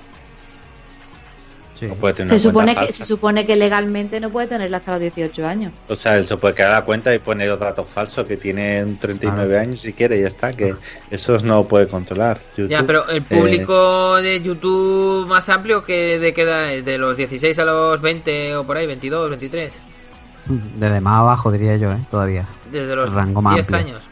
Sí. 1.75 1.85
no 1.87 1.95
puede 1.95 2.13
tener 2.13 2.27
Se 2.27 2.35
una 2.35 2.41
supone, 2.41 2.65
cuenta 2.73 2.81
que, 2.81 2.87
falsa. 2.87 3.03
se 3.05 3.07
supone 3.07 3.45
que 3.45 3.55
legalmente 3.55 4.19
no 4.19 4.29
puede 4.31 4.47
tenerla 4.47 4.77
hasta 4.77 4.91
los 4.91 4.99
18 4.99 5.47
años. 5.47 5.71
O 5.87 5.95
sea, 5.95 6.17
él 6.17 6.27
se 6.27 6.35
puede 6.35 6.53
crear 6.53 6.71
la 6.71 6.81
cuenta 6.83 7.15
y 7.15 7.19
poner 7.19 7.47
los 7.47 7.57
datos 7.57 7.87
falsos 7.87 8.27
que 8.27 8.35
tiene 8.35 8.83
un 8.83 8.97
39 8.97 9.47
Claro. 9.47 9.61
años 9.61 9.79
si 9.79 9.93
quiere 9.93 10.17
y 10.17 10.21
ya 10.23 10.27
está, 10.27 10.51
que 10.51 10.75
eso 11.09 11.37
no 11.39 11.55
lo 11.59 11.63
puede 11.69 11.87
controlar. 11.87 12.41
YouTube. 12.57 12.69
Ya, 12.69 12.83
pero 12.83 13.07
el 13.07 13.17
Eh, 13.19 13.21
público 13.21 14.17
de 14.17 14.41
YouTube 14.41 15.25
más 15.27 15.47
amplio 15.47 15.85
que 15.85 16.19
de 16.19 16.33
queda 16.33 16.63
de 16.63 16.97
los 16.97 17.15
16 17.15 17.57
a 17.59 17.63
los 17.63 18.01
20 18.01 18.57
o 18.57 18.65
por 18.65 18.75
ahí, 18.75 18.85
22, 18.85 19.29
23, 19.29 19.81
Desde 20.75 20.99
más 20.99 21.19
abajo 21.19 21.49
diría 21.49 21.77
yo, 21.77 21.93
¿eh? 21.93 21.99
Todavía. 22.11 22.43
desde 22.69 22.93
los 22.93 23.09
Rango 23.13 23.41
más 23.41 23.53
10 23.55 23.67
amplio. 23.71 23.79
años. 23.95 24.09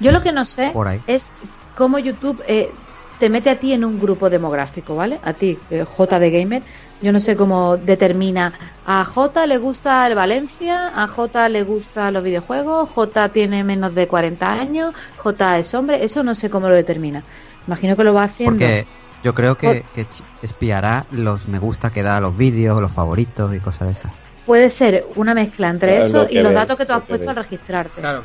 Yo 0.00 0.12
lo 0.12 0.22
que 0.22 0.32
no 0.32 0.44
sé 0.44 0.70
Por 0.72 0.88
ahí. 0.88 1.00
es 1.06 1.30
cómo 1.76 1.98
YouTube 1.98 2.42
eh, 2.46 2.70
te 3.18 3.28
mete 3.28 3.50
a 3.50 3.58
ti 3.58 3.72
en 3.72 3.84
un 3.84 3.98
grupo 3.98 4.30
demográfico, 4.30 4.94
¿vale? 4.94 5.18
A 5.22 5.32
ti, 5.32 5.58
eh, 5.70 5.84
J 5.84 6.18
de 6.18 6.30
Gamer. 6.30 6.62
Yo 7.02 7.12
no 7.12 7.20
sé 7.20 7.36
cómo 7.36 7.76
determina. 7.76 8.52
A 8.86 9.04
J 9.04 9.46
le 9.46 9.58
gusta 9.58 10.06
el 10.06 10.14
Valencia, 10.14 10.92
a 10.94 11.06
J 11.08 11.48
le 11.48 11.62
gustan 11.62 12.14
los 12.14 12.22
videojuegos, 12.22 12.90
J 12.90 13.28
tiene 13.30 13.64
menos 13.64 13.94
de 13.94 14.06
40 14.06 14.52
años, 14.52 14.94
J 15.16 15.58
es 15.58 15.74
hombre. 15.74 16.04
Eso 16.04 16.22
no 16.22 16.34
sé 16.34 16.50
cómo 16.50 16.68
lo 16.68 16.74
determina. 16.74 17.22
Imagino 17.66 17.96
que 17.96 18.04
lo 18.04 18.14
va 18.14 18.24
haciendo. 18.24 18.52
Porque 18.52 18.86
yo 19.22 19.34
creo 19.34 19.56
que, 19.56 19.84
que 19.94 20.06
espiará 20.42 21.06
los 21.10 21.48
me 21.48 21.58
gusta 21.58 21.90
que 21.90 22.02
da 22.02 22.16
a 22.16 22.20
los 22.20 22.36
vídeos, 22.36 22.80
los 22.80 22.92
favoritos 22.92 23.54
y 23.54 23.58
cosas 23.58 23.88
de 23.88 23.92
esas. 23.92 24.12
Puede 24.46 24.70
ser 24.70 25.06
una 25.16 25.34
mezcla 25.34 25.68
entre 25.68 25.98
Claro, 25.98 26.06
eso 26.06 26.26
y 26.30 26.36
los 26.36 26.44
ves, 26.44 26.54
datos 26.54 26.78
que 26.78 26.86
tú 26.86 26.92
has 26.92 27.02
que 27.02 27.08
puesto 27.08 27.30
al 27.30 27.36
registrarte. 27.36 28.00
Claro. 28.00 28.22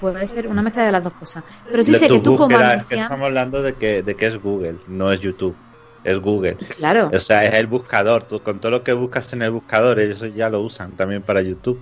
Puede 0.00 0.26
ser 0.28 0.46
una 0.46 0.62
mezcla 0.62 0.84
de 0.84 0.92
las 0.92 1.02
dos 1.02 1.12
cosas. 1.14 1.42
Pero 1.70 1.82
sí 1.84 1.92
de 1.92 1.98
sé 1.98 2.08
que 2.08 2.18
tú 2.20 2.36
como 2.36 2.48
búsqueda, 2.56 2.74
es 2.74 2.84
que 2.86 2.94
estamos 3.00 3.26
hablando 3.26 3.62
de 3.62 3.74
que, 3.74 4.02
de 4.02 4.14
que 4.14 4.26
es 4.26 4.40
Google, 4.40 4.76
no 4.86 5.10
es 5.12 5.20
YouTube, 5.20 5.56
es 6.04 6.18
Google. 6.20 6.56
Claro. 6.76 7.10
O 7.12 7.20
sea, 7.20 7.44
es 7.44 7.54
el 7.54 7.66
buscador. 7.66 8.22
Tú, 8.24 8.40
con 8.40 8.60
todo 8.60 8.70
lo 8.70 8.82
que 8.84 8.92
buscas 8.92 9.32
en 9.32 9.42
el 9.42 9.50
buscador, 9.50 9.98
ellos 9.98 10.22
ya 10.36 10.48
lo 10.50 10.60
usan 10.60 10.92
también 10.92 11.22
para 11.22 11.42
YouTube. 11.42 11.80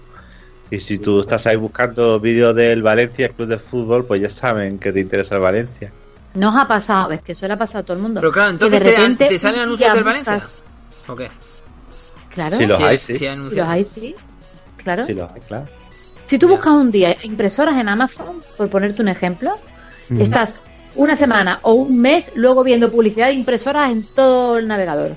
Y 0.71 0.81
si 0.81 0.99
tú 0.99 1.21
estás 1.21 1.47
ahí 1.47 1.57
buscando 1.57 2.19
vídeos 2.19 2.55
del 2.57 2.83
Valencia 2.83 3.29
Club 3.29 3.49
de 3.49 3.59
Fútbol, 3.59 4.05
pues 4.05 4.21
ya 4.21 4.31
saben 4.31 4.79
que 4.79 4.93
te 4.93 5.01
interesa 5.01 5.37
el 5.37 5.41
Valencia. 5.43 5.93
No 6.35 6.49
os 6.51 6.57
ha 6.57 6.67
pasado, 6.67 7.13
es 7.13 7.21
que 7.23 7.33
eso 7.33 7.47
le 7.47 7.55
ha 7.55 7.59
pasado 7.59 7.81
a 7.83 7.85
todo 7.85 7.97
el 7.97 8.03
mundo. 8.03 8.21
Pero 8.21 8.33
claro, 8.33 8.51
entonces 8.51 8.81
de 8.83 8.91
te, 8.91 8.97
repente 8.97 9.29
te 9.29 9.39
salen 9.39 9.61
un 9.61 9.65
anuncios 9.67 9.95
del 9.95 10.05
Valencia. 10.05 10.35
buscas- 10.35 10.53
¿O 11.09 11.15
qué? 11.17 11.31
Claro. 12.31 12.57
Si 12.57 12.67
los 12.67 12.79
Sí, 12.79 12.85
hay, 12.85 12.99
sí 12.99 13.15
Si 13.19 13.27
los 13.29 13.69
hay, 13.69 13.85
sí. 13.85 14.15
Claro. 14.83 15.07
Sí, 15.07 15.15
los 15.15 15.31
hay, 15.33 15.41
claro. 15.43 15.67
Si 16.27 16.39
tú 16.39 16.49
buscas 16.49 16.73
un 16.75 16.91
día 16.91 17.17
impresoras 17.23 17.79
en 17.79 17.89
Amazon, 17.89 18.43
por 18.59 18.69
ponerte 18.69 19.01
un 19.01 19.09
ejemplo, 19.09 19.59
Mm. 20.11 20.21
estás 20.21 20.55
una 20.95 21.17
semana 21.17 21.59
o 21.63 21.73
un 21.73 22.01
mes 22.01 22.33
luego 22.37 22.63
viendo 22.63 22.91
publicidad 22.91 23.27
de 23.29 23.33
impresoras 23.33 23.91
en 23.91 24.05
todo 24.15 24.59
el 24.59 24.69
navegador. 24.69 25.15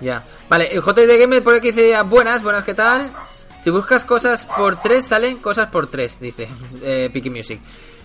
Ya. 0.00 0.24
Vale, 0.48 0.68
el 0.72 0.80
JD 0.82 1.18
Gamer 1.18 1.42
por 1.42 1.56
aquí 1.56 1.68
dice, 1.72 2.00
buenas, 2.02 2.42
buenas, 2.42 2.64
¿qué 2.64 2.74
tal? 2.74 3.10
Si 3.62 3.70
buscas 3.70 4.04
cosas 4.04 4.44
por 4.44 4.80
tres, 4.80 5.06
salen 5.06 5.36
cosas 5.38 5.68
por 5.70 5.88
tres, 5.90 6.18
dice 6.20 6.48
eh, 6.82 7.10
Piki 7.12 7.30
Music. 7.30 7.60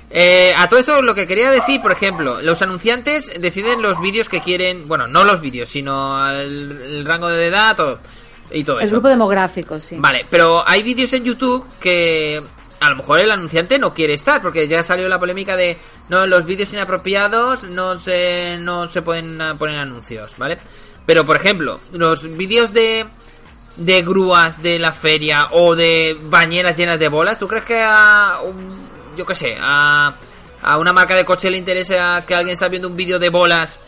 Eh, 0.09 0.53
a 0.55 0.67
todo 0.69 0.79
esto 0.79 1.01
lo 1.01 1.15
que 1.15 1.25
quería 1.27 1.49
decir, 1.49 1.81
por 1.81 1.91
ejemplo, 1.91 2.41
los 2.41 2.61
anunciantes 2.61 3.31
deciden 3.39 3.81
los 3.81 3.99
vídeos 3.99 4.29
que 4.29 4.41
quieren, 4.41 4.87
bueno, 4.87 5.07
no 5.07 5.23
los 5.23 5.41
vídeos, 5.41 5.69
sino 5.69 6.29
el, 6.31 6.71
el 6.71 7.05
rango 7.05 7.27
de 7.27 7.47
edad 7.47 7.79
o- 7.79 7.99
y 8.51 8.63
todo 8.63 8.79
El 8.79 8.85
eso. 8.85 8.95
grupo 8.95 9.09
demográfico, 9.09 9.79
sí. 9.79 9.95
Vale, 9.99 10.25
pero 10.29 10.63
hay 10.67 10.83
vídeos 10.83 11.11
en 11.13 11.23
YouTube 11.23 11.65
que 11.79 12.41
a 12.79 12.89
lo 12.89 12.97
mejor 12.97 13.19
el 13.19 13.31
anunciante 13.31 13.79
no 13.79 13.93
quiere 13.93 14.13
estar, 14.13 14.41
porque 14.41 14.67
ya 14.67 14.83
salió 14.83 15.07
la 15.07 15.17
polémica 15.19 15.55
de 15.55 15.77
no 16.09 16.27
los 16.27 16.45
vídeos 16.45 16.71
inapropiados 16.73 17.63
no 17.63 17.97
se 17.99 18.57
no 18.59 18.87
se 18.87 19.01
pueden 19.01 19.41
ah, 19.41 19.55
poner 19.57 19.79
anuncios, 19.79 20.33
¿vale? 20.37 20.57
Pero 21.05 21.25
por 21.25 21.35
ejemplo, 21.35 21.79
los 21.93 22.23
vídeos 22.37 22.73
de 22.73 23.05
de 23.77 24.01
grúas 24.03 24.61
de 24.61 24.79
la 24.79 24.93
feria 24.93 25.49
o 25.51 25.75
de 25.75 26.17
bañeras 26.21 26.77
llenas 26.77 26.97
de 26.99 27.09
bolas, 27.09 27.37
¿tú 27.39 27.47
crees 27.47 27.65
que 27.65 27.81
a 27.83 28.39
un- 28.43 28.69
yo 29.17 29.25
qué 29.25 29.35
sé, 29.35 29.57
a 29.59 30.15
a 30.61 30.77
una 30.77 30.93
marca 30.93 31.13
de 31.15 31.23
coche 31.25 31.49
le 31.51 31.57
interesa 31.57 32.23
que 32.25 32.33
alguien 32.35 32.53
está 32.53 32.67
viendo 32.69 32.87
un 32.87 32.95
vídeo 32.95 33.19
de 33.19 33.29
bolas 33.29 33.79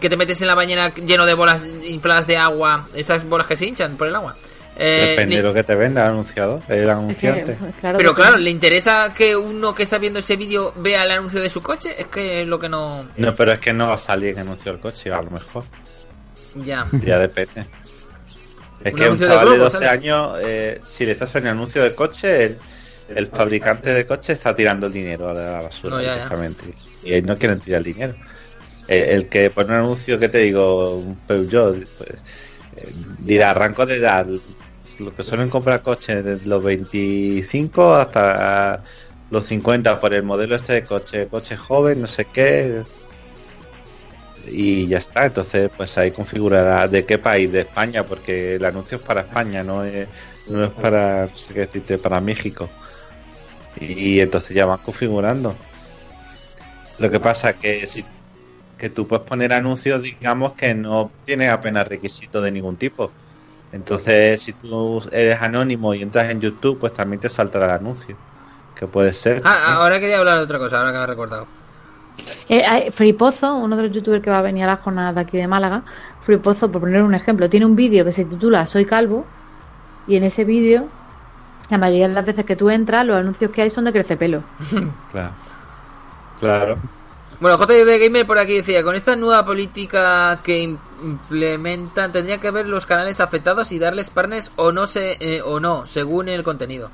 que 0.00 0.08
te 0.08 0.16
metes 0.16 0.40
en 0.40 0.46
la 0.48 0.54
bañera 0.54 0.88
lleno 0.94 1.26
de 1.26 1.34
bolas 1.34 1.64
infladas 1.84 2.26
de 2.26 2.36
agua, 2.36 2.86
esas 2.94 3.24
bolas 3.28 3.46
que 3.46 3.56
se 3.56 3.66
hinchan 3.66 3.96
por 3.96 4.08
el 4.08 4.14
agua? 4.16 4.34
Eh, 4.82 5.10
Depende 5.10 5.26
ni- 5.26 5.36
de 5.36 5.42
lo 5.42 5.52
que 5.52 5.62
te 5.62 5.74
venda 5.74 6.02
el 6.04 6.10
anunciador, 6.10 6.62
el 6.68 6.78
Es 6.78 6.84
que, 6.86 6.90
anunciante. 6.90 7.58
claro, 7.80 7.98
pero 7.98 8.14
claro, 8.14 8.36
¿le 8.38 8.48
interesa 8.50 9.12
que 9.14 9.36
uno 9.36 9.74
que 9.74 9.82
está 9.82 9.98
viendo 9.98 10.20
ese 10.20 10.36
vídeo 10.36 10.72
vea 10.76 11.02
el 11.02 11.10
anuncio 11.10 11.40
de 11.40 11.50
su 11.50 11.62
coche? 11.62 11.94
Es 11.98 12.06
que 12.06 12.42
es 12.42 12.48
lo 12.48 12.58
que 12.58 12.68
no... 12.68 13.06
No, 13.16 13.34
pero 13.34 13.52
es 13.52 13.58
que 13.58 13.72
no 13.74 13.88
va 13.88 13.94
a 13.94 13.98
salir 13.98 14.30
en 14.30 14.38
anuncio 14.40 14.72
del 14.72 14.80
coche, 14.80 15.12
a 15.12 15.20
lo 15.20 15.30
mejor. 15.30 15.64
Ya. 16.64 16.86
Ya 17.04 17.18
depende. 17.18 17.66
Es 18.82 18.94
Un 18.94 18.98
que 18.98 19.08
un 19.10 19.18
de 19.18 19.26
chaval 19.26 19.40
de 19.40 19.44
Globo 19.50 19.64
12 19.64 19.76
sale. 19.76 19.88
años, 19.90 20.38
eh, 20.42 20.80
si 20.84 21.04
le 21.04 21.12
estás 21.12 21.34
en 21.34 21.42
el 21.42 21.48
anuncio 21.52 21.82
de 21.82 21.94
coche, 21.94 22.44
el, 22.44 22.58
el 23.14 23.26
fabricante 23.26 23.90
de 23.92 24.06
coche 24.06 24.32
está 24.32 24.56
tirando 24.56 24.86
el 24.86 24.92
dinero 24.94 25.28
a 25.28 25.34
la 25.34 25.60
basura 25.60 25.96
No, 25.96 26.02
ya. 26.02 26.26
Y 27.04 27.12
ellos 27.12 27.26
no 27.26 27.36
quieren 27.36 27.60
tirar 27.60 27.78
el 27.78 27.84
dinero. 27.84 28.14
El, 28.90 29.08
el 29.08 29.28
que 29.28 29.48
pone 29.50 29.68
un 29.68 29.78
anuncio 29.84 30.18
que 30.18 30.28
te 30.28 30.38
digo, 30.38 30.96
un 30.96 31.16
Peugeot, 31.16 31.86
pues, 31.96 32.10
eh, 32.76 32.88
dirá, 33.20 33.50
arranco 33.50 33.86
de 33.86 33.96
edad, 33.96 34.26
lo 34.98 35.14
que 35.14 35.22
suelen 35.22 35.48
comprar 35.48 35.82
coches 35.82 36.24
desde 36.24 36.46
los 36.46 36.62
25 36.62 37.94
hasta 37.94 38.82
los 39.30 39.46
50 39.46 40.00
por 40.00 40.12
el 40.14 40.22
modelo 40.22 40.56
este 40.56 40.74
de 40.74 40.82
coche, 40.84 41.26
coche 41.28 41.56
joven, 41.56 42.02
no 42.02 42.06
sé 42.06 42.26
qué. 42.26 42.82
Y 44.50 44.86
ya 44.86 44.98
está, 44.98 45.26
entonces 45.26 45.70
pues 45.76 45.96
ahí 45.98 46.10
configurará 46.10 46.88
de 46.88 47.04
qué 47.04 47.18
país, 47.18 47.52
de 47.52 47.60
España, 47.62 48.04
porque 48.04 48.56
el 48.56 48.64
anuncio 48.64 48.98
es 48.98 49.02
para 49.04 49.22
España, 49.22 49.62
no 49.62 49.84
es, 49.84 50.08
no 50.48 50.64
es 50.64 50.70
para, 50.70 51.28
sé 51.34 51.54
qué 51.54 51.60
decirte, 51.60 51.98
para 51.98 52.20
México. 52.20 52.68
Y 53.80 54.20
entonces 54.20 54.50
ya 54.54 54.66
van 54.66 54.78
configurando. 54.78 55.54
Lo 56.98 57.10
que 57.10 57.20
pasa 57.20 57.54
que 57.54 57.86
si 57.86 58.04
que 58.80 58.90
tú 58.90 59.06
puedes 59.06 59.26
poner 59.26 59.52
anuncios, 59.52 60.02
digamos, 60.02 60.54
que 60.54 60.74
no 60.74 61.12
tienen 61.24 61.50
apenas 61.50 61.86
requisitos 61.86 62.42
de 62.42 62.50
ningún 62.50 62.76
tipo. 62.78 63.12
Entonces, 63.72 64.42
si 64.42 64.52
tú 64.54 65.00
eres 65.12 65.40
anónimo 65.40 65.94
y 65.94 66.02
entras 66.02 66.30
en 66.30 66.40
YouTube, 66.40 66.80
pues 66.80 66.92
también 66.94 67.20
te 67.20 67.28
saltará 67.30 67.66
el 67.66 67.72
anuncio. 67.72 68.16
Que 68.74 68.86
puede 68.88 69.12
ser. 69.12 69.42
Ah, 69.44 69.74
ahora 69.76 70.00
quería 70.00 70.18
hablar 70.18 70.38
de 70.38 70.44
otra 70.44 70.58
cosa, 70.58 70.78
ahora 70.78 70.92
que 70.92 70.98
me 70.98 71.04
he 71.04 71.06
recordado. 71.06 71.46
Eh, 72.48 72.64
hay- 72.66 72.90
Free 72.90 73.12
Pozo, 73.12 73.56
uno 73.56 73.76
de 73.76 73.84
los 73.84 73.92
youtubers 73.92 74.22
que 74.22 74.30
va 74.30 74.38
a 74.38 74.42
venir 74.42 74.64
a 74.64 74.68
la 74.68 74.76
jornada 74.76 75.12
de 75.12 75.20
aquí 75.20 75.36
de 75.36 75.46
Málaga, 75.46 75.84
Free 76.20 76.38
Pozo, 76.38 76.70
por 76.72 76.80
poner 76.80 77.02
un 77.02 77.14
ejemplo, 77.14 77.48
tiene 77.48 77.66
un 77.66 77.76
vídeo 77.76 78.04
que 78.04 78.12
se 78.12 78.24
titula 78.24 78.66
Soy 78.66 78.86
calvo 78.86 79.24
y 80.06 80.16
en 80.16 80.24
ese 80.24 80.44
vídeo, 80.44 80.88
la 81.70 81.78
mayoría 81.78 82.08
de 82.08 82.14
las 82.14 82.24
veces 82.26 82.44
que 82.44 82.56
tú 82.56 82.70
entras, 82.70 83.06
los 83.06 83.16
anuncios 83.16 83.50
que 83.52 83.62
hay 83.62 83.70
son 83.70 83.84
de 83.84 83.92
crecepelo. 83.92 84.42
Claro. 85.12 85.34
Claro. 86.38 86.76
Bueno, 87.40 87.56
JD 87.58 87.98
Gamer 87.98 88.26
por 88.26 88.38
aquí 88.38 88.54
decía, 88.56 88.82
con 88.82 88.94
esta 88.94 89.16
nueva 89.16 89.44
política 89.46 90.38
que 90.44 90.62
im- 90.62 90.78
implementan, 91.02 92.12
tendría 92.12 92.36
que 92.38 92.50
ver 92.50 92.68
los 92.68 92.84
canales 92.84 93.18
afectados 93.20 93.72
y 93.72 93.78
darles 93.78 94.10
partners 94.10 94.52
o 94.56 94.72
no 94.72 94.86
se, 94.86 95.16
eh, 95.20 95.40
o 95.40 95.58
no, 95.58 95.86
según 95.86 96.28
el 96.28 96.42
contenido. 96.42 96.90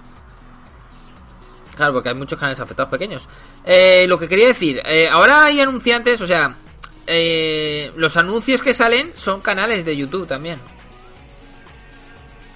Claro, 1.76 1.94
porque 1.94 2.10
hay 2.10 2.14
muchos 2.14 2.38
canales 2.38 2.60
afectados 2.60 2.90
pequeños. 2.90 3.28
Eh, 3.64 4.06
lo 4.08 4.18
que 4.18 4.28
quería 4.28 4.46
decir, 4.46 4.80
eh, 4.86 5.08
ahora 5.10 5.44
hay 5.46 5.60
anunciantes, 5.60 6.20
o 6.20 6.26
sea, 6.28 6.54
eh, 7.08 7.90
los 7.96 8.16
anuncios 8.16 8.62
que 8.62 8.72
salen 8.72 9.12
son 9.16 9.40
canales 9.40 9.84
de 9.84 9.96
YouTube 9.96 10.26
también. 10.28 10.58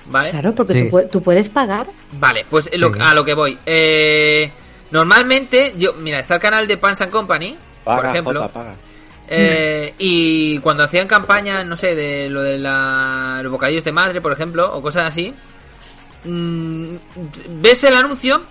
¿Vale? 0.07 0.30
Claro, 0.30 0.55
porque 0.55 0.72
Sí. 0.74 0.91
tú, 0.91 1.03
tú 1.11 1.22
puedes 1.22 1.49
pagar. 1.51 1.86
Vale, 2.12 2.47
pues 2.49 2.70
lo- 2.78 2.93
Sí. 2.93 2.99
a 3.03 3.14
lo 3.14 3.24
que 3.24 3.34
voy. 3.34 3.59
Eh, 3.66 4.51
normalmente, 4.91 5.74
yo, 5.76 5.93
mira, 5.95 6.18
está 6.20 6.34
el 6.36 6.41
canal 6.41 6.66
de 6.66 6.76
Pants 6.78 7.03
and 7.03 7.12
Company, 7.12 7.57
por 7.97 8.07
ejemplo. 8.07 8.41
Jota, 8.43 8.53
paga. 8.53 8.74
Eh, 9.32 9.95
y 9.99 10.59
cuando 10.59 10.82
hacían 10.82 11.07
campaña, 11.07 11.62
no 11.62 11.76
sé, 11.76 11.95
de 11.95 12.28
lo 12.28 12.43
de 12.43 12.59
la, 12.59 13.41
los 13.43 13.53
bocadillos 13.53 13.84
de 13.84 13.93
madre, 13.93 14.20
por 14.20 14.32
ejemplo, 14.32 14.72
o 14.74 14.82
cosas 14.82 15.05
así, 15.07 15.32
mm, 16.24 16.95
ves 17.61 17.84
el 17.84 17.95
anuncio 17.95 18.43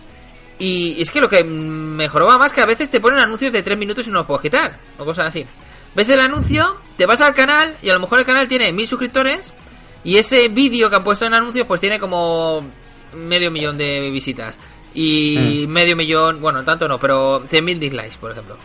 Y 0.62 1.02
es 1.02 1.10
que 1.12 1.22
lo 1.22 1.30
que 1.30 1.42
mejoró 1.44 2.28
más 2.38 2.52
que 2.52 2.60
a 2.60 2.66
veces 2.66 2.90
te 2.90 3.00
ponen 3.00 3.20
anuncios 3.20 3.54
de 3.54 3.64
3 3.64 3.78
minutos 3.78 4.06
y 4.08 4.10
no 4.10 4.18
los 4.18 4.26
puedes 4.26 4.42
quitar, 4.42 4.78
o 4.98 5.06
cosas 5.06 5.28
así. 5.28 5.46
Ves 5.96 6.10
el 6.10 6.20
anuncio, 6.20 6.76
te 6.98 7.06
vas 7.06 7.22
al 7.22 7.34
canal 7.34 7.78
y 7.82 7.90
a 7.90 7.94
lo 7.94 8.02
mejor 8.02 8.20
el 8.20 8.26
canal 8.26 8.48
tiene 8.50 8.72
mil 8.74 8.86
suscriptores 8.86 9.54
y 10.04 10.18
ese 10.18 10.50
vídeo 10.50 10.90
que 10.90 10.98
han 10.98 11.04
puesto 11.06 11.26
en 11.26 11.34
anuncios 11.34 11.66
pues 11.66 11.80
tiene 11.80 11.98
como 11.98 12.66
medio 13.14 13.52
millón 13.52 13.78
de 13.78 14.10
visitas. 14.12 14.60
Y 14.94 15.66
Mm. 15.66 15.70
medio 15.72 15.96
millón, 15.96 16.42
bueno, 16.42 16.64
tanto 16.66 16.88
no, 16.90 16.98
pero 17.00 17.42
100.000 17.48 17.80
dislikes, 17.80 18.18
por 18.20 18.32
ejemplo. 18.32 18.58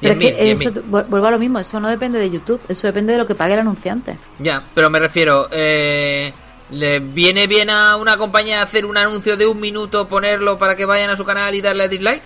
Pero 0.00 0.14
es 0.14 0.20
10.000, 0.20 0.36
que 0.36 0.50
eso, 0.52 0.70
10.000. 0.72 0.82
vu- 0.90 1.06
vuelvo 1.08 1.26
a 1.26 1.30
lo 1.30 1.38
mismo, 1.38 1.58
eso 1.58 1.80
no 1.80 1.88
depende 1.88 2.18
de 2.18 2.30
YouTube, 2.30 2.60
eso 2.68 2.86
depende 2.86 3.12
de 3.12 3.18
lo 3.18 3.26
que 3.26 3.34
pague 3.34 3.54
el 3.54 3.60
anunciante. 3.60 4.16
Ya, 4.38 4.62
pero 4.74 4.90
me 4.90 4.98
refiero, 4.98 5.48
eh, 5.50 6.32
¿le 6.70 7.00
viene 7.00 7.46
bien 7.46 7.70
a 7.70 7.96
una 7.96 8.16
compañía 8.16 8.62
hacer 8.62 8.84
un 8.86 8.98
anuncio 8.98 9.36
de 9.36 9.46
un 9.46 9.60
minuto, 9.60 10.06
ponerlo 10.08 10.58
para 10.58 10.76
que 10.76 10.84
vayan 10.84 11.10
a 11.10 11.16
su 11.16 11.24
canal 11.24 11.54
y 11.54 11.62
darle 11.62 11.84
a 11.84 11.88
dislike? 11.88 12.22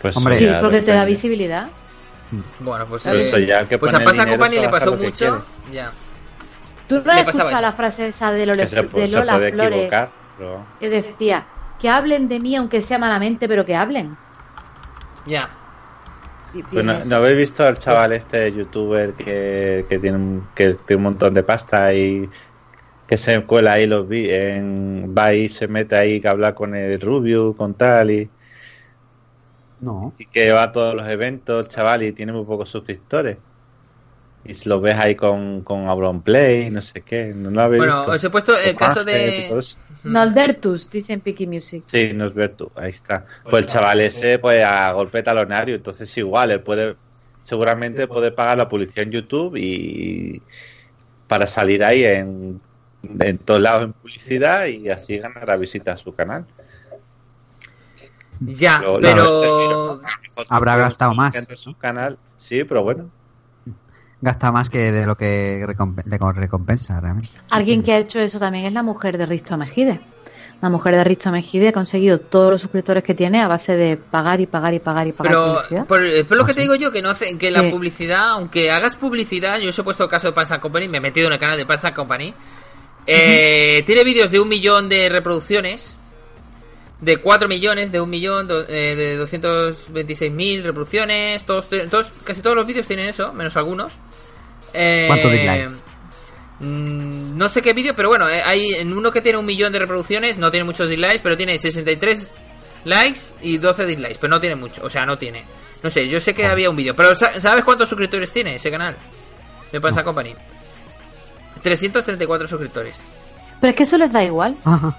Pues 0.00 0.16
Hombre, 0.16 0.34
Sí, 0.36 0.48
porque 0.60 0.82
te 0.82 0.90
da 0.92 1.04
visibilidad. 1.04 1.68
Bueno, 2.60 2.86
pues, 2.86 3.02
Pero 3.04 3.16
eh, 3.16 3.28
eso 3.28 3.38
ya, 3.38 3.66
que 3.68 3.78
pues 3.78 3.94
a 3.94 4.00
Pasa 4.00 4.26
Company 4.26 4.58
le 4.58 4.68
pasó 4.68 4.96
mucho. 4.96 5.44
Ya. 5.72 5.92
¿Tú 6.88 7.00
no 7.04 7.12
has 7.12 7.20
escuchado 7.20 7.50
eso. 7.50 7.60
la 7.60 7.72
frase 7.72 8.08
esa 8.08 8.30
de, 8.30 8.46
Lole- 8.46 8.66
se, 8.66 8.82
de 8.82 9.08
Lola 9.08 9.38
Flores 9.38 9.90
pero- 10.38 10.66
que 10.80 10.88
decía 10.90 11.44
que 11.80 11.88
hablen 11.88 12.28
de 12.28 12.40
mí 12.40 12.56
aunque 12.56 12.82
sea 12.82 12.98
malamente, 12.98 13.46
pero 13.48 13.64
que 13.64 13.74
hablen? 13.76 14.16
Ya. 15.26 15.48
Y 16.54 16.62
Pues 16.72 16.84
no, 16.84 16.92
eso. 16.94 17.04
¿no 17.04 17.16
habéis 17.16 17.36
visto 17.36 17.64
al 17.64 17.78
chaval 17.78 18.12
este 18.12 18.52
youtuber 18.52 19.14
que, 19.16 19.86
que 19.88 19.98
tiene 19.98 20.16
un, 20.18 20.50
que 20.54 20.74
tiene 20.86 20.98
un 20.98 21.02
montón 21.04 21.34
de 21.34 21.42
pasta 21.44 21.94
y 21.94 22.28
que 23.06 23.16
se 23.18 23.44
cuela 23.46 23.74
ahí 23.74 23.86
los 23.86 24.08
vi 24.08 24.30
en 24.30 25.14
va 25.16 25.34
y 25.34 25.48
se 25.48 25.68
mete 25.68 25.96
ahí 25.96 26.20
que 26.20 26.28
habla 26.28 26.54
con 26.54 26.74
el 26.76 27.00
Rubio 27.00 27.56
con 27.56 27.76
tal 27.76 28.10
y, 28.12 28.32
No. 29.80 30.12
y 30.18 30.26
que 30.26 30.52
va 30.52 30.64
a 30.64 30.72
todos 30.72 30.94
los 30.94 31.08
eventos 31.08 31.68
chaval 31.68 32.02
y 32.04 32.12
tiene 32.12 32.32
muy 32.32 32.44
pocos 32.44 32.70
suscriptores 32.70 33.38
y 34.44 34.54
si 34.54 34.68
lo 34.68 34.80
ves 34.80 34.96
ahí 34.96 35.14
con 35.14 35.62
con 35.62 36.22
Play 36.22 36.70
no 36.70 36.82
sé 36.82 37.00
qué 37.00 37.32
no 37.34 37.50
lo 37.50 37.62
habéis 37.62 37.80
Bueno, 37.80 37.98
visto 37.98 38.12
os 38.12 38.24
he 38.24 38.30
puesto 38.30 38.56
el 38.56 38.76
caso 38.76 39.04
de. 39.04 39.50
Noldertus, 40.04 40.90
dice 40.90 41.14
en 41.14 41.20
Piki 41.20 41.46
Music. 41.46 41.82
Sí, 41.86 42.12
no 42.12 42.26
es 42.26 42.34
Bertu, 42.34 42.70
ahí 42.74 42.90
está. 42.90 43.24
Pues 43.48 43.64
el 43.64 43.70
chaval 43.70 44.00
ese, 44.02 44.38
pues 44.38 44.62
a 44.62 44.92
golpe 44.92 45.22
talonario, 45.22 45.74
entonces 45.74 46.14
igual, 46.18 46.50
él 46.50 46.60
puede, 46.60 46.96
seguramente 47.42 48.06
puede 48.06 48.30
pagar 48.30 48.58
la 48.58 48.68
publicidad 48.68 49.04
en 49.04 49.12
YouTube 49.12 49.56
y 49.56 50.42
para 51.26 51.46
salir 51.46 51.82
ahí 51.82 52.04
en, 52.04 52.60
en 53.18 53.38
todos 53.38 53.62
lados 53.62 53.84
en 53.84 53.92
publicidad 53.94 54.66
y 54.66 54.90
así 54.90 55.16
ganar 55.16 55.58
visitas 55.58 56.00
a 56.00 56.04
su 56.04 56.14
canal. 56.14 56.44
Ya, 58.40 58.82
pero. 59.00 60.02
Habrá 60.50 60.76
gastado 60.76 61.14
más, 61.14 61.34
En 61.34 61.56
su 61.56 61.74
canal, 61.78 62.18
sí, 62.36 62.64
pero 62.64 62.82
bueno. 62.82 63.08
Gasta 64.24 64.50
más 64.50 64.70
que 64.70 64.90
de 64.90 65.04
lo 65.04 65.16
que 65.18 65.62
recomp- 65.66 66.02
le 66.06 66.40
recompensa, 66.40 66.98
realmente. 66.98 67.28
Alguien 67.50 67.82
que 67.82 67.92
ha 67.92 67.98
hecho 67.98 68.18
eso 68.20 68.38
también 68.38 68.64
es 68.64 68.72
la 68.72 68.82
mujer 68.82 69.18
de 69.18 69.26
Risto 69.26 69.58
Mejide. 69.58 70.00
La 70.62 70.70
mujer 70.70 70.94
de 70.96 71.04
Risto 71.04 71.30
Mejide 71.30 71.68
ha 71.68 71.72
conseguido 71.72 72.18
todos 72.20 72.50
los 72.50 72.62
suscriptores 72.62 73.02
que 73.04 73.12
tiene 73.12 73.42
a 73.42 73.48
base 73.48 73.76
de 73.76 73.98
pagar 73.98 74.40
y 74.40 74.46
pagar 74.46 74.72
y 74.72 74.78
pagar 74.78 75.06
y 75.06 75.12
pagar 75.12 75.30
Pero, 75.32 75.54
publicidad. 75.56 75.86
por, 75.86 76.02
eh, 76.06 76.24
por 76.24 76.38
lo 76.38 76.44
¿Ah, 76.44 76.46
que 76.46 76.52
sí? 76.52 76.56
te 76.56 76.62
digo 76.62 76.74
yo, 76.74 76.90
que 76.90 77.02
no 77.02 77.10
hace, 77.10 77.36
que 77.36 77.50
la 77.50 77.64
Sí. 77.64 77.70
publicidad, 77.70 78.30
aunque 78.30 78.70
hagas 78.70 78.96
publicidad, 78.96 79.58
yo 79.58 79.68
os 79.68 79.78
he 79.78 79.82
puesto 79.82 80.04
el 80.04 80.08
caso 80.10 80.28
de 80.28 80.32
Panza 80.32 80.58
Company, 80.58 80.88
me 80.88 80.96
he 80.98 81.00
metido 81.02 81.26
en 81.26 81.34
el 81.34 81.38
canal 81.38 81.58
de 81.58 81.66
Panza 81.66 81.92
Company, 81.92 82.32
eh, 83.06 83.82
tiene 83.84 84.04
vídeos 84.04 84.30
de 84.30 84.40
un 84.40 84.48
millón 84.48 84.88
de 84.88 85.10
reproducciones, 85.10 85.98
de 87.00 87.18
4 87.18 87.46
millones, 87.48 87.92
de 87.92 88.00
un 88.00 88.08
millón, 88.08 88.48
do- 88.48 88.66
eh, 88.66 88.96
de 88.96 89.16
226 89.16 90.32
mil 90.32 90.62
reproducciones, 90.62 91.44
todos, 91.44 91.68
todos, 91.90 92.10
casi 92.24 92.40
todos 92.40 92.56
los 92.56 92.66
vídeos 92.66 92.86
tienen 92.86 93.08
eso, 93.10 93.34
menos 93.34 93.54
algunos. 93.58 93.92
Eh, 94.74 95.04
¿Cuánto 95.06 95.28
dislike? 95.30 95.68
mm, 96.60 97.36
No 97.36 97.48
sé 97.48 97.62
qué 97.62 97.72
vídeo, 97.72 97.94
pero 97.96 98.08
bueno, 98.08 98.28
eh, 98.28 98.42
hay 98.44 98.74
en 98.74 98.92
uno 98.92 99.10
que 99.10 99.20
tiene 99.20 99.38
un 99.38 99.46
millón 99.46 99.72
de 99.72 99.78
reproducciones, 99.78 100.36
no 100.38 100.50
tiene 100.50 100.64
muchos 100.64 100.88
dislikes, 100.88 101.20
pero 101.22 101.36
tiene 101.36 101.58
63 101.58 102.26
likes 102.84 103.20
y 103.40 103.58
12 103.58 103.86
dislikes, 103.86 104.18
pero 104.20 104.32
no 104.34 104.40
tiene 104.40 104.56
mucho, 104.56 104.82
o 104.84 104.90
sea, 104.90 105.06
no 105.06 105.16
tiene. 105.16 105.44
No 105.82 105.90
sé, 105.90 106.06
yo 106.08 106.18
sé 106.20 106.32
que 106.34 106.46
había 106.46 106.70
un 106.70 106.76
vídeo, 106.76 106.94
pero 106.96 107.14
sa- 107.14 107.38
¿sabes 107.40 107.64
cuántos 107.64 107.88
suscriptores 107.88 108.32
tiene 108.32 108.54
ese 108.54 108.70
canal? 108.70 108.96
De 109.72 109.80
Panza 109.80 110.02
Company. 110.02 110.34
334 111.62 112.46
suscriptores. 112.48 113.02
Pero 113.60 113.70
es 113.70 113.76
que 113.76 113.82
eso 113.84 113.98
les 113.98 114.12
da 114.12 114.22
igual. 114.22 114.56
Ajá. 114.64 114.96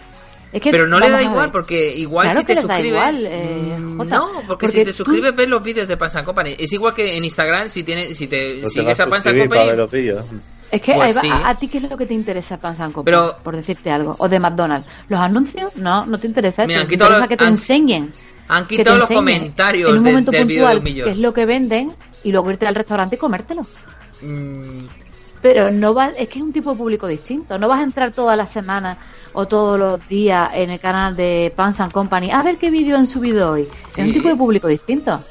Es 0.56 0.62
que, 0.62 0.72
Pero 0.72 0.88
no 0.88 0.99
le 0.99 1.10
da 1.10 1.22
igual, 1.22 1.51
porque 1.51 1.93
igual 1.97 2.28
Claro 2.28 2.39
si 2.39 2.45
que 2.45 2.56
te 2.56 2.62
suscribes. 2.62 2.86
igual, 2.91 3.26
eh, 3.28 3.76
Mm, 3.78 3.97
Jota, 3.97 4.16
no, 4.16 4.28
porque, 4.34 4.47
porque 4.47 4.68
si 4.70 4.74
te 4.80 4.86
tú- 4.86 4.93
suscribes 4.93 5.36
ves 5.36 5.49
los 5.49 5.62
vídeos 5.62 5.86
de 5.89 5.97
Panza 5.97 6.24
Company. 6.24 6.56
Es 6.58 6.72
igual 6.72 6.93
que 6.93 7.18
en 7.18 7.26
Instagram, 7.26 7.68
si 7.68 7.84
tienes, 7.84 8.16
si 8.18 8.28
te 8.28 8.62
No 8.62 8.68
te 8.68 8.70
sigues 8.70 8.86
vas 8.97 8.99
a 9.01 9.10
Panza 9.10 9.24
suscribir 9.32 9.49
para 9.49 9.66
ver 9.66 9.76
Company. 9.80 10.03
los. 10.06 10.26
Es 10.72 10.82
que 10.82 10.93
Pues 10.93 11.18
va- 11.18 11.22
sí. 11.22 11.28
a, 11.30 11.49
a 11.49 11.60
ti 11.60 11.68
qué 11.68 11.80
es 11.80 11.89
lo 11.89 11.97
que 11.97 12.06
te 12.06 12.14
interesa 12.14 12.58
Panza 12.58 12.86
Company, 12.86 13.03
Pero- 13.03 13.36
por 13.43 13.56
decirte 13.58 13.91
algo, 13.91 14.16
o 14.18 14.30
de 14.30 14.39
McDonald's. 14.39 14.88
Los 15.10 15.20
anuncios, 15.20 15.76
no, 15.76 16.06
no 16.06 16.18
te 16.20 16.28
interesa. 16.28 16.66
Mira, 16.66 16.84
te 16.84 16.88
quitado 16.88 17.10
interesa 17.10 17.20
los- 17.20 17.28
que 17.30 17.36
te 17.38 17.43
han- 17.43 17.49
enseñen. 17.49 18.14
Han 18.47 18.64
que 18.66 18.76
te 18.78 18.82
quitado 18.84 18.95
los 18.97 19.12
enseñen 19.12 19.26
comentarios 19.39 19.89
en 19.91 19.97
un 19.97 20.03
del- 20.06 20.14
momento 20.14 20.32
del 20.32 20.45
vídeo 20.45 20.56
de 20.68 20.74
puntual 20.74 20.78
un 20.78 20.84
millón. 20.86 21.06
qué 21.08 21.12
es 21.12 21.18
lo 21.18 21.34
que 21.34 21.45
venden 21.45 21.91
y 22.24 22.32
luego 22.32 22.49
irte 22.49 22.66
al 22.66 22.76
restaurante 22.76 23.18
y 23.18 23.20
comértelo. 23.20 23.66
Mm, 24.22 24.86
Pero 25.45 25.69
no 25.69 25.93
va, 25.93 26.07
es 26.07 26.27
que 26.27 26.39
es 26.39 26.43
un 26.43 26.51
tipo 26.51 26.71
de 26.71 26.75
público 26.75 27.05
distinto. 27.05 27.59
No 27.59 27.67
vas 27.67 27.79
a 27.79 27.83
entrar 27.83 28.11
todas 28.11 28.35
las 28.35 28.51
semanas 28.51 28.97
o 29.31 29.45
todos 29.47 29.77
los 29.77 30.07
días 30.07 30.49
en 30.55 30.71
el 30.71 30.79
canal 30.79 31.15
de 31.15 31.53
Pans 31.55 31.79
and 31.81 31.91
Company 31.91 32.31
a 32.31 32.41
ver 32.41 32.57
qué 32.57 32.71
vídeo 32.71 32.97
han 32.97 33.05
subido 33.05 33.51
hoy. 33.51 33.65
Sí. 33.93 34.01
Es 34.01 34.07
un 34.07 34.13
tipo 34.13 34.27
de 34.27 34.35
público 34.35 34.67
distinto. 34.67 35.21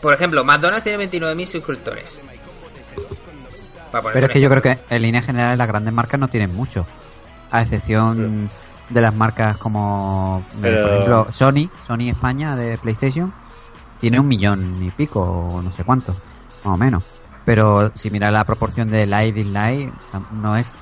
Por 0.00 0.14
ejemplo, 0.14 0.42
McDonald's 0.44 0.82
tiene 0.82 1.10
29.000 1.10 1.44
suscriptores. 1.46 2.20
Pero 4.14 4.26
es 4.26 4.32
que 4.32 4.40
yo 4.40 4.48
creo 4.48 4.62
que 4.62 4.78
en 4.88 5.02
líneas 5.02 5.26
generales 5.26 5.58
las 5.58 5.68
grandes 5.68 5.92
marcas 5.92 6.18
no 6.18 6.28
tienen 6.28 6.56
mucho. 6.56 6.86
A 7.50 7.60
excepción 7.60 8.48
de 8.88 9.00
las 9.02 9.14
marcas 9.14 9.58
como, 9.58 10.42
eh, 10.54 10.58
Pero- 10.62 10.82
por 10.86 10.92
ejemplo, 10.94 11.26
Sony, 11.32 11.68
Sony 11.86 12.08
España 12.08 12.56
de 12.56 12.78
PlayStation, 12.78 13.30
tiene 14.00 14.18
un 14.18 14.26
millón 14.26 14.82
y 14.82 14.90
pico, 14.90 15.20
o 15.20 15.60
no 15.60 15.70
sé 15.70 15.84
cuánto, 15.84 16.12
más 16.64 16.74
o 16.74 16.78
menos. 16.78 17.04
Pero 17.44 17.90
si 17.94 18.10
miras 18.10 18.32
la 18.32 18.44
proporción 18.44 18.90
de 18.90 19.06
like 19.06 19.28
y 19.40 19.42
dislike, 19.44 19.92
no 20.32 20.56
es. 20.56 20.72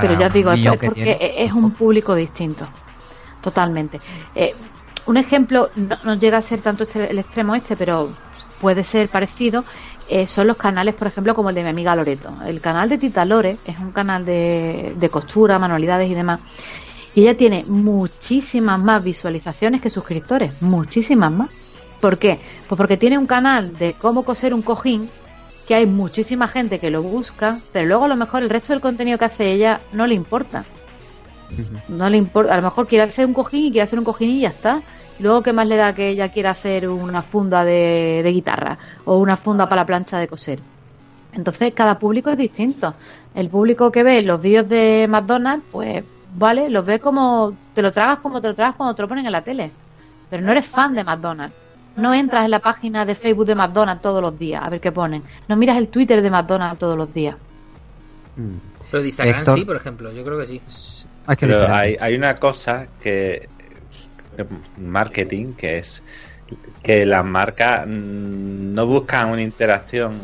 Pero 0.00 0.18
ya 0.18 0.28
os 0.28 0.32
digo, 0.32 0.52
es 0.52 0.62
que 0.62 0.86
porque 0.86 1.02
tiene. 1.16 1.44
es 1.44 1.52
un 1.52 1.70
público 1.72 2.14
distinto. 2.14 2.66
Totalmente. 3.40 4.00
Eh, 4.34 4.54
un 5.06 5.16
ejemplo, 5.16 5.70
no, 5.74 5.96
no 6.04 6.14
llega 6.14 6.38
a 6.38 6.42
ser 6.42 6.60
tanto 6.60 6.84
este- 6.84 7.10
el 7.10 7.18
extremo 7.18 7.54
este, 7.54 7.76
pero 7.76 8.10
puede 8.60 8.84
ser 8.84 9.08
parecido. 9.08 9.64
eh, 10.08 10.26
son 10.26 10.46
los 10.46 10.56
canales, 10.56 10.94
por 10.94 11.06
ejemplo, 11.08 11.34
como 11.34 11.48
el 11.50 11.54
de 11.54 11.62
mi 11.62 11.70
amiga 11.70 11.94
Loreto. 11.96 12.34
El 12.46 12.60
canal 12.60 12.88
de 12.88 12.98
Tita 12.98 13.24
Lore 13.24 13.56
es 13.64 13.78
un 13.78 13.92
canal 13.92 14.24
de, 14.26 14.94
de 14.98 15.08
costura, 15.08 15.58
manualidades 15.58 16.10
y 16.10 16.14
demás. 16.14 16.40
Y 17.14 17.22
ella 17.22 17.36
tiene 17.36 17.64
muchísimas 17.66 18.78
más 18.80 19.02
visualizaciones 19.02 19.80
que 19.80 19.88
suscriptores. 19.90 20.60
Muchísimas 20.60 21.30
más. 21.32 21.50
¿Por 22.00 22.18
qué? 22.18 22.40
Pues 22.68 22.76
porque 22.76 22.96
tiene 22.96 23.16
un 23.16 23.26
canal 23.26 23.78
de 23.78 23.94
cómo 23.94 24.22
coser 24.24 24.52
un 24.52 24.60
cojín 24.62 25.08
que 25.66 25.74
hay 25.74 25.86
muchísima 25.86 26.48
gente 26.48 26.78
que 26.78 26.90
lo 26.90 27.02
busca, 27.02 27.58
pero 27.72 27.86
luego 27.86 28.04
a 28.04 28.08
lo 28.08 28.16
mejor 28.16 28.42
el 28.42 28.50
resto 28.50 28.72
del 28.72 28.80
contenido 28.80 29.18
que 29.18 29.26
hace 29.26 29.52
ella 29.52 29.80
no 29.92 30.06
le 30.06 30.14
importa. 30.14 30.64
No 31.88 32.08
le 32.08 32.16
importa, 32.16 32.54
a 32.54 32.56
lo 32.56 32.62
mejor 32.62 32.86
quiere 32.86 33.04
hacer 33.04 33.26
un 33.26 33.34
cojín 33.34 33.66
y 33.66 33.70
quiere 33.70 33.82
hacer 33.82 33.98
un 33.98 34.04
cojín 34.04 34.30
y 34.30 34.40
ya 34.40 34.48
está. 34.48 34.82
Luego, 35.18 35.42
¿qué 35.42 35.52
más 35.52 35.68
le 35.68 35.76
da 35.76 35.94
que 35.94 36.08
ella 36.08 36.30
quiera 36.30 36.50
hacer 36.50 36.88
una 36.88 37.22
funda 37.22 37.64
de, 37.64 38.22
de 38.24 38.32
guitarra 38.32 38.78
o 39.04 39.18
una 39.18 39.36
funda 39.36 39.68
para 39.68 39.82
la 39.82 39.86
plancha 39.86 40.18
de 40.18 40.26
coser? 40.26 40.60
Entonces, 41.32 41.72
cada 41.74 41.98
público 41.98 42.30
es 42.30 42.36
distinto. 42.36 42.94
El 43.34 43.48
público 43.48 43.90
que 43.90 44.02
ve 44.02 44.22
los 44.22 44.40
vídeos 44.40 44.68
de 44.68 45.06
McDonald's, 45.08 45.64
pues, 45.70 46.04
vale, 46.34 46.68
los 46.70 46.84
ve 46.84 46.98
como, 46.98 47.54
te 47.74 47.82
lo 47.82 47.92
tragas 47.92 48.18
como 48.18 48.40
te 48.40 48.48
lo 48.48 48.54
tragas 48.54 48.76
cuando 48.76 48.94
te 48.94 49.02
lo 49.02 49.08
ponen 49.08 49.26
en 49.26 49.32
la 49.32 49.42
tele. 49.42 49.70
Pero 50.28 50.42
no 50.42 50.52
eres 50.52 50.66
fan 50.66 50.94
de 50.94 51.04
McDonald's. 51.04 51.54
No 51.96 52.14
entras 52.14 52.44
en 52.44 52.50
la 52.50 52.60
página 52.60 53.04
de 53.04 53.14
Facebook 53.14 53.46
de 53.46 53.54
McDonald's 53.54 54.02
todos 54.02 54.22
los 54.22 54.38
días 54.38 54.62
a 54.64 54.70
ver 54.70 54.80
qué 54.80 54.92
ponen. 54.92 55.22
No 55.48 55.56
miras 55.56 55.76
el 55.76 55.88
Twitter 55.88 56.22
de 56.22 56.30
McDonald's 56.30 56.78
todos 56.78 56.96
los 56.96 57.12
días. 57.12 57.36
Mm. 58.36 58.56
Pero 58.90 59.02
de 59.02 59.08
Instagram 59.08 59.38
Héctor. 59.40 59.58
sí, 59.58 59.64
por 59.64 59.76
ejemplo. 59.76 60.12
Yo 60.12 60.24
creo 60.24 60.38
que 60.38 60.46
sí. 60.46 60.60
Hay 61.26 61.36
que 61.36 61.46
Pero 61.46 61.72
hay, 61.72 61.96
hay 62.00 62.14
una 62.14 62.34
cosa 62.34 62.86
que 63.02 63.48
marketing 64.78 65.52
que 65.54 65.78
es 65.78 66.02
que 66.82 67.06
las 67.06 67.24
marcas 67.24 67.86
mm, 67.86 68.74
no 68.74 68.86
buscan 68.86 69.30
una 69.30 69.42
interacción, 69.42 70.14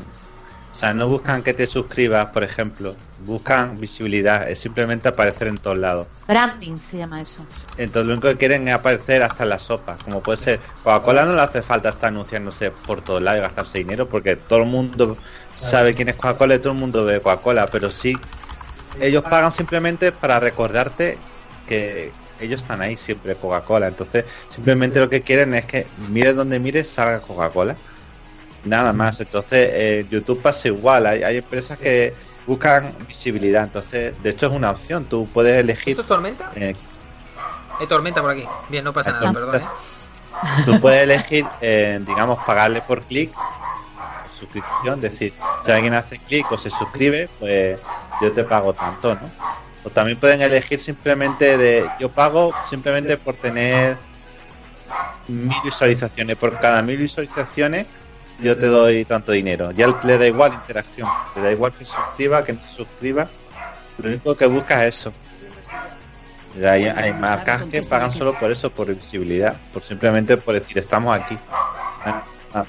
o 0.79 0.81
sea, 0.81 0.95
no 0.95 1.09
buscan 1.09 1.43
que 1.43 1.55
te 1.55 1.67
suscribas, 1.67 2.29
por 2.29 2.45
ejemplo, 2.45 2.95
buscan 3.27 3.81
visibilidad, 3.81 4.49
es 4.49 4.61
simplemente 4.61 5.09
aparecer 5.09 5.49
en 5.49 5.57
todos 5.57 5.77
lados. 5.77 6.07
Branding 6.29 6.79
se 6.79 6.99
llama 6.99 7.21
eso. 7.21 7.45
Entonces 7.79 8.07
lo 8.07 8.13
único 8.13 8.29
que 8.29 8.37
quieren 8.37 8.69
es 8.69 8.75
aparecer 8.75 9.25
hasta 9.25 9.43
en 9.43 9.49
la 9.49 9.59
sopa, 9.59 9.97
como 10.05 10.23
puede 10.23 10.39
ser 10.39 10.61
Coca-Cola 10.85 11.25
no 11.25 11.35
le 11.35 11.41
hace 11.41 11.63
falta 11.63 11.89
estar 11.89 12.11
anunciándose 12.11 12.71
por 12.71 13.01
todos 13.01 13.21
lados 13.21 13.41
y 13.41 13.43
gastarse 13.43 13.79
dinero 13.79 14.09
porque 14.09 14.37
todo 14.37 14.61
el 14.61 14.67
mundo 14.67 15.17
sabe 15.57 15.97
quién 15.97 16.11
es 16.11 16.15
Coca-Cola 16.15 16.55
y 16.55 16.59
todo 16.61 16.75
el 16.75 16.79
mundo 16.79 17.05
ve 17.05 17.21
Coca-Cola, 17.21 17.67
pero 17.67 17.91
sí 17.91 18.17
ellos 19.01 19.25
pagan 19.25 19.51
simplemente 19.51 20.13
para 20.13 20.39
recordarte 20.39 21.19
que 21.67 22.13
ellos 22.41 22.63
están 22.63 22.83
ahí 22.83 22.97
siempre, 22.97 23.35
Coca-Cola. 23.35 23.89
Entonces, 23.89 24.27
simplemente 24.49 25.01
lo 25.01 25.11
que 25.11 25.23
quieren 25.23 25.55
es 25.55 25.65
que 25.65 25.89
mires 26.09 26.37
donde 26.37 26.61
mires, 26.61 26.89
salga 26.89 27.19
Coca-Cola. 27.19 27.75
Nada 28.69 28.93
más. 28.93 29.21
Entonces, 29.21 29.69
eh, 29.73 30.07
YouTube 30.11 30.41
pasa 30.43 30.69
igual. 30.69 31.07
Hay, 31.07 31.23
hay 31.23 31.37
empresas 31.39 31.79
que 31.79 32.15
buscan 32.47 32.93
visibilidad. 33.07 33.65
Entonces, 33.65 34.21
de 34.23 34.31
hecho, 34.31 34.47
es 34.47 34.53
una 34.53 34.71
opción. 34.71 35.05
Tú 35.05 35.29
puedes 35.33 35.59
elegir. 35.59 35.91
¿Esto 35.91 36.03
es 36.03 36.09
tormenta? 36.09 36.51
eh, 36.55 36.75
Hay 37.81 37.87
tormenta 37.87 38.21
por 38.21 38.31
aquí. 38.31 38.45
Bien, 38.69 38.85
no 38.85 38.93
pasa 38.93 39.13
nada, 39.13 39.33
perdón. 39.33 39.57
¿eh? 39.57 39.65
Tú 40.65 40.81
puedes 40.81 41.03
elegir, 41.09 41.47
eh, 41.61 42.01
digamos, 42.07 42.39
pagarle 42.45 42.81
por 42.83 43.03
clic, 43.03 43.31
suscripción, 44.39 45.01
decir, 45.01 45.33
si 45.65 45.71
alguien 45.73 45.95
hace 45.95 46.19
clic 46.19 46.51
o 46.53 46.59
se 46.59 46.71
suscribe, 46.71 47.29
pues 47.41 47.79
yo 48.21 48.33
te 48.33 48.45
pago 48.45 48.73
tanto, 48.73 49.15
¿no? 49.15 49.31
O 49.85 49.91
también 49.91 50.19
pueden 50.19 50.41
elegir 50.43 50.81
simplemente 50.81 51.57
de, 51.57 51.89
yo 51.99 52.11
pago 52.11 52.53
simplemente 52.69 53.17
por 53.17 53.35
tener 53.35 53.97
mil 55.29 55.57
visualizaciones, 55.65 56.37
por 56.37 56.59
cada 56.61 56.83
mil 56.83 56.97
visualizaciones 56.97 57.87
yo 58.41 58.57
te 58.57 58.67
doy 58.67 59.05
tanto 59.05 59.33
dinero. 59.33 59.71
Ya 59.73 59.87
le 60.05 60.19
da 60.19 60.27
igual 60.27 60.55
interacción, 60.55 61.09
le 61.37 61.43
da 61.43 61.53
igual 61.53 61.73
que 61.73 61.85
se 61.85 61.93
suscriba, 61.93 62.45
que 62.45 62.53
no 62.53 62.61
suscriba, 62.69 63.29
lo 63.99 64.09
único 64.09 64.37
que 64.37 64.47
busca 64.47 64.87
es 64.87 65.01
eso. 65.01 65.13
Hay, 66.57 66.87
hay 66.87 67.13
marcas 67.13 67.65
que 67.65 67.83
pagan 67.83 68.11
solo 68.11 68.35
por 68.35 68.51
eso, 68.51 68.71
por 68.71 68.87
visibilidad, 68.89 69.57
por 69.73 69.83
simplemente 69.83 70.37
por 70.37 70.55
decir 70.55 70.79
estamos 70.79 71.15
aquí. 71.15 71.39
Ah, 72.05 72.25
ah. 72.55 72.65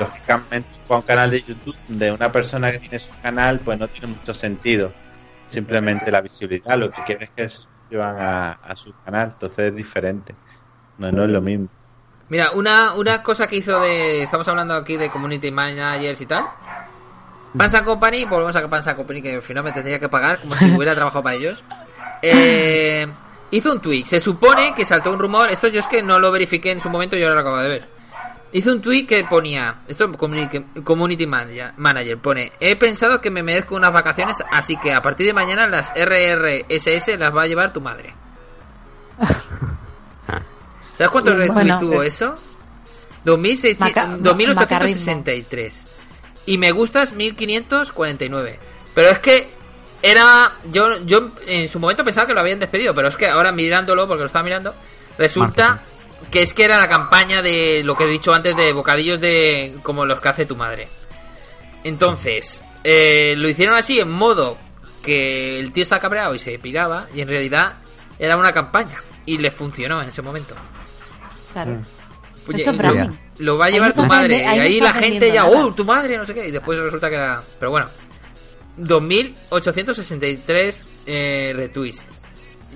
Lógicamente, 0.00 0.68
para 0.86 1.00
un 1.00 1.06
canal 1.06 1.30
de 1.30 1.42
YouTube 1.42 1.76
de 1.88 2.12
una 2.12 2.30
persona 2.30 2.70
que 2.70 2.78
tiene 2.78 3.00
su 3.00 3.10
canal, 3.20 3.58
pues 3.60 3.78
no 3.78 3.88
tiene 3.88 4.08
mucho 4.08 4.32
sentido. 4.32 4.92
Simplemente 5.48 6.10
la 6.10 6.20
visibilidad, 6.20 6.78
lo 6.78 6.90
que 6.90 7.02
quiere 7.02 7.24
es 7.24 7.30
que 7.30 7.48
se 7.48 7.56
suscriban 7.56 8.16
a, 8.20 8.52
a 8.52 8.76
su 8.76 8.92
canal, 9.04 9.32
entonces 9.34 9.58
es 9.70 9.74
diferente. 9.74 10.34
No, 10.98 11.10
no 11.10 11.24
es 11.24 11.30
lo 11.30 11.40
mismo. 11.40 11.68
Mira, 12.28 12.50
una, 12.52 12.94
una 12.94 13.22
cosa 13.22 13.46
que 13.46 13.56
hizo 13.56 13.80
de. 13.80 14.22
Estamos 14.22 14.46
hablando 14.48 14.74
aquí 14.74 14.96
de 14.96 15.08
community 15.08 15.50
managers 15.50 16.20
y 16.20 16.26
tal. 16.26 16.44
Panza 17.56 17.82
Company, 17.82 18.24
volvemos 18.24 18.54
a 18.54 18.68
Panza 18.68 18.94
Company, 18.94 19.22
que 19.22 19.34
al 19.36 19.42
final 19.42 19.64
me 19.64 19.72
tendría 19.72 19.98
que 19.98 20.08
pagar 20.08 20.38
como 20.38 20.54
si 20.54 20.70
hubiera 20.70 20.94
trabajado 20.94 21.22
para 21.22 21.36
ellos. 21.36 21.64
Eh, 22.20 23.06
hizo 23.50 23.72
un 23.72 23.80
tweet. 23.80 24.04
Se 24.04 24.20
supone 24.20 24.74
que 24.74 24.84
saltó 24.84 25.10
un 25.10 25.18
rumor. 25.18 25.50
Esto 25.50 25.68
yo 25.68 25.80
es 25.80 25.88
que 25.88 26.02
no 26.02 26.18
lo 26.18 26.30
verifiqué 26.30 26.70
en 26.70 26.80
su 26.80 26.90
momento, 26.90 27.16
yo 27.16 27.24
ahora 27.24 27.36
lo 27.36 27.40
acabo 27.40 27.56
de 27.58 27.68
ver. 27.68 27.88
Hizo 28.52 28.72
un 28.72 28.82
tweet 28.82 29.06
que 29.06 29.24
ponía. 29.24 29.76
Esto 29.88 30.04
es 30.04 30.16
community, 30.16 30.60
community 30.82 31.26
manager, 31.26 31.72
manager. 31.78 32.18
Pone: 32.18 32.52
He 32.60 32.76
pensado 32.76 33.20
que 33.22 33.30
me 33.30 33.42
merezco 33.42 33.74
unas 33.74 33.92
vacaciones, 33.92 34.42
así 34.50 34.76
que 34.76 34.92
a 34.92 35.00
partir 35.00 35.26
de 35.26 35.32
mañana 35.32 35.66
las 35.66 35.92
RRSS 35.94 37.18
las 37.18 37.34
va 37.34 37.42
a 37.42 37.46
llevar 37.46 37.72
tu 37.72 37.80
madre. 37.80 38.14
¿Sabes 40.98 41.08
cuántos 41.10 41.34
Bueno, 41.36 41.54
retweets 41.54 41.80
tuvo 41.80 42.02
eh, 42.02 42.06
eso? 42.08 42.34
2600 43.24 43.80
Maca- 43.80 44.16
2863. 44.20 45.86
Y 46.46 46.58
me 46.58 46.72
gustas 46.72 47.12
1549. 47.12 48.58
Pero 48.94 49.08
es 49.08 49.18
que 49.20 49.48
era. 50.02 50.52
Yo, 50.70 50.96
yo 51.04 51.30
en 51.46 51.68
su 51.68 51.78
momento 51.78 52.04
pensaba 52.04 52.26
que 52.26 52.34
lo 52.34 52.40
habían 52.40 52.58
despedido, 52.58 52.94
pero 52.94 53.08
es 53.08 53.16
que 53.16 53.26
ahora 53.26 53.52
mirándolo, 53.52 54.06
porque 54.06 54.20
lo 54.20 54.26
estaba 54.26 54.42
mirando, 54.44 54.74
resulta 55.16 55.82
que 56.30 56.42
es 56.42 56.52
que 56.52 56.64
era 56.64 56.78
la 56.78 56.88
campaña 56.88 57.42
de 57.42 57.82
lo 57.84 57.96
que 57.96 58.04
he 58.04 58.08
dicho 58.08 58.32
antes 58.34 58.56
de 58.56 58.72
bocadillos 58.72 59.20
de. 59.20 59.78
como 59.82 60.04
los 60.04 60.20
que 60.20 60.28
hace 60.28 60.46
tu 60.46 60.56
madre. 60.56 60.88
Entonces, 61.84 62.62
eh, 62.82 63.34
lo 63.36 63.48
hicieron 63.48 63.76
así 63.76 64.00
en 64.00 64.10
modo 64.10 64.58
que 65.02 65.58
el 65.60 65.72
tío 65.72 65.82
está 65.82 66.00
cabreado 66.00 66.34
y 66.34 66.38
se 66.38 66.58
piraba, 66.58 67.06
y 67.14 67.20
en 67.20 67.28
realidad 67.28 67.76
era 68.18 68.36
una 68.36 68.52
campaña. 68.52 69.00
Y 69.26 69.36
le 69.38 69.50
funcionó 69.50 70.00
en 70.02 70.08
ese 70.08 70.22
momento. 70.22 70.54
Claro. 71.52 71.80
Oye, 72.48 72.62
Eso 72.62 72.70
es 72.70 72.80
lo, 73.38 73.58
va 73.58 73.66
a 73.66 73.70
llevar 73.70 73.92
tu 73.92 74.04
madre. 74.04 74.38
Y 74.38 74.46
ahí 74.46 74.80
la 74.80 74.92
gente 74.92 75.32
ya. 75.32 75.46
¡oh, 75.46 75.72
tu 75.72 75.84
madre! 75.84 76.16
No 76.16 76.24
sé 76.24 76.34
qué. 76.34 76.48
Y 76.48 76.50
después 76.50 76.78
resulta 76.78 77.08
que 77.08 77.14
era. 77.16 77.42
Pero 77.58 77.70
bueno, 77.70 77.88
2.863 78.78 80.84
eh, 81.06 81.52
retweets. 81.54 82.04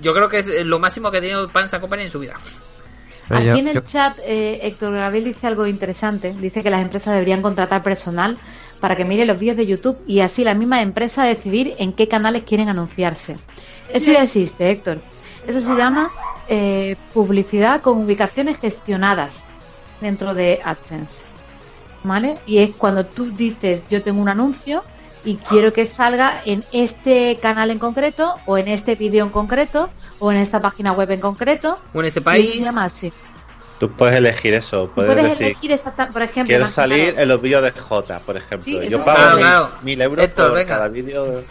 Yo 0.01 0.13
creo 0.13 0.27
que 0.29 0.39
es 0.39 0.47
lo 0.65 0.79
máximo 0.79 1.11
que 1.11 1.17
ha 1.17 1.21
tenido 1.21 1.47
Panza 1.49 1.79
Company 1.79 2.03
en 2.03 2.11
su 2.11 2.19
vida. 2.19 2.33
Pero 3.27 3.39
Aquí 3.39 3.47
yo- 3.49 3.55
en 3.57 3.67
el 3.69 3.73
yo- 3.75 3.81
chat, 3.81 4.17
eh, 4.25 4.59
Héctor 4.63 4.93
Gabriel 4.95 5.25
dice 5.25 5.47
algo 5.47 5.65
interesante. 5.67 6.33
Dice 6.39 6.61
que 6.63 6.69
las 6.69 6.81
empresas 6.81 7.13
deberían 7.13 7.41
contratar 7.41 7.83
personal 7.83 8.37
para 8.79 8.95
que 8.97 9.05
mire 9.05 9.25
los 9.25 9.39
vídeos 9.39 9.55
de 9.57 9.65
YouTube 9.65 10.01
y 10.07 10.19
así 10.19 10.43
la 10.43 10.53
misma 10.55 10.81
empresa 10.81 11.23
decidir 11.23 11.73
en 11.77 11.93
qué 11.93 12.07
canales 12.09 12.43
quieren 12.43 12.67
anunciarse. 12.69 13.37
Eso 13.89 14.11
ya 14.11 14.23
existe, 14.23 14.69
Héctor. 14.69 14.99
Eso 15.47 15.59
se 15.59 15.75
llama 15.75 16.09
eh, 16.47 16.95
publicidad 17.13 17.81
con 17.81 18.03
ubicaciones 18.03 18.57
gestionadas 18.59 19.47
dentro 20.01 20.33
de 20.33 20.59
AdSense. 20.63 21.23
¿Vale? 22.03 22.37
Y 22.45 22.57
es 22.59 22.71
cuando 22.75 23.05
tú 23.05 23.31
dices, 23.31 23.85
yo 23.89 24.01
tengo 24.03 24.21
un 24.21 24.27
anuncio 24.29 24.83
y 25.23 25.35
quiero 25.37 25.71
que 25.71 25.85
salga 25.85 26.41
en 26.45 26.63
este 26.73 27.39
canal 27.41 27.71
en 27.71 27.79
concreto, 27.79 28.35
o 28.45 28.57
en 28.57 28.67
este 28.67 28.95
vídeo 28.95 29.23
en 29.23 29.29
concreto, 29.29 29.89
o 30.19 30.31
en 30.31 30.37
esta 30.37 30.59
página 30.59 30.91
web 30.91 31.09
en 31.11 31.21
concreto. 31.21 31.79
O 31.93 32.01
en 32.01 32.07
este 32.07 32.19
Y 32.19 32.23
país. 32.23 32.51
se 32.51 32.59
llama 32.59 32.83
así. 32.83 33.13
Tú 33.79 33.89
puedes 33.89 34.15
elegir 34.15 34.53
eso, 34.53 34.89
puedes, 34.93 35.13
puedes 35.13 35.29
decir, 35.31 35.45
elegir 35.47 35.71
exacta, 35.71 36.07
por 36.09 36.21
ejemplo, 36.21 36.47
quiero 36.47 36.67
salir 36.67 37.05
claro, 37.11 37.21
en 37.21 37.29
los 37.29 37.41
vídeos 37.41 37.63
de 37.63 37.71
J, 37.71 38.19
por 38.19 38.37
ejemplo. 38.37 38.63
Sí, 38.63 38.77
eso 38.77 38.89
Yo 38.89 39.03
pago 39.03 39.17
claro, 39.17 39.35
mil, 39.35 39.39
claro. 39.45 39.69
mil 39.81 40.01
euros 40.01 40.25
Héctor, 40.25 40.49
por 40.49 40.57
venga. 40.57 40.75
cada 40.75 40.87
vídeo. 40.89 41.43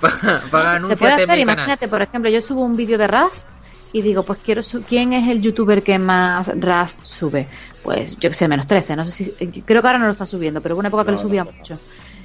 Para 0.00 0.40
se 0.40 0.48
puede 0.48 0.66
anunciarte 0.68 1.22
en 1.22 1.30
hacer, 1.30 1.38
imagínate, 1.38 1.88
por 1.88 2.02
ejemplo, 2.02 2.30
yo 2.30 2.40
subo 2.42 2.62
un 2.62 2.76
vídeo 2.76 2.98
de 2.98 3.06
Rust 3.06 3.44
y 3.92 4.02
digo, 4.02 4.22
pues 4.24 4.38
quiero 4.44 4.62
su 4.62 4.82
¿quién 4.82 5.12
es 5.12 5.28
el 5.28 5.40
youtuber 5.40 5.82
que 5.82 5.98
más 5.98 6.48
Rust 6.54 7.04
sube? 7.04 7.48
Pues 7.82 8.16
yo 8.18 8.28
que 8.28 8.34
sé, 8.34 8.48
menos 8.48 8.66
13, 8.66 8.96
no 8.96 9.06
sé 9.06 9.12
si 9.12 9.62
creo 9.62 9.80
que 9.80 9.88
ahora 9.88 9.98
no 9.98 10.04
lo 10.06 10.10
está 10.10 10.26
subiendo, 10.26 10.60
pero 10.60 10.74
hubo 10.74 10.80
una 10.80 10.88
época 10.88 11.04
que 11.04 11.12
No, 11.12 11.16
lo 11.16 11.22
subía 11.22 11.44
no, 11.44 11.50
no. 11.50 11.56
mucho. 11.56 11.78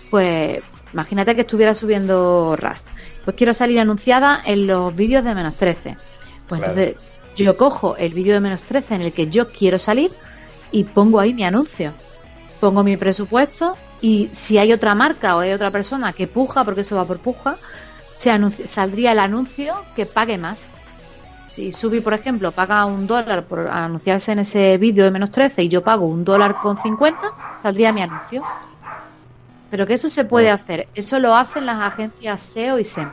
Pues 0.09 0.61
imagínate 0.91 1.35
que 1.35 1.41
estuviera 1.41 1.73
subiendo 1.73 2.55
Rust. 2.57 2.87
Pues 3.23 3.37
quiero 3.37 3.53
salir 3.53 3.79
anunciada 3.79 4.41
en 4.45 4.67
los 4.67 4.93
vídeos 4.95 5.23
de 5.23 5.33
menos 5.35 5.55
13. 5.55 5.95
Pues 6.47 6.59
Claro. 6.61 6.77
entonces 6.79 7.01
yo 7.35 7.55
cojo 7.55 7.95
el 7.95 8.13
vídeo 8.13 8.33
de 8.33 8.41
menos 8.41 8.61
13 8.63 8.95
en 8.95 9.01
el 9.01 9.13
que 9.13 9.27
yo 9.27 9.47
quiero 9.47 9.79
salir 9.79 10.11
y 10.71 10.83
pongo 10.83 11.19
ahí 11.21 11.33
mi 11.33 11.45
anuncio. 11.45 11.93
Pongo 12.59 12.83
mi 12.83 12.97
presupuesto 12.97 13.77
y 14.01 14.29
si 14.31 14.57
hay 14.57 14.73
otra 14.73 14.95
marca 14.95 15.35
o 15.35 15.39
hay 15.39 15.51
otra 15.53 15.71
persona 15.71 16.11
que 16.13 16.27
puja, 16.27 16.63
porque 16.63 16.81
eso 16.81 16.95
va 16.95 17.05
por 17.05 17.19
puja, 17.19 17.55
se 18.15 18.31
anunci- 18.31 18.65
saldría 18.67 19.11
el 19.11 19.19
anuncio 19.19 19.83
que 19.95 20.05
pague 20.05 20.37
más. 20.37 20.59
Si 21.49 21.71
Subi, 21.71 21.99
por 21.99 22.13
ejemplo, 22.13 22.51
paga 22.51 22.85
un 22.85 23.05
dólar 23.07 23.43
por 23.45 23.67
anunciarse 23.67 24.31
en 24.31 24.39
ese 24.39 24.77
vídeo 24.77 25.03
de 25.03 25.11
menos 25.11 25.31
13 25.31 25.63
y 25.63 25.67
yo 25.67 25.83
pago 25.83 26.05
un 26.07 26.23
dólar 26.23 26.55
con 26.55 26.77
50, 26.77 27.19
saldría 27.61 27.91
mi 27.91 28.01
anuncio. 28.01 28.41
Pero 29.69 29.85
que 29.85 29.93
eso 29.93 30.09
se 30.09 30.25
puede 30.25 30.49
hacer. 30.49 30.87
Eso 30.95 31.19
lo 31.19 31.35
hacen 31.35 31.65
las 31.65 31.79
agencias 31.81 32.41
SEO 32.41 32.79
y 32.79 32.85
SEM. 32.85 33.09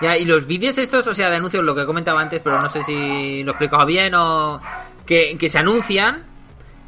Ya, 0.00 0.16
y 0.18 0.24
los 0.26 0.46
vídeos 0.46 0.76
estos, 0.76 1.06
o 1.06 1.14
sea, 1.14 1.30
de 1.30 1.36
anuncios, 1.36 1.64
lo 1.64 1.74
que 1.74 1.86
comentaba 1.86 2.20
antes, 2.20 2.42
pero 2.42 2.60
no 2.60 2.68
sé 2.68 2.82
si 2.82 3.42
lo 3.42 3.50
he 3.50 3.54
explicado 3.54 3.86
bien 3.86 4.14
o. 4.14 4.60
Que, 5.06 5.38
que 5.38 5.48
se 5.48 5.58
anuncian 5.58 6.24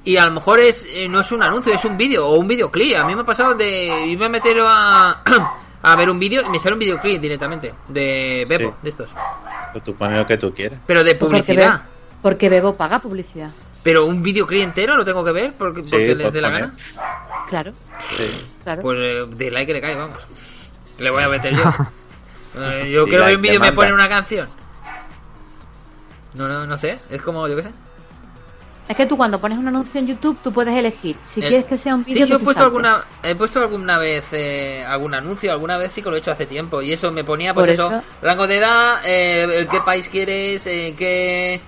y 0.08 0.16
a 0.16 0.24
lo 0.24 0.32
mejor 0.32 0.58
es 0.58 0.86
eh, 0.88 1.06
no 1.06 1.20
es 1.20 1.30
un 1.32 1.42
anuncio, 1.42 1.70
es 1.74 1.84
un 1.84 1.96
vídeo 1.98 2.26
o 2.26 2.36
un 2.38 2.48
videoclip. 2.48 2.96
A 2.96 3.04
mí 3.04 3.14
me 3.14 3.20
ha 3.20 3.24
pasado 3.26 3.54
de 3.54 4.06
irme 4.06 4.24
a 4.24 4.28
meter 4.30 4.56
a, 4.66 5.22
a 5.82 5.96
ver 5.96 6.08
un 6.08 6.18
vídeo 6.18 6.40
y 6.46 6.48
me 6.48 6.58
sale 6.58 6.72
un 6.72 6.78
videoclip 6.78 7.20
directamente 7.20 7.74
de 7.88 8.46
Bebo, 8.48 8.70
Sí. 8.70 8.76
de 8.84 8.88
estos. 8.88 9.10
Pues 9.72 9.84
tú 9.84 9.94
pones 9.94 10.16
lo 10.16 10.26
que 10.26 10.38
tú 10.38 10.54
quieras. 10.54 10.80
Pero 10.86 11.04
de 11.04 11.14
publicidad. 11.14 11.82
Porque 12.22 12.48
Bebo 12.48 12.74
paga 12.74 12.98
publicidad. 13.00 13.50
Pero 13.82 14.06
un 14.06 14.22
videoclip 14.22 14.62
entero 14.62 14.96
lo 14.96 15.04
tengo 15.04 15.22
que 15.22 15.32
ver 15.32 15.52
porque, 15.58 15.82
Sí, 15.84 15.90
porque 15.90 16.14
le 16.14 16.24
pues 16.24 16.32
dé 16.34 16.40
la 16.40 16.50
gana. 16.50 16.74
Claro, 17.46 17.72
Sí. 18.16 18.46
claro. 18.64 18.80
Pues 18.80 18.98
eh, 19.02 19.26
de 19.28 19.50
like 19.50 19.66
que 19.66 19.72
le 19.74 19.80
cae, 19.82 19.94
vamos. 19.94 20.26
Le 20.98 21.10
voy 21.10 21.22
a 21.22 21.28
meter 21.28 21.54
yo. 21.54 21.62
Eh, 22.60 22.90
yo 22.90 23.06
quiero 23.06 23.26
ver 23.26 23.36
un 23.36 23.42
vídeo 23.42 23.56
y 23.56 23.60
me 23.60 23.72
ponen 23.72 23.92
una 23.92 24.08
canción. 24.08 24.48
No, 26.34 26.48
no, 26.48 26.66
no 26.66 26.76
sé. 26.78 26.98
Es 27.10 27.20
como, 27.20 27.46
yo 27.46 27.54
qué 27.54 27.62
sé. 27.62 27.72
Es 28.88 28.96
que 28.96 29.04
tú 29.04 29.16
cuando 29.18 29.38
pones 29.38 29.58
un 29.58 29.68
anuncio 29.68 30.00
en 30.00 30.06
YouTube, 30.06 30.38
tú 30.42 30.50
puedes 30.52 30.74
elegir 30.74 31.14
si 31.22 31.40
El- 31.42 31.48
quieres 31.48 31.66
que 31.66 31.76
sea 31.76 31.94
un 31.94 32.04
vídeo 32.04 32.24
Sí, 32.24 32.30
yo 32.30 32.36
he 32.36 32.38
puesto 32.38 32.52
salte. 32.62 32.64
alguna, 32.64 33.04
he 33.22 33.34
puesto 33.34 33.60
alguna 33.60 33.98
vez 33.98 34.24
eh, 34.32 34.82
algún 34.86 35.14
anuncio, 35.14 35.52
alguna 35.52 35.76
vez 35.76 35.92
sí 35.92 36.00
que 36.02 36.08
lo 36.08 36.16
he 36.16 36.20
hecho 36.20 36.32
hace 36.32 36.46
tiempo 36.46 36.80
y 36.80 36.92
eso 36.92 37.10
me 37.12 37.22
ponía 37.22 37.52
pues 37.52 37.66
Por 37.66 37.74
eso, 37.74 37.86
eso- 37.88 38.02
rango 38.22 38.46
de 38.46 38.56
edad, 38.56 39.00
eh, 39.04 39.42
el 39.58 39.68
qué 39.68 39.80
país 39.82 40.08
quieres, 40.08 40.66
eh, 40.66 40.94
qué 40.96 41.60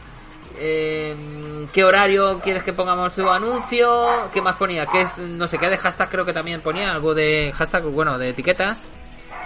eh, 0.59 1.67
qué 1.73 1.85
horario 1.85 2.41
quieres 2.41 2.63
que 2.63 2.73
pongamos 2.73 3.13
tu 3.15 3.29
anuncio, 3.29 4.09
qué 4.33 4.41
más 4.43 4.57
ponía, 4.57 4.87
qué 4.87 5.03
es 5.03 5.19
no 5.19 5.47
sé 5.47 5.59
qué 5.59 5.69
de 5.69 5.77
hashtag 5.79 6.09
creo 6.11 6.25
que 6.25 6.33
también 6.33 6.61
ponía 6.63 6.91
algo 6.91 7.15
de 7.15 7.53
hashtag 7.55 7.85
bueno 7.85 8.19
de 8.19 8.31
etiquetas 8.31 8.87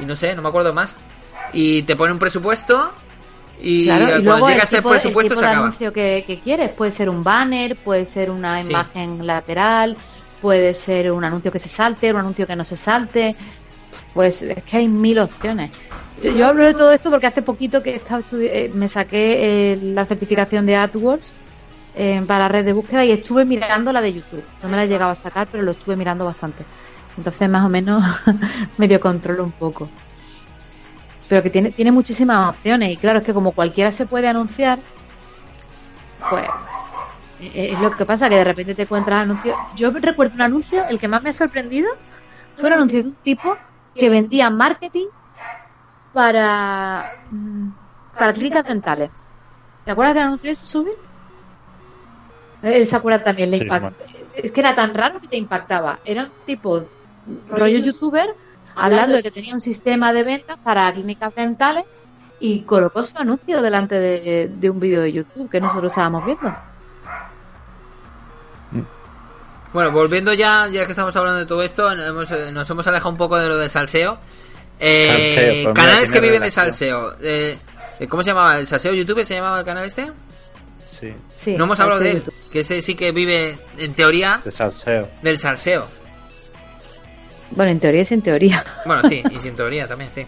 y 0.01 0.05
no 0.05 0.17
sé, 0.17 0.35
no 0.35 0.43
me 0.43 0.49
acuerdo 0.49 0.73
más 0.73 0.95
y 1.53 1.83
te 1.83 1.95
pone 1.97 2.13
un 2.13 2.19
presupuesto 2.19 2.93
y, 3.61 3.85
Claro, 3.85 4.19
y 4.19 4.23
luego 4.23 4.49
llega 4.49 4.63
el 4.65 4.69
tipo, 4.69 4.89
el 4.95 5.01
presupuesto 5.01 5.29
tipo 5.31 5.35
se 5.41 5.41
de 5.47 5.51
acaba. 5.51 5.67
anuncio 5.67 5.93
que, 5.93 6.25
que 6.27 6.41
quieres 6.41 6.71
puede 6.71 6.91
ser 6.91 7.09
un 7.09 7.23
banner, 7.25 7.77
puede 7.77 8.05
ser 8.07 8.31
una 8.31 8.63
Sí. 8.63 8.71
imagen 8.71 9.27
lateral, 9.27 9.97
puede 10.43 10.75
ser 10.75 11.11
un 11.13 11.25
anuncio 11.25 11.51
que 11.53 11.59
se 11.59 11.69
salte, 11.69 12.11
un 12.13 12.19
anuncio 12.21 12.47
que 12.47 12.57
no 12.57 12.65
se 12.65 12.77
salte. 12.77 13.35
Pues 14.13 14.43
es 14.43 14.63
que 14.65 14.77
hay 14.77 14.89
mil 14.89 15.19
opciones. 15.19 15.71
Yo, 16.23 16.31
yo 16.33 16.47
hablo 16.47 16.65
de 16.65 16.75
todo 16.75 16.93
esto 16.93 17.11
porque 17.11 17.27
hace 17.27 17.43
poquito 17.43 17.83
que 17.83 17.91
he 17.91 17.97
estado 17.97 18.23
eh, 18.41 18.71
me 18.73 18.89
saqué 18.89 19.73
eh, 19.73 19.77
la 19.83 20.07
certificación 20.07 20.67
de 20.67 20.77
AdWords 20.77 21.33
eh, 21.97 22.23
para 22.27 22.41
la 22.41 22.49
red 22.49 22.65
de 22.65 22.73
búsqueda 22.73 23.05
y 23.05 23.11
estuve 23.11 23.45
mirando 23.45 23.93
la 23.93 24.01
de 24.01 24.13
YouTube. 24.13 24.45
No 24.63 24.69
me 24.69 24.77
la 24.77 24.85
he 24.85 24.89
llegado 24.89 25.11
a 25.11 25.15
sacar, 25.17 25.49
pero 25.51 25.65
lo 25.65 25.73
estuve 25.73 25.97
mirando 25.97 26.25
bastante. 26.25 26.65
Entonces, 27.17 27.49
más 27.49 27.65
o 27.65 27.69
menos, 27.69 28.05
medio 28.79 29.01
controlo 29.01 29.43
un 29.45 29.53
poco. 29.53 29.89
Pero 31.29 31.43
que 31.43 31.51
tiene, 31.51 31.71
tiene 31.71 31.93
muchísimas 31.93 32.51
opciones 32.51 32.93
y 32.93 32.97
claro, 32.97 33.19
es 33.19 33.25
que 33.25 33.33
como 33.33 33.53
cualquiera 33.53 33.93
se 33.93 34.07
puede 34.07 34.29
anunciar, 34.29 34.79
pues 36.31 36.45
eh, 37.41 37.71
es 37.73 37.81
lo 37.81 37.91
que 37.91 38.05
pasa, 38.05 38.29
que 38.29 38.37
de 38.37 38.45
repente 38.45 38.75
te 38.75 38.83
encuentras 38.83 39.23
anuncios. 39.23 39.57
Yo 39.77 39.91
recuerdo 39.91 40.35
un 40.35 40.43
anuncio, 40.43 40.85
el 40.89 40.99
que 40.99 41.09
más 41.09 41.23
me 41.23 41.31
ha 41.31 41.35
sorprendido 41.35 41.89
fue 42.57 42.69
un 42.69 42.75
anuncio 42.75 43.03
de 43.03 43.09
un 43.09 43.17
tipo 43.17 43.57
que 43.95 44.09
vendía 44.09 44.51
marketing 44.51 45.07
para, 46.13 47.11
mm, 47.31 47.69
para 48.13 48.33
clínicas 48.33 48.65
dentales. 48.65 49.11
¿Te 49.85 49.91
acuerdas 49.91 50.15
del 50.15 50.25
anuncio 50.25 50.51
ese, 50.51 50.67
Subi? 50.67 50.93
Él 52.63 52.87
se 52.87 52.97
acuerda 52.97 53.23
también, 53.23 53.51
le 53.51 53.59
Sí, 53.59 53.69
Es 54.33 54.53
que 54.53 54.61
era 54.61 54.75
tan 54.75 54.95
raro 54.95 55.21
que 55.21 55.29
te 55.29 55.37
impactaba. 55.37 56.01
Era 56.03 56.25
un 56.25 56.33
tipo 56.47 56.89
rollo 57.51 57.79
youtuber 57.79 58.35
hablando 58.77 59.17
de 59.17 59.23
que 59.23 59.31
tenía 59.31 59.55
un 59.55 59.61
sistema 59.61 60.13
de 60.13 60.23
ventas 60.25 60.57
para 60.63 60.93
clínicas 60.93 61.35
dentales 61.35 61.85
y 62.41 62.63
colocó 62.63 63.05
su 63.05 63.17
anuncio 63.19 63.63
delante 63.63 63.99
de, 63.99 64.51
de 64.55 64.71
un 64.71 64.81
vídeo 64.81 65.01
de 65.03 65.13
YouTube 65.13 65.49
que 65.51 65.61
nosotros 65.61 65.93
estábamos 65.93 66.25
viendo. 66.27 66.55
Bueno, 69.73 69.91
volviendo 69.91 70.33
ya, 70.33 70.69
ya 70.69 70.85
que 70.85 70.93
estamos 70.93 71.15
hablando 71.17 71.41
de 71.41 71.47
todo 71.47 71.63
esto, 71.63 71.91
hemos, 71.91 72.31
eh, 72.31 72.53
nos 72.53 72.69
hemos 72.71 72.87
alejado 72.87 73.11
un 73.11 73.17
poco 73.17 73.37
de 73.37 73.49
lo 73.49 73.57
de 73.59 73.69
salseo. 73.69 74.19
Eh, 74.79 75.07
Salseo, 75.07 75.65
pues 75.65 75.75
canales 75.75 76.13
que 76.13 76.21
viven 76.21 76.43
de 76.43 76.51
salseo. 76.51 77.15
Eh, 77.21 77.59
eh, 77.99 78.09
¿Cómo 78.09 78.23
se 78.23 78.31
llamaba? 78.31 78.59
¿El 78.59 78.67
salseo 78.67 78.93
YouTube 78.93 79.25
se 79.25 79.35
llamaba 79.35 79.61
el 79.61 79.65
canal 79.65 79.85
este? 79.85 80.13
Sí, 80.87 81.13
Sí, 81.35 81.57
no 81.57 81.65
hemos 81.65 81.81
hablado 81.81 82.01
de 82.01 82.11
él. 82.11 82.17
YouTube. 82.19 82.35
Que 82.51 82.61
ese 82.61 82.81
sí 82.81 82.95
que 82.95 83.11
vive, 83.11 83.59
en 83.79 83.95
teoría, 83.95 84.41
de 84.45 84.51
salseo. 84.53 85.09
del 85.23 85.39
salseo. 85.39 85.87
Bueno, 87.51 87.71
en 87.73 87.81
teoría 87.81 88.03
es 88.03 88.13
en 88.13 88.23
teoría. 88.23 88.65
Bueno, 88.87 89.09
sí, 89.09 89.23
y 89.31 89.39
sin 89.39 89.55
teoría 89.57 89.87
también, 89.87 90.11
sí. 90.13 90.25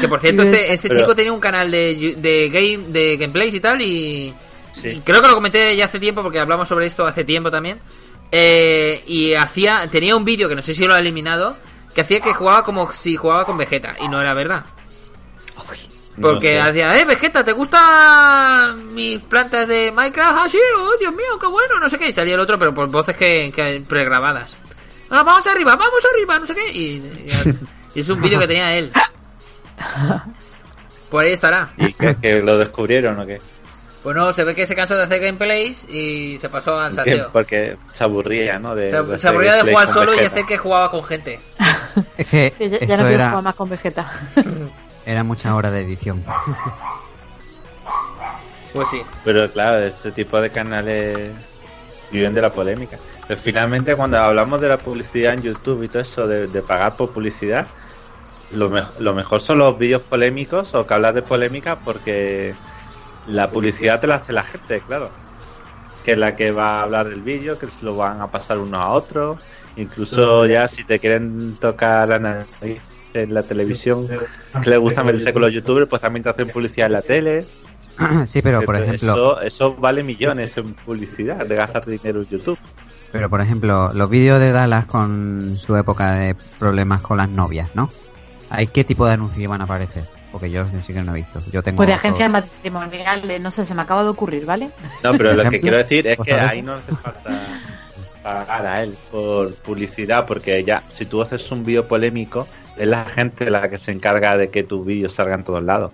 Que 0.00 0.08
por 0.08 0.20
cierto, 0.20 0.42
este, 0.42 0.72
este 0.72 0.88
Pero- 0.88 1.00
chico 1.00 1.14
tenía 1.14 1.32
un 1.32 1.40
canal 1.40 1.70
de, 1.70 2.14
de 2.18 2.48
game 2.48 2.88
de 2.88 3.16
gameplays 3.16 3.54
y 3.54 3.60
tal, 3.60 3.80
y, 3.80 4.34
Sí. 4.72 4.88
y 4.88 5.00
creo 5.00 5.20
que 5.22 5.28
lo 5.28 5.34
comenté 5.34 5.76
ya 5.76 5.84
hace 5.86 6.00
tiempo, 6.00 6.22
porque 6.22 6.40
hablamos 6.40 6.66
sobre 6.68 6.86
esto 6.86 7.06
hace 7.06 7.24
tiempo 7.24 7.50
también. 7.50 7.80
Eh, 8.32 9.02
y 9.06 9.34
hacía, 9.34 9.86
tenía 9.90 10.16
un 10.16 10.24
vídeo 10.24 10.48
que 10.48 10.54
no 10.56 10.62
sé 10.62 10.74
si 10.74 10.84
lo 10.84 10.94
ha 10.94 10.98
eliminado, 10.98 11.56
que 11.94 12.00
hacía 12.00 12.18
que 12.20 12.32
jugaba 12.34 12.64
como 12.64 12.90
si 12.92 13.14
jugaba 13.16 13.44
con 13.44 13.56
Vegeta, 13.56 13.94
y 14.00 14.08
no 14.08 14.20
era 14.20 14.34
verdad. 14.34 14.64
Porque 16.20 16.54
No 16.56 16.62
sé. 16.64 16.70
hacía, 16.70 16.98
eh, 16.98 17.04
Vegeta, 17.04 17.42
¿te 17.44 17.52
gustan 17.52 18.94
mis 18.94 19.20
plantas 19.22 19.66
de 19.66 19.90
Minecraft? 19.90 20.38
Ah, 20.44 20.48
sí, 20.48 20.58
oh, 20.78 20.96
Dios 20.98 21.12
mío, 21.12 21.38
qué 21.40 21.46
bueno, 21.46 21.80
no 21.80 21.88
sé 21.88 21.98
qué. 21.98 22.08
Y 22.08 22.12
salía 22.12 22.34
el 22.34 22.40
otro, 22.40 22.56
pero 22.58 22.72
por 22.72 22.88
voces 22.88 23.16
que, 23.16 23.52
que 23.54 23.82
pregrabadas. 23.88 24.56
Ah, 25.16 25.22
vamos 25.22 25.46
arriba, 25.46 25.76
vamos 25.76 26.04
arriba, 26.12 26.40
no 26.40 26.46
sé 26.46 26.54
qué. 26.56 26.72
Y, 26.72 27.60
es 27.94 28.08
un 28.08 28.20
vídeo 28.20 28.40
que 28.40 28.48
tenía 28.48 28.74
él. 28.76 28.90
Por 31.08 31.24
ahí 31.24 31.32
estará. 31.32 31.70
¿Y 31.76 31.92
qué, 31.92 32.16
que 32.20 32.42
lo 32.42 32.58
descubrieron 32.58 33.20
o 33.20 33.24
qué? 33.24 33.38
Pues 34.02 34.16
no, 34.16 34.32
se 34.32 34.42
ve 34.42 34.56
que 34.56 34.66
se 34.66 34.74
cansó 34.74 34.96
de 34.96 35.04
hacer 35.04 35.20
gameplays 35.20 35.88
y 35.88 36.36
se 36.38 36.48
pasó 36.48 36.76
al 36.80 36.92
salseo. 36.92 37.30
Porque 37.32 37.76
se 37.92 38.02
aburría, 38.02 38.58
¿no? 38.58 38.74
De, 38.74 38.90
Se, 38.90 38.96
de 38.96 39.06
se 39.06 39.14
hacer 39.14 39.30
aburría 39.30 39.54
de 39.54 39.70
jugar 39.70 39.92
solo 39.92 40.14
y 40.14 40.24
hacer 40.24 40.44
que 40.46 40.58
jugaba 40.58 40.90
con 40.90 41.04
gente. 41.04 41.38
Es 42.18 42.26
que 42.26 42.50
ya, 42.68 42.96
no 42.96 43.04
quiero 43.04 43.08
era, 43.08 43.28
jugar 43.28 43.44
más 43.44 43.54
con 43.54 43.68
Vegeta. 43.68 44.10
era 45.06 45.22
mucha 45.22 45.54
hora 45.54 45.70
de 45.70 45.82
edición. 45.82 46.24
Pues 48.72 48.88
sí. 48.88 49.00
Pero 49.24 49.48
claro, 49.52 49.78
este 49.84 50.10
tipo 50.10 50.40
de 50.40 50.50
canales 50.50 51.30
viven 52.10 52.34
de 52.34 52.42
la 52.42 52.50
polémica. 52.50 52.98
Pero 53.26 53.40
finalmente 53.40 53.96
cuando 53.96 54.18
hablamos 54.18 54.60
de 54.60 54.68
la 54.68 54.76
publicidad 54.78 55.34
en 55.34 55.42
YouTube 55.42 55.82
y 55.82 55.88
todo 55.88 56.02
eso, 56.02 56.26
de, 56.26 56.46
de 56.46 56.62
pagar 56.62 56.96
por 56.96 57.10
publicidad, 57.12 57.66
lo, 58.52 58.68
me- 58.68 58.82
lo 58.98 59.14
mejor 59.14 59.40
son 59.40 59.58
los 59.58 59.78
vídeos 59.78 60.02
polémicos 60.02 60.74
o 60.74 60.86
que 60.86 60.94
hablas 60.94 61.14
de 61.14 61.22
polémica 61.22 61.76
porque 61.80 62.54
la 63.26 63.48
publicidad 63.48 64.00
te 64.00 64.06
la 64.06 64.16
hace 64.16 64.32
la 64.32 64.42
gente, 64.42 64.80
claro. 64.86 65.10
Que 66.04 66.12
es 66.12 66.18
la 66.18 66.36
que 66.36 66.50
va 66.52 66.80
a 66.80 66.82
hablar 66.82 67.08
del 67.08 67.22
vídeo, 67.22 67.58
que 67.58 67.66
se 67.70 67.82
lo 67.84 67.96
van 67.96 68.20
a 68.20 68.30
pasar 68.30 68.58
unos 68.58 68.80
a 68.80 68.88
otros. 68.90 69.38
Incluso 69.76 70.44
ya 70.46 70.68
si 70.68 70.84
te 70.84 70.98
quieren 70.98 71.56
tocar 71.56 72.08
la 72.10 72.18
nariz 72.18 72.82
en 73.14 73.32
la 73.32 73.42
televisión, 73.42 74.06
que 74.62 74.70
les 74.70 74.78
gusta 74.78 75.02
meterse 75.02 75.32
con 75.32 75.42
los 75.42 75.52
youtubers, 75.52 75.88
pues 75.88 76.02
también 76.02 76.22
te 76.22 76.28
hacen 76.28 76.48
publicidad 76.48 76.88
en 76.88 76.92
la 76.92 77.02
tele. 77.02 77.46
sí, 78.26 78.42
pero 78.42 78.60
por 78.62 78.76
ejemplo, 78.76 79.40
Eso, 79.40 79.40
eso 79.40 79.74
vale 79.76 80.02
millones 80.02 80.56
en 80.58 80.74
publicidad, 80.74 81.46
de 81.46 81.54
gastar 81.56 81.86
dinero 81.86 82.20
en 82.20 82.28
YouTube. 82.28 82.58
Pero 83.14 83.30
por 83.30 83.40
ejemplo, 83.40 83.92
los 83.94 84.10
vídeos 84.10 84.40
de 84.40 84.50
Dallas 84.50 84.86
con 84.86 85.56
su 85.56 85.76
época 85.76 86.14
de 86.18 86.34
problemas 86.58 87.00
con 87.00 87.16
las 87.16 87.28
novias, 87.28 87.70
¿no? 87.72 87.88
¿Hay 88.50 88.66
qué 88.66 88.82
tipo 88.82 89.06
de 89.06 89.12
anuncios 89.12 89.48
van 89.48 89.60
a 89.60 89.64
aparecer? 89.64 90.02
Porque 90.32 90.50
yo 90.50 90.64
sí 90.84 90.92
que 90.92 91.00
no 91.00 91.12
he 91.12 91.18
visto. 91.20 91.38
Yo 91.52 91.62
tengo 91.62 91.76
Pues 91.76 91.86
de 91.86 91.92
otro- 91.94 92.00
agencias 92.08 92.28
matrimoniales, 92.28 93.40
no 93.40 93.52
sé, 93.52 93.64
se 93.64 93.72
me 93.72 93.82
acaba 93.82 94.02
de 94.02 94.08
ocurrir, 94.08 94.44
¿vale? 94.44 94.70
No, 95.04 95.12
pero 95.12 95.32
lo 95.32 95.48
que 95.48 95.60
quiero 95.60 95.76
decir 95.76 96.08
es 96.08 96.16
¿vos 96.18 96.26
que 96.26 96.34
ahí 96.34 96.60
no 96.60 96.72
hace 96.74 96.92
falta 96.96 97.30
pagar 98.20 98.66
a 98.66 98.82
él 98.82 98.96
por 99.12 99.54
publicidad, 99.58 100.26
porque 100.26 100.64
ya, 100.64 100.82
si 100.92 101.06
tú 101.06 101.22
haces 101.22 101.52
un 101.52 101.64
vídeo 101.64 101.86
polémico, 101.86 102.48
es 102.76 102.88
la 102.88 103.04
gente 103.04 103.48
la 103.48 103.70
que 103.70 103.78
se 103.78 103.92
encarga 103.92 104.36
de 104.36 104.50
que 104.50 104.64
tus 104.64 104.84
vídeos 104.84 105.12
salgan 105.14 105.40
en 105.40 105.44
todos 105.44 105.62
lados. 105.62 105.92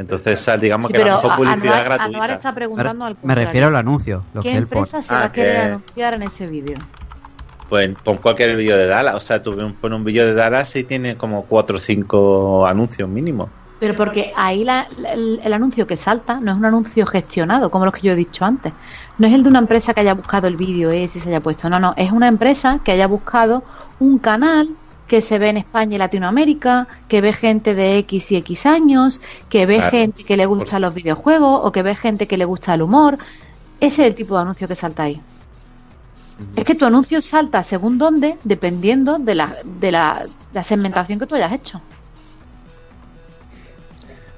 Entonces, 0.00 0.48
digamos 0.60 0.86
Sí, 0.86 0.94
que 0.94 1.04
la 1.04 1.16
mejor 1.16 1.36
publicidad 1.36 1.72
Anuar, 1.74 1.84
gratuita. 1.84 2.04
Anuar 2.04 2.30
está 2.30 2.50
Me, 2.52 2.54
preguntando 2.54 3.04
al 3.04 3.12
me 3.12 3.20
contrario. 3.20 3.44
refiero 3.46 3.66
al 3.68 3.76
anuncio, 3.76 4.24
¿Qué 4.32 4.40
que 4.40 4.56
él 4.56 4.66
pone. 4.66 4.80
empresa 4.80 5.02
se 5.02 5.12
Ah, 5.14 5.18
va 5.18 5.24
a 5.26 5.32
querer 5.32 5.52
que- 5.56 5.60
anunciar 5.68 6.14
en 6.14 6.22
ese 6.22 6.46
vídeo? 6.46 6.78
Pues 7.68 7.90
pon 8.02 8.16
cualquier 8.16 8.56
vídeo 8.56 8.76
de 8.78 8.86
Dallas. 8.86 9.14
O 9.14 9.20
sea, 9.20 9.42
tú 9.42 9.54
pon 9.80 9.92
un 9.92 10.02
vídeo 10.02 10.24
de 10.24 10.32
Dallas 10.34 10.74
y 10.74 10.84
tiene 10.84 11.16
como 11.16 11.44
4 11.44 11.76
o 11.76 11.78
5 11.78 12.66
anuncios 12.66 13.08
mínimo. 13.10 13.48
Pero 13.78 13.94
porque 13.94 14.32
ahí 14.36 14.64
la- 14.64 14.86
la- 14.98 15.12
el, 15.12 15.40
el 15.44 15.52
anuncio 15.52 15.86
que 15.86 15.96
salta 15.96 16.40
no 16.40 16.50
es 16.52 16.56
un 16.58 16.64
anuncio 16.64 17.04
gestionado, 17.06 17.70
como 17.70 17.84
los 17.84 17.94
que 17.94 18.00
yo 18.00 18.12
he 18.12 18.16
dicho 18.16 18.44
antes. 18.46 18.72
No 19.18 19.26
es 19.26 19.34
el 19.34 19.42
de 19.42 19.50
una 19.50 19.58
empresa 19.58 19.92
que 19.94 20.00
haya 20.00 20.14
buscado 20.14 20.48
el 20.48 20.56
vídeo 20.56 20.90
ese 20.90 21.18
y 21.18 21.20
se 21.20 21.28
haya 21.28 21.40
puesto. 21.40 21.68
No, 21.68 21.78
no. 21.78 21.92
Es 21.98 22.10
una 22.10 22.26
empresa 22.28 22.80
que 22.82 22.92
haya 22.92 23.06
buscado 23.06 23.62
un 23.98 24.18
canal 24.18 24.70
que 25.10 25.22
se 25.22 25.40
ve 25.40 25.48
en 25.48 25.56
España 25.56 25.96
y 25.96 25.98
Latinoamérica, 25.98 26.86
que 27.08 27.20
ve 27.20 27.32
gente 27.32 27.74
de 27.74 27.98
X 27.98 28.30
y 28.30 28.36
X 28.36 28.64
años, 28.64 29.20
que 29.48 29.66
ve 29.66 29.78
Claro. 29.78 29.90
gente 29.90 30.22
que 30.22 30.36
le 30.36 30.46
gustan 30.46 30.82
los 30.82 30.94
videojuegos 30.94 31.62
o 31.64 31.72
que 31.72 31.82
ve 31.82 31.96
gente 31.96 32.28
que 32.28 32.36
le 32.36 32.44
gusta 32.44 32.74
el 32.74 32.82
humor. 32.82 33.18
Ese 33.80 34.02
es 34.02 34.06
el 34.06 34.14
tipo 34.14 34.36
de 34.36 34.42
anuncio 34.42 34.68
que 34.68 34.76
salta 34.76 35.02
ahí. 35.02 35.20
Es 36.54 36.64
que 36.64 36.76
tu 36.76 36.84
anuncio 36.84 37.20
salta 37.20 37.64
según 37.64 37.98
dónde, 37.98 38.38
dependiendo 38.44 39.18
de 39.18 39.34
la, 39.34 39.56
de 39.64 39.90
la, 39.90 40.26
la 40.52 40.62
segmentación 40.62 41.18
que 41.18 41.26
tú 41.26 41.34
hayas 41.34 41.54
hecho. 41.54 41.82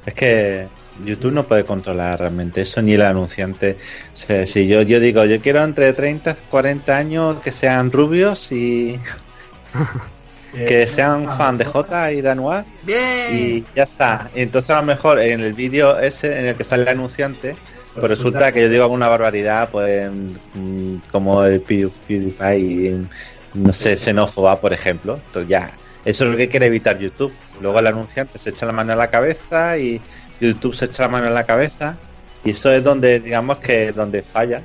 Es 0.06 0.14
que 0.14 0.68
YouTube 1.04 1.32
no 1.32 1.42
puede 1.44 1.64
controlar 1.64 2.18
realmente 2.18 2.62
eso, 2.62 2.80
ni 2.80 2.94
el 2.94 3.02
anunciante. 3.02 3.76
O 4.14 4.16
sea, 4.16 4.46
si 4.46 4.66
yo, 4.66 4.80
yo 4.80 5.00
digo, 5.00 5.22
yo 5.26 5.38
quiero 5.38 5.62
entre 5.62 5.92
30 5.92 6.30
y 6.30 6.34
40 6.50 6.96
años 6.96 7.40
que 7.40 7.50
sean 7.50 7.92
rubios 7.92 8.50
y 8.52 8.98
que 10.52 10.86
sean 10.86 11.26
fan 11.36 11.56
de 11.58 11.64
J 11.64 12.12
y 12.12 12.20
de 12.20 12.30
Anuar 12.30 12.64
Bien. 12.82 13.36
y 13.36 13.64
ya 13.74 13.84
está. 13.84 14.30
Entonces 14.34 14.70
a 14.70 14.76
lo 14.80 14.82
mejor 14.86 15.18
en 15.20 15.40
el 15.40 15.52
vídeo 15.54 15.98
ese 15.98 16.38
en 16.38 16.46
el 16.46 16.54
que 16.56 16.64
sale 16.64 16.82
el 16.82 16.88
anunciante, 16.88 17.56
pues 17.94 18.06
resulta 18.08 18.52
que 18.52 18.62
yo 18.62 18.68
digo 18.68 18.82
alguna 18.84 19.08
barbaridad, 19.08 19.68
pues 19.70 20.10
mm, 20.54 20.96
como 21.10 21.44
el 21.44 21.62
Pew- 21.62 21.90
PewDiePie 22.06 22.58
y 22.58 23.06
no 23.54 23.72
sé, 23.72 23.96
xenófoba, 23.96 24.60
por 24.60 24.72
ejemplo. 24.72 25.20
Entonces 25.26 25.48
ya, 25.48 25.72
eso 26.04 26.24
es 26.24 26.30
lo 26.30 26.36
que 26.36 26.48
quiere 26.48 26.66
evitar 26.66 26.98
YouTube. 26.98 27.32
Luego 27.60 27.78
el 27.78 27.86
anunciante 27.86 28.38
se 28.38 28.50
echa 28.50 28.66
la 28.66 28.72
mano 28.72 28.92
en 28.92 28.98
la 28.98 29.08
cabeza 29.08 29.76
y 29.78 30.00
YouTube 30.40 30.74
se 30.74 30.86
echa 30.86 31.02
la 31.04 31.08
mano 31.08 31.26
en 31.26 31.34
la 31.34 31.44
cabeza 31.44 31.96
y 32.44 32.50
eso 32.50 32.72
es 32.72 32.82
donde 32.82 33.20
digamos 33.20 33.58
que 33.58 33.92
donde 33.92 34.22
falla. 34.22 34.62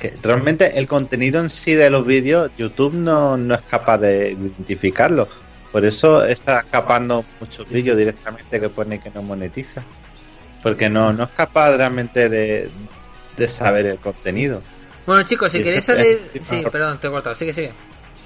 Que 0.00 0.14
realmente 0.22 0.78
el 0.78 0.86
contenido 0.86 1.40
en 1.40 1.50
sí 1.50 1.74
de 1.74 1.90
los 1.90 2.06
vídeos 2.06 2.50
YouTube 2.56 2.94
no, 2.94 3.36
no 3.36 3.54
es 3.54 3.60
capaz 3.62 3.98
de 3.98 4.30
identificarlo. 4.32 5.28
Por 5.70 5.84
eso 5.84 6.24
está 6.24 6.60
escapando 6.60 7.24
muchos 7.38 7.68
vídeos 7.68 7.96
directamente 7.96 8.58
que 8.60 8.68
pone 8.70 8.98
que 8.98 9.10
no 9.10 9.22
monetiza. 9.22 9.82
Porque 10.62 10.88
no, 10.88 11.12
no 11.12 11.24
es 11.24 11.30
capaz 11.30 11.76
realmente 11.76 12.28
de, 12.28 12.68
de 13.36 13.48
saber 13.48 13.86
el 13.86 13.98
contenido. 13.98 14.60
Bueno, 15.06 15.22
chicos, 15.22 15.52
si 15.52 15.62
queréis 15.62 15.84
salir. 15.84 16.20
Sí, 16.44 16.62
perdón, 16.70 16.98
te 16.98 17.06
he 17.08 17.10
cortado. 17.10 17.34
Sigue, 17.34 17.52
sigue. 17.52 17.72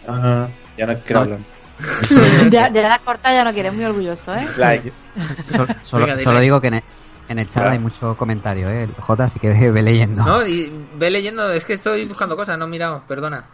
No, 0.07 0.17
no, 0.19 0.35
no, 0.41 0.51
ya 0.77 0.87
no 0.87 0.99
quiero 1.01 1.25
No. 1.25 1.35
hablar. 1.35 1.41
ya, 2.51 2.69
ya 2.73 2.89
la 2.89 2.99
corta 3.01 3.33
ya 3.33 3.43
no 3.45 3.53
quiere, 3.53 3.71
muy 3.73 3.85
orgulloso, 3.85 4.35
¿eh? 4.35 4.47
Like. 4.57 4.93
Solo, 5.83 6.05
Venga, 6.07 6.17
dime. 6.17 6.23
solo 6.25 6.41
digo 6.41 6.61
que 6.61 6.69
en 6.69 6.75
en 7.29 7.39
el 7.39 7.47
chat 7.47 7.55
Claro. 7.63 7.71
hay 7.71 7.79
muchos 7.79 8.17
comentarios, 8.17 8.71
¿eh? 8.71 8.89
J, 8.99 9.25
así 9.25 9.39
que 9.39 9.51
ve, 9.51 9.71
ve 9.73 9.83
leyendo. 9.83 10.23
No, 10.25 10.47
y 10.47 10.73
ve 10.97 11.11
leyendo. 11.11 11.51
Es 11.53 11.65
que 11.65 11.75
estoy 11.75 12.05
buscando 12.07 12.37
cosas, 12.37 12.59
no 12.59 12.67
he 12.67 12.69
mirado, 12.69 13.03
perdona. 13.09 13.45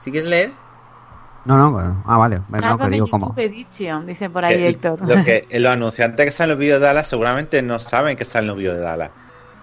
Si 0.00 0.10
quieres 0.10 0.28
leer. 0.28 0.50
No, 1.44 1.56
no, 1.56 1.70
bueno, 1.72 2.02
ah, 2.06 2.18
vale. 2.18 2.40
Bueno, 2.48 2.66
Algo 2.66 2.84
que 2.84 2.90
digo 2.90 3.06
como. 3.08 3.32
Edition, 3.36 4.04
dice 4.06 4.28
por 4.28 4.44
ahí 4.44 4.56
Que- 4.56 4.68
Héctor. 4.68 5.00
lo 5.08 5.24
que, 5.24 5.46
los 5.58 5.72
anunciantes 5.72 6.26
que 6.26 6.32
salen 6.32 6.50
los 6.50 6.58
vídeos 6.58 6.80
de 6.80 6.86
Dallas 6.86 7.08
seguramente 7.08 7.62
no 7.62 7.78
saben 7.78 8.16
que 8.16 8.24
salen 8.24 8.48
los 8.48 8.56
vídeos 8.58 8.76
de 8.76 8.82
Dallas. 8.82 9.10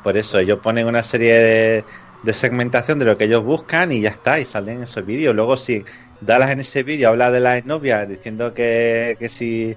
Por 0.04 0.18
eso 0.18 0.40
ellos 0.40 0.60
ponen 0.64 0.88
una 0.88 1.04
serie 1.04 1.34
de, 1.34 1.86
de 2.24 2.34
segmentación 2.34 2.98
de 3.00 3.06
lo 3.06 3.18
que 3.18 3.26
ellos 3.26 3.44
buscan 3.44 3.92
y 3.92 4.02
ya 4.02 4.10
está, 4.10 4.40
y 4.40 4.46
salen 4.46 4.82
esos 4.84 5.06
vídeos. 5.06 5.36
Luego 5.36 5.58
si 5.58 5.84
Dallas 6.22 6.50
en 6.52 6.62
ese 6.62 6.82
vídeo 6.84 7.10
habla 7.10 7.30
de 7.30 7.40
las 7.40 7.66
novias 7.66 8.08
diciendo 8.08 8.54
que, 8.54 9.16
que 9.20 9.30
si 9.30 9.76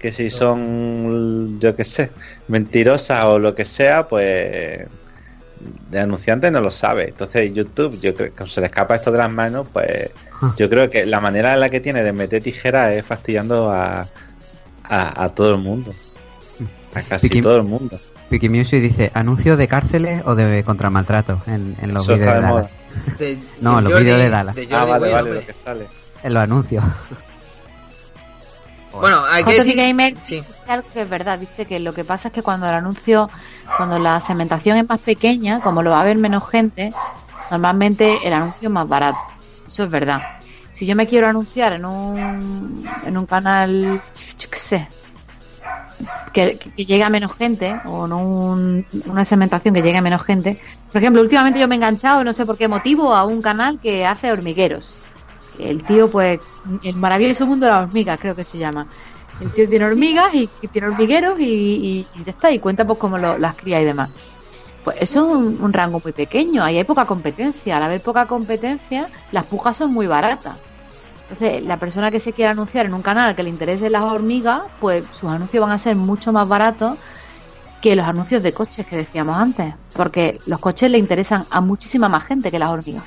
que 0.00 0.12
si 0.12 0.30
son, 0.30 1.60
yo 1.60 1.76
qué 1.76 1.84
sé, 1.84 2.10
mentirosas 2.48 3.24
o 3.26 3.38
lo 3.38 3.54
que 3.54 3.64
sea, 3.64 4.08
pues 4.08 4.86
de 5.90 6.00
anunciante 6.00 6.50
no 6.50 6.60
lo 6.60 6.70
sabe. 6.70 7.08
Entonces 7.08 7.52
YouTube, 7.52 8.00
yo 8.00 8.14
creo 8.14 8.34
que 8.34 8.46
se 8.46 8.60
le 8.60 8.66
escapa 8.68 8.94
esto 8.94 9.12
de 9.12 9.18
las 9.18 9.30
manos, 9.30 9.66
pues 9.72 10.10
yo 10.56 10.70
creo 10.70 10.88
que 10.88 11.04
la 11.06 11.20
manera 11.20 11.52
en 11.54 11.60
la 11.60 11.68
que 11.70 11.80
tiene 11.80 12.02
de 12.02 12.12
meter 12.12 12.42
tijera 12.42 12.94
es 12.94 13.04
fastidiando 13.04 13.70
a, 13.70 14.08
a, 14.84 15.24
a 15.24 15.28
todo 15.28 15.50
el 15.54 15.58
mundo. 15.58 15.92
A 16.94 17.02
casi 17.02 17.28
todo 17.28 17.56
el 17.58 17.62
mundo. 17.62 18.00
Vicky 18.30 18.48
Music 18.48 18.80
dice, 18.80 19.10
¿anuncios 19.14 19.58
de 19.58 19.68
cárceles 19.68 20.22
o 20.24 20.34
de 20.34 20.62
contra 20.64 20.88
maltrato 20.88 21.40
en, 21.46 21.76
en 21.82 21.92
los 21.92 22.06
vídeos 22.06 22.20
de. 22.20 22.26
Dallas? 22.40 22.76
De- 23.18 23.38
No, 23.60 23.76
de 23.76 23.82
los 23.82 24.00
vídeos 24.00 24.18
de 24.20 24.28
Dallas. 24.30 24.54
de 24.56 24.68
Ah, 24.70 24.84
vale, 24.84 25.10
vale, 25.10 25.18
hombre. 25.18 25.40
lo 25.40 25.46
que 25.46 25.52
sale. 25.52 25.86
En 26.22 26.34
los 26.34 26.42
anuncios. 26.42 26.84
Bueno, 28.92 29.22
hay 29.24 29.44
que 29.44 29.52
decir... 29.58 29.76
Gamer 29.76 30.16
Sí. 30.22 30.36
dice 30.36 30.52
algo 30.68 30.88
que 30.92 31.02
es 31.02 31.08
verdad, 31.08 31.38
dice 31.38 31.66
que 31.66 31.78
lo 31.80 31.92
que 31.94 32.04
pasa 32.04 32.28
es 32.28 32.34
que 32.34 32.42
cuando 32.42 32.66
el 32.68 32.74
anuncio, 32.74 33.30
cuando 33.76 33.98
la 33.98 34.20
segmentación 34.20 34.76
es 34.78 34.88
más 34.88 34.98
pequeña, 35.00 35.60
como 35.60 35.82
lo 35.82 35.90
va 35.90 36.00
a 36.00 36.04
ver 36.04 36.16
menos 36.16 36.48
gente, 36.48 36.92
normalmente 37.50 38.18
el 38.26 38.32
anuncio 38.32 38.68
es 38.68 38.72
más 38.72 38.88
barato. 38.88 39.18
Eso 39.66 39.84
es 39.84 39.90
verdad. 39.90 40.22
Si 40.72 40.86
yo 40.86 40.96
me 40.96 41.06
quiero 41.06 41.28
anunciar 41.28 41.72
en 41.74 41.84
un, 41.84 42.88
en 43.04 43.16
un 43.18 43.26
canal, 43.26 44.00
yo 44.38 44.50
qué 44.50 44.58
sé, 44.58 44.88
que, 46.32 46.58
que 46.58 46.84
llegue 46.86 47.02
a 47.02 47.10
menos 47.10 47.32
gente, 47.34 47.78
o 47.84 48.06
en 48.06 48.12
un- 48.12 48.86
una 49.06 49.24
segmentación 49.24 49.74
que 49.74 49.82
llegue 49.82 49.98
a 49.98 50.02
menos 50.02 50.22
gente. 50.22 50.60
Por 50.92 51.00
ejemplo, 51.00 51.20
últimamente 51.22 51.58
yo 51.58 51.68
me 51.68 51.74
he 51.74 51.76
enganchado, 51.78 52.22
no 52.24 52.32
sé 52.32 52.46
por 52.46 52.56
qué 52.56 52.68
motivo, 52.68 53.14
a 53.14 53.24
un 53.24 53.42
canal 53.42 53.78
que 53.80 54.06
hace 54.06 54.30
hormigueros. 54.32 54.94
El 55.62 55.84
tío, 55.84 56.10
pues, 56.10 56.40
el 56.82 56.96
maravilloso 56.96 57.46
mundo 57.46 57.66
de 57.66 57.72
las 57.72 57.88
hormigas, 57.88 58.18
creo 58.20 58.34
que 58.34 58.44
se 58.44 58.58
llama. 58.58 58.86
El 59.40 59.50
tío 59.52 59.68
tiene 59.68 59.86
hormigas 59.86 60.34
y, 60.34 60.48
tiene 60.70 60.88
hormigueros 60.88 61.38
y, 61.40 62.06
ya 62.24 62.30
está, 62.30 62.50
y 62.50 62.58
cuenta 62.58 62.86
pues 62.86 62.98
cómo 62.98 63.18
las 63.18 63.54
cría 63.56 63.80
y 63.80 63.84
demás. 63.84 64.10
Pues 64.84 64.96
eso 65.00 65.26
es 65.26 65.32
un, 65.32 65.58
un 65.62 65.72
rango 65.72 66.00
muy 66.02 66.12
pequeño, 66.12 66.62
ahí 66.62 66.78
hay 66.78 66.84
poca 66.84 67.06
competencia. 67.06 67.76
Al 67.76 67.82
haber 67.82 68.00
poca 68.00 68.26
competencia, 68.26 69.08
las 69.32 69.44
pujas 69.44 69.76
son 69.76 69.92
muy 69.92 70.06
baratas. 70.06 70.56
Entonces, 71.30 71.64
la 71.64 71.76
persona 71.76 72.10
que 72.10 72.18
se 72.18 72.32
quiera 72.32 72.50
anunciar 72.50 72.86
en 72.86 72.94
un 72.94 73.02
canal 73.02 73.36
que 73.36 73.42
le 73.44 73.50
interese 73.50 73.88
las 73.88 74.02
hormigas, 74.02 74.62
pues 74.80 75.04
sus 75.12 75.30
anuncios 75.30 75.62
van 75.62 75.70
a 75.70 75.78
ser 75.78 75.94
mucho 75.94 76.32
más 76.32 76.48
baratos 76.48 76.98
que 77.80 77.94
los 77.96 78.06
anuncios 78.06 78.42
de 78.42 78.52
coches 78.52 78.84
que 78.86 78.96
decíamos 78.96 79.36
antes, 79.36 79.74
porque 79.94 80.40
los 80.46 80.58
coches 80.58 80.90
le 80.90 80.98
interesan 80.98 81.46
a 81.50 81.60
muchísima 81.60 82.08
más 82.08 82.24
gente 82.24 82.50
que 82.50 82.58
las 82.58 82.70
hormigas. 82.70 83.04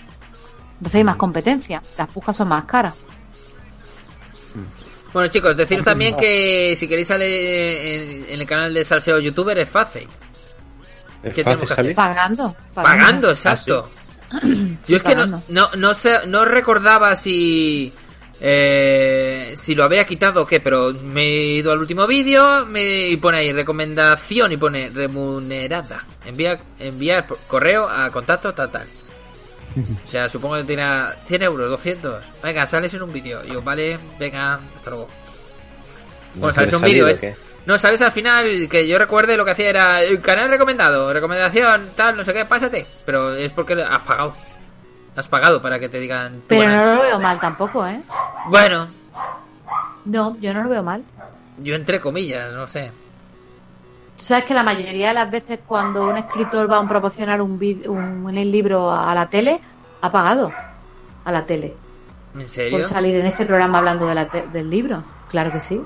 Entonces 0.74 0.96
hay 0.96 1.04
más 1.04 1.16
competencia, 1.16 1.82
las 1.98 2.10
pujas 2.10 2.36
son 2.36 2.50
más 2.50 2.66
caras. 2.66 2.94
Bueno, 5.14 5.30
chicos, 5.30 5.56
deciros 5.56 5.86
también 5.86 6.18
que 6.18 6.76
si 6.76 6.88
queréis 6.88 7.08
salir 7.08 7.30
en, 7.30 8.26
en 8.30 8.42
el 8.42 8.48
canal 8.48 8.74
de 8.74 8.84
Salseo 8.84 9.20
YouTuber 9.20 9.60
es 9.60 9.70
fácil. 9.70 10.08
¿Es 11.22 11.36
¿Qué 11.36 11.44
fácil 11.44 11.44
tenemos 11.44 11.70
que 11.70 11.76
salir? 11.76 11.96
Pagando. 11.96 12.56
Pagando, 12.74 13.30
exacto. 13.30 13.90
Yo 14.88 14.98
es 14.98 15.04
que 15.04 15.16
no, 15.16 15.44
no, 15.48 15.70
no, 15.78 15.94
sé, 15.94 16.26
no 16.26 16.44
recordaba 16.44 17.16
si 17.16 17.94
eh, 18.42 19.54
si 19.56 19.76
lo 19.76 19.86
había 19.86 20.06
quitado 20.06 20.42
o 20.42 20.46
qué, 20.46 20.60
pero 20.60 20.92
me 20.92 21.22
he 21.22 21.46
ido 21.60 21.72
al 21.72 21.80
último 21.80 22.08
vídeo 22.08 22.66
me, 22.66 23.08
y 23.08 23.18
pone 23.18 23.38
ahí 23.38 23.54
recomendación 23.54 24.52
y 24.52 24.58
pone 24.58 24.90
remunerada. 24.90 26.06
Envía, 26.26 26.60
enviar 26.80 27.28
correo 27.48 27.88
a 27.88 28.10
contacto 28.10 28.54
tal 28.54 28.72
tal. 28.72 28.88
O 29.76 30.08
sea, 30.08 30.30
supongo 30.30 30.56
que 30.58 30.64
tiene 30.66 30.84
100 31.26 31.42
euros, 31.44 31.70
200. 31.70 32.24
Venga, 32.44 32.68
sales 32.68 32.94
en 32.94 33.02
un 33.04 33.12
vídeo. 33.14 33.44
Y 33.46 33.54
yo, 33.54 33.62
vale, 33.62 33.98
venga, 34.20 34.60
hasta 34.76 34.90
luego. 34.92 35.08
¿No 36.36 36.42
Bueno, 36.42 36.54
sales 36.54 36.70
en 36.72 36.76
un 36.78 36.82
vídeo, 36.84 37.08
es... 37.08 37.20
qué? 37.20 37.36
No, 37.66 37.78
sales 37.80 38.02
al 38.02 38.12
final, 38.12 38.68
que 38.70 38.88
yo 38.88 38.98
recuerde 38.98 39.38
lo 39.38 39.46
que 39.46 39.52
hacía 39.52 39.70
era 39.70 40.02
el 40.04 40.20
canal 40.22 40.50
recomendado, 40.50 41.14
recomendación, 41.14 41.92
tal, 41.96 42.18
no 42.18 42.24
sé 42.24 42.34
qué, 42.34 42.44
pásate. 42.46 42.86
Pero 43.06 43.34
es 43.34 43.52
porque 43.54 43.82
has 43.82 44.00
pagado. 44.00 44.34
Has 45.16 45.28
pagado 45.28 45.62
para 45.62 45.80
que 45.80 45.88
te 45.90 46.00
digan... 46.00 46.42
Pero 46.48 46.68
no 46.68 46.96
lo 46.96 47.02
veo 47.02 47.20
mal 47.20 47.40
tampoco, 47.40 47.88
¿eh? 47.88 48.02
Bueno, 48.48 48.88
No, 50.06 50.36
yo 50.42 50.54
no 50.54 50.64
lo 50.64 50.70
veo 50.70 50.84
mal. 50.84 51.04
yo 51.58 51.76
entre 51.76 52.02
comillas, 52.02 52.52
no 52.52 52.68
sé. 52.68 52.92
Tú 54.18 54.24
sabes 54.26 54.46
que 54.46 54.54
la 54.54 54.64
mayoría 54.64 55.10
de 55.10 55.14
las 55.16 55.30
veces 55.32 55.60
cuando 55.66 56.08
un 56.10 56.18
escritor 56.18 56.72
va 56.72 56.80
a 56.80 56.88
proporcionar 56.88 57.42
un, 57.42 57.60
vid- 57.60 57.88
un, 57.88 58.26
un 58.26 58.34
libro 58.36 58.92
a 58.92 59.14
la 59.16 59.28
tele, 59.28 59.60
ha 60.02 60.12
pagado 60.12 60.52
a 61.26 61.32
la 61.32 61.46
tele 61.46 61.74
¿En 62.36 62.48
serio? 62.48 62.78
por 62.78 62.86
salir 62.86 63.16
en 63.16 63.26
ese 63.26 63.46
programa 63.46 63.80
hablando 63.80 64.06
de 64.08 64.16
la 64.16 64.26
te- 64.28 64.48
del 64.48 64.70
libro. 64.70 65.04
Claro 65.30 65.52
que 65.52 65.60
sí. 65.60 65.82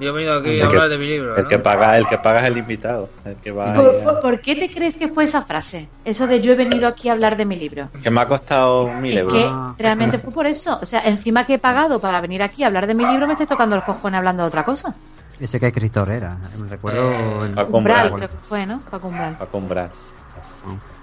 Yo 0.00 0.08
he 0.08 0.12
venido 0.12 0.38
aquí 0.38 0.50
El 0.50 0.62
a 0.62 0.66
hablar 0.66 0.82
que- 0.84 0.88
de 0.90 0.98
mi 0.98 1.06
libro, 1.06 1.36
El 1.36 1.42
¿no? 1.44 1.48
que 1.48 1.58
paga, 1.58 1.98
el 1.98 2.06
que 2.06 2.18
paga 2.18 2.40
es 2.40 2.46
el 2.46 2.58
invitado. 2.58 3.08
El 3.24 3.36
que 3.36 3.50
va 3.52 3.74
¿Por, 3.74 3.96
a- 4.16 4.20
por- 4.20 4.40
qué 4.40 4.54
te 4.56 4.70
crees 4.70 4.96
que 4.96 5.08
fue 5.08 5.24
esa 5.24 5.42
frase? 5.42 5.88
Eso 6.04 6.26
de 6.26 6.40
yo 6.40 6.52
he 6.52 6.56
venido 6.56 6.86
aquí 6.88 7.08
a 7.08 7.12
hablar 7.12 7.36
de 7.36 7.44
mi 7.44 7.56
libro. 7.56 7.88
que 8.02 8.10
me 8.10 8.20
ha 8.20 8.28
costado 8.28 8.88
mil 8.88 9.12
Es 9.12 9.18
euros. 9.20 9.32
que 9.34 9.44
Ah. 9.48 9.74
realmente 9.78 10.18
fue 10.18 10.32
por 10.32 10.46
eso. 10.46 10.78
O 10.80 10.86
sea, 10.86 11.00
encima 11.00 11.44
que 11.46 11.54
he 11.54 11.58
pagado 11.58 12.00
para 12.00 12.20
venir 12.20 12.42
aquí 12.42 12.64
a 12.64 12.68
hablar 12.68 12.86
de 12.86 12.94
mi 12.94 13.04
libro, 13.06 13.26
me 13.26 13.32
estoy 13.32 13.46
tocando 13.46 13.76
los 13.76 13.84
cojones 13.84 14.18
hablando 14.18 14.42
de 14.44 14.48
otra 14.48 14.64
cosa. 14.64 14.94
Ese 15.42 15.58
que 15.58 15.66
escritor 15.66 16.08
era. 16.10 16.36
Me 16.56 16.68
recuerdo. 16.68 17.00
Eh, 17.12 17.46
el- 17.46 17.54
Paco 17.54 17.76
Umbral, 17.78 18.12
Umbral. 18.12 18.28
creo 18.28 18.40
que 18.40 18.46
fue, 18.48 18.64
¿no? 18.66 18.78
Paco 18.80 19.08
Umbral. 19.08 19.34
Para 19.36 19.50
comprar. 19.50 19.90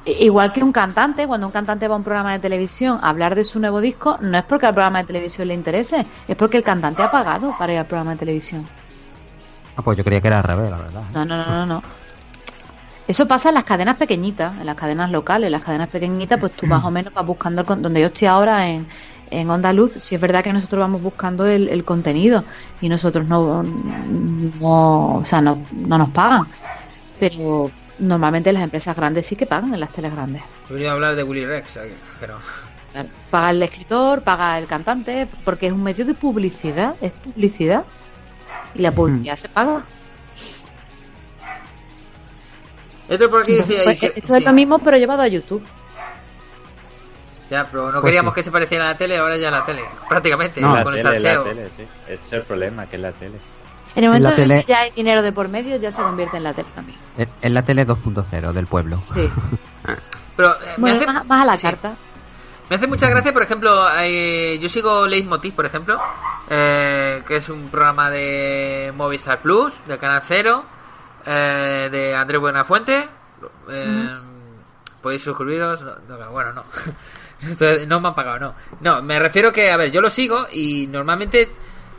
I- 0.05 0.25
Igual 0.25 0.53
que 0.53 0.63
un 0.63 0.71
cantante, 0.71 1.27
cuando 1.27 1.47
un 1.47 1.51
cantante 1.51 1.87
va 1.87 1.95
a 1.95 1.97
un 1.97 2.03
programa 2.03 2.31
de 2.31 2.39
televisión 2.39 2.99
a 3.01 3.09
hablar 3.09 3.35
de 3.35 3.43
su 3.43 3.59
nuevo 3.59 3.81
disco, 3.81 4.17
no 4.21 4.37
es 4.37 4.43
porque 4.45 4.65
al 4.65 4.73
programa 4.73 4.99
de 4.99 5.07
televisión 5.07 5.47
le 5.49 5.53
interese, 5.53 6.05
es 6.27 6.35
porque 6.37 6.57
el 6.57 6.63
cantante 6.63 7.03
ha 7.03 7.11
pagado 7.11 7.53
para 7.59 7.73
ir 7.73 7.79
al 7.79 7.85
programa 7.85 8.11
de 8.11 8.17
televisión. 8.17 8.65
Ah, 9.75 9.81
pues 9.81 9.97
yo 9.97 10.03
creía 10.05 10.21
que 10.21 10.27
era 10.29 10.37
al 10.37 10.43
revés, 10.45 10.71
la 10.71 10.77
verdad. 10.77 11.01
No, 11.13 11.25
no, 11.25 11.37
no, 11.37 11.45
no, 11.45 11.65
no. 11.65 11.83
Eso 13.07 13.27
pasa 13.27 13.49
en 13.49 13.55
las 13.55 13.63
cadenas 13.63 13.97
pequeñitas, 13.97 14.53
en 14.59 14.65
las 14.67 14.75
cadenas 14.75 15.09
locales, 15.09 15.47
en 15.47 15.51
las 15.53 15.63
cadenas 15.63 15.89
pequeñitas, 15.89 16.39
pues 16.39 16.53
tú 16.53 16.65
más 16.67 16.83
o 16.85 16.91
menos 16.91 17.11
vas 17.13 17.25
buscando 17.25 17.61
el 17.61 17.67
con- 17.67 17.81
donde 17.81 18.01
yo 18.01 18.07
estoy 18.07 18.27
ahora 18.27 18.67
en, 18.69 18.87
en 19.32 19.49
Onda 19.49 19.73
Luz, 19.73 19.93
si 19.93 20.15
es 20.15 20.21
verdad 20.21 20.43
que 20.43 20.53
nosotros 20.53 20.80
vamos 20.80 21.01
buscando 21.01 21.45
el, 21.45 21.67
el 21.69 21.84
contenido 21.84 22.43
y 22.82 22.89
nosotros 22.89 23.27
no, 23.27 23.63
no 23.63 25.15
o 25.17 25.25
sea, 25.25 25.41
no, 25.41 25.63
no 25.71 25.97
nos 25.97 26.09
pagan, 26.09 26.45
pero 27.19 27.69
normalmente 27.99 28.51
las 28.53 28.63
empresas 28.63 28.95
grandes 28.95 29.25
sí 29.25 29.36
que 29.36 29.45
pagan 29.45 29.73
en 29.73 29.80
las 29.80 29.91
teles 29.91 30.11
grandes. 30.13 30.41
Venido 30.69 30.89
a 30.89 30.93
hablar 30.93 31.15
de 31.15 31.23
Willy 31.23 31.45
Rex, 31.45 31.80
pero... 32.19 32.38
Paga 33.30 33.51
el 33.51 33.61
escritor, 33.61 34.21
paga 34.23 34.57
el 34.57 34.65
cantante, 34.65 35.27
porque 35.45 35.67
es 35.67 35.73
un 35.73 35.84
medio 35.84 36.05
de 36.05 36.15
publicidad, 36.15 36.95
es 37.01 37.11
publicidad. 37.11 37.84
Y 38.73 38.82
la 38.82 38.91
publicidad 38.91 39.36
se 39.38 39.47
paga. 39.47 39.84
Esto 43.07 43.30
por 43.30 43.41
aquí 43.41 43.51
Entonces, 43.51 43.77
decía... 43.77 43.84
pues, 43.84 43.99
que- 43.99 44.19
esto 44.19 44.36
es 44.36 44.43
lo 44.43 44.53
mismo, 44.53 44.80
pero 44.80 44.97
llevado 44.97 45.21
a 45.21 45.27
YouTube. 45.27 45.63
Ya, 47.49 47.65
pero 47.69 47.87
no 47.91 48.01
Pues 48.01 48.11
queríamos 48.11 48.33
sí. 48.33 48.35
que 48.35 48.43
se 48.43 48.51
pareciera 48.51 48.85
a 48.85 48.91
la 48.91 48.97
tele, 48.97 49.17
ahora 49.17 49.37
ya 49.37 49.49
la 49.49 49.65
tele. 49.65 49.83
Prácticamente, 50.07 50.61
No, 50.61 50.75
la 50.75 50.83
con 50.83 50.93
el 50.93 51.01
tele, 51.01 51.15
la 51.15 51.21
salseo. 51.21 51.43
tele, 51.43 51.69
sí. 51.75 51.87
Ese 52.07 52.13
es 52.23 52.33
el 52.33 52.41
problema, 52.43 52.85
que 52.85 52.95
es 52.97 53.01
la 53.01 53.11
tele. 53.11 53.39
En 53.95 54.03
el 54.03 54.09
momento 54.11 54.29
en 54.41 54.47
que 54.49 54.65
ya 54.67 54.79
hay 54.81 54.91
dinero 54.91 55.21
de 55.23 55.31
por 55.31 55.49
medio, 55.49 55.75
ya 55.77 55.91
se 55.91 56.01
convierte 56.01 56.37
en 56.37 56.43
la 56.43 56.53
tele 56.53 56.67
también. 56.75 56.97
Es, 57.17 57.27
es 57.41 57.51
la 57.51 57.63
tele 57.63 57.87
2.0 57.87 58.51
del 58.53 58.67
pueblo. 58.67 59.01
Sí. 59.01 59.29
Pero 60.37 60.53
eh, 60.53 60.75
Bueno, 60.77 60.97
hace... 60.97 61.05
más, 61.07 61.25
más 61.27 61.41
a 61.41 61.45
la 61.45 61.57
sí. 61.57 61.63
carta. 61.63 61.93
Me 62.69 62.75
hace 62.75 62.85
mucha 62.87 63.09
gracia, 63.09 63.33
por 63.33 63.41
ejemplo, 63.41 63.71
eh, 63.99 64.59
yo 64.61 64.69
sigo 64.69 65.07
Leitmotiv, 65.07 65.55
por 65.55 65.65
ejemplo, 65.65 65.99
eh, 66.51 67.23
que 67.27 67.37
es 67.37 67.49
un 67.49 67.67
programa 67.69 68.11
de 68.11 68.93
Movistar 68.95 69.41
Plus, 69.41 69.73
del 69.87 69.97
Canal 69.97 70.21
Cero, 70.27 70.65
eh, 71.25 71.89
de 71.91 72.15
Andrés 72.15 72.39
Buenafuente. 72.39 73.09
Eh, 73.71 74.19
Podéis 75.01 75.23
suscribiros. 75.23 75.81
No, 75.81 76.17
no, 76.17 76.31
bueno, 76.31 76.53
no. 76.53 76.63
No 77.87 77.99
me 77.99 78.07
han 78.09 78.15
pagado, 78.15 78.39
no. 78.39 78.55
No, 78.81 79.01
me 79.01 79.19
refiero 79.19 79.51
que, 79.51 79.69
a 79.69 79.77
ver, 79.77 79.91
yo 79.91 80.01
lo 80.01 80.09
sigo 80.09 80.47
y 80.51 80.87
normalmente 80.87 81.49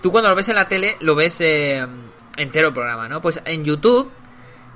tú 0.02 0.10
cuando 0.10 0.28
lo 0.30 0.36
ves 0.36 0.48
en 0.48 0.56
la 0.56 0.66
tele 0.66 0.96
lo 1.00 1.14
ves 1.14 1.40
eh, 1.40 1.86
entero 2.36 2.68
el 2.68 2.74
programa, 2.74 3.08
¿no? 3.08 3.20
Pues 3.20 3.40
en 3.44 3.64
YouTube 3.64 4.10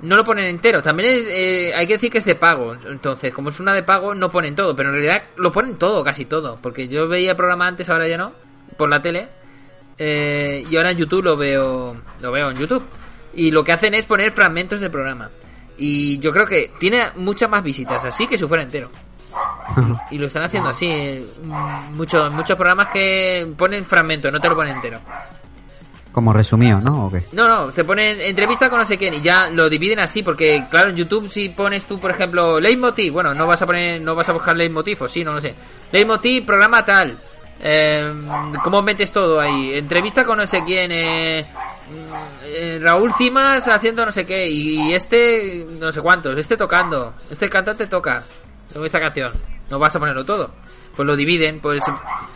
no 0.01 0.15
lo 0.15 0.23
ponen 0.23 0.45
entero. 0.45 0.81
También 0.81 1.09
es, 1.09 1.23
eh, 1.27 1.73
hay 1.75 1.87
que 1.87 1.93
decir 1.93 2.11
que 2.11 2.19
es 2.19 2.25
de 2.25 2.35
pago. 2.35 2.73
Entonces, 2.73 3.33
como 3.33 3.49
es 3.49 3.59
una 3.59 3.73
de 3.73 3.83
pago, 3.83 4.13
no 4.13 4.29
ponen 4.29 4.55
todo. 4.55 4.75
Pero 4.75 4.89
en 4.89 4.95
realidad 4.95 5.23
lo 5.37 5.51
ponen 5.51 5.77
todo, 5.77 6.03
casi 6.03 6.25
todo. 6.25 6.57
Porque 6.61 6.87
yo 6.87 7.07
veía 7.07 7.31
el 7.31 7.37
programa 7.37 7.67
antes, 7.67 7.89
ahora 7.89 8.07
ya 8.07 8.17
no. 8.17 8.33
Por 8.77 8.89
la 8.89 9.01
tele. 9.01 9.29
Eh, 9.97 10.65
y 10.69 10.75
ahora 10.75 10.91
en 10.91 10.97
YouTube 10.97 11.23
lo 11.23 11.37
veo, 11.37 11.95
lo 12.21 12.31
veo 12.31 12.51
en 12.51 12.57
YouTube. 12.57 12.83
Y 13.33 13.51
lo 13.51 13.63
que 13.63 13.71
hacen 13.71 13.93
es 13.93 14.05
poner 14.05 14.31
fragmentos 14.31 14.79
del 14.79 14.91
programa. 14.91 15.29
Y 15.77 16.19
yo 16.19 16.31
creo 16.31 16.45
que 16.45 16.71
tiene 16.79 17.03
muchas 17.15 17.49
más 17.49 17.61
visitas 17.61 18.05
así 18.05 18.27
que 18.27 18.37
si 18.37 18.45
fuera 18.47 18.63
entero. 18.63 18.89
Y 20.11 20.17
lo 20.17 20.27
están 20.27 20.43
haciendo 20.43 20.69
así. 20.69 21.25
Muchos, 21.93 22.31
muchos 22.31 22.55
programas 22.55 22.89
que 22.89 23.47
ponen 23.57 23.85
fragmentos, 23.85 24.31
no 24.31 24.39
te 24.39 24.49
lo 24.49 24.55
ponen 24.55 24.75
entero. 24.75 24.99
Como 26.15 26.31
resumido, 26.31 26.79
¿no? 26.79 27.07
¿O 27.07 27.11
qué? 27.11 27.23
No, 27.33 27.45
no, 27.45 27.73
te 27.73 27.83
ponen 27.83 28.21
entrevista 28.21 28.69
con 28.69 28.79
no 28.79 28.85
sé 28.85 28.97
quién 28.97 29.15
y 29.15 29.21
ya 29.21 29.49
lo 29.49 29.69
dividen 29.69 29.99
así 29.99 30.23
porque 30.23 30.63
claro, 30.69 30.89
en 30.89 30.95
YouTube 30.95 31.27
si 31.29 31.49
pones 31.49 31.83
tú, 31.85 31.99
por 31.99 32.09
ejemplo, 32.09 32.57
leitmotiv, 32.57 33.11
bueno, 33.11 33.33
no 33.33 33.45
vas 33.45 33.61
a 33.61 33.65
poner 33.65 33.99
no 33.99 34.15
vas 34.15 34.29
a 34.29 34.31
buscar 34.31 34.55
leitmotiv 34.55 35.03
o 35.03 35.07
sí, 35.09 35.25
no 35.25 35.33
lo 35.33 35.41
sé. 35.41 35.53
Leitmotiv, 35.91 36.45
programa 36.45 36.85
tal. 36.85 37.17
Eh, 37.59 38.13
¿Cómo 38.63 38.81
metes 38.81 39.11
todo 39.11 39.41
ahí? 39.41 39.73
Entrevista 39.73 40.23
con 40.23 40.37
no 40.37 40.45
sé 40.45 40.63
quién, 40.63 40.89
eh, 40.93 41.45
mm, 41.89 42.13
eh, 42.45 42.79
Raúl 42.81 43.13
Cimas 43.13 43.67
haciendo 43.67 44.05
no 44.05 44.11
sé 44.13 44.25
qué 44.25 44.49
y 44.49 44.93
este 44.93 45.67
no 45.81 45.91
sé 45.91 45.99
cuántos, 45.99 46.37
este 46.37 46.55
tocando, 46.55 47.13
este 47.29 47.49
cantante 47.49 47.87
toca 47.87 48.23
con 48.73 48.85
esta 48.85 48.99
canción. 48.99 49.31
No 49.69 49.79
vas 49.79 49.95
a 49.95 49.99
ponerlo 49.99 50.23
todo. 50.25 50.51
Pues 50.95 51.05
lo 51.05 51.15
dividen, 51.15 51.59
pues 51.59 51.81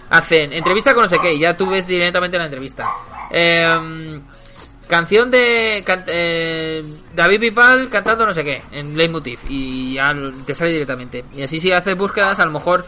hacen 0.09 0.51
entrevista 0.51 0.93
con 0.93 1.03
no 1.03 1.09
sé 1.09 1.17
qué 1.19 1.33
y 1.33 1.39
ya 1.39 1.55
tú 1.55 1.69
ves 1.69 1.87
directamente 1.87 2.37
la 2.37 2.45
entrevista. 2.45 2.85
Eh, 3.31 4.19
canción 4.87 5.29
de 5.31 5.83
can- 5.85 6.03
eh, 6.07 6.83
David 7.15 7.39
Pipal 7.39 7.89
cantando 7.89 8.25
no 8.25 8.33
sé 8.33 8.43
qué 8.43 8.63
en 8.71 8.97
Leitmotiv 8.97 9.39
y 9.47 9.93
ya 9.93 10.13
te 10.45 10.53
sale 10.55 10.71
directamente. 10.71 11.23
Y 11.35 11.43
así 11.43 11.59
si 11.61 11.71
haces 11.71 11.95
búsquedas 11.97 12.39
a 12.39 12.45
lo 12.45 12.51
mejor 12.51 12.85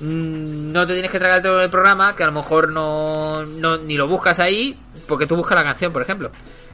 mm, 0.00 0.72
no 0.72 0.86
te 0.86 0.94
tienes 0.94 1.10
que 1.12 1.18
tragar 1.18 1.42
todo 1.42 1.60
el 1.62 1.70
programa 1.70 2.16
que 2.16 2.22
a 2.24 2.26
lo 2.26 2.32
mejor 2.32 2.70
no, 2.70 3.44
no 3.44 3.76
ni 3.76 3.96
lo 3.96 4.08
buscas 4.08 4.40
ahí 4.40 4.74
porque 5.06 5.26
tú 5.26 5.36
buscas 5.36 5.56
la 5.58 5.64
canción, 5.64 5.92
por 5.92 6.02
ejemplo. 6.02 6.30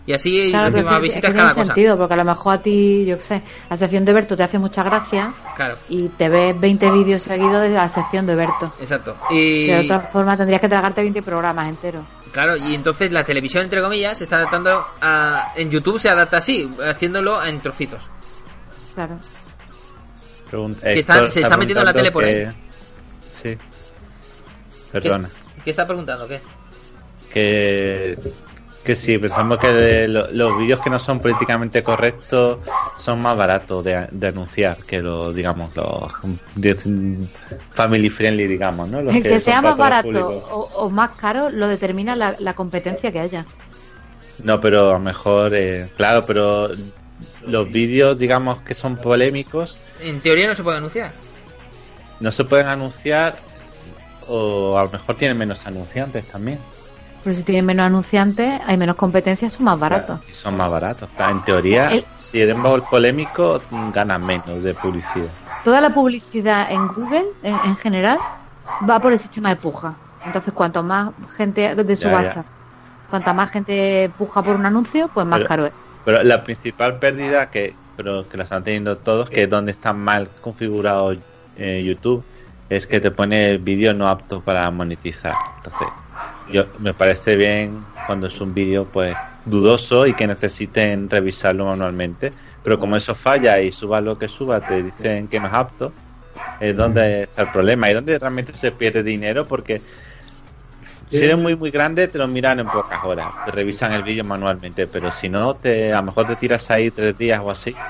Y 0.08 0.12
así 0.14 0.48
Claro, 0.48 0.72
pero 0.72 0.84
más 0.86 0.94
es 0.94 0.98
que- 0.98 1.02
visitas 1.02 1.30
cada 1.34 1.34
tiene 1.52 1.54
cosa. 1.54 1.64
sentido, 1.66 1.98
porque 1.98 2.14
a 2.14 2.16
lo 2.16 2.24
mejor 2.24 2.54
a 2.54 2.62
ti, 2.62 3.04
yo 3.04 3.16
qué 3.18 3.22
sé, 3.22 3.42
la 3.68 3.76
sección 3.76 4.06
de 4.06 4.12
Berto 4.14 4.38
te 4.38 4.42
hace 4.42 4.58
mucha 4.58 4.82
gracia 4.82 5.34
Claro, 5.54 5.76
y 5.90 6.08
te 6.08 6.30
ves 6.30 6.58
20 6.58 6.90
vídeos 6.90 7.20
seguidos 7.20 7.60
de 7.60 7.68
la 7.70 7.88
sección 7.90 8.24
de 8.26 8.34
Berto. 8.34 8.72
exacto. 8.80 9.14
Y 9.28 9.66
De 9.66 9.80
otra 9.80 10.00
forma 10.00 10.34
tendrías 10.34 10.62
que 10.62 10.68
tragarte 10.70 11.02
20 11.02 11.20
programas 11.22 11.68
enteros. 11.68 12.04
Claro, 12.32 12.56
y 12.56 12.74
entonces 12.74 13.12
la 13.12 13.22
televisión, 13.22 13.64
entre 13.64 13.82
comillas, 13.82 14.16
se 14.16 14.24
está 14.24 14.36
adaptando 14.38 14.82
a... 15.00 15.52
En 15.56 15.70
YouTube 15.70 15.98
se 16.00 16.08
adapta 16.08 16.38
así, 16.38 16.70
haciéndolo 16.88 17.44
en 17.44 17.60
trocitos. 17.60 18.02
Claro. 18.94 19.18
Pregunta- 20.48 20.80
Que 20.90 20.98
está- 21.00 21.28
se 21.30 21.40
está 21.42 21.58
metiendo 21.58 21.80
en 21.80 21.86
la 21.86 21.92
tele 21.92 22.10
por 22.10 22.24
que- 22.24 22.50
Sí. 23.42 23.58
Perdona. 24.90 25.28
¿Qué, 25.56 25.62
qué 25.64 25.70
está 25.70 25.86
preguntando? 25.86 26.26
¿Qué? 26.26 26.40
Que, 27.30 28.18
que 28.88 28.96
sí, 28.96 29.18
pensamos 29.18 29.58
que 29.58 29.68
de 29.68 30.08
lo- 30.08 30.30
los 30.30 30.56
vídeos 30.56 30.80
que 30.80 30.88
no 30.88 30.98
son 30.98 31.20
políticamente 31.20 31.82
correctos 31.82 32.58
son 32.96 33.20
más 33.20 33.36
baratos 33.36 33.84
de, 33.84 34.08
de 34.10 34.28
anunciar 34.28 34.78
que 34.78 35.02
los, 35.02 35.34
digamos, 35.34 35.76
los 35.76 36.10
de- 36.54 36.74
family 37.70 38.08
friendly, 38.08 38.46
digamos, 38.46 38.88
¿no? 38.88 39.02
Los 39.02 39.14
El 39.14 39.22
que 39.22 39.40
sea 39.40 39.60
más 39.60 39.76
barato 39.76 40.26
o, 40.50 40.70
o 40.74 40.88
más 40.88 41.12
caro 41.12 41.50
lo 41.50 41.68
determina 41.68 42.16
la, 42.16 42.34
la 42.38 42.54
competencia 42.54 43.12
que 43.12 43.20
haya. 43.20 43.44
No, 44.42 44.58
pero 44.58 44.88
a 44.88 44.92
lo 44.94 45.00
mejor, 45.00 45.54
eh, 45.54 45.90
claro, 45.94 46.24
pero 46.24 46.70
los 47.46 47.68
vídeos, 47.70 48.18
digamos, 48.18 48.62
que 48.62 48.72
son 48.72 48.96
polémicos, 48.96 49.76
En 50.00 50.20
teoría 50.20 50.46
no 50.48 50.54
se 50.54 50.62
puede 50.62 50.78
anunciar. 50.78 51.12
no 52.20 52.30
se 52.30 52.42
pueden 52.44 52.68
anunciar 52.68 53.36
o 54.28 54.78
a 54.78 54.84
lo 54.84 54.90
mejor 54.90 55.14
tienen 55.16 55.36
menos 55.36 55.66
anunciantes 55.66 56.24
también. 56.24 56.58
Pero 57.22 57.34
si 57.34 57.42
tienen 57.42 57.66
menos 57.66 57.86
anunciantes, 57.86 58.60
hay 58.66 58.76
menos 58.76 58.96
competencia, 58.96 59.50
son 59.50 59.64
más 59.64 59.78
baratos. 59.78 60.20
Son 60.32 60.56
más 60.56 60.70
baratos. 60.70 61.08
Claro, 61.16 61.32
En 61.32 61.44
teoría, 61.44 61.90
El- 61.92 62.04
si 62.16 62.40
eres 62.40 62.56
más 62.56 62.80
polémico, 62.82 63.60
ganan 63.92 64.24
menos 64.24 64.62
de 64.62 64.74
publicidad. 64.74 65.28
Toda 65.64 65.80
la 65.80 65.90
publicidad 65.92 66.70
en 66.70 66.86
Google, 66.88 67.26
en, 67.42 67.56
en 67.64 67.76
general, 67.76 68.18
va 68.88 69.00
por 69.00 69.12
el 69.12 69.18
sistema 69.18 69.50
de 69.50 69.56
puja. 69.56 69.94
Entonces, 70.24 70.52
cuanto 70.52 70.82
más 70.82 71.10
gente 71.36 71.74
de 71.74 71.96
subasta, 71.96 72.44
cuanta 73.10 73.32
más 73.32 73.50
gente 73.50 74.10
puja 74.16 74.42
por 74.42 74.56
un 74.56 74.66
anuncio, 74.66 75.08
pues 75.12 75.26
más 75.26 75.38
Pero- 75.40 75.48
caro 75.48 75.66
es. 75.66 75.72
Pero 76.04 76.22
la 76.22 76.42
principal 76.44 76.98
pérdida 76.98 77.50
que, 77.50 77.74
pero 77.96 78.26
que 78.28 78.36
la 78.38 78.44
están 78.44 78.64
teniendo 78.64 78.96
todos, 78.96 79.28
que 79.28 79.42
es 79.42 79.50
donde 79.50 79.72
está 79.72 79.92
mal 79.92 80.28
configurado 80.40 81.14
eh, 81.56 81.82
YouTube, 81.84 82.24
es 82.70 82.86
que 82.86 83.00
te 83.00 83.10
pone 83.10 83.58
vídeo 83.58 83.92
no 83.92 84.08
apto 84.08 84.40
para 84.40 84.70
monetizar. 84.70 85.34
Entonces, 85.56 85.88
yo 86.48 86.72
me 86.78 86.94
parece 86.94 87.36
bien 87.36 87.92
cuando 88.04 88.26
es 88.28 88.40
un 88.40 88.54
vídeo 88.54 88.90
pues 88.90 89.18
dudoso 89.44 90.06
y 90.06 90.14
que 90.14 90.26
necesiten 90.26 91.08
revisarlo 91.10 91.66
manualmente, 91.66 92.36
pero 92.62 92.78
como 92.78 92.96
eso 92.96 93.14
falla 93.14 93.60
y 93.60 93.72
suba 93.72 94.00
lo 94.00 94.18
que 94.18 94.28
suba, 94.28 94.64
te 94.64 94.82
dicen 94.82 95.28
que 95.28 95.40
no 95.40 95.48
es 95.48 95.54
apto, 95.54 95.98
es 96.58 96.76
donde 96.76 97.24
está 97.24 97.42
el 97.42 97.50
problema 97.50 97.90
y 97.90 97.94
donde 97.94 98.18
realmente 98.18 98.54
se 98.54 98.72
pierde 98.72 99.02
dinero 99.04 99.46
porque 99.48 99.84
si 101.08 101.24
eres 101.24 101.38
muy 101.38 101.56
muy 101.56 101.70
grande 101.70 102.08
te 102.08 102.18
lo 102.18 102.28
miran 102.28 102.60
en 102.60 102.70
pocas 102.70 103.00
horas, 103.02 103.34
te 103.42 103.50
revisan 103.50 103.92
el 103.92 104.02
vídeo 104.02 104.24
manualmente, 104.24 104.86
pero 104.86 105.10
si 105.10 105.28
no, 105.28 105.56
te, 105.58 105.92
a 105.92 105.96
lo 105.98 106.02
mejor 106.04 106.26
te 106.26 106.36
tiras 106.36 106.70
ahí 106.70 106.90
tres 106.90 107.16
días 107.16 107.40
o 107.42 107.50
así. 107.50 107.82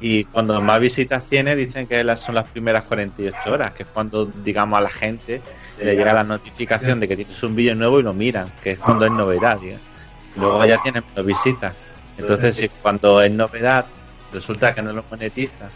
Y 0.00 0.24
cuando 0.24 0.60
más 0.60 0.80
visitas 0.80 1.24
tiene, 1.24 1.56
dicen 1.56 1.86
que 1.86 2.04
son 2.16 2.34
las 2.34 2.48
primeras 2.48 2.84
48 2.84 3.52
horas, 3.52 3.72
que 3.72 3.84
es 3.84 3.88
cuando, 3.88 4.26
digamos, 4.26 4.78
a 4.78 4.82
la 4.82 4.90
gente 4.90 5.40
le 5.80 5.94
llega 5.94 6.12
la 6.12 6.24
notificación 6.24 7.00
de 7.00 7.08
que 7.08 7.16
tienes 7.16 7.42
un 7.42 7.54
vídeo 7.54 7.74
nuevo 7.74 8.00
y 8.00 8.02
lo 8.02 8.12
miran, 8.12 8.50
que 8.62 8.72
es 8.72 8.78
cuando 8.78 9.06
es 9.06 9.12
novedad. 9.12 9.58
Y 9.62 10.38
luego 10.38 10.64
ya 10.64 10.82
tienen 10.82 11.02
menos 11.08 11.26
visitas. 11.26 11.74
Entonces, 12.18 12.56
si 12.56 12.68
cuando 12.68 13.22
es 13.22 13.32
novedad, 13.32 13.86
resulta 14.32 14.74
que 14.74 14.82
no 14.82 14.92
lo 14.92 15.04
monetizas 15.10 15.72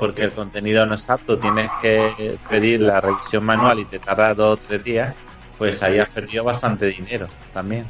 porque 0.00 0.24
el 0.24 0.32
contenido 0.32 0.86
no 0.86 0.94
es 0.94 1.10
apto, 1.10 1.38
tienes 1.38 1.70
que 1.82 2.38
pedir 2.48 2.80
la 2.80 3.02
revisión 3.02 3.44
manual 3.44 3.80
y 3.80 3.84
te 3.84 3.98
tarda 3.98 4.34
dos 4.34 4.58
o 4.58 4.62
tres 4.66 4.82
días, 4.82 5.14
pues 5.58 5.82
ahí 5.82 5.98
has 5.98 6.08
perdido 6.08 6.42
bastante 6.42 6.86
dinero 6.86 7.28
también. 7.52 7.84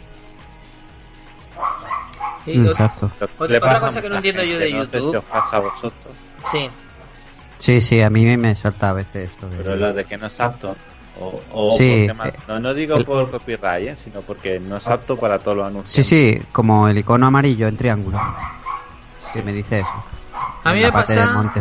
Sí, 2.45 2.53
Exacto. 2.53 3.07
Otra- 3.07 3.29
le 3.49 3.57
otra 3.59 3.61
pasa 3.61 3.87
a 3.87 3.89
cosa 3.89 4.03
que 4.03 4.09
no 4.09 4.17
entiendo 4.17 4.43
yo 4.45 4.59
de 4.59 4.73
YouTube. 4.73 5.23
pasa 5.25 5.57
a 5.57 5.61
vosotros, 5.61 6.15
sí. 6.51 6.69
Sí, 7.59 7.81
sí, 7.83 8.01
a 8.01 8.09
mí 8.09 8.25
me 8.39 8.55
salta 8.57 8.91
a 8.91 8.93
veces 8.95 9.31
esto. 9.31 9.47
de- 9.49 9.59
pero 9.59 9.77
lo 9.77 9.93
de 9.93 10.05
que 10.05 10.17
no 10.17 10.27
es 10.29 10.41
apto. 10.41 10.75
O, 11.19 11.43
o 11.53 11.77
Sí, 11.77 12.07
por 12.17 12.29
eh, 12.29 12.33
no, 12.49 12.61
no 12.61 12.73
digo 12.73 12.97
el- 12.97 13.05
por 13.05 13.31
copyright, 13.31 13.89
¿eh? 13.89 13.97
sino 13.97 14.23
porque 14.23 14.59
no 14.59 14.79
es 14.79 14.87
apto 14.87 15.17
para 15.19 15.39
todos 15.39 15.59
los 15.59 15.67
anuncios. 15.67 15.93
Sí, 15.95 16.03
sí, 16.37 16.43
como 16.53 16.89
el 16.89 16.97
icono 16.97 17.27
amarillo 17.27 17.69
en 17.69 17.77
triángulo. 17.77 18.19
Sí, 19.33 19.41
me 19.45 19.53
dice 19.53 19.81
eso. 19.81 20.05
A 20.65 20.73
mí 20.73 20.81
me 20.81 20.93
pasa... 20.93 21.53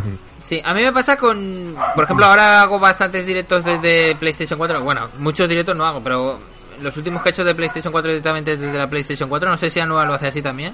Sí, 0.42 0.62
a 0.64 0.74
mí 0.74 0.82
me 0.82 0.92
pasa 0.92 1.16
con... 1.16 1.76
Por 1.94 2.06
ejemplo, 2.06 2.26
ahora 2.26 2.62
hago 2.62 2.80
bastantes 2.80 3.26
directos 3.26 3.64
desde 3.64 4.16
PlayStation 4.16 4.58
4. 4.58 4.82
Bueno, 4.84 5.08
muchos 5.20 5.48
directos 5.48 5.76
no 5.76 5.86
hago, 5.86 6.02
pero 6.02 6.40
los 6.82 6.96
últimos 6.98 7.22
que 7.22 7.30
he 7.30 7.32
hecho 7.32 7.44
de 7.44 7.54
PlayStation 7.54 7.92
4 7.92 8.10
directamente 8.10 8.58
desde 8.58 8.78
la 8.78 8.88
PlayStation 8.88 9.30
4, 9.30 9.50
no 9.50 9.58
sé 9.58 9.70
si 9.70 9.80
Anual 9.80 10.08
lo 10.08 10.14
hace 10.14 10.28
así 10.28 10.42
también. 10.42 10.74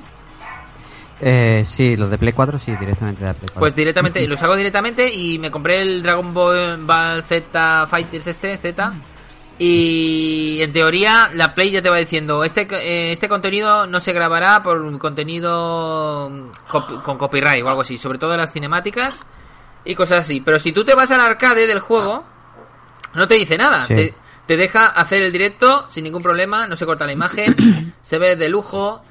Eh, 1.22 1.64
sí, 1.66 1.96
los 1.96 2.10
de 2.10 2.18
Play 2.18 2.34
4 2.34 2.60
sí, 2.60 2.76
directamente 2.76 3.22
de 3.22 3.28
la 3.28 3.34
Play 3.34 3.48
4. 3.48 3.60
Pues 3.60 3.76
directamente, 3.76 4.28
los 4.28 4.42
hago 4.44 4.56
directamente 4.56 5.14
y 5.14 5.40
me 5.40 5.50
compré 5.50 5.82
el 5.82 6.04
Dragon 6.04 6.34
Ball 6.34 7.24
Z 7.24 7.88
Fighters 7.88 8.28
este, 8.28 8.58
Z. 8.58 8.94
Y 9.58 10.62
en 10.62 10.72
teoría 10.74 11.30
la 11.34 11.54
Play 11.54 11.72
ya 11.72 11.82
te 11.82 11.90
va 11.90 11.98
diciendo, 11.98 12.44
este, 12.44 12.62
eh, 12.72 13.12
este 13.12 13.30
contenido 13.30 13.88
no 13.88 14.00
se 14.02 14.12
grabará 14.12 14.62
por 14.62 14.98
contenido 15.00 16.30
mm, 16.30 16.50
cop- 16.70 17.02
con 17.02 17.18
copyright 17.18 17.64
o 17.64 17.70
algo 17.70 17.82
así, 17.82 17.98
sobre 17.98 18.20
todo 18.20 18.36
las 18.36 18.52
cinemáticas 18.52 19.24
y 19.86 19.96
cosas 19.96 20.20
así. 20.20 20.42
Pero 20.42 20.60
si 20.60 20.74
tú 20.74 20.84
te 20.84 20.94
vas 20.94 21.10
al 21.12 21.22
arcade 21.22 21.68
del 21.68 21.80
juego, 21.80 22.26
no 23.14 23.28
te 23.28 23.36
dice 23.36 23.58
nada. 23.58 23.82
Sí. 23.82 23.96
Te, 23.96 24.14
te 24.46 24.58
deja 24.58 24.88
hacer 24.88 25.22
el 25.24 25.32
directo 25.32 25.88
sin 25.90 26.04
ningún 26.04 26.22
problema, 26.22 26.68
no 26.68 26.76
se 26.76 26.86
corta 26.86 27.06
la 27.06 27.14
imagen, 27.14 27.56
se 28.02 28.18
ve 28.18 28.36
de 28.36 28.50
lujo 28.50 29.02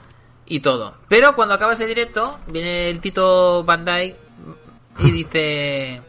y 0.47 0.61
todo. 0.61 0.97
Pero 1.09 1.35
cuando 1.35 1.55
acabas 1.55 1.81
el 1.81 1.89
directo, 1.89 2.39
viene 2.49 2.91
el 2.91 3.01
Tito 3.01 3.65
Bandai 3.65 4.15
y 4.99 5.11
dice, 5.11 6.03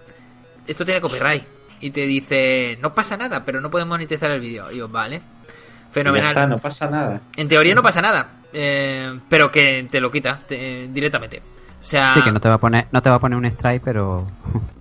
esto 0.67 0.83
tiene 0.83 0.99
copyright. 0.99 1.43
Y 1.85 1.91
te 1.91 2.01
dice, 2.07 2.77
no 2.81 2.93
pasa 2.95 3.15
nada, 3.15 3.45
pero 3.45 3.61
no 3.61 3.69
puedes 3.69 3.87
monetizar 3.87 4.31
el 4.31 4.39
vídeo. 4.41 4.71
Y 4.71 4.77
yo, 4.77 4.89
vale. 4.89 5.17
Ya 5.17 5.91
Fenomenal. 5.91 6.27
está, 6.31 6.47
no 6.47 6.57
pasa 6.57 6.89
nada. 6.89 7.21
En 7.37 7.47
teoría 7.47 7.75
no 7.75 7.83
pasa 7.83 8.01
nada, 8.01 8.29
eh, 8.51 9.17
pero 9.29 9.51
que 9.51 9.87
te 9.89 10.01
lo 10.01 10.09
quita 10.11 10.39
te- 10.47 10.87
directamente. 10.91 11.41
O 11.81 11.85
sea, 11.85 12.13
Sí, 12.15 12.21
que 12.23 12.31
no 12.31 12.39
te 12.39 12.49
va 12.49 12.55
a 12.55 12.57
poner, 12.57 12.87
no 12.91 13.01
te 13.01 13.09
va 13.09 13.15
a 13.17 13.19
poner 13.19 13.37
un 13.37 13.45
strike, 13.45 13.81
pero. 13.83 14.27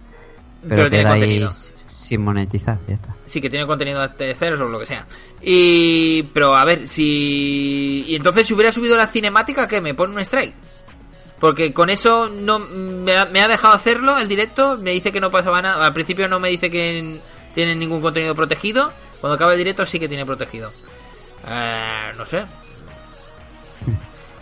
Pero, 0.66 0.76
Pero 0.76 0.88
tiene 0.90 1.10
contenido. 1.10 1.50
sin 1.50 2.22
monetizar, 2.22 2.78
ya 2.88 2.94
está. 2.94 3.14
sí 3.26 3.38
que 3.42 3.50
tiene 3.50 3.66
contenido 3.66 4.00
de 4.08 4.34
ceros 4.34 4.58
o 4.62 4.68
lo 4.70 4.78
que 4.78 4.86
sea. 4.86 5.04
Y 5.42 6.22
pero 6.32 6.56
a 6.56 6.64
ver, 6.64 6.88
si 6.88 8.02
y 8.08 8.16
entonces 8.16 8.46
si 8.46 8.54
hubiera 8.54 8.72
subido 8.72 8.96
la 8.96 9.06
cinemática, 9.06 9.66
¿qué? 9.66 9.82
Me 9.82 9.92
pone 9.92 10.14
un 10.14 10.20
strike. 10.20 10.54
Porque 11.44 11.74
con 11.74 11.90
eso 11.90 12.30
no 12.30 12.58
me 12.58 13.14
ha, 13.18 13.26
me 13.26 13.42
ha 13.42 13.48
dejado 13.48 13.74
hacerlo 13.74 14.16
el 14.16 14.28
directo, 14.28 14.78
me 14.80 14.92
dice 14.92 15.12
que 15.12 15.20
no 15.20 15.30
pasaba 15.30 15.60
nada. 15.60 15.84
Al 15.84 15.92
principio 15.92 16.26
no 16.26 16.40
me 16.40 16.48
dice 16.48 16.70
que 16.70 17.20
tiene 17.54 17.74
ningún 17.74 18.00
contenido 18.00 18.34
protegido. 18.34 18.90
Cuando 19.20 19.34
acaba 19.34 19.52
el 19.52 19.58
directo 19.58 19.84
sí 19.84 20.00
que 20.00 20.08
tiene 20.08 20.24
protegido. 20.24 20.72
Eh, 21.46 22.12
no 22.16 22.24
sé. 22.24 22.46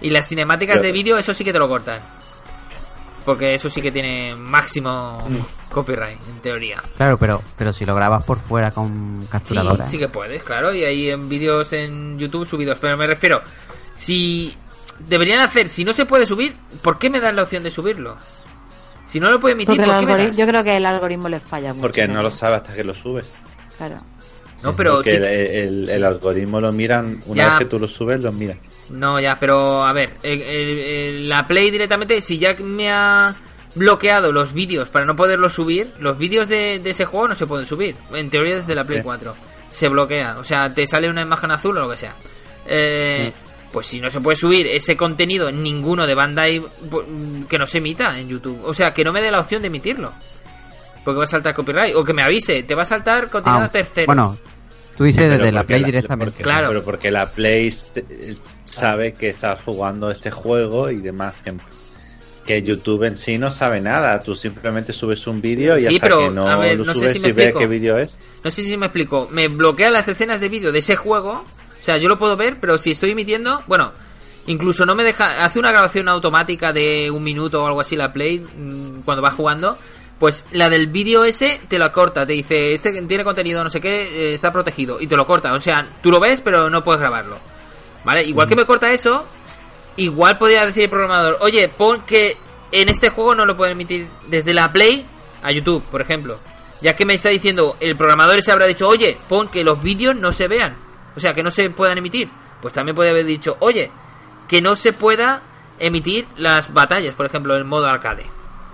Y 0.00 0.10
las 0.10 0.28
cinemáticas 0.28 0.80
de 0.80 0.92
vídeo, 0.92 1.18
eso 1.18 1.34
sí 1.34 1.42
que 1.42 1.52
te 1.52 1.58
lo 1.58 1.68
cortan. 1.68 2.00
Porque 3.24 3.52
eso 3.52 3.68
sí 3.68 3.82
que 3.82 3.90
tiene 3.90 4.36
máximo 4.36 5.28
copyright, 5.72 6.20
en 6.28 6.38
teoría. 6.40 6.80
Claro, 6.96 7.18
pero, 7.18 7.42
pero 7.58 7.72
si 7.72 7.84
lo 7.84 7.96
grabas 7.96 8.22
por 8.22 8.38
fuera 8.38 8.70
con 8.70 9.22
Sí, 9.22 9.26
capturadora. 9.28 9.88
sí 9.88 9.98
que 9.98 10.08
puedes, 10.08 10.44
claro, 10.44 10.72
y 10.72 10.84
hay 10.84 11.10
en 11.10 11.28
vídeos 11.28 11.72
en 11.72 12.16
YouTube 12.16 12.46
subidos, 12.46 12.78
pero 12.80 12.96
me 12.96 13.08
refiero, 13.08 13.42
si 13.92 14.56
deberían 15.08 15.40
hacer, 15.40 15.68
si 15.68 15.84
no 15.84 15.92
se 15.92 16.06
puede 16.06 16.26
subir, 16.26 16.54
¿por 16.82 16.98
qué 16.98 17.10
me 17.10 17.20
dan 17.20 17.36
la 17.36 17.42
opción 17.42 17.62
de 17.62 17.70
subirlo? 17.70 18.16
Si 19.06 19.20
no 19.20 19.30
lo 19.30 19.38
puede 19.40 19.54
emitir, 19.54 19.76
¿por 19.82 19.98
qué 20.00 20.06
me 20.06 20.16
das? 20.26 20.36
yo 20.36 20.46
creo 20.46 20.64
que 20.64 20.76
el 20.76 20.86
algoritmo 20.86 21.28
les 21.28 21.42
falla 21.42 21.68
mucho. 21.70 21.82
Porque 21.82 22.06
no 22.08 22.22
lo 22.22 22.30
sabe 22.30 22.56
hasta 22.56 22.72
que 22.74 22.84
lo 22.84 22.94
subes. 22.94 23.26
Claro. 23.76 23.96
No, 24.62 24.74
pero 24.76 24.94
Porque 24.96 25.10
sí 25.10 25.16
el, 25.16 25.22
que- 25.24 25.62
el- 25.64 25.88
el 25.90 26.04
algoritmo 26.04 26.60
lo 26.60 26.70
miran, 26.72 27.20
una 27.26 27.42
Ya. 27.42 27.48
vez 27.50 27.58
que 27.58 27.64
tú 27.64 27.78
lo 27.80 27.88
subes, 27.88 28.20
lo 28.20 28.30
mira. 28.32 28.56
No, 28.90 29.18
ya, 29.18 29.38
pero 29.40 29.84
a 29.84 29.92
ver, 29.92 30.10
el- 30.22 30.40
el- 30.42 30.78
el- 30.78 31.28
la 31.28 31.46
Play 31.46 31.70
directamente, 31.70 32.20
si 32.20 32.38
ya 32.38 32.54
me 32.62 32.90
ha 32.90 33.34
bloqueado 33.74 34.30
los 34.30 34.52
vídeos 34.52 34.88
para 34.88 35.04
no 35.04 35.16
poderlos 35.16 35.52
subir, 35.54 35.88
los 35.98 36.16
vídeos 36.16 36.46
de, 36.48 36.78
de 36.78 36.90
ese 36.90 37.04
juego 37.06 37.26
no 37.28 37.34
se 37.34 37.46
pueden 37.46 37.66
subir. 37.66 37.96
En 38.14 38.30
teoría 38.30 38.56
desde 38.56 38.74
la 38.74 38.84
Play 38.84 38.98
Sí. 39.00 39.04
4. 39.04 39.34
Se 39.68 39.88
bloquea, 39.88 40.36
o 40.38 40.44
sea, 40.44 40.72
te 40.72 40.86
sale 40.86 41.10
una 41.10 41.22
imagen 41.22 41.50
azul 41.50 41.76
o 41.76 41.80
lo 41.80 41.90
que 41.90 41.96
sea. 41.96 42.14
Eh, 42.66 43.32
Pues 43.72 43.86
si 43.86 44.00
no 44.00 44.10
se 44.10 44.20
puede 44.20 44.36
subir 44.36 44.66
ese 44.66 44.96
contenido, 44.96 45.50
ninguno 45.50 46.06
de 46.06 46.14
Bandai 46.14 46.60
pu- 46.60 47.46
que 47.46 47.58
no 47.58 47.66
se 47.66 47.78
emita 47.78 48.18
en 48.18 48.28
YouTube. 48.28 48.60
O 48.64 48.74
sea, 48.74 48.92
que 48.92 49.02
no 49.02 49.12
me 49.12 49.22
dé 49.22 49.30
la 49.30 49.40
opción 49.40 49.62
de 49.62 49.68
emitirlo. 49.68 50.12
Porque 51.04 51.18
va 51.18 51.24
a 51.24 51.26
saltar 51.26 51.54
copyright. 51.54 51.96
O 51.96 52.04
que 52.04 52.12
me 52.12 52.22
avise, 52.22 52.62
te 52.64 52.74
va 52.74 52.82
a 52.82 52.86
saltar 52.86 53.28
contenido 53.30 53.64
Ah, 53.64 53.68
tercero. 53.70 54.06
Bueno, 54.06 54.36
tú 54.96 55.04
dices 55.04 55.22
Pero 55.24 55.38
desde 55.38 55.52
la 55.52 55.64
Play 55.64 55.82
directamente. 55.84 56.30
porque- 56.32 56.42
Claro. 56.44 56.68
Pero 56.68 56.84
porque 56.84 57.10
la 57.10 57.30
Play 57.30 57.72
sabe 58.64 59.14
que 59.14 59.30
estás 59.30 59.60
jugando 59.62 60.10
este 60.10 60.30
juego 60.30 60.90
y 60.90 60.96
demás. 60.98 61.34
Que, 61.42 61.54
que 62.46 62.62
YouTube 62.62 63.04
en 63.04 63.16
sí 63.16 63.38
no 63.38 63.50
sabe 63.50 63.80
nada. 63.80 64.20
Tú 64.20 64.34
simplemente 64.36 64.92
subes 64.92 65.26
un 65.26 65.40
vídeo 65.40 65.78
y 65.78 65.84
Sí, 65.84 65.94
hasta 65.96 66.08
pero, 66.08 66.18
que 66.28 66.30
no 66.34 66.46
a 66.46 66.56
ver, 66.56 66.76
lo 66.78 66.84
no 66.84 66.92
sé 66.92 66.98
subes 66.98 67.12
si 67.14 67.18
me 67.20 67.28
y 67.28 67.32
ves 67.32 67.46
explico. 67.46 67.58
qué 67.60 67.66
vídeo 67.66 67.98
es. 67.98 68.18
No 68.44 68.50
sé 68.50 68.62
si 68.62 68.76
me 68.76 68.86
explico. 68.86 69.28
Me 69.32 69.48
bloquea 69.48 69.90
las 69.90 70.06
escenas 70.08 70.40
de 70.40 70.48
vídeo 70.50 70.72
de 70.72 70.80
ese 70.80 70.94
juego. 70.96 71.44
O 71.82 71.84
sea, 71.84 71.96
yo 71.96 72.08
lo 72.08 72.16
puedo 72.16 72.36
ver, 72.36 72.58
pero 72.60 72.78
si 72.78 72.92
estoy 72.92 73.10
emitiendo, 73.10 73.64
bueno, 73.66 73.90
incluso 74.46 74.86
no 74.86 74.94
me 74.94 75.02
deja. 75.02 75.44
Hace 75.44 75.58
una 75.58 75.72
grabación 75.72 76.08
automática 76.08 76.72
de 76.72 77.10
un 77.10 77.24
minuto 77.24 77.60
o 77.60 77.66
algo 77.66 77.80
así 77.80 77.96
la 77.96 78.12
Play 78.12 78.38
mm, 78.38 79.00
cuando 79.04 79.20
va 79.20 79.32
jugando. 79.32 79.76
Pues 80.20 80.46
la 80.52 80.68
del 80.68 80.86
vídeo 80.86 81.24
ese 81.24 81.60
te 81.66 81.80
la 81.80 81.90
corta, 81.90 82.24
te 82.24 82.34
dice, 82.34 82.74
este 82.74 82.92
tiene 83.02 83.24
contenido 83.24 83.64
no 83.64 83.68
sé 83.68 83.80
qué, 83.80 83.90
eh, 83.90 84.34
está 84.34 84.52
protegido, 84.52 85.00
y 85.00 85.08
te 85.08 85.16
lo 85.16 85.26
corta. 85.26 85.52
O 85.54 85.60
sea, 85.60 85.84
tú 86.00 86.12
lo 86.12 86.20
ves, 86.20 86.40
pero 86.40 86.70
no 86.70 86.84
puedes 86.84 87.00
grabarlo. 87.00 87.40
¿Vale? 88.04 88.22
Igual 88.22 88.46
que 88.46 88.54
me 88.54 88.64
corta 88.64 88.92
eso, 88.92 89.26
igual 89.96 90.38
podría 90.38 90.64
decir 90.64 90.84
el 90.84 90.90
programador, 90.90 91.38
oye, 91.40 91.68
pon 91.68 92.02
que 92.02 92.36
en 92.70 92.88
este 92.88 93.08
juego 93.08 93.34
no 93.34 93.44
lo 93.44 93.56
pueden 93.56 93.72
emitir 93.72 94.06
desde 94.28 94.54
la 94.54 94.70
Play 94.70 95.04
a 95.42 95.50
YouTube, 95.50 95.82
por 95.90 96.00
ejemplo. 96.00 96.38
Ya 96.80 96.94
que 96.94 97.04
me 97.04 97.14
está 97.14 97.30
diciendo, 97.30 97.76
el 97.80 97.96
programador 97.96 98.40
se 98.40 98.52
habrá 98.52 98.68
dicho, 98.68 98.86
oye, 98.86 99.18
pon 99.28 99.48
que 99.48 99.64
los 99.64 99.82
vídeos 99.82 100.14
no 100.14 100.30
se 100.30 100.46
vean. 100.46 100.91
O 101.16 101.20
sea, 101.20 101.34
que 101.34 101.42
no 101.42 101.50
se 101.50 101.70
puedan 101.70 101.98
emitir. 101.98 102.28
Pues 102.60 102.72
también 102.74 102.94
puede 102.94 103.10
haber 103.10 103.26
dicho, 103.26 103.56
oye, 103.60 103.90
que 104.48 104.62
no 104.62 104.76
se 104.76 104.92
pueda 104.92 105.42
emitir 105.78 106.26
las 106.36 106.72
batallas, 106.72 107.14
por 107.14 107.26
ejemplo, 107.26 107.56
en 107.56 107.66
modo 107.66 107.86
arcade. 107.86 108.26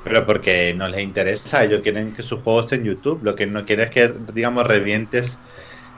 Pero 0.04 0.24
porque 0.26 0.74
no 0.74 0.88
les 0.88 1.02
interesa. 1.02 1.64
Ellos 1.64 1.80
quieren 1.82 2.12
que 2.12 2.22
su 2.22 2.40
juego 2.42 2.60
esté 2.60 2.76
en 2.76 2.84
YouTube. 2.84 3.20
Lo 3.22 3.34
que 3.34 3.46
no 3.46 3.64
quieren 3.64 3.88
es 3.88 3.94
que, 3.94 4.14
digamos, 4.32 4.66
revientes 4.66 5.36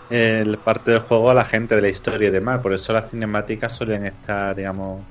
el 0.08 0.58
parte 0.58 0.90
del 0.90 1.00
juego 1.00 1.30
a 1.30 1.34
la 1.34 1.44
gente 1.44 1.76
de 1.76 1.82
la 1.82 1.88
historia 1.88 2.28
y 2.28 2.32
demás. 2.32 2.58
Por 2.58 2.72
eso 2.72 2.92
las 2.92 3.10
cinemáticas 3.10 3.76
suelen 3.76 4.06
estar, 4.06 4.56
digamos, 4.56 5.02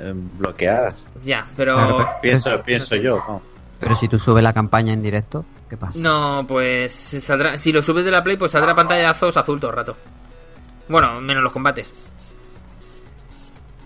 eh, 0.00 0.12
bloqueadas. 0.14 1.06
Ya, 1.22 1.46
pero... 1.56 2.08
Pienso, 2.22 2.62
pienso 2.62 2.96
yo. 2.96 3.22
¿no? 3.28 3.51
Pero 3.82 3.96
si 3.96 4.08
tú 4.08 4.18
subes 4.18 4.42
la 4.44 4.52
campaña 4.52 4.92
en 4.92 5.02
directo, 5.02 5.44
¿qué 5.68 5.76
pasa? 5.76 5.98
No, 5.98 6.44
pues 6.46 6.92
saldrá, 6.92 7.58
si 7.58 7.72
lo 7.72 7.82
subes 7.82 8.04
de 8.04 8.10
la 8.12 8.22
Play, 8.22 8.36
pues 8.36 8.52
saldrá 8.52 8.74
pantallazos 8.74 9.36
azul 9.36 9.58
todo 9.58 9.70
el 9.72 9.76
rato. 9.76 9.96
Bueno, 10.88 11.20
menos 11.20 11.42
los 11.42 11.52
combates. 11.52 11.92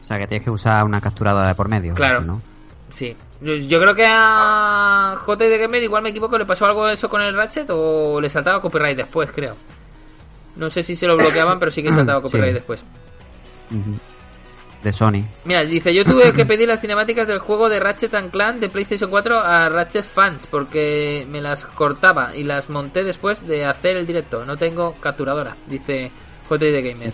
O 0.01 0.05
sea, 0.05 0.18
que 0.18 0.27
tienes 0.27 0.44
que 0.44 0.51
usar 0.51 0.85
una 0.85 1.01
capturadora 1.01 1.48
de 1.48 1.55
por 1.55 1.68
medio. 1.68 1.94
Claro. 1.94 2.20
¿no? 2.20 2.40
Sí. 2.90 3.16
Yo, 3.40 3.55
yo 3.55 3.81
creo 3.81 3.94
que 3.94 4.05
a 4.09 5.16
JD 5.27 5.59
Gamer, 5.60 5.82
igual 5.82 6.02
me 6.02 6.10
equivoco, 6.10 6.39
le 6.39 6.47
pasó 6.47 6.64
algo 6.66 6.89
eso 6.89 7.09
con 7.09 7.20
el 7.23 7.35
Ratchet 7.35 7.68
o 7.70 8.20
le 8.20 8.28
saltaba 8.31 8.60
copyright 8.60 8.97
después, 8.97 9.31
creo. 9.32 9.55
No 10.56 10.70
sé 10.70 10.82
si 10.82 10.94
se 10.97 11.06
lo 11.06 11.16
bloqueaban, 11.16 11.59
pero 11.59 11.70
sí 11.70 11.82
que 11.82 11.90
saltaba 11.93 12.20
copyright 12.23 12.51
Sí. 12.51 12.55
después. 12.55 12.85
Ujú. 13.70 13.98
De 14.86 14.92
Sony. 14.92 15.24
Mira, 15.44 15.64
dice, 15.64 15.92
yo 15.92 16.04
tuve 16.04 16.32
que 16.32 16.46
pedir 16.46 16.68
las 16.68 16.80
cinemáticas 16.80 17.26
del 17.26 17.40
juego 17.40 17.68
de 17.68 17.80
Ratchet 17.80 18.14
and 18.14 18.30
Clank 18.30 18.58
de 18.60 18.68
PlayStation 18.68 19.10
4 19.10 19.40
a 19.40 19.68
Ratchet 19.68 20.04
Fans 20.04 20.46
porque 20.46 21.26
me 21.28 21.40
las 21.40 21.66
cortaba 21.66 22.36
y 22.36 22.44
las 22.44 22.70
monté 22.70 23.02
después 23.02 23.44
de 23.48 23.64
hacer 23.64 23.96
el 23.96 24.06
directo. 24.06 24.44
No 24.44 24.56
tengo 24.56 24.94
capturadora, 25.00 25.56
dice 25.66 26.12
JD 26.48 26.82
Gamer. 26.84 27.12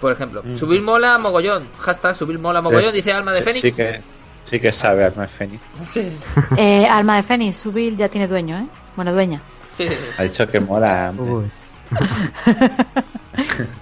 Por 0.00 0.12
ejemplo, 0.12 0.44
subir 0.56 0.80
mola 0.80 1.18
mogollón. 1.18 1.66
Hashtag 1.80 2.14
subir 2.14 2.38
mola 2.38 2.60
mogollón, 2.62 2.90
Es- 2.90 2.94
dice 2.94 3.12
Alma 3.12 3.32
de 3.32 3.38
sí- 3.38 3.44
Fénix. 3.44 3.60
Sí 3.62 3.72
que, 3.74 4.00
sí 4.44 4.60
que 4.60 4.70
sabe 4.72 5.04
Alma 5.04 5.22
de 5.22 5.28
Fénix. 5.28 5.60
Sí. 5.82 6.08
Eh, 6.56 6.86
Alma 6.86 7.16
de 7.16 7.24
Fénix, 7.24 7.56
Subil 7.56 7.96
ya 7.96 8.08
tiene 8.08 8.28
dueño, 8.28 8.56
¿eh? 8.58 8.66
Bueno, 8.94 9.12
dueña. 9.12 9.42
Sí. 9.74 9.86
Ha 10.18 10.22
dicho 10.22 10.48
que 10.48 10.60
mola. 10.60 11.12
Uy. 11.18 11.50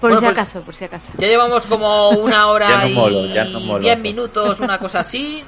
Por 0.01 0.11
Bueno, 0.11 0.19
si 0.21 0.25
pues- 0.27 0.39
acaso, 0.39 0.61
por 0.63 0.75
si 0.75 0.85
acaso. 0.85 1.13
Ya 1.19 1.27
llevamos 1.27 1.67
como 1.67 2.11
una 2.11 2.47
hora 2.49 2.69
Ya 2.69 2.89
no 2.89 3.09
y 3.11 3.33
ya 3.33 3.45
no 3.45 3.61
molo. 3.61 3.81
diez 3.81 3.99
minutos, 3.99 4.61
una 4.61 4.79
cosa 4.79 5.01
así. 5.01 5.43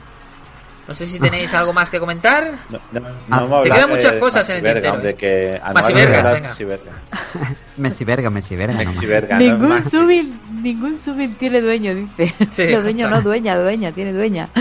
No 0.89 0.95
sé 0.95 1.07
si 1.07 1.21
tenéis 1.21 1.55
algo 1.55 1.73
más 1.73 1.89
que 1.89 2.01
comentar. 2.01 2.53
No, 2.69 2.79
no, 2.91 3.01
no 3.01 3.59
Ah, 3.59 3.63
se 3.63 3.71
quedan 3.71 3.91
muchas 3.91 4.15
cosas 4.17 4.49
en 4.51 4.57
el 4.57 4.75
tintero, 4.75 5.17
que 5.17 5.27
de 5.27 5.95
Vergas, 5.95 6.25
verdad, 6.25 6.33
venga. 6.33 6.49
Maxi 6.49 6.65
Verga. 6.65 6.93
Messi 7.77 8.05
verga, 8.05 8.31
Messi 8.31 8.57
verga. 8.57 8.75
Maxi 8.75 8.87
nomás. 8.95 9.07
Verga, 9.07 9.39
no 9.39 9.43
es 9.45 9.51
Ningún. 9.61 9.83
Subil, 9.91 10.41
ningún 10.63 10.99
Subil 10.99 11.37
tiene 11.37 11.61
dueño, 11.61 11.95
dice. 11.95 12.35
Sí, 12.51 12.67
Los 12.69 12.83
dueños 12.83 13.09
justo. 13.09 13.23
no, 13.23 13.23
dueña, 13.23 13.57
dueña, 13.57 13.93
tiene 13.93 14.13
dueña. 14.13 14.49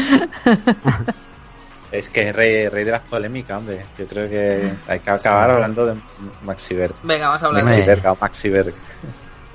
Es 1.92 2.10
que 2.10 2.30
es 2.30 2.36
rey, 2.36 2.68
rey 2.70 2.84
de 2.84 2.92
las 2.92 3.02
polémicas, 3.02 3.58
hombre. 3.58 3.84
Yo 3.98 4.06
creo 4.06 4.30
que 4.30 4.72
hay 4.88 5.00
que 5.00 5.10
acabar 5.10 5.50
hablando 5.52 5.86
de 5.88 5.96
Maxi 6.44 6.76
Verga. 6.76 6.96
Venga, 7.04 7.28
vamos 7.28 7.44
a 7.44 7.46
hablar 7.48 7.64
Maxi 7.64 7.80
de... 7.82 7.88
Verga 7.88 8.12
o 8.12 8.18
Maxi 8.20 8.50
Verga. 8.50 8.78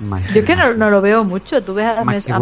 Maxi 0.01 0.33
Yo 0.33 0.39
es 0.41 0.45
que 0.45 0.55
no, 0.55 0.73
no 0.73 0.89
lo 0.89 1.01
veo 1.01 1.23
mucho. 1.23 1.63
¿Tú 1.63 1.73
ves 1.73 1.85
a, 1.85 2.03
Maxi 2.03 2.31
a? 2.31 2.35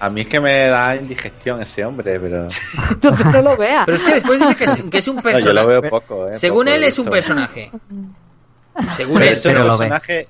A 0.00 0.10
mí 0.10 0.22
es 0.22 0.26
que 0.26 0.40
me 0.40 0.66
da 0.66 0.96
indigestión 0.96 1.62
ese 1.62 1.84
hombre, 1.84 2.18
pero. 2.18 2.46
Entonces 2.90 3.26
no 3.26 3.42
lo 3.42 3.56
veas. 3.56 3.84
Pero 3.86 3.96
es 3.96 4.02
que 4.02 4.14
después 4.14 4.40
dice 4.40 4.56
que 4.56 4.64
es, 4.64 4.84
que 4.90 4.98
es 4.98 5.08
un 5.08 5.16
No, 5.22 5.22
yo 5.22 5.30
personaje. 5.30 5.54
lo 5.54 5.66
veo 5.66 5.82
poco, 5.90 6.28
¿eh? 6.28 6.38
Según 6.38 6.64
poco 6.64 6.74
él 6.76 6.84
es 6.84 6.98
un 6.98 7.06
personaje. 7.06 7.70
Según 8.96 9.18
Pero 9.20 9.30
él, 9.30 9.32
es 9.34 9.46
un 9.46 9.52
pero 9.52 9.64
lo 9.64 9.78
ve. 9.78 9.86
personaje 9.86 10.28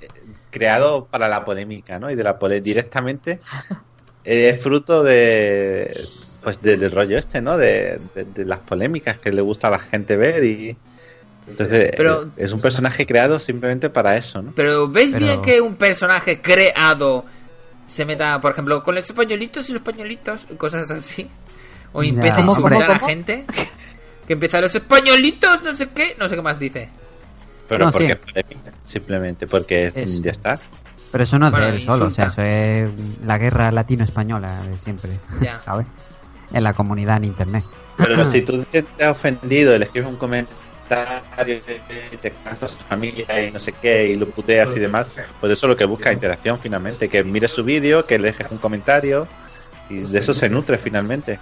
creado 0.50 1.06
para 1.06 1.28
la 1.28 1.42
polémica, 1.44 1.98
¿no? 1.98 2.10
Y 2.10 2.14
de 2.14 2.22
la 2.22 2.38
pole 2.38 2.60
directamente 2.60 3.40
eh, 4.22 4.50
es 4.50 4.62
fruto 4.62 5.02
de 5.02 5.90
pues 6.44 6.60
de- 6.62 6.76
del 6.76 6.90
rollo 6.92 7.16
este, 7.18 7.40
¿no? 7.40 7.56
De, 7.56 7.98
de- 8.14 8.24
de 8.24 8.44
las 8.44 8.60
polémicas 8.60 9.18
que 9.18 9.32
le 9.32 9.42
gusta 9.42 9.68
a 9.68 9.70
la 9.72 9.78
gente 9.80 10.16
ver 10.16 10.44
y 10.44 10.76
entonces 11.48 11.90
Pero- 11.96 12.22
eh, 12.22 12.26
es 12.36 12.52
un 12.52 12.60
personaje 12.60 13.04
creado 13.06 13.38
simplemente 13.40 13.90
para 13.90 14.16
eso, 14.16 14.40
¿no? 14.42 14.52
Pero 14.54 14.88
¿veis 14.88 15.12
Pero- 15.12 15.24
bien 15.26 15.42
que 15.42 15.60
un 15.60 15.76
personaje 15.76 16.40
creado 16.40 17.24
se 17.86 18.04
meta, 18.04 18.40
por 18.40 18.52
ejemplo, 18.52 18.82
con 18.82 18.94
los 18.94 19.04
españolitos 19.04 19.68
y 19.68 19.72
los 19.72 19.82
pañolitos, 19.82 20.46
cosas 20.56 20.90
así? 20.90 21.28
O 21.92 22.02
empieza 22.02 22.36
a 22.36 22.38
¿Cómo, 22.38 22.52
insultar 22.52 22.82
a 22.82 22.88
la 22.88 22.98
gente. 22.98 23.44
Que 24.26 24.32
empieza 24.32 24.58
los 24.60 24.74
españolitos, 24.74 25.62
no 25.62 25.72
sé 25.74 25.90
qué, 25.90 26.16
no 26.18 26.26
sé 26.28 26.34
qué 26.34 26.42
más 26.42 26.58
dice. 26.58 26.88
Pero 27.68 27.84
No, 27.86 27.92
porque 27.92 28.06
sí. 28.06 28.12
es 28.12 28.18
polémica, 28.18 28.72
simplemente 28.84 29.46
porque 29.46 29.92
es- 29.94 30.22
ya 30.22 30.30
está. 30.30 30.58
Pero 31.12 31.24
eso 31.24 31.38
no 31.38 31.46
es 31.46 31.52
Bueno, 31.52 31.66
de 31.66 31.72
él 31.76 31.82
solo, 31.82 32.06
o 32.06 32.10
sea, 32.10 32.26
eso 32.26 32.42
es 32.42 32.88
la 33.24 33.38
guerra 33.38 33.70
latino-española 33.70 34.62
de 34.62 34.78
siempre, 34.78 35.10
Ya. 35.40 35.60
¿sabes? 35.62 35.86
En 36.52 36.62
la 36.62 36.72
comunidad 36.72 37.18
en 37.18 37.24
internet. 37.24 37.64
Pero 37.96 38.30
si 38.30 38.42
tú 38.42 38.64
te 38.70 38.84
has 39.00 39.10
ofendido, 39.10 39.76
le 39.78 39.84
escribes 39.84 40.08
un 40.08 40.16
comentario 40.16 40.54
y 42.12 42.16
te 42.16 42.30
cantas 42.30 42.62
a 42.64 42.68
su 42.68 42.84
familia 42.84 43.46
y 43.46 43.50
no 43.50 43.58
sé 43.58 43.72
qué, 43.72 44.08
y 44.08 44.16
lo 44.16 44.28
puteas 44.28 44.76
y 44.76 44.80
demás, 44.80 45.06
pues 45.40 45.52
eso 45.52 45.66
es 45.66 45.70
lo 45.70 45.76
que 45.76 45.84
busca 45.84 46.12
interacción 46.12 46.58
finalmente, 46.58 47.08
que 47.08 47.24
mires 47.24 47.52
su 47.52 47.64
vídeo, 47.64 48.04
que 48.06 48.18
le 48.18 48.28
dejes 48.28 48.50
un 48.50 48.58
comentario, 48.58 49.26
y 49.88 50.00
de 50.00 50.18
eso 50.18 50.34
se 50.34 50.48
nutre 50.48 50.78
finalmente. 50.78 51.38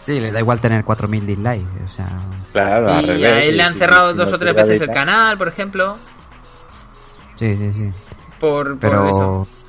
Sí, 0.00 0.18
le 0.18 0.32
da 0.32 0.40
igual 0.40 0.60
tener 0.60 0.84
4.000 0.84 1.20
dislikes, 1.26 1.84
o 1.84 1.88
sea... 1.88 2.08
Claro, 2.52 2.92
al 2.92 3.04
Y 3.04 3.06
revés, 3.08 3.28
a 3.28 3.42
él 3.42 3.56
le 3.56 3.62
y 3.62 3.66
han 3.66 3.76
cerrado 3.76 4.12
si 4.12 4.18
dos 4.18 4.30
no 4.30 4.36
o 4.36 4.38
tres 4.38 4.54
veces 4.54 4.80
el 4.80 4.90
canal, 4.90 5.36
por 5.36 5.48
ejemplo. 5.48 5.98
Sí, 7.34 7.54
sí, 7.56 7.72
sí. 7.72 7.90
Por, 8.38 8.78
por 8.78 8.90
eso. 8.90 9.46
Pero... 9.48 9.60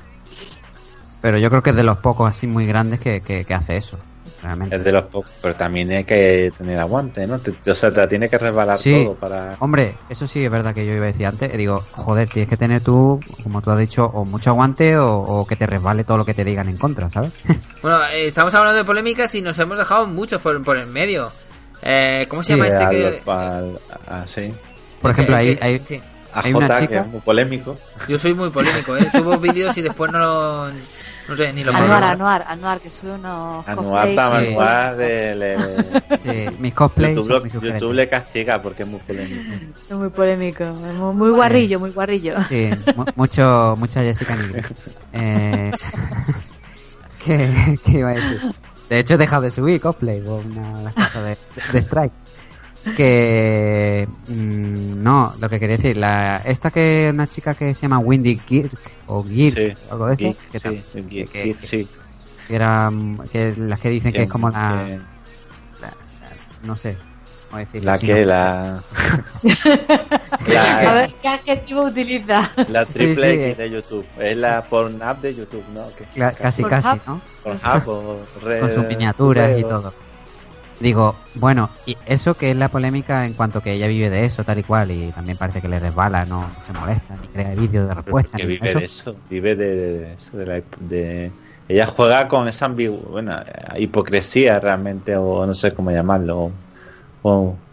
Pero 1.20 1.38
yo 1.38 1.50
creo 1.50 1.62
que 1.62 1.70
es 1.70 1.76
de 1.76 1.84
los 1.84 1.98
pocos 1.98 2.28
así 2.28 2.48
muy 2.48 2.66
grandes 2.66 2.98
que, 2.98 3.20
que, 3.20 3.44
que 3.44 3.54
hace 3.54 3.76
eso, 3.76 3.96
realmente. 4.42 4.76
Es 4.76 4.84
de 4.84 4.92
los 4.92 5.04
pocos, 5.04 5.30
pero 5.40 5.54
también 5.54 5.90
hay 5.92 6.04
que 6.04 6.52
tener 6.58 6.78
aguante, 6.78 7.26
¿no? 7.26 7.38
Te- 7.38 7.70
o 7.70 7.74
sea, 7.74 7.90
te 7.90 7.98
la 7.98 8.08
tiene 8.08 8.28
que 8.28 8.38
resbalar 8.38 8.76
Sí. 8.76 9.04
todo 9.04 9.14
para... 9.16 9.56
Hombre, 9.60 9.94
eso 10.08 10.26
sí 10.26 10.44
es 10.44 10.50
verdad 10.50 10.74
que 10.74 10.84
yo 10.84 10.92
iba 10.92 11.04
a 11.04 11.12
decir 11.12 11.26
antes. 11.26 11.56
Digo, 11.56 11.82
joder, 11.92 12.28
tienes 12.28 12.48
que 12.50 12.56
tener 12.56 12.80
tú, 12.82 13.20
como 13.42 13.62
tú 13.62 13.70
has 13.70 13.78
dicho, 13.78 14.02
o 14.04 14.24
mucho 14.24 14.50
aguante 14.50 14.96
o, 14.98 15.18
o 15.18 15.46
que 15.46 15.56
te 15.56 15.66
resbale 15.66 16.04
todo 16.04 16.18
lo 16.18 16.24
que 16.24 16.34
te 16.34 16.44
digan 16.44 16.68
en 16.68 16.76
contra, 16.76 17.08
¿sabes? 17.10 17.32
Bueno, 17.82 17.98
eh, 18.12 18.26
estamos 18.28 18.54
hablando 18.54 18.78
de 18.78 18.84
polémicas 18.84 19.34
y 19.34 19.42
nos 19.42 19.58
hemos 19.58 19.78
dejado 19.78 20.06
muchos 20.06 20.40
por, 20.40 20.62
por 20.62 20.76
el 20.76 20.86
medio. 20.86 21.30
Eh, 21.82 22.26
¿Cómo 22.28 22.42
se 22.42 22.54
Sí, 22.54 22.58
llama 22.60 22.68
este? 22.68 22.84
Al- 22.84 22.90
que- 23.24 23.30
al- 23.30 23.78
ah, 24.06 24.22
sí. 24.26 24.52
Por 25.00 25.10
ejemplo, 25.10 25.34
que- 25.36 25.40
hay, 25.42 25.56
que- 25.56 25.64
hay, 25.64 25.78
sí. 25.80 26.00
A 26.34 26.40
Hay 26.44 26.54
una 26.54 26.66
J, 26.66 26.78
que 26.80 26.86
chica- 26.86 27.00
es 27.00 27.06
muy 27.08 27.20
polémico. 27.20 27.76
Yo 28.08 28.18
soy 28.18 28.32
muy 28.34 28.48
polémico, 28.50 28.96
¿eh? 28.96 29.10
Subo 29.10 29.36
vídeos 29.36 29.76
y 29.76 29.82
después 29.82 30.10
no 30.12 30.18
lo... 30.18 30.68
No 31.28 31.36
sé, 31.36 31.52
ni 31.52 31.62
lo 31.62 31.72
Anuar. 31.72 32.02
Anuar, 32.02 32.44
Anuar, 32.48 32.80
que 32.80 32.90
sube 32.90 33.12
unos 33.12 33.66
Anuar 33.68 33.76
cosplays 34.08 34.16
para 34.16 34.38
sí. 34.40 34.44
y- 34.44 34.48
Anuar, 34.48 34.96
de- 34.96 35.34
le- 35.36 36.18
sí, 36.18 36.56
mis 36.58 36.74
cosplays 36.74 37.14
YouTube, 37.16 37.80
lo- 37.80 37.92
le 37.92 38.08
castiga 38.08 38.60
porque 38.60 38.82
es 38.82 38.88
muy 38.88 39.00
polémico. 39.00 39.52
Es 39.88 39.96
muy 39.96 40.08
polémico, 40.10 40.64
muy, 40.64 41.14
muy 41.14 41.30
guarrillo, 41.30 41.78
muy 41.80 41.90
guarrillo. 41.90 42.34
Sí, 42.48 42.70
mu- 42.96 43.04
mucho, 43.16 43.74
mucha 43.78 44.02
Jessica 44.02 44.34
Nigri. 44.36 44.62
Eh, 45.12 45.72
¿qué, 47.24 47.78
qué 47.84 47.92
iba 47.98 48.10
a 48.10 48.14
decir? 48.14 48.40
De 48.88 48.98
hecho, 48.98 49.14
he 49.14 49.18
dejado 49.18 49.42
de 49.42 49.50
subir 49.50 49.80
cosplay 49.80 50.20
por 50.20 50.44
una 50.44 50.78
de 50.78 50.84
las 50.84 50.94
cosas 50.94 51.24
de, 51.24 51.38
de 51.72 51.78
Strike. 51.82 52.12
Que. 52.96 54.08
mm, 54.28 55.02
no, 55.02 55.32
lo 55.40 55.48
que 55.48 55.60
quería 55.60 55.76
decir, 55.76 55.96
la, 55.96 56.38
esta 56.38 56.70
que 56.70 57.08
es 57.08 57.12
una 57.14 57.26
chica 57.26 57.54
que 57.54 57.74
se 57.74 57.82
llama 57.82 57.98
Windy 57.98 58.36
Kirk 58.38 58.72
o 59.06 59.22
Girk, 59.24 59.56
Sí, 59.56 59.72
algo 59.90 60.06
de 60.08 60.14
eso, 60.14 60.24
Geek, 60.24 60.50
que, 60.50 60.58
sí, 60.58 60.82
Geek, 61.08 61.30
que- 61.30 61.44
Geek, 61.44 61.60
que- 61.60 61.66
sí. 61.66 61.88
que 62.48 62.54
era, 62.56 62.90
que 63.30 63.54
las 63.56 63.78
que 63.80 63.88
dicen 63.88 64.12
que 64.12 64.22
es 64.22 64.28
como 64.30 64.50
la, 64.50 64.72
la- 65.80 65.92
no 66.64 66.74
sé, 66.76 66.96
cómo 67.48 67.58
decirlo, 67.60 67.92
La 67.92 67.98
que, 67.98 68.20
no. 68.20 68.26
la. 68.26 68.82
A 70.32 70.82
la, 70.82 70.92
ver 70.94 71.14
qué 71.22 71.28
adjetivo 71.28 71.82
utiliza. 71.84 72.50
la 72.68 72.84
triple 72.86 73.34
sí. 73.36 73.42
X 73.44 73.58
de 73.58 73.70
YouTube. 73.70 74.06
Es 74.18 74.36
la 74.36 74.62
Pornhub 74.68 75.18
de 75.20 75.34
YouTube, 75.34 75.64
¿no? 75.74 75.84
Que- 75.96 76.04
casi, 76.34 76.62
Pornhub. 76.62 76.82
casi, 76.82 77.00
¿no? 77.06 77.20
Pornhub 77.44 77.88
o 77.88 78.20
Red- 78.42 78.60
con 78.60 78.70
sus 78.70 78.86
miniaturas 78.86 79.58
y 79.58 79.64
o- 79.64 79.68
todo. 79.68 79.94
Digo, 80.82 81.30
bueno, 81.34 81.80
y 81.84 81.98
eso 82.04 82.36
que 82.36 82.50
es 82.50 82.56
la 82.56 82.68
polémica 82.70 83.24
en 83.26 83.34
cuanto 83.34 83.62
que 83.62 83.72
ella 83.74 83.86
vive 83.88 84.10
de 84.10 84.24
eso, 84.24 84.44
tal 84.44 84.58
y 84.58 84.64
cual, 84.64 84.90
y 84.90 85.12
también 85.12 85.38
parece 85.38 85.62
que 85.62 85.68
le 85.68 85.78
resbala, 85.80 86.26
no 86.26 86.56
se 86.60 86.72
molesta, 86.72 87.16
ni 87.18 87.28
crea 87.28 87.54
vídeos 87.54 87.86
de 87.88 87.94
respuesta, 87.94 88.38
ni 88.40 88.46
vive 88.46 88.60
eso. 88.60 88.80
de 88.80 88.84
eso, 88.84 89.22
vive 89.28 89.54
de, 89.56 90.14
eso, 90.14 90.36
de, 90.38 90.46
la- 90.46 90.64
de- 90.78 91.36
ella 91.68 91.86
juega 91.86 92.28
con 92.28 92.48
esa 92.48 92.66
ambigu 92.66 92.96
bueno, 93.10 93.36
hipocresía 93.76 94.58
realmente, 94.60 95.16
o 95.16 95.46
no 95.46 95.54
sé 95.54 95.72
cómo 95.74 95.90
llamarlo, 95.90 96.38
o, 96.40 96.60
o- 97.22 97.64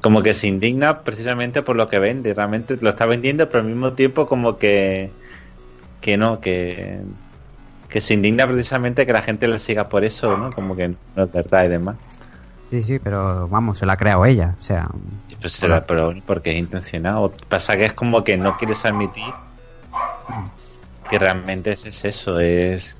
como 0.00 0.22
que 0.22 0.34
se 0.34 0.48
indigna 0.48 1.02
precisamente 1.04 1.62
por 1.62 1.76
lo 1.76 1.88
que 1.88 1.98
vende, 1.98 2.34
realmente 2.34 2.76
lo 2.80 2.90
está 2.90 3.06
vendiendo, 3.06 3.48
pero 3.48 3.60
al 3.60 3.66
mismo 3.68 3.94
tiempo 3.94 4.26
como 4.26 4.58
que, 4.58 5.16
que 6.00 6.16
no, 6.18 6.40
que, 6.40 7.04
que 7.94 8.00
se 8.00 8.12
indigna 8.14 8.44
precisamente 8.44 9.06
que 9.06 9.12
la 9.12 9.22
gente 9.22 9.46
le 9.46 9.60
siga 9.60 9.88
por 9.88 10.02
eso, 10.02 10.36
¿no? 10.36 10.50
Como 10.50 10.74
que 10.74 10.88
no 11.14 11.22
es 11.22 11.30
verdad 11.30 11.66
y 11.66 11.68
demás. 11.68 11.94
Sí, 12.68 12.82
sí, 12.82 12.98
pero 12.98 13.46
vamos, 13.46 13.78
se 13.78 13.86
la 13.86 13.92
ha 13.92 13.96
creado 13.96 14.26
ella, 14.26 14.56
o 14.60 14.64
sea, 14.64 14.88
Pues 15.40 15.60
pero 15.86 16.12
porque 16.26 16.50
es 16.50 16.58
intencionado. 16.58 17.30
Pasa 17.48 17.76
que 17.76 17.84
es 17.84 17.92
como 17.92 18.24
que 18.24 18.36
no 18.36 18.56
quieres 18.58 18.84
admitir 18.84 19.22
que 21.08 21.20
realmente 21.20 21.70
es, 21.70 21.86
es 21.86 22.04
eso, 22.04 22.40
es, 22.40 22.96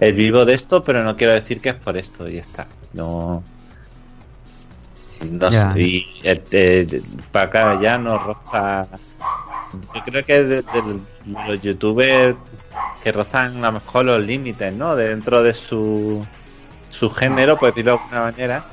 es 0.00 0.14
vivo 0.16 0.46
de 0.46 0.54
esto, 0.54 0.82
pero 0.82 1.04
no 1.04 1.14
quiero 1.14 1.34
decir 1.34 1.60
que 1.60 1.68
es 1.68 1.74
por 1.74 1.98
esto 1.98 2.26
y 2.26 2.38
está. 2.38 2.66
No. 2.94 3.42
No 5.30 5.50
Ya. 5.50 5.74
sé. 5.74 5.80
Y 5.82 6.06
eh, 6.22 6.42
eh, 6.52 7.02
para 7.32 7.44
acá 7.44 7.80
ya 7.82 7.98
no 7.98 8.16
roza. 8.16 8.86
Yo 9.94 10.02
creo 10.04 10.24
que 10.24 10.42
de, 10.42 10.62
de 10.62 11.00
los 11.46 11.60
youtubers 11.60 12.34
que 13.02 13.12
rozan 13.12 13.64
a 13.64 13.68
lo 13.68 13.72
mejor 13.80 14.04
los 14.04 14.22
límites, 14.22 14.72
¿no? 14.74 14.94
Dentro 14.96 15.42
de 15.42 15.54
su, 15.54 16.24
su 16.90 17.10
género, 17.10 17.56
por 17.56 17.68
decirlo 17.70 17.92
de 17.96 17.98
alguna 18.02 18.20
manera. 18.20 18.64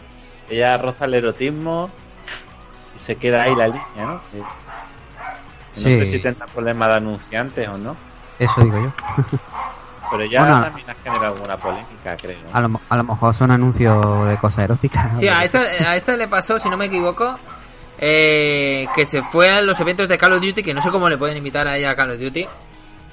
Ella 0.50 0.78
roza 0.78 1.06
el 1.06 1.14
erotismo 1.16 1.90
y 2.96 3.00
se 3.00 3.16
queda 3.16 3.44
ahí 3.44 3.56
la 3.56 3.68
línea, 3.68 3.84
¿no? 3.98 4.22
Que- 4.32 4.38
que 4.40 4.44
Sí. 5.72 5.94
No 5.96 6.00
sé 6.04 6.06
si 6.08 6.20
tendrá 6.20 6.48
problemas 6.48 6.90
de 6.90 6.96
anunciantes 6.96 7.68
o 7.70 7.78
no, 7.78 7.96
eso 8.40 8.60
digo 8.62 8.80
yo. 8.82 8.92
pero 10.12 10.26
ya 10.26 10.42
Bueno. 10.42 10.62
también 10.64 10.90
ha 10.90 10.96
generado 10.96 11.34
alguna 11.36 11.56
polémica, 11.58 12.18
creo. 12.20 12.38
A 12.52 12.62
lo, 12.62 12.82
a 12.90 12.98
lo 12.98 13.04
mejor 13.04 13.34
son 13.36 13.52
anuncios 13.52 14.28
de 14.28 14.38
cosas 14.38 14.64
eróticas. 14.66 15.20
Sí, 15.20 15.28
a 15.28 15.44
esta, 15.44 15.60
a 15.60 15.96
esta 15.96 16.18
le 16.18 16.28
pasó, 16.28 16.58
si 16.58 16.68
no 16.70 16.76
me 16.78 16.86
equivoco, 16.86 17.38
eh, 18.00 18.88
que 18.96 19.06
se 19.06 19.22
fue 19.22 19.50
a 19.52 19.62
los 19.62 19.80
eventos 19.80 20.10
de 20.10 20.18
Call 20.18 20.34
of 20.34 20.42
Duty, 20.42 20.64
que 20.64 20.74
no 20.74 20.82
sé 20.82 20.90
cómo 20.90 21.08
le 21.08 21.18
pueden 21.20 21.38
invitar 21.38 21.68
a 21.68 21.78
ella 21.78 21.92
a 21.92 21.96
Call 21.96 22.12
of 22.12 22.20
Duty, 22.20 22.48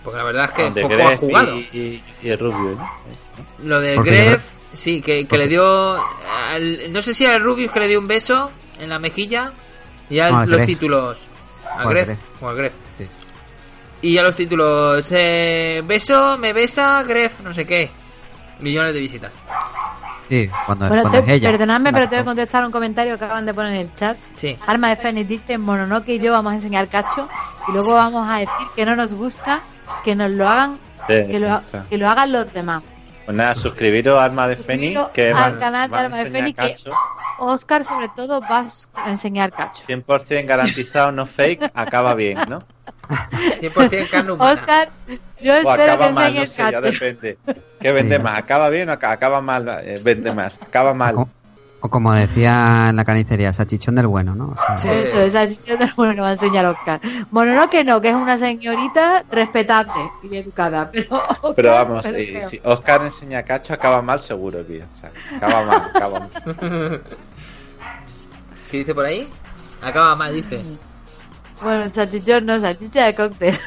porque 0.06 0.18
la 0.18 0.24
verdad 0.24 0.44
es 0.46 0.50
que 0.52 0.62
Donde 0.62 0.82
poco 0.82 0.94
Gref 0.94 1.06
ha 1.10 1.16
jugado. 1.18 1.56
Y, 1.58 1.68
y, 1.78 2.02
y 2.22 2.28
el 2.30 2.38
Rubio, 2.38 2.76
¿no? 2.78 2.90
Lo 3.64 3.80
del 3.80 4.02
Gref, 4.02 4.42
sí, 4.72 5.02
que, 5.02 5.26
que 5.26 5.36
le 5.36 5.48
dio. 5.48 5.96
al- 5.96 6.90
no 6.92 7.02
sé 7.02 7.12
si 7.12 7.26
al 7.26 7.42
Rubius 7.42 7.70
que 7.70 7.80
le 7.80 7.88
dio 7.88 7.98
un 8.00 8.06
beso 8.08 8.50
en 8.78 8.88
la 8.88 8.98
mejilla. 8.98 9.52
Y 10.08 10.20
a 10.20 10.30
No, 10.30 10.38
al 10.38 10.48
los 10.48 10.56
Gref. 10.58 10.66
títulos. 10.66 11.18
A 11.76 11.82
al 11.82 11.88
Gref. 11.90 12.18
O 12.40 12.48
al 12.48 12.56
Gref. 12.56 12.72
Sí. 12.96 13.06
Y 14.02 14.16
a 14.18 14.22
los 14.22 14.34
títulos. 14.36 15.06
Eh, 15.10 15.82
beso, 15.84 16.38
me 16.38 16.52
besa, 16.52 17.02
Gref, 17.02 17.40
no 17.40 17.52
sé 17.52 17.66
qué. 17.66 17.90
Millones 18.60 18.94
de 18.94 19.00
visitas. 19.00 19.32
Sí, 20.28 20.48
cuando, 20.66 20.88
Bueno, 20.88 21.02
cuando 21.02 21.22
te- 21.22 21.30
es 21.34 21.36
ella. 21.40 21.50
perdonadme, 21.52 21.92
pero 21.92 22.08
tengo 22.08 22.22
que 22.22 22.26
contestar 22.26 22.64
un 22.66 22.72
comentario 22.72 23.16
que 23.16 23.24
acaban 23.24 23.46
de 23.46 23.54
poner 23.54 23.74
en 23.74 23.80
el 23.82 23.94
chat. 23.94 24.16
Sí. 24.36 24.56
Alma 24.66 24.88
de 24.88 24.96
Fénix 24.96 25.28
dice, 25.28 25.56
Mononoke 25.56 26.08
y 26.14 26.18
yo 26.18 26.32
vamos 26.32 26.52
a 26.52 26.54
enseñar 26.56 26.88
cacho 26.88 27.28
y 27.68 27.72
luego 27.72 27.94
vamos 27.94 28.28
a 28.28 28.38
decir 28.38 28.66
que 28.74 28.84
no 28.84 28.96
nos 28.96 29.14
gusta 29.14 29.60
que 30.04 30.14
nos 30.14 30.30
lo 30.30 30.48
hagan, 30.48 30.78
Sí, 31.08 31.26
que 31.28 31.38
lo, 31.38 31.46
ya 31.46 31.62
que 31.88 31.98
lo 31.98 32.08
hagan 32.08 32.32
los 32.32 32.52
demás. 32.52 32.82
Pues 33.24 33.36
nada, 33.36 33.54
suscribiros 33.56 34.20
a 34.20 34.24
Alma 34.24 34.46
de 34.48 34.54
Fénix, 34.56 35.00
que 35.12 35.28
al 35.28 35.34
van- 35.34 35.58
canal 35.58 35.88
de 35.88 35.92
van 35.92 36.00
a 36.00 36.04
Alma 36.06 36.18
de 36.18 36.30
Fénix, 36.30 36.56
que-. 36.58 36.90
Oscar 37.38 37.84
sobre 37.84 38.08
todo 38.08 38.40
va 38.40 38.66
a 38.94 39.10
enseñar 39.10 39.52
cacho. 39.52 39.82
100% 39.88 40.46
garantizado, 40.46 41.10
no 41.12 41.26
fake, 41.26 41.70
acaba 41.74 42.14
bien, 42.14 42.38
¿no? 42.48 42.60
100% 43.60 44.08
carne 44.10 44.32
humana. 44.32 44.52
Oscar, 44.52 44.88
yo 45.40 45.52
O 45.52 45.56
espero 45.56 45.76
que 45.76 45.82
acaba 45.82 46.10
mal, 46.10 46.14
no 46.14 46.40
enseñes 46.42 46.50
sé, 46.52 46.62
ya 46.62 46.70
cacho. 46.72 46.80
depende. 46.82 47.38
¿Qué 47.80 47.92
vende 47.92 48.16
Sí. 48.16 48.22
más? 48.22 48.38
¿Acaba 48.38 48.68
bien 48.68 48.88
o 48.88 48.92
aca- 48.92 49.12
acaba 49.12 49.40
mal? 49.40 49.68
Eh, 49.84 50.00
vende 50.02 50.32
más. 50.32 50.58
Acaba 50.62 50.94
mal. 50.94 51.16
O, 51.80 51.90
como 51.90 52.12
decía 52.14 52.86
en 52.88 52.96
la 52.96 53.04
carnicería, 53.04 53.52
salchichón 53.52 53.94
del 53.96 54.06
bueno, 54.06 54.34
¿no? 54.34 54.48
O 54.48 54.56
sea, 54.58 54.78
Sí. 54.78 54.88
Eso, 54.88 55.30
sesión 55.30 55.78
del 55.78 55.92
bueno 55.94 56.22
va 56.22 56.30
a 56.30 56.32
enseñar 56.32 56.64
Oscar. 56.66 57.00
Mononoke 57.30 57.84
no, 57.84 58.00
que 58.00 58.08
es 58.08 58.14
una 58.14 58.38
señorita 58.38 59.24
respetable 59.30 60.10
y 60.22 60.36
educada, 60.36 60.90
pero 60.90 61.16
Oscar, 61.16 61.52
Pero 61.54 61.70
vamos, 61.72 62.04
pero 62.04 62.16
eh, 62.16 62.42
si 62.48 62.60
Oscar 62.64 63.02
enseña 63.04 63.42
cacho, 63.42 63.74
acaba 63.74 64.00
mal 64.00 64.20
seguro, 64.20 64.64
tío. 64.64 64.84
O 64.84 65.00
sea, 65.00 65.10
acaba 65.36 65.64
mal, 65.64 65.90
acaba 65.94 66.20
mal. 66.20 66.30
¿Qué 68.70 68.78
dice 68.78 68.94
por 68.94 69.04
ahí? 69.04 69.28
Acaba 69.82 70.16
mal, 70.16 70.34
dice. 70.34 70.60
Bueno, 71.62 71.88
salchichón 71.88 72.46
no, 72.46 72.58
salchicha 72.58 73.06
de 73.06 73.14
cóctel. 73.14 73.58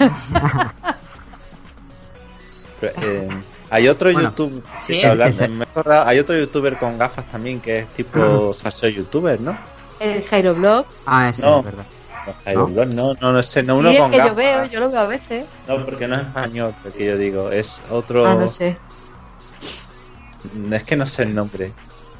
Pero, 2.79 2.93
eh, 3.01 3.29
hay 3.69 3.87
otro 3.87 4.11
Bueno, 4.11 4.29
YouTube 4.29 4.63
que 4.63 4.81
sí, 4.81 4.95
está 4.97 5.11
hablando- 5.11 5.35
ese- 5.35 5.47
me 5.47 5.63
he 5.65 5.67
acordado, 5.67 6.07
hay 6.07 6.19
otro 6.19 6.37
youtuber 6.37 6.77
con 6.77 6.97
gafas 6.97 7.25
también 7.31 7.59
que 7.59 7.79
es 7.79 7.87
tipo 7.89 8.53
salseo 8.53 8.89
youtuber, 8.89 9.39
¿no? 9.41 9.57
El 9.99 10.23
Jairo 10.23 10.55
Blog. 10.55 10.85
Ah, 11.05 11.29
eso 11.29 11.45
No. 11.49 11.59
es 11.59 11.65
verdad. 11.65 11.85
No, 12.53 12.67
Blog, 12.67 12.87
no, 12.89 13.13
no, 13.19 13.31
no 13.33 13.43
sé, 13.43 13.63
no 13.63 13.73
sí, 13.75 13.79
uno 13.79 13.97
con 13.97 14.11
que 14.11 14.17
gafas. 14.17 14.31
yo 14.31 14.35
veo, 14.35 14.65
yo 14.65 14.79
lo 14.81 14.91
veo 14.91 14.99
a 15.01 15.07
veces. 15.07 15.45
No, 15.67 15.83
porque 15.85 16.07
no 16.07 16.15
es 16.15 16.21
español, 16.21 16.73
el 16.85 16.91
que 16.91 17.05
yo 17.05 17.17
digo, 17.17 17.51
es 17.51 17.81
otro. 17.89 18.25
Ah, 18.25 18.35
no 18.35 18.47
sé. 18.47 18.77
Es 20.71 20.83
que 20.83 20.95
no 20.95 21.05
sé 21.05 21.23
el 21.23 21.35
nombre. 21.35 21.71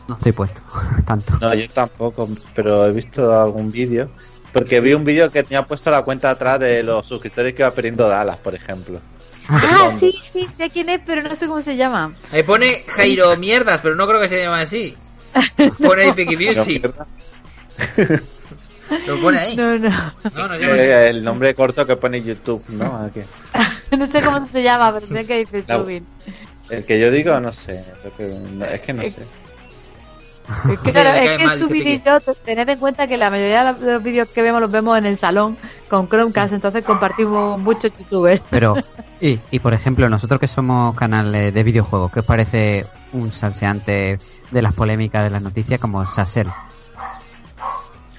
No 0.08 0.16
estoy 0.16 0.32
puesto, 0.32 0.62
tanto. 1.06 1.38
No, 1.40 1.54
yo 1.54 1.70
tampoco, 1.70 2.28
pero 2.56 2.86
he 2.86 2.92
visto 2.92 3.40
algún 3.40 3.72
vídeo. 3.72 4.10
Porque 4.52 4.80
vi 4.82 4.94
un 4.96 5.04
vídeo 5.06 5.30
que 5.32 5.44
tenía 5.44 5.64
puesto 5.64 5.92
la 5.92 6.02
cuenta 6.02 6.32
atrás 6.32 6.60
de 6.60 6.82
los 6.82 7.06
suscriptores 7.06 7.54
que 7.54 7.62
iba 7.62 7.70
perdiendo 7.72 8.08
Dallas, 8.10 8.40
por 8.40 8.56
ejemplo. 8.56 9.00
Ah, 9.50 9.92
sí, 10.00 10.14
sí, 10.32 10.48
sé 10.48 10.70
quién 10.70 10.90
es, 10.90 11.02
pero 11.06 11.24
no 11.24 11.36
sé 11.36 11.48
cómo 11.48 11.62
se 11.62 11.76
llama. 11.76 12.14
Ahí 12.32 12.44
pone 12.44 12.84
Jairo 12.88 13.36
Mierdas, 13.38 13.82
pero 13.82 13.96
no 13.96 14.08
creo 14.08 14.22
que 14.22 14.28
se 14.28 14.44
llame 14.44 14.62
así. 14.62 14.96
Pone 15.80 16.04
ahí 16.04 16.12
Picky 16.14 16.38
Pero 16.38 16.60
Music. 16.60 16.94
Lo 19.08 19.22
pone 19.22 19.40
ahí. 19.40 19.56
No, 19.56 19.78
no. 19.78 19.90
No, 20.36 20.48
no 20.48 20.56
eh, 20.56 21.10
el 21.10 21.24
nombre 21.24 21.54
corto 21.56 21.86
que 21.86 21.96
pone 21.96 22.22
YouTube, 22.22 22.64
¿no? 22.70 23.10
No 23.98 24.06
sé 24.06 24.22
cómo 24.22 24.46
se 24.46 24.62
llama, 24.62 24.94
pero 24.94 25.08
sé 25.08 25.26
que 25.26 25.40
dice 25.40 25.64
subir. 25.68 26.04
El 26.70 26.86
que 26.86 27.00
yo 27.00 27.10
digo, 27.10 27.40
no 27.40 27.52
sé. 27.52 27.84
es 28.72 28.82
que 28.82 28.94
no 28.94 29.04
sé. 29.04 29.18
Es 30.72 30.80
que, 30.80 30.92
claro, 30.92 31.10
es 31.12 31.38
que 31.38 31.46
mal, 31.46 31.56
dice 31.56 31.68
subir 31.68 31.88
y 31.88 31.98
Piqui. 32.00 32.04
yo, 32.06 32.34
tened 32.46 32.70
en 32.70 32.80
cuenta 32.80 33.08
que 33.08 33.18
la 33.18 33.30
mayoría 33.30 33.64
de 33.64 33.72
los- 33.72 33.82
de 33.82 33.94
los 33.94 34.04
vídeos 34.04 34.28
que 34.30 34.42
vemos 34.42 34.62
los 34.62 34.72
vemos 34.72 34.98
en 34.98 35.06
el 35.06 35.18
salón 35.18 35.58
con 35.90 36.08
Chromecast, 36.10 36.54
entonces 36.54 36.84
compartimos 36.84 37.60
muchos 37.60 37.92
youtubers. 37.98 38.42
Pero, 38.50 38.76
y, 39.22 39.40
y 39.52 39.60
por 39.60 39.74
ejemplo, 39.74 40.10
nosotros 40.10 40.40
que 40.40 40.48
somos 40.48 40.96
canales 40.96 41.54
de 41.54 41.64
videojuegos, 41.64 42.12
¿qué 42.12 42.20
os 42.22 42.26
parece 42.26 42.86
un 43.14 43.32
salseante 43.32 44.20
de 44.52 44.62
las 44.62 44.74
polémicas 44.74 45.24
de 45.24 45.30
las 45.30 45.42
noticias 45.44 45.80
como 45.80 46.06
Sassel? 46.06 46.48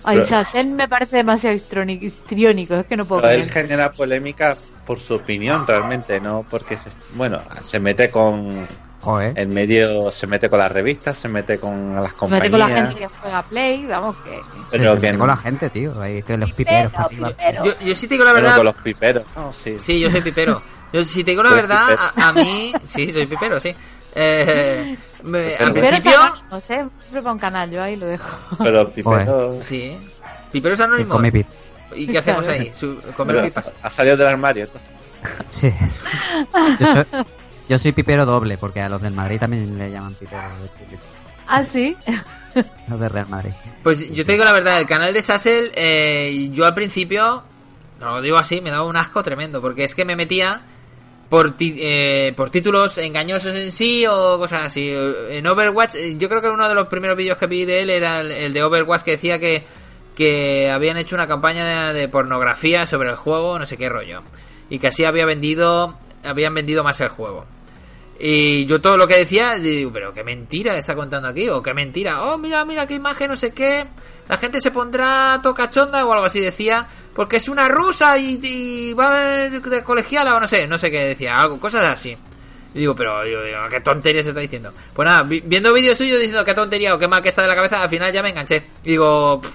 Ay, 0.03 0.25
Sassel 0.25 0.71
me 0.73 0.89
parece 0.89 1.17
demasiado 1.19 1.55
histrónico, 1.55 2.07
histriónico, 2.07 2.75
es 2.75 2.87
que 2.87 2.97
no 2.97 3.05
puedo 3.05 3.21
Pero 3.21 3.35
él 3.43 3.51
genera 3.51 3.93
polémica 3.93 4.57
por 4.87 4.99
su 4.99 5.15
opinión 5.17 5.67
realmente, 5.67 6.21
no 6.21 6.45
porque 6.49 6.77
se, 6.79 6.89
bueno, 7.15 7.43
se 7.61 7.79
mete 7.81 8.11
con, 8.11 8.67
Joder. 9.01 9.39
En 9.39 9.55
medio 9.55 10.11
se 10.11 10.27
mete 10.27 10.49
con 10.51 10.59
las 10.59 10.71
revistas, 10.71 11.17
se 11.17 11.27
mete 11.29 11.59
con 11.59 11.95
las 11.97 12.11
Se 12.11 12.17
compañías. 12.17 12.43
mete 12.45 12.51
con 12.51 12.61
la 12.61 12.69
gente 12.77 12.95
que 12.99 13.07
juega 13.07 13.43
Play, 13.45 13.87
vamos, 13.87 14.17
que... 14.17 14.31
Se, 14.69 14.79
Pero 14.79 14.91
se 14.95 14.97
que 14.97 15.07
mete 15.07 15.13
no- 15.15 15.19
con 15.21 15.29
la 15.29 15.37
gente, 15.37 15.71
tío. 15.71 16.01
Ahí 16.01 16.23
que 16.23 16.37
los 16.37 16.53
Pipero, 16.53 16.89
piperos. 16.89 16.93
para 16.93 17.05
arriba. 17.07 17.29
pipero. 17.31 17.65
Yo, 17.65 17.73
yo 17.87 17.95
sí 17.95 18.07
te 18.09 18.15
digo 18.15 18.25
la 18.25 18.31
Pero 18.33 18.43
verdad. 18.43 18.57
con 18.57 18.65
los 18.67 18.75
piperos. 18.77 19.23
No, 19.37 19.53
sí. 19.53 19.77
Sí, 19.81 19.99
yo 20.01 20.11
soy 20.11 20.21
pipero. 20.21 20.61
Yo, 20.93 21.05
si 21.05 21.23
te 21.23 21.31
digo 21.31 21.45
la 21.45 21.51
¿Tú 21.51 21.55
eres 21.55 21.69
verdad, 21.69 21.87
pipero? 21.87 22.03
a, 22.17 22.29
a 22.29 22.33
mí. 22.33 22.73
Sí, 22.85 23.13
soy 23.13 23.27
pipero, 23.29 23.61
sí. 23.61 23.73
Eh, 24.17 24.97
me- 25.23 25.55
al 25.55 25.73
Pipero. 25.73 25.73
Pero 25.75 25.87
es 25.87 25.91
principio. 26.03 26.21
anónimo. 26.21 26.61
Siempre 26.61 27.23
para 27.23 27.33
un 27.33 27.39
canal, 27.39 27.71
yo 27.71 27.81
ahí 27.83 27.95
lo 27.97 28.07
dejo. 28.07 28.29
Pero 28.59 28.71
los 28.83 28.93
piperos. 28.93 29.65
Sí. 29.65 29.97
Piperos 30.51 30.79
Que 30.79 30.85
anónimos. 30.85 31.13
come 31.17 31.31
pip. 31.31 31.47
¿Y 31.95 32.07
qué 32.09 32.19
hacemos 32.19 32.47
ahí? 32.49 32.73
Su- 32.75 33.01
comer 33.17 33.37
pero 33.37 33.47
pipas. 33.49 33.73
ha 33.83 33.89
salido 33.89 34.17
del 34.17 34.27
armario. 34.27 34.67
Sí. 35.47 35.73
Yo 36.81 36.87
soy, 36.93 37.05
yo 37.71 37.79
soy 37.79 37.93
pipero 37.93 38.27
doble, 38.27 38.59
porque 38.59 38.81
a 38.81 38.89
los 38.91 39.01
del 39.01 39.15
Madrid 39.15 39.39
también 39.39 39.79
le 39.79 39.91
llaman 39.91 40.13
pipero. 40.15 40.43
¿Ah, 41.47 41.65
sí? 41.65 41.97
Los 42.89 42.99
de 43.01 43.09
Real 43.09 43.29
Madrid. 43.29 43.53
Pues 43.83 44.11
yo 44.13 44.25
te 44.27 44.33
digo 44.33 44.45
la 44.45 44.53
verdad, 44.53 44.79
el 44.81 44.87
canal 44.87 45.13
de 45.15 45.23
Sassel, 45.23 45.71
eh, 45.75 46.49
yo 46.53 46.67
al 46.67 46.75
principio, 46.75 47.45
no 48.01 48.07
lo 48.17 48.21
digo 48.23 48.37
así, 48.37 48.61
me 48.61 48.71
daba 48.71 48.85
un 48.87 48.97
asco 48.97 49.23
tremendo, 49.23 49.61
porque 49.61 49.85
es 49.85 49.95
que 49.95 50.05
me 50.05 50.17
metía 50.17 50.61
por, 51.29 51.53
ti- 51.53 51.77
eh, 51.81 52.33
por 52.37 52.51
títulos 52.51 52.99
engañosos 52.99 53.55
en 53.55 53.71
sí 53.71 54.05
o 54.07 54.37
cosas 54.39 54.65
así. 54.67 54.91
En 55.31 55.47
Overwatch, 55.47 55.95
eh, 55.95 56.17
yo 56.19 56.29
creo 56.29 56.41
que 56.43 56.49
uno 56.49 56.69
de 56.69 56.75
los 56.75 56.89
primeros 56.89 57.17
vídeos 57.17 57.39
que 57.39 57.47
vi 57.47 57.65
de 57.65 57.83
él 57.83 57.91
era 57.91 58.21
el, 58.21 58.33
el 58.33 58.53
de 58.53 58.63
Overwatch 58.65 59.03
que 59.03 59.13
decía 59.13 59.39
que, 59.39 59.65
que 60.17 60.69
habían 60.71 60.97
hecho 60.97 61.15
una 61.15 61.29
campaña 61.29 61.93
de, 61.93 62.01
de 62.01 62.09
pornografía 62.09 62.85
sobre 62.85 63.11
el 63.11 63.17
juego, 63.17 63.59
no 63.61 63.65
sé 63.67 63.77
qué 63.77 63.89
rollo, 63.89 64.23
y 64.69 64.81
que 64.81 64.89
así 64.89 65.05
había 65.05 65.25
vendido, 65.25 65.97
habían 66.25 66.53
vendido 66.55 66.83
más 66.83 67.01
el 67.01 67.09
juego. 67.11 67.47
Y 68.23 68.67
yo 68.67 68.81
todo 68.83 68.99
lo 68.99 69.07
que 69.07 69.17
decía, 69.17 69.55
digo, 69.55 69.91
pero 69.93 70.13
qué 70.13 70.23
mentira 70.23 70.77
está 70.77 70.95
contando 70.95 71.29
aquí, 71.29 71.49
o 71.49 71.63
qué 71.63 71.73
mentira, 71.73 72.23
oh, 72.23 72.37
mira, 72.37 72.65
mira 72.67 72.87
qué 72.87 72.95
imagen, 72.95 73.31
no 73.31 73.37
sé 73.37 73.53
qué, 73.53 73.87
la 74.29 74.37
gente 74.37 74.61
se 74.61 74.71
pondrá 74.71 75.41
tocachonda 75.43 76.05
o 76.05 76.13
algo 76.13 76.27
así 76.27 76.39
decía, 76.39 76.87
porque 77.15 77.37
es 77.39 77.49
una 77.49 77.67
rusa 77.69 78.19
y, 78.19 78.39
y 78.43 78.93
va 78.93 79.07
a 79.07 79.11
ver 79.11 79.63
de 79.63 79.83
colegiala 79.83 80.37
o 80.37 80.41
no 80.41 80.47
sé, 80.47 80.67
no 80.67 80.77
sé 80.77 80.91
qué 80.91 80.99
decía, 81.07 81.35
algo, 81.37 81.59
cosas 81.59 81.87
así. 81.87 82.15
Y 82.75 82.81
digo, 82.81 82.95
pero 82.95 83.25
digo, 83.25 83.43
digo, 83.43 83.59
qué 83.71 83.81
tontería 83.81 84.23
se 84.23 84.29
está 84.29 84.41
diciendo. 84.41 84.71
Pues 84.95 85.07
nada, 85.07 85.23
vi- 85.23 85.41
viendo 85.45 85.73
vídeos 85.73 85.97
suyos 85.97 86.19
diciendo 86.21 86.45
qué 86.45 86.53
tontería 86.55 86.95
o 86.95 86.99
qué 86.99 87.09
mal 87.09 87.23
que 87.23 87.31
está 87.31 87.43
de 87.43 87.49
la 87.49 87.57
cabeza, 87.57 87.83
al 87.83 87.89
final 87.89 88.13
ya 88.13 88.23
me 88.23 88.29
enganché. 88.31 88.63
Y 88.85 88.91
digo, 88.91 89.41
pff, 89.41 89.51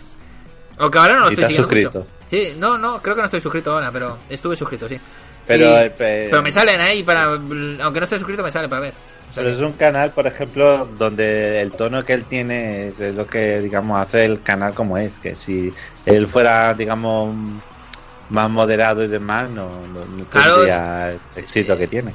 aunque 0.79 0.97
ahora 0.97 1.13
no 1.13 1.19
lo 1.21 1.29
estoy 1.29 1.45
siguiendo 1.45 1.69
suscrito. 1.69 1.99
mucho. 1.99 2.07
Sí, 2.27 2.55
no, 2.59 2.77
no, 2.79 2.99
creo 3.01 3.13
que 3.15 3.21
no 3.21 3.25
estoy 3.25 3.39
suscrito 3.41 3.71
ahora, 3.71 3.91
pero 3.91 4.17
estuve 4.27 4.55
suscrito, 4.55 4.89
sí. 4.89 4.97
Pero, 5.47 5.65
Y- 5.69 5.73
eh, 5.85 5.89
pe- 5.91 6.27
pero 6.29 6.41
me 6.41 6.51
salen 6.51 6.79
ahí 6.81 7.03
para. 7.03 7.23
Aunque 7.25 7.99
no 7.99 8.03
esté 8.03 8.17
suscrito, 8.17 8.41
me 8.43 8.51
sale 8.51 8.67
para 8.67 8.81
ver. 8.81 8.93
O 9.29 9.33
sea 9.33 9.43
Pero 9.43 9.55
es 9.55 9.61
un 9.61 9.73
canal, 9.73 10.11
por 10.11 10.25
ejemplo, 10.27 10.85
donde 10.97 11.61
el 11.61 11.71
tono 11.73 12.03
que 12.05 12.13
él 12.13 12.23
tiene 12.25 12.87
es 12.97 13.13
lo 13.15 13.27
que, 13.27 13.59
digamos, 13.59 13.99
hace 14.01 14.25
el 14.25 14.41
canal 14.41 14.73
como 14.73 14.97
es. 14.97 15.11
Que 15.21 15.35
si 15.35 15.71
él 16.05 16.27
fuera, 16.27 16.73
digamos, 16.73 17.35
más 18.29 18.49
moderado 18.49 19.03
y 19.03 19.07
demás, 19.07 19.49
no, 19.49 19.69
no, 19.69 20.05
no 20.05 20.25
Claro, 20.29 20.55
tendría 20.55 21.11
el 21.11 21.19
éxito 21.35 21.77
que 21.77 21.87
tiene. 21.87 22.13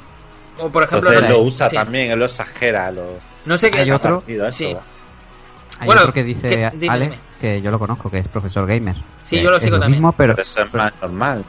O 0.57 0.69
por 0.69 0.83
ejemplo, 0.83 1.09
Entonces 1.09 1.29
no 1.29 1.37
lo 1.37 1.41
sé, 1.43 1.47
usa 1.47 1.69
sí. 1.69 1.75
también, 1.75 2.11
él 2.11 2.19
lo 2.19 2.25
exagera. 2.25 2.91
Lo, 2.91 3.17
No 3.45 3.55
sé 3.57 3.71
qué. 3.71 3.79
Hay 3.81 3.91
otro- 3.91 4.23
Sí. 4.51 4.65
Hay 5.79 5.85
Bueno, 5.85 6.01
otro 6.01 6.13
que 6.13 6.23
dice 6.23 6.47
que- 6.47 6.69
dime, 6.73 6.89
Ale, 6.93 7.05
dime. 7.05 7.19
que 7.39 7.61
yo 7.61 7.71
lo 7.71 7.79
conozco, 7.79 8.09
que 8.11 8.19
es 8.19 8.27
profesor 8.27 8.67
gamer. 8.67 8.95
Sí, 9.23 9.41
yo 9.41 9.49
lo 9.49 9.57
es 9.57 9.63
sigo 9.63 9.77
también. 9.79 9.93
mismo, 9.99 10.11
pero 10.11 10.33
Pero 10.35 10.43
eso 10.43 10.61
es 10.63 10.73
más 10.73 10.93
normal. 11.01 11.43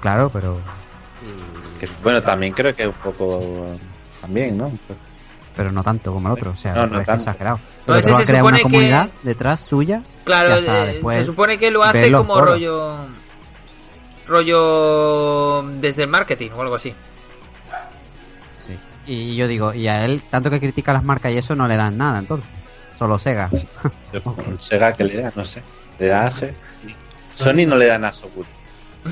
claro, 0.00 0.30
pero 0.32 0.60
Que, 1.78 1.88
bueno, 2.02 2.22
también 2.22 2.52
creo 2.52 2.74
que 2.74 2.82
es 2.84 2.88
un 2.88 2.94
poco. 2.94 3.66
También, 4.20 4.56
¿no? 4.58 4.70
pero 5.54 5.72
no 5.72 5.82
tanto 5.82 6.12
como 6.12 6.28
el 6.28 6.34
otro, 6.34 6.50
o 6.50 6.54
sea, 6.54 6.74
No, 6.74 6.86
no 6.86 7.00
es 7.00 7.06
tanto. 7.06 7.22
exagerado. 7.22 7.58
No, 7.86 7.94
va 7.94 8.00
se 8.02 8.10
a 8.10 8.14
crear 8.16 8.26
supone 8.26 8.48
una 8.48 8.60
comunidad 8.60 9.08
que- 9.10 9.16
detrás 9.22 9.60
suya. 9.60 10.02
Claro, 10.24 10.60
se 11.12 11.24
supone 11.24 11.56
que 11.56 11.70
lo 11.70 11.82
hace 11.82 12.12
como 12.12 12.34
foros. 12.34 12.48
rollo. 12.50 12.96
Rollo. 14.28 15.62
Desde 15.80 16.02
el 16.02 16.08
marketing 16.10 16.50
o 16.54 16.60
algo 16.62 16.74
así. 16.74 16.94
Sí. 18.66 18.76
Y 19.06 19.36
yo 19.36 19.48
digo, 19.48 19.72
y 19.72 19.88
a 19.88 20.04
él, 20.04 20.22
tanto 20.30 20.50
que 20.50 20.60
critica 20.60 20.92
las 20.92 21.04
marcas 21.04 21.32
y 21.32 21.38
eso, 21.38 21.54
no 21.54 21.66
le 21.66 21.76
dan 21.76 21.96
nada, 21.96 22.18
entonces. 22.18 22.48
Solo 22.98 23.18
Sega. 23.18 23.50
Sega 24.58 24.92
que 24.94 25.04
le 25.04 25.22
da, 25.22 25.32
no 25.34 25.44
sé. 25.44 25.62
Le 25.98 26.06
da 26.08 26.26
ase. 26.26 26.54
Sony 27.34 27.66
no 27.66 27.76
le 27.76 27.86
da 27.86 27.98
nada 27.98 28.12
seguro. 28.12 28.48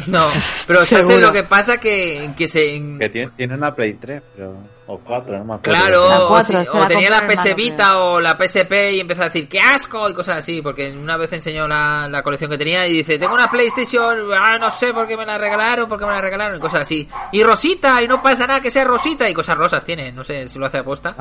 No, 0.06 0.26
pero 0.66 0.84
¿sabes 0.84 1.16
lo 1.18 1.32
que 1.32 1.44
pasa? 1.44 1.78
Que, 1.78 2.30
que 2.36 2.46
se. 2.48 2.60
Que 2.98 3.08
tiene, 3.08 3.30
tiene 3.36 3.54
una 3.54 3.74
Play 3.74 3.94
3, 3.94 4.22
pero. 4.36 4.74
O 4.86 4.98
4, 4.98 5.38
no 5.38 5.44
me 5.46 5.54
acuerdo. 5.54 5.80
Claro, 5.80 6.08
La 6.10 6.24
o, 6.24 6.28
cuatro, 6.28 6.60
si- 6.60 6.66
se 6.70 6.76
o 6.76 6.80
la 6.80 6.86
tenía 6.86 7.08
la 7.08 7.26
PS 7.26 7.94
o 7.96 8.20
la 8.20 8.36
PSP 8.36 8.72
y 8.92 9.00
empezó 9.00 9.22
a 9.22 9.24
decir 9.26 9.48
¡qué 9.48 9.58
asco! 9.58 10.10
y 10.10 10.12
cosas 10.14 10.38
así, 10.40 10.60
porque 10.60 10.90
una 10.92 11.16
vez 11.16 11.32
enseñó 11.32 11.66
la, 11.66 12.06
la 12.06 12.22
colección 12.22 12.50
que 12.50 12.58
tenía 12.58 12.86
y 12.86 12.92
dice 12.98 13.18
tengo 13.18 13.32
una 13.32 13.50
PlayStation, 13.50 14.18
ah, 14.38 14.58
no 14.60 14.70
sé 14.70 14.92
por 14.92 15.06
qué 15.06 15.16
me 15.16 15.24
la 15.24 15.38
regalaron, 15.38 15.88
por 15.88 15.98
qué 15.98 16.04
me 16.04 16.12
la 16.12 16.20
regalaron 16.20 16.58
y 16.58 16.60
cosas 16.60 16.82
así. 16.82 17.08
Y 17.32 17.42
Rosita, 17.42 18.02
y 18.02 18.08
no 18.08 18.22
pasa 18.22 18.46
nada 18.46 18.60
que 18.60 18.68
sea 18.68 18.84
Rosita 18.84 19.26
y 19.26 19.32
cosas 19.32 19.56
rosas 19.56 19.82
tiene, 19.86 20.12
no 20.12 20.22
sé 20.22 20.50
si 20.50 20.58
lo 20.58 20.66
hace 20.66 20.76
aposta. 20.78 21.16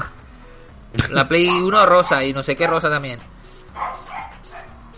La 1.12 1.26
Play 1.26 1.48
1 1.48 1.86
rosa 1.86 2.22
y 2.22 2.34
no 2.34 2.44
sé 2.44 2.58
qué 2.58 2.68
rosa 2.68 2.90
también. 2.90 3.18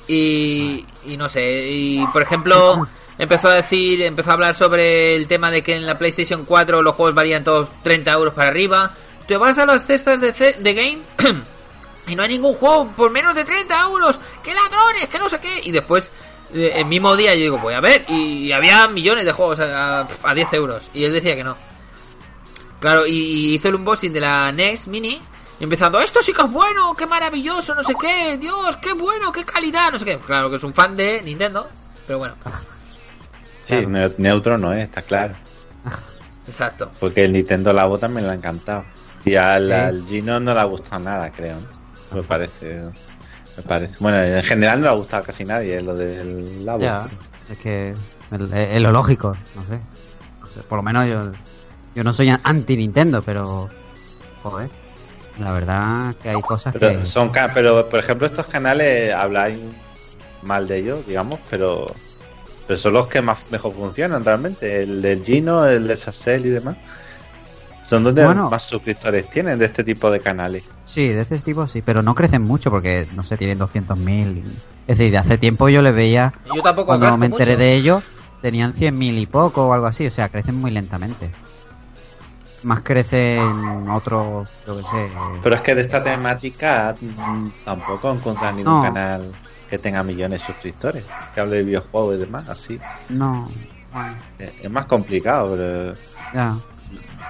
Y, 0.08 0.86
y 1.06 1.18
no 1.18 1.30
sé, 1.30 1.68
y 1.70 2.06
por 2.08 2.22
ejemplo, 2.22 2.88
empezó 3.18 3.50
a 3.50 3.56
decir, 3.56 4.02
empezó 4.02 4.32
a 4.32 4.34
hablar 4.34 4.56
sobre 4.56 5.16
el 5.16 5.28
tema 5.28 5.52
de 5.52 5.62
que 5.64 5.76
en 5.76 5.86
la 5.86 5.98
PlayStation 5.98 6.46
4 6.46 6.82
los 6.82 6.96
juegos 6.96 7.16
valían 7.16 7.44
todos 7.44 7.70
30 7.84 8.12
euros 8.12 8.34
para 8.34 8.50
arriba. 8.50 8.94
Te 9.28 9.38
vas 9.38 9.58
a 9.58 9.66
las 9.66 9.86
cestas 9.86 10.22
de, 10.22 10.32
game 10.74 11.00
y 12.08 12.16
no 12.16 12.24
hay 12.24 12.30
ningún 12.30 12.54
juego 12.56 12.88
por 12.96 13.12
menos 13.12 13.34
de 13.36 13.44
30 13.44 13.82
euros. 13.84 14.20
¡Qué 14.44 14.54
ladrones! 14.54 15.10
¡Que 15.10 15.18
no 15.20 15.30
sé 15.30 15.40
qué! 15.40 15.62
Y 15.64 15.72
después, 15.72 16.12
eh, 16.54 16.72
el 16.76 16.86
mismo 16.86 17.16
día, 17.16 17.34
yo 17.34 17.42
digo, 17.42 17.58
voy 17.58 17.74
a 17.74 17.80
ver. 17.82 18.06
Y, 18.08 18.52
había 18.52 18.88
millones 18.88 19.26
de 19.26 19.32
juegos 19.32 19.60
a, 19.60 20.02
a- 20.02 20.08
a 20.24 20.34
10 20.34 20.54
euros. 20.54 20.84
Y 20.94 21.04
él 21.04 21.14
decía 21.14 21.36
que 21.36 21.44
no. 21.44 21.56
Claro, 22.80 23.08
y, 23.08 23.14
y 23.14 23.54
hizo 23.56 23.70
el 23.70 23.76
unboxing 23.76 24.14
de 24.14 24.20
la 24.20 24.52
NES 24.52 24.88
Mini. 24.88 25.20
Y 25.60 25.64
empezando, 25.64 26.00
esto 26.00 26.22
sí 26.22 26.34
que 26.34 26.42
es 26.42 26.52
bueno, 26.52 26.94
qué 26.96 27.06
maravilloso, 27.08 27.74
no 27.74 27.82
sé 27.82 27.94
qué, 28.00 28.38
Dios, 28.38 28.76
qué 28.78 28.92
bueno, 28.94 29.32
qué 29.32 29.46
calidad, 29.46 29.90
no 29.92 29.98
sé 29.98 30.04
qué. 30.04 30.18
Claro 30.20 30.50
que 30.50 30.58
es 30.58 30.64
un 30.64 30.74
fan 30.74 30.94
de 30.96 31.22
Nintendo, 31.24 31.70
pero 32.06 32.20
bueno, 32.20 32.36
Sí, 33.66 33.76
neu- 33.76 34.14
neutro 34.18 34.58
no 34.58 34.74
es, 34.74 34.84
está 34.86 35.02
claro. 35.02 35.34
exacto. 36.48 36.92
Porque 37.00 37.26
el 37.26 37.34
Nintendo 37.34 37.74
Labo 37.74 37.98
también 37.98 38.26
le 38.28 38.32
ha 38.34 38.36
encantado. 38.36 38.86
Y 39.26 39.36
al, 39.36 39.66
Sí. 39.68 39.72
al 39.74 40.06
Gino 40.06 40.40
no 40.40 40.54
le 40.54 40.60
ha 40.60 40.64
gustado 40.66 41.04
nada, 41.04 41.32
creo. 41.32 41.56
¿no? 42.12 42.18
Me 42.18 42.24
parece. 42.24 42.82
Me 43.58 43.64
parece. 43.64 43.98
Bueno, 44.00 44.22
en 44.22 44.44
general 44.44 44.80
no 44.80 44.84
le 44.86 44.90
ha 44.92 44.96
gustado 44.96 45.24
casi 45.24 45.44
nadie 45.46 45.82
lo 45.82 45.96
del 45.96 46.66
Labo. 46.66 46.82
Ya, 46.82 47.08
es 47.50 47.58
que 47.58 47.90
es, 47.92 48.82
lo 48.82 48.92
lógico, 48.92 49.36
no 49.56 49.64
sé. 49.66 49.82
Por 50.70 50.78
lo 50.78 50.84
menos 50.84 51.08
yo, 51.08 51.32
yo 51.96 52.04
no 52.04 52.14
soy 52.14 52.32
anti 52.44 52.78
Nintendo, 52.78 53.22
pero 53.22 53.70
joder, 54.44 54.70
la 55.40 55.52
verdad 55.52 56.16
que 56.22 56.30
hay 56.30 56.42
cosas 56.42 56.74
Pero, 56.78 57.00
que 57.00 57.06
son 57.06 57.30
ca- 57.30 57.52
pero, 57.54 57.90
por 57.90 58.00
ejemplo, 58.00 58.28
estos 58.28 58.46
canales 58.48 59.14
habláis 59.14 59.58
mal 60.44 60.68
de 60.68 60.78
ellos, 60.78 61.06
digamos, 61.08 61.40
pero, 61.50 61.88
pero 62.68 62.80
son 62.80 62.94
los 62.94 63.08
que 63.08 63.22
más 63.22 63.46
mejor 63.52 63.74
funcionan 63.74 64.24
realmente. 64.26 64.84
El 64.84 65.02
del 65.02 65.24
Gino, 65.24 65.66
el 65.66 65.88
de 65.88 65.98
Sassel 65.98 66.46
y 66.46 66.50
demás. 66.50 66.76
Son 67.84 68.04
donde 68.04 68.26
Bueno. 68.26 68.50
más 68.50 68.64
suscriptores 68.64 69.30
tienen 69.30 69.60
de 69.60 69.66
este 69.66 69.84
tipo 69.84 70.10
de 70.10 70.20
canales. 70.20 70.64
sí, 70.86 71.10
de 71.10 71.22
este 71.22 71.38
tipo 71.40 71.68
sí, 71.68 71.82
pero 71.84 72.02
no 72.02 72.16
crecen 72.16 72.42
mucho 72.42 72.72
porque 72.72 73.06
no 73.16 73.22
sé, 73.24 73.38
tienen 73.38 73.60
200.000. 73.60 74.42
Es 74.88 74.98
decir, 74.98 75.12
de 75.12 75.18
hace 75.20 75.38
tiempo 75.38 75.70
yo 75.70 75.82
les 75.84 75.94
veía 75.94 76.34
Yo 76.54 76.62
tampoco 76.64 76.88
cuando 76.88 77.16
me 77.18 77.28
enteré 77.28 77.52
mucho. 77.54 77.60
de 77.60 77.74
ellos 77.76 78.04
tenían 78.42 78.74
100.000 78.74 79.20
y 79.20 79.26
poco 79.28 79.68
o 79.68 79.74
algo 79.74 79.86
así, 79.88 80.06
o 80.08 80.12
sea, 80.12 80.30
crecen 80.30 80.56
muy 80.56 80.72
lentamente. 80.72 81.30
Más 82.64 82.82
crecen 82.82 83.88
otros, 83.92 84.50
yo 84.66 84.78
qué 84.78 84.82
sé. 84.84 85.12
Pero 85.44 85.56
es 85.56 85.62
que 85.62 85.76
de 85.76 85.82
esta 85.82 86.04
temática 86.04 86.96
mm, 87.00 87.48
tampoco 87.64 88.12
encuentras 88.12 88.56
ningún 88.56 88.74
No. 88.78 88.82
canal 88.82 89.32
que 89.70 89.78
tenga 89.78 90.04
millones 90.04 90.42
de 90.42 90.46
suscriptores, 90.48 91.04
que 91.34 91.42
hable 91.42 91.58
de 91.58 91.64
videojuegos 91.64 92.16
y 92.16 92.20
demás, 92.20 92.48
así. 92.50 92.80
No, 93.10 93.50
bueno, 93.94 94.16
Es 94.64 94.70
más 94.70 94.86
complicado, 94.86 95.56
pero 95.56 95.94
ya. 96.34 96.56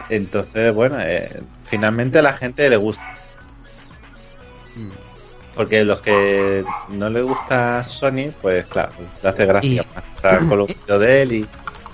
entonces, 0.09 0.73
bueno, 0.73 0.97
eh, 0.99 1.41
finalmente 1.65 2.19
a 2.19 2.21
la 2.23 2.33
gente 2.33 2.69
le 2.69 2.77
gusta. 2.77 3.03
Mm. 4.75 4.89
Porque 5.55 5.85
los 5.85 6.01
que 6.01 6.65
no 6.89 7.09
le 7.09 7.21
gusta 7.21 7.83
Sony, 7.85 8.31
pues 8.41 8.65
claro, 8.65 8.91
le 9.23 9.29
hace 9.29 9.45
gracia 9.45 9.85
más 9.95 10.03
estar 10.15 10.39
con 10.47 10.57
los 10.59 10.69
de 10.87 11.21
él 11.21 11.31
y, 11.31 11.47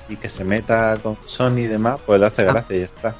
y 0.09 0.15
que 0.15 0.29
se 0.29 0.43
meta 0.43 0.97
con 1.03 1.15
Sony 1.27 1.59
y 1.59 1.67
demás, 1.67 1.99
pues 2.05 2.19
le 2.19 2.25
hace 2.25 2.41
Ah. 2.41 2.45
gracia 2.45 2.75
y 2.75 2.79
ya 2.79 2.85
está. 2.85 3.15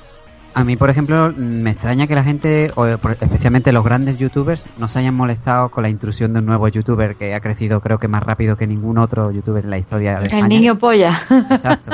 A 0.53 0.63
mí, 0.65 0.75
por 0.75 0.89
ejemplo, 0.89 1.33
me 1.35 1.71
extraña 1.71 2.07
que 2.07 2.15
la 2.15 2.23
gente, 2.23 2.71
o 2.75 2.85
por- 2.97 3.11
especialmente 3.11 3.71
los 3.71 3.83
grandes 3.85 4.17
youtubers, 4.17 4.65
no 4.77 4.87
se 4.87 4.99
hayan 4.99 5.13
molestado 5.15 5.69
con 5.69 5.83
la 5.83 5.89
intrusión 5.89 6.33
de 6.33 6.39
un 6.39 6.45
nuevo 6.45 6.67
youtuber 6.67 7.15
que 7.15 7.33
ha 7.33 7.39
crecido 7.39 7.79
creo 7.79 7.97
que 7.99 8.07
más 8.07 8.21
rápido 8.23 8.57
que 8.57 8.67
ningún 8.67 8.97
otro 8.97 9.31
youtuber 9.31 9.63
en 9.63 9.69
la 9.69 9.77
historia 9.77 10.19
de 10.19 10.25
España. 10.27 10.43
El 10.43 10.49
niño 10.49 10.77
polla. 10.77 11.19
Exacto. 11.49 11.91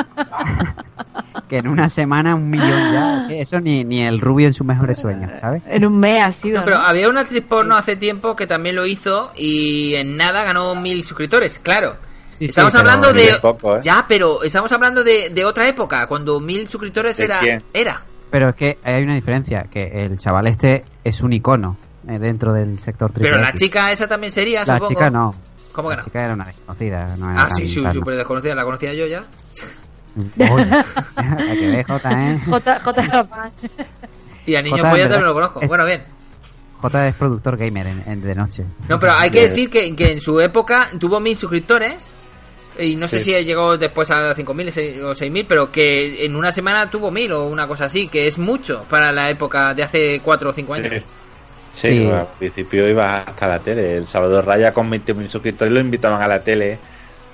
que 1.47 1.57
en 1.59 1.67
una 1.67 1.87
semana 1.87 2.35
un 2.35 2.49
millón 2.49 2.93
ya. 2.93 3.27
Eso 3.29 3.59
ni, 3.59 3.83
ni 3.83 4.01
el 4.01 4.19
rubio 4.19 4.47
en 4.47 4.53
sus 4.53 4.65
mejores 4.65 4.97
sueños, 4.99 5.39
¿sabes? 5.39 5.61
En 5.67 5.85
un 5.85 5.99
mes 5.99 6.21
ha 6.21 6.31
sido. 6.31 6.59
No, 6.59 6.65
pero 6.65 6.77
¿no? 6.79 6.83
había 6.87 7.09
una 7.09 7.21
actriz 7.21 7.43
porno 7.47 7.75
hace 7.75 7.95
tiempo 7.95 8.35
que 8.35 8.47
también 8.47 8.75
lo 8.75 8.85
hizo 8.85 9.31
y 9.35 9.93
en 9.95 10.17
nada 10.17 10.43
ganó 10.43 10.75
mil 10.75 11.03
suscriptores, 11.03 11.59
claro. 11.59 11.95
Sí, 12.29 12.45
estamos 12.45 12.75
hablando 12.75 13.13
de... 13.13 13.31
de 13.33 13.39
poco, 13.39 13.77
¿eh? 13.77 13.79
Ya, 13.83 14.05
pero 14.07 14.43
estamos 14.43 14.71
hablando 14.71 15.03
de, 15.03 15.29
de 15.29 15.45
otra 15.45 15.67
época, 15.67 16.05
cuando 16.07 16.39
mil 16.39 16.67
suscriptores 16.67 17.17
¿De 17.17 17.23
era... 17.25 17.39
quién? 17.39 17.59
Era. 17.73 18.01
Pero 18.29 18.49
es 18.49 18.55
que 18.55 18.77
hay 18.83 19.03
una 19.03 19.15
diferencia, 19.15 19.63
que 19.71 20.05
el 20.05 20.17
chaval 20.17 20.47
este 20.47 20.83
es 21.03 21.21
un 21.21 21.31
icono 21.33 21.77
eh, 22.09 22.19
dentro 22.19 22.53
del 22.53 22.79
sector 22.79 23.11
triple 23.11 23.29
Pero 23.31 23.41
la 23.41 23.49
X. 23.49 23.61
chica 23.61 23.91
esa 23.91 24.07
también 24.07 24.31
sería, 24.31 24.59
La 24.59 24.65
supongo. 24.65 24.87
chica 24.87 25.09
no. 25.09 25.35
¿Cómo 25.71 25.89
que 25.89 25.95
la 25.95 26.01
no? 26.01 26.05
chica 26.05 26.23
era 26.25 26.33
una 26.33 26.45
desconocida. 26.45 27.15
No 27.17 27.31
era 27.31 27.43
Ah, 27.43 27.49
sí, 27.55 27.67
sí, 27.67 27.83
súper 27.93 28.15
desconocida, 28.17 28.55
la 28.55 28.63
conocía 28.63 28.93
yo 28.93 29.05
ya. 29.07 29.23
Oye, 30.51 30.65
la 30.65 30.85
que 31.59 31.67
ve, 31.69 31.83
Jota, 31.83 32.31
¿eh? 32.31 32.39
J, 32.49 32.79
J. 32.79 33.51
Y 34.45 34.55
a 34.55 34.61
Niño 34.61 34.77
Polla 34.83 35.03
también 35.07 35.25
lo 35.25 35.33
conozco. 35.33 35.61
es- 35.61 35.67
Bueno, 35.67 35.85
bien. 35.85 36.03
J 36.81 37.07
es 37.07 37.15
productor 37.15 37.57
gamer 37.57 37.87
en, 37.87 38.03
en- 38.05 38.21
de 38.21 38.35
noche. 38.35 38.63
No, 38.89 38.99
pero 38.99 39.13
hay 39.13 39.29
que 39.31 39.49
decir 39.49 39.69
que, 39.69 39.95
que 39.95 40.11
en 40.11 40.19
su 40.19 40.39
época 40.39 40.87
tuvo 40.99 41.19
mil 41.19 41.35
suscriptores. 41.35 42.11
Y 42.79 42.95
no 42.95 43.07
sé 43.07 43.19
si 43.19 43.31
llegó 43.43 43.77
después 43.77 44.09
a 44.11 44.33
5.000 44.33 44.71
seis- 44.71 44.99
o 44.99 45.13
6.000, 45.15 45.45
pero 45.47 45.71
que 45.71 46.25
en 46.25 46.35
una 46.35 46.51
semana 46.51 46.89
tuvo 46.89 47.11
mil 47.11 47.31
o 47.31 47.45
una 47.47 47.67
cosa 47.67 47.85
así, 47.85 48.07
que 48.07 48.27
es 48.27 48.37
mucho 48.37 48.85
para 48.89 49.11
la 49.11 49.29
época 49.29 49.73
de 49.73 49.83
hace 49.83 50.19
4 50.23 50.49
o 50.49 50.53
5 50.53 50.73
años. 50.73 50.93
Sí, 50.93 51.03
Sí, 51.73 51.87
Sí. 51.99 52.03
bueno, 52.05 52.21
al 52.21 52.27
principio 52.39 52.89
iba 52.89 53.19
hasta 53.19 53.47
la 53.47 53.59
tele. 53.59 53.97
El 53.97 54.07
Salvador 54.07 54.45
Raya 54.47 54.73
con 54.73 54.89
20.000 54.89 55.29
suscriptores 55.29 55.71
lo 55.71 55.79
invitaban 55.79 56.21
a 56.21 56.27
la 56.27 56.41
tele 56.41 56.79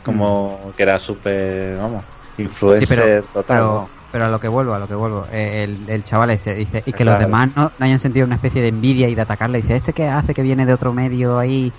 como 0.03 0.74
que 0.76 0.84
era 0.84 0.99
súper, 0.99 1.78
vamos, 1.78 2.03
influencer 2.38 2.88
Sí, 2.88 2.94
pero, 2.95 3.24
total. 3.24 3.44
pero, 3.48 3.65
¿no? 3.74 3.90
pero 4.11 4.26
a 4.26 4.30
lo 4.30 4.40
que 4.40 4.48
vuelvo, 4.49 4.74
a 4.74 4.80
lo 4.80 4.88
que 4.88 4.95
vuelvo. 4.95 5.26
El, 5.32 5.78
el 5.88 6.03
chaval 6.03 6.32
este 6.32 6.56
dice, 6.56 6.84
y 6.86 6.91
que 6.91 7.03
Claro. 7.03 7.11
los 7.11 7.20
demás 7.30 7.49
no, 7.56 7.72
no 7.80 7.86
hayan 7.86 7.99
sentido 7.99 8.26
una 8.26 8.36
especie 8.36 8.61
de 8.61 8.68
envidia 8.68 9.07
y 9.07 9.15
de 9.15 9.22
atacarle. 9.22 9.61
Dice, 9.61 9.76
¿este 9.76 9.94
qué 9.94 10.07
hace 10.07 10.34
que 10.34 10.41
viene 10.41 10.65
de 10.65 10.74
otro 10.74 10.94
medio 10.94 11.40
ahí 11.40 11.72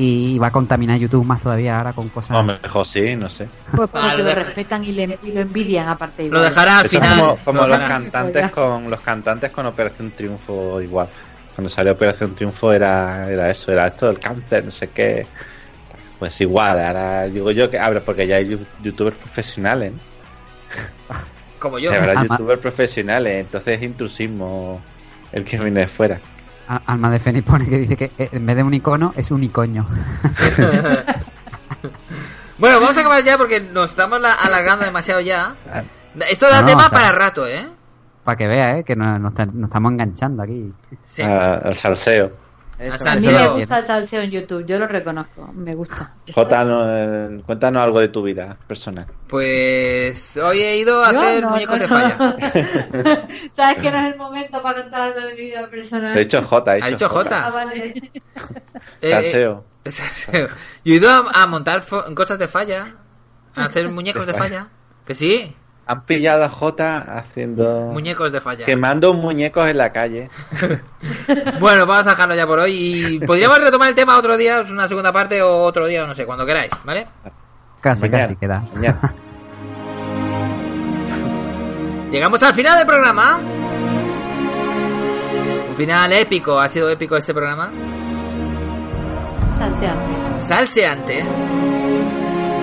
y, 0.00 0.38
va 0.38 0.46
a 0.46 0.50
contaminar 0.50 0.96
YouTube 0.98 1.24
más 1.24 1.40
todavía 1.40 1.76
ahora 1.78 1.92
con 1.92 2.08
cosas... 2.08 2.30
Lo 2.30 2.42
mejor 2.44 2.86
sí, 2.86 3.16
no 3.16 3.28
sé. 3.28 3.48
Pues 3.74 3.90
Ah, 3.92 4.00
porque 4.10 4.16
lo 4.18 4.24
lo 4.24 4.34
respetan 4.34 4.84
y, 4.84 4.92
le- 4.92 5.18
y 5.22 5.32
lo 5.32 5.40
envidian 5.40 5.88
aparte. 5.88 6.28
Lo 6.28 6.40
dejará 6.42 6.78
al 6.78 6.86
Eso 6.86 6.96
es 6.98 7.02
final. 7.02 7.20
como, 7.20 7.36
como 7.44 7.60
lo 7.62 7.68
los 7.68 7.88
cantantes 7.88 8.50
con 8.50 8.90
los 8.90 9.00
cantantes 9.00 9.50
con 9.50 9.66
Operación 9.66 10.10
Triunfo 10.12 10.80
igual. 10.80 11.08
Cuando 11.54 11.68
salió 11.68 11.92
Operación 11.92 12.34
Triunfo 12.34 12.72
era, 12.72 13.28
era 13.28 13.50
eso, 13.50 13.72
era 13.72 13.88
esto 13.88 14.06
del 14.06 14.20
cáncer, 14.20 14.64
no 14.64 14.70
sé 14.70 14.88
qué. 14.88 15.26
Pues 16.18 16.40
igual, 16.40 16.78
ahora 16.84 17.24
digo 17.24 17.50
yo 17.50 17.68
que 17.70 17.78
abre 17.78 18.00
porque 18.00 18.26
ya 18.26 18.36
hay 18.36 18.58
youtubers 18.82 19.16
profesionales. 19.16 19.92
¿no? 19.92 19.98
Como 21.58 21.78
yo. 21.78 21.92
Habrá 21.92 22.22
youtubers 22.22 22.60
profesionales, 22.60 23.40
entonces 23.40 23.78
es 23.78 23.82
intrusismo 23.84 24.80
el 25.32 25.44
que 25.44 25.58
viene 25.58 25.80
de 25.80 25.86
fuera. 25.88 26.20
Alma 26.86 27.10
de 27.10 27.18
Fénix 27.18 27.46
pone 27.46 27.66
que 27.68 27.78
dice 27.78 27.96
que 27.96 28.10
eh, 28.18 28.28
en 28.32 28.46
vez 28.46 28.56
de 28.56 28.62
un 28.62 28.74
icono 28.74 29.12
es 29.16 29.30
un 29.30 29.42
icoño. 29.42 29.84
bueno, 32.58 32.80
vamos 32.80 32.96
a 32.96 33.00
acabar 33.00 33.22
ya 33.24 33.38
porque 33.38 33.60
nos 33.60 33.90
estamos 33.90 34.20
la- 34.20 34.32
alargando 34.32 34.84
demasiado 34.84 35.20
ya. 35.20 35.54
Esto 36.30 36.48
da 36.48 36.60
No, 36.62 36.66
tema 36.66 36.86
o 36.86 36.88
sea- 36.88 36.98
para 36.98 37.12
rato, 37.12 37.46
¿eh? 37.46 37.68
Para 38.24 38.36
que 38.36 38.46
vea, 38.46 38.78
¿eh? 38.78 38.84
Que 38.84 38.96
nos, 38.96 39.20
nos, 39.20 39.32
nos 39.54 39.64
estamos 39.64 39.92
enganchando 39.92 40.42
aquí. 40.42 40.72
Sí. 41.04 41.22
a- 41.22 41.54
al 41.54 41.76
salseo. 41.76 42.32
Eso, 42.78 43.08
A 43.08 43.14
mí 43.16 43.26
eso 43.26 43.32
me 43.32 43.48
gusta 43.60 43.78
el 43.80 43.86
salseo 43.86 44.20
en 44.22 44.30
YouTube, 44.30 44.64
yo 44.64 44.78
lo 44.78 44.86
reconozco, 44.86 45.50
me 45.52 45.74
gusta. 45.74 46.14
Jota, 46.32 46.64
no, 46.64 46.84
eh, 46.86 47.42
cuéntanos 47.44 47.82
algo 47.82 47.98
de 47.98 48.08
tu 48.08 48.22
vida 48.22 48.56
personal. 48.68 49.04
Pues 49.26 50.36
hoy 50.36 50.60
he 50.60 50.76
ido 50.78 51.02
a 51.02 51.12
Yo 51.12 51.20
hacer 51.20 51.42
no, 51.42 51.50
muñecos 51.50 51.74
no, 51.76 51.82
de 51.82 51.88
falla. 51.88 52.36
Sabes 53.56 53.82
que 53.82 53.90
no 53.90 53.98
es 53.98 54.12
el 54.12 54.16
momento 54.16 54.62
para 54.62 54.82
contar 54.82 55.00
algo 55.12 55.20
de 55.26 55.34
mi 55.34 55.40
vida 55.40 55.66
personal. 55.68 56.16
He 56.16 56.20
dicho 56.20 56.40
Jota, 56.42 56.76
he 56.76 56.82
Ha 56.82 56.86
dicho 56.86 57.06
dicho 57.06 57.08
Jota. 57.08 57.46
Ah, 57.46 57.50
vale. 57.50 58.12
Eh, 59.00 59.10
Salseo. 59.12 59.64
eh, 59.84 59.90
salseo. 59.90 60.48
Yo 60.84 60.92
he 60.94 60.96
ido 60.96 61.10
a, 61.10 61.42
a 61.42 61.46
montar 61.46 61.82
cosas 62.14 62.38
de 62.38 62.46
falla. 62.48 62.84
A 63.56 63.64
hacer 63.64 63.88
muñecos 63.88 64.24
de 64.26 64.34
falla. 64.34 64.68
Que 65.04 65.14
sí, 65.14 65.54
Han 65.90 66.02
pillado 66.02 66.44
a 66.44 66.48
Jota 66.50 66.98
haciendo... 67.18 67.88
muñecos 67.92 68.30
de 68.30 68.40
falla. 68.42 68.66
Quemando 68.66 69.14
muñecos 69.14 69.68
en 69.68 69.78
la 69.78 69.90
calle. 69.92 70.28
Bueno, 71.60 71.86
vamos 71.86 72.06
a 72.06 72.10
dejarlo 72.10 72.34
ya 72.34 72.46
por 72.46 72.58
hoy. 72.58 72.74
Y 72.74 73.20
podríamos 73.26 73.58
retomar 73.58 73.88
el 73.88 73.94
tema 73.94 74.16
otro 74.18 74.36
día, 74.36 74.60
una 74.70 74.86
segunda 74.86 75.12
parte 75.12 75.40
o 75.42 75.62
otro 75.64 75.86
día, 75.86 76.04
o 76.04 76.06
no 76.06 76.14
sé, 76.14 76.24
cuando 76.26 76.44
queráis, 76.46 76.70
¿vale? 76.84 77.06
Casi, 77.80 78.02
Mañana, 78.02 78.22
casi 78.24 78.36
queda. 78.36 78.62
mañana. 78.74 79.14
Llegamos 82.10 82.42
al 82.42 82.54
final 82.54 82.76
del 82.78 82.86
programa. 82.86 83.38
Un 85.70 85.76
final 85.76 86.12
épico, 86.12 86.58
ha 86.58 86.68
sido 86.68 86.88
épico 86.90 87.16
este 87.16 87.32
programa. 87.34 87.70
Salseante. 90.40 91.24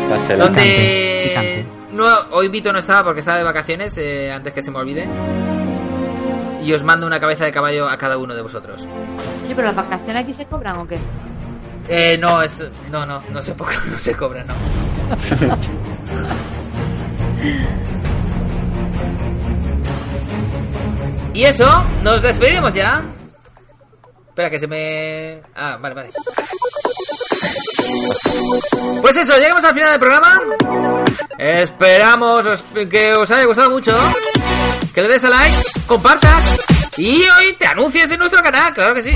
Se 0.07 0.13
hace 0.13 0.37
la- 0.37 0.45
donde 0.45 1.23
picante. 1.27 1.65
No 1.95 2.05
hoy 2.31 2.49
Vito 2.49 2.71
no 2.71 2.79
estaba 2.79 3.03
porque 3.03 3.19
estaba 3.21 3.37
de 3.37 3.43
vacaciones 3.43 3.97
eh, 3.97 4.31
antes 4.31 4.53
que 4.53 4.61
se 4.61 4.71
me 4.71 4.77
olvide. 4.79 5.07
Y 6.61 6.73
os 6.73 6.83
mando 6.83 7.05
una 7.05 7.19
cabeza 7.19 7.45
de 7.45 7.51
caballo 7.51 7.87
a 7.87 7.97
cada 7.97 8.17
uno 8.17 8.33
de 8.35 8.41
vosotros. 8.41 8.87
Oye, 9.43 9.55
pero 9.55 9.67
las 9.67 9.75
vacaciones 9.75 10.23
aquí 10.23 10.33
se 10.33 10.45
cobran 10.45 10.77
o 10.77 10.87
qué? 10.87 10.97
eh, 11.87 12.17
no 12.17 12.41
es 12.41 12.63
no 12.91 13.05
no 13.05 13.21
no 13.31 13.41
se 13.41 13.53
no 13.91 13.99
se 13.99 14.15
cobra 14.15 14.43
no. 14.43 14.53
Y 21.33 21.43
eso 21.43 21.83
nos 22.01 22.21
despedimos 22.21 22.73
ya. 22.73 23.03
Espera 24.29 24.49
que 24.49 24.59
se 24.59 24.67
me 24.67 25.41
ah 25.55 25.77
vale 25.79 25.95
vale. 25.95 26.09
Pues 29.01 29.15
eso 29.15 29.37
llegamos 29.37 29.63
al 29.63 29.73
final 29.73 29.91
del 29.91 29.99
programa 29.99 30.41
Esperamos 31.37 32.45
os- 32.45 32.63
que 32.89 33.13
os 33.13 33.29
haya 33.31 33.45
gustado 33.45 33.69
mucho. 33.71 33.91
Que 34.93 35.01
le 35.01 35.07
des 35.09 35.23
a 35.23 35.29
like, 35.29 35.55
compartas 35.87 36.57
y 36.97 37.23
hoy 37.23 37.53
te 37.59 37.65
anuncies 37.67 38.09
en 38.11 38.19
nuestro 38.19 38.41
canal, 38.41 38.73
claro 38.73 38.93
que 38.95 39.01
sí. 39.01 39.11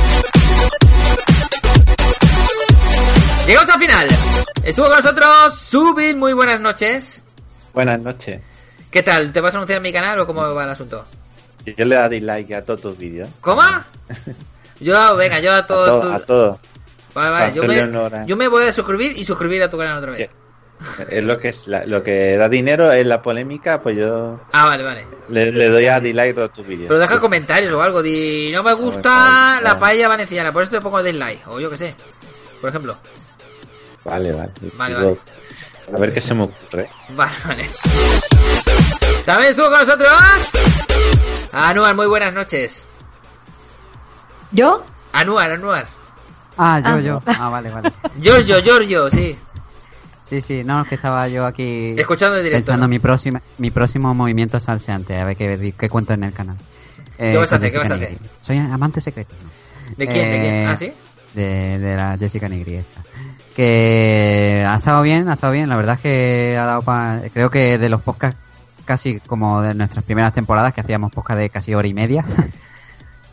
Llegamos 3.48 3.70
al 3.70 3.80
final. 3.80 4.08
Estuvo 4.64 4.86
con 4.88 4.96
nosotros 4.98 5.56
Subin, 5.58 6.18
muy 6.20 6.34
buenas 6.34 6.60
noches. 6.60 7.24
Buenas 7.74 8.00
noches. 8.00 8.42
¿Qué 8.92 9.02
tal? 9.04 9.32
¿Te 9.32 9.40
vas 9.42 9.54
a 9.54 9.58
anunciar 9.58 9.78
en 9.78 9.84
mi 9.84 9.94
canal 9.94 10.20
o 10.20 10.28
cómo 10.28 10.54
va 10.54 10.64
el 10.64 10.70
asunto? 10.70 11.06
Yo 11.66 11.86
le 11.86 11.96
doy 11.96 12.10
dislike 12.20 12.52
a 12.54 12.62
todos 12.64 12.82
tus 12.82 12.98
vídeos. 12.98 13.30
¿Cómo? 13.42 13.62
Yo, 14.82 15.16
venga, 15.18 15.40
yo 15.42 15.52
a 15.54 15.58
A 15.58 15.68
todo. 15.68 16.00
todo, 16.02 16.14
a 16.14 16.20
todo. 16.20 16.60
Vale, 17.14 17.30
vale, 17.32 17.54
yo 17.54 17.64
me, 17.64 18.26
yo 18.26 18.38
me 18.38 18.48
voy 18.48 18.66
a 18.68 18.72
suscribir 18.72 19.12
y 19.18 19.26
suscribir 19.26 19.62
a 19.64 19.70
tu 19.70 19.78
canal 19.78 19.98
otra 19.98 20.12
vez. 20.12 20.30
Es 21.10 21.24
lo 21.24 21.38
que 21.38 21.50
es 21.50 21.68
la- 21.68 21.86
lo 21.86 22.02
que 22.02 22.38
da 22.38 22.48
dinero 22.48 22.90
es 22.92 23.06
la 23.06 23.22
polémica, 23.22 23.82
pues 23.82 23.98
yo 23.98 24.40
Ah, 24.54 24.66
vale, 24.66 24.84
vale. 24.84 25.08
le, 25.28 25.52
le 25.52 25.68
doy 25.70 25.86
a 25.88 26.00
dislike 26.00 26.34
todos 26.36 26.54
tus 26.54 26.66
vídeos. 26.66 26.88
Pero 26.88 27.00
deja 27.00 27.20
comentarios 27.20 27.74
o 27.74 27.82
algo. 27.82 28.02
Di, 28.02 28.50
no 28.54 28.64
me 28.64 28.74
gusta 28.74 29.60
la 29.62 29.78
paella 29.78 30.08
valenciana, 30.08 30.52
por 30.54 30.64
eso 30.64 30.72
te 30.72 30.82
pongo 30.82 31.04
dislike. 31.04 31.48
O 31.48 31.60
yo 31.60 31.70
qué 31.70 31.78
sé. 31.78 31.96
Por 32.62 32.70
ejemplo. 32.70 32.96
Vale, 34.06 34.32
vale. 34.32 34.52
Vale, 34.78 34.96
Digo, 34.98 35.18
A 35.94 36.00
ver 36.00 36.14
qué 36.14 36.22
se 36.22 36.34
me 36.34 36.44
ocurre. 36.44 36.88
Vale, 37.10 37.34
vale. 37.46 37.70
También 39.26 39.50
estuvo 39.52 39.70
con 39.70 39.80
nosotros. 39.80 40.10
Anuar, 41.52 41.96
muy 41.96 42.08
buenas 42.08 42.34
noches. 42.34 42.86
¿Yo? 44.52 44.84
Anuar, 45.14 45.52
Anuar. 45.52 45.88
Ah, 46.58 46.80
yo, 46.80 46.90
Ah. 46.90 47.00
yo. 47.00 47.22
Ah, 47.26 47.50
vale, 47.50 47.70
vale. 47.70 47.92
Giorgio, 48.20 48.60
Giorgio, 48.62 49.10
sí. 49.10 49.38
Sí, 50.30 50.42
sí, 50.42 50.64
no, 50.64 50.82
es 50.84 50.88
que 50.88 50.94
estaba 50.96 51.28
yo 51.28 51.44
aquí 51.46 51.96
Escuchando 51.98 52.38
en 52.38 52.44
directo. 52.44 52.58
pensando 52.68 52.86
¿no? 52.86 52.90
mi 52.90 53.00
próxima, 53.00 53.42
mi 53.58 53.72
próximo 53.72 54.14
movimiento 54.14 54.60
salseante, 54.60 55.18
a 55.18 55.26
ver 55.26 55.36
qué, 55.36 55.74
qué 55.76 55.90
cuento 55.90 56.14
en 56.14 56.24
el 56.26 56.34
canal. 56.34 56.56
Eh, 57.18 57.32
¿Qué 57.32 57.38
vas 57.38 57.52
a 57.52 57.56
hacer? 57.56 57.72
¿Qué 57.72 57.78
vas 57.80 57.90
a 57.90 57.96
hacer? 57.96 58.18
Soy 58.42 58.58
amante 58.60 59.02
secreto. 59.02 59.34
¿no? 59.42 59.50
¿De 59.98 60.08
quién? 60.08 60.32
¿De 60.32 60.40
quién? 60.40 60.56
Eh, 60.56 60.66
¿Ah, 60.68 60.76
sí? 60.76 60.94
De, 61.34 61.80
de 61.80 61.96
la 61.96 62.16
Jessica 62.18 62.48
Nigri 62.48 62.76
esta. 62.76 63.02
Que 63.56 64.64
ha 64.68 64.76
estado 64.76 65.02
bien, 65.02 65.28
ha 65.30 65.34
estado 65.34 65.52
bien. 65.54 65.68
La 65.68 65.76
verdad 65.78 65.96
es 65.96 66.02
que 66.02 66.56
ha 66.58 66.66
dado 66.66 66.82
pa- 66.84 67.22
Creo 67.34 67.50
que 67.50 67.78
de 67.80 67.90
los 67.90 68.02
podcasts 68.02 68.40
casi 68.86 69.20
como 69.22 69.62
de 69.62 69.74
nuestras 69.74 70.04
primeras 70.06 70.32
temporadas 70.34 70.74
que 70.74 70.82
hacíamos 70.82 71.12
podcast 71.12 71.40
de 71.40 71.50
casi 71.50 71.74
hora 71.74 71.88
y 71.88 71.94
media. 71.94 72.24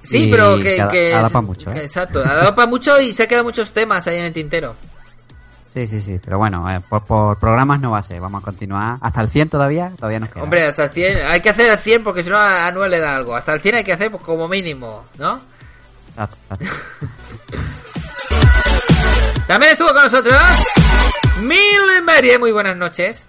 Sí, 0.03 0.25
y 0.29 0.31
pero 0.31 0.57
que. 0.57 0.63
que 0.77 0.83
ha- 0.83 0.89
que 0.89 1.15
ha 1.15 1.19
dado 1.19 1.31
pa' 1.31 1.41
mucho, 1.43 1.71
¿eh? 1.73 1.81
Exacto, 1.83 2.21
ha 2.25 2.35
dado 2.35 2.55
para 2.55 2.69
mucho 2.69 3.01
y 3.01 3.13
se 3.13 3.25
han 3.25 3.29
quedado 3.29 3.45
muchos 3.45 3.73
temas 3.73 4.07
ahí 4.07 4.17
en 4.19 4.25
el 4.27 4.33
tintero. 4.33 4.75
Sí, 5.77 5.87
sí, 5.87 6.01
sí. 6.01 6.19
Pero 6.25 6.39
bueno, 6.39 6.67
eh, 6.71 6.81
por, 6.89 7.05
por 7.05 7.39
programas 7.39 7.79
no 7.83 7.91
va 7.91 7.99
a 7.99 8.03
ser. 8.03 8.19
Vamos 8.19 8.41
a 8.43 8.45
continuar. 8.47 8.97
Hasta 8.99 9.21
el 9.21 9.29
100 9.29 9.51
todavía, 9.51 9.93
todavía 9.95 10.21
nos 10.21 10.31
queda. 10.31 10.43
Hombre, 10.43 10.67
hasta 10.67 10.85
el 10.85 10.89
100. 10.91 11.27
Hay 11.27 11.41
que 11.43 11.51
hacer 11.51 11.71
el 11.71 11.79
100 11.79 12.03
porque 12.03 12.23
si 12.23 12.31
no 12.31 12.39
a 12.39 12.67
Anuel 12.67 12.91
le 12.93 12.99
da 12.99 13.15
algo. 13.15 13.37
Hasta 13.37 13.53
el 13.53 13.61
100 13.61 13.75
hay 13.75 13.85
que 13.85 13.93
hacer 13.93 14.11
pues, 14.11 14.23
como 14.23 14.49
mínimo, 14.49 15.05
¿no? 15.19 15.39
Exacto, 16.09 16.39
exacto. 16.51 16.75
También 19.47 19.73
estuvo 19.73 19.89
con 19.89 20.03
nosotros. 20.05 20.41
Mil 21.43 22.03
Merie, 22.07 22.39
muy 22.39 22.53
buenas 22.53 22.79
noches. 22.79 23.27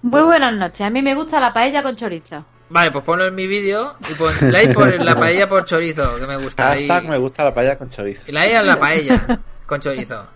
Muy 0.00 0.22
buenas 0.22 0.54
noches. 0.54 0.80
A 0.80 0.88
mí 0.88 1.02
me 1.02 1.14
gusta 1.14 1.40
la 1.40 1.52
paella 1.52 1.82
con 1.82 1.94
chorizo. 1.94 2.42
Vale, 2.70 2.90
pues 2.90 3.04
ponlo 3.04 3.26
en 3.26 3.34
mi 3.34 3.46
vídeo 3.46 3.96
y 4.10 4.14
pon 4.14 4.32
like 4.50 4.72
por 4.72 4.98
la 4.98 5.14
paella 5.20 5.46
por 5.46 5.66
chorizo, 5.66 6.16
que 6.16 6.26
me 6.26 6.38
gusta. 6.38 6.68
Hashtag 6.68 7.04
Y- 7.04 7.08
me 7.08 7.18
gusta 7.18 7.44
la 7.44 7.52
paella 7.52 7.76
con 7.76 7.90
chorizo. 7.90 8.22
y 8.26 8.32
like 8.32 8.56
a 8.56 8.62
la 8.62 8.80
paella 8.80 9.40
con 9.66 9.78
chorizo. 9.78 10.26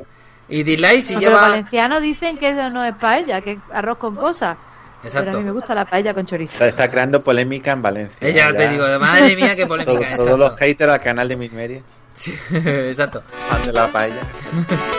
Y 0.49 0.63
dislike 0.63 1.03
si 1.03 1.15
No, 1.15 1.21
lleva... 1.21 1.41
valencianos 1.43 2.01
dicen 2.03 2.39
que 2.39 2.51
eso 2.51 2.71
no 2.71 2.85
es 2.85 2.95
paella, 2.97 3.41
que 3.41 3.53
es 3.53 3.59
arroz 3.73 3.99
con 3.99 4.15
cosas. 4.15 4.57
Pero 5.03 5.15
a 5.15 5.19
Exacto. 5.21 5.39
mí 5.39 5.45
me 5.45 5.51
gusta 5.53 5.75
la 5.75 5.85
paella 5.85 6.15
con 6.15 6.25
chorizo. 6.27 6.53
Está, 6.55 6.67
está 6.69 6.91
creando 6.91 7.23
polémica 7.23 7.73
en 7.73 7.83
Valencia. 7.83 8.17
Ella 8.29 8.53
te 8.57 8.69
digo, 8.69 8.85
madre 8.99 9.37
mía, 9.37 9.55
qué 9.55 9.63
Todo- 9.67 9.69
polémica 9.85 10.11
es. 10.13 10.17
todos 10.17 10.39
los 10.39 10.57
haters 10.57 10.93
al 10.93 11.01
canal 11.01 11.29
de 11.29 11.37
Milmeria. 11.37 11.83
Sí, 12.15 12.35
exacto. 12.53 13.23
Fan 13.49 13.63
de 13.65 13.73
la 13.73 13.87
paella. 13.89 14.21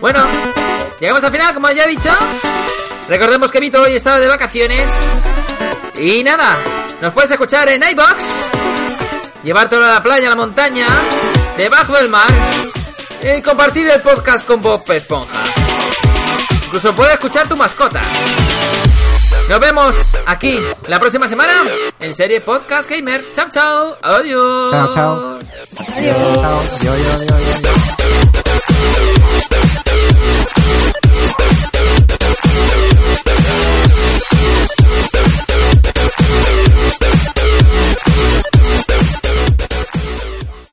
Bueno, 0.00 0.24
llegamos 1.00 1.24
al 1.24 1.32
final, 1.32 1.54
como 1.54 1.70
ya 1.70 1.84
he 1.84 1.88
dicho. 1.88 2.10
Recordemos 3.08 3.50
que 3.50 3.60
Vito 3.60 3.80
hoy 3.82 3.96
estaba 3.96 4.20
de 4.20 4.28
vacaciones. 4.28 4.88
Y 5.98 6.22
nada, 6.22 6.56
nos 7.00 7.12
puedes 7.14 7.30
escuchar 7.30 7.68
en 7.70 7.82
iBox, 7.82 8.24
llevártelo 9.42 9.84
a 9.86 9.94
la 9.94 10.02
playa, 10.02 10.26
a 10.26 10.30
la 10.30 10.36
montaña, 10.36 10.86
debajo 11.56 11.94
del 11.94 12.08
mar, 12.10 12.26
y 13.22 13.42
compartir 13.42 13.88
el 13.88 14.00
podcast 14.00 14.46
con 14.46 14.60
Bob 14.60 14.82
Esponja. 14.92 15.44
Incluso 16.66 16.94
puede 16.94 17.14
escuchar 17.14 17.48
tu 17.48 17.56
mascota. 17.56 18.00
Nos 19.48 19.60
vemos 19.60 19.94
aquí 20.26 20.56
la 20.88 20.98
próxima 20.98 21.28
semana 21.28 21.52
en 22.00 22.14
serie 22.14 22.40
Podcast 22.40 22.90
Gamer. 22.90 23.24
Chao, 23.34 23.48
chao. 23.50 23.96
Adiós. 24.02 24.70
Chao, 24.72 24.94
chao. 24.94 25.38
Adiós. 25.96 26.86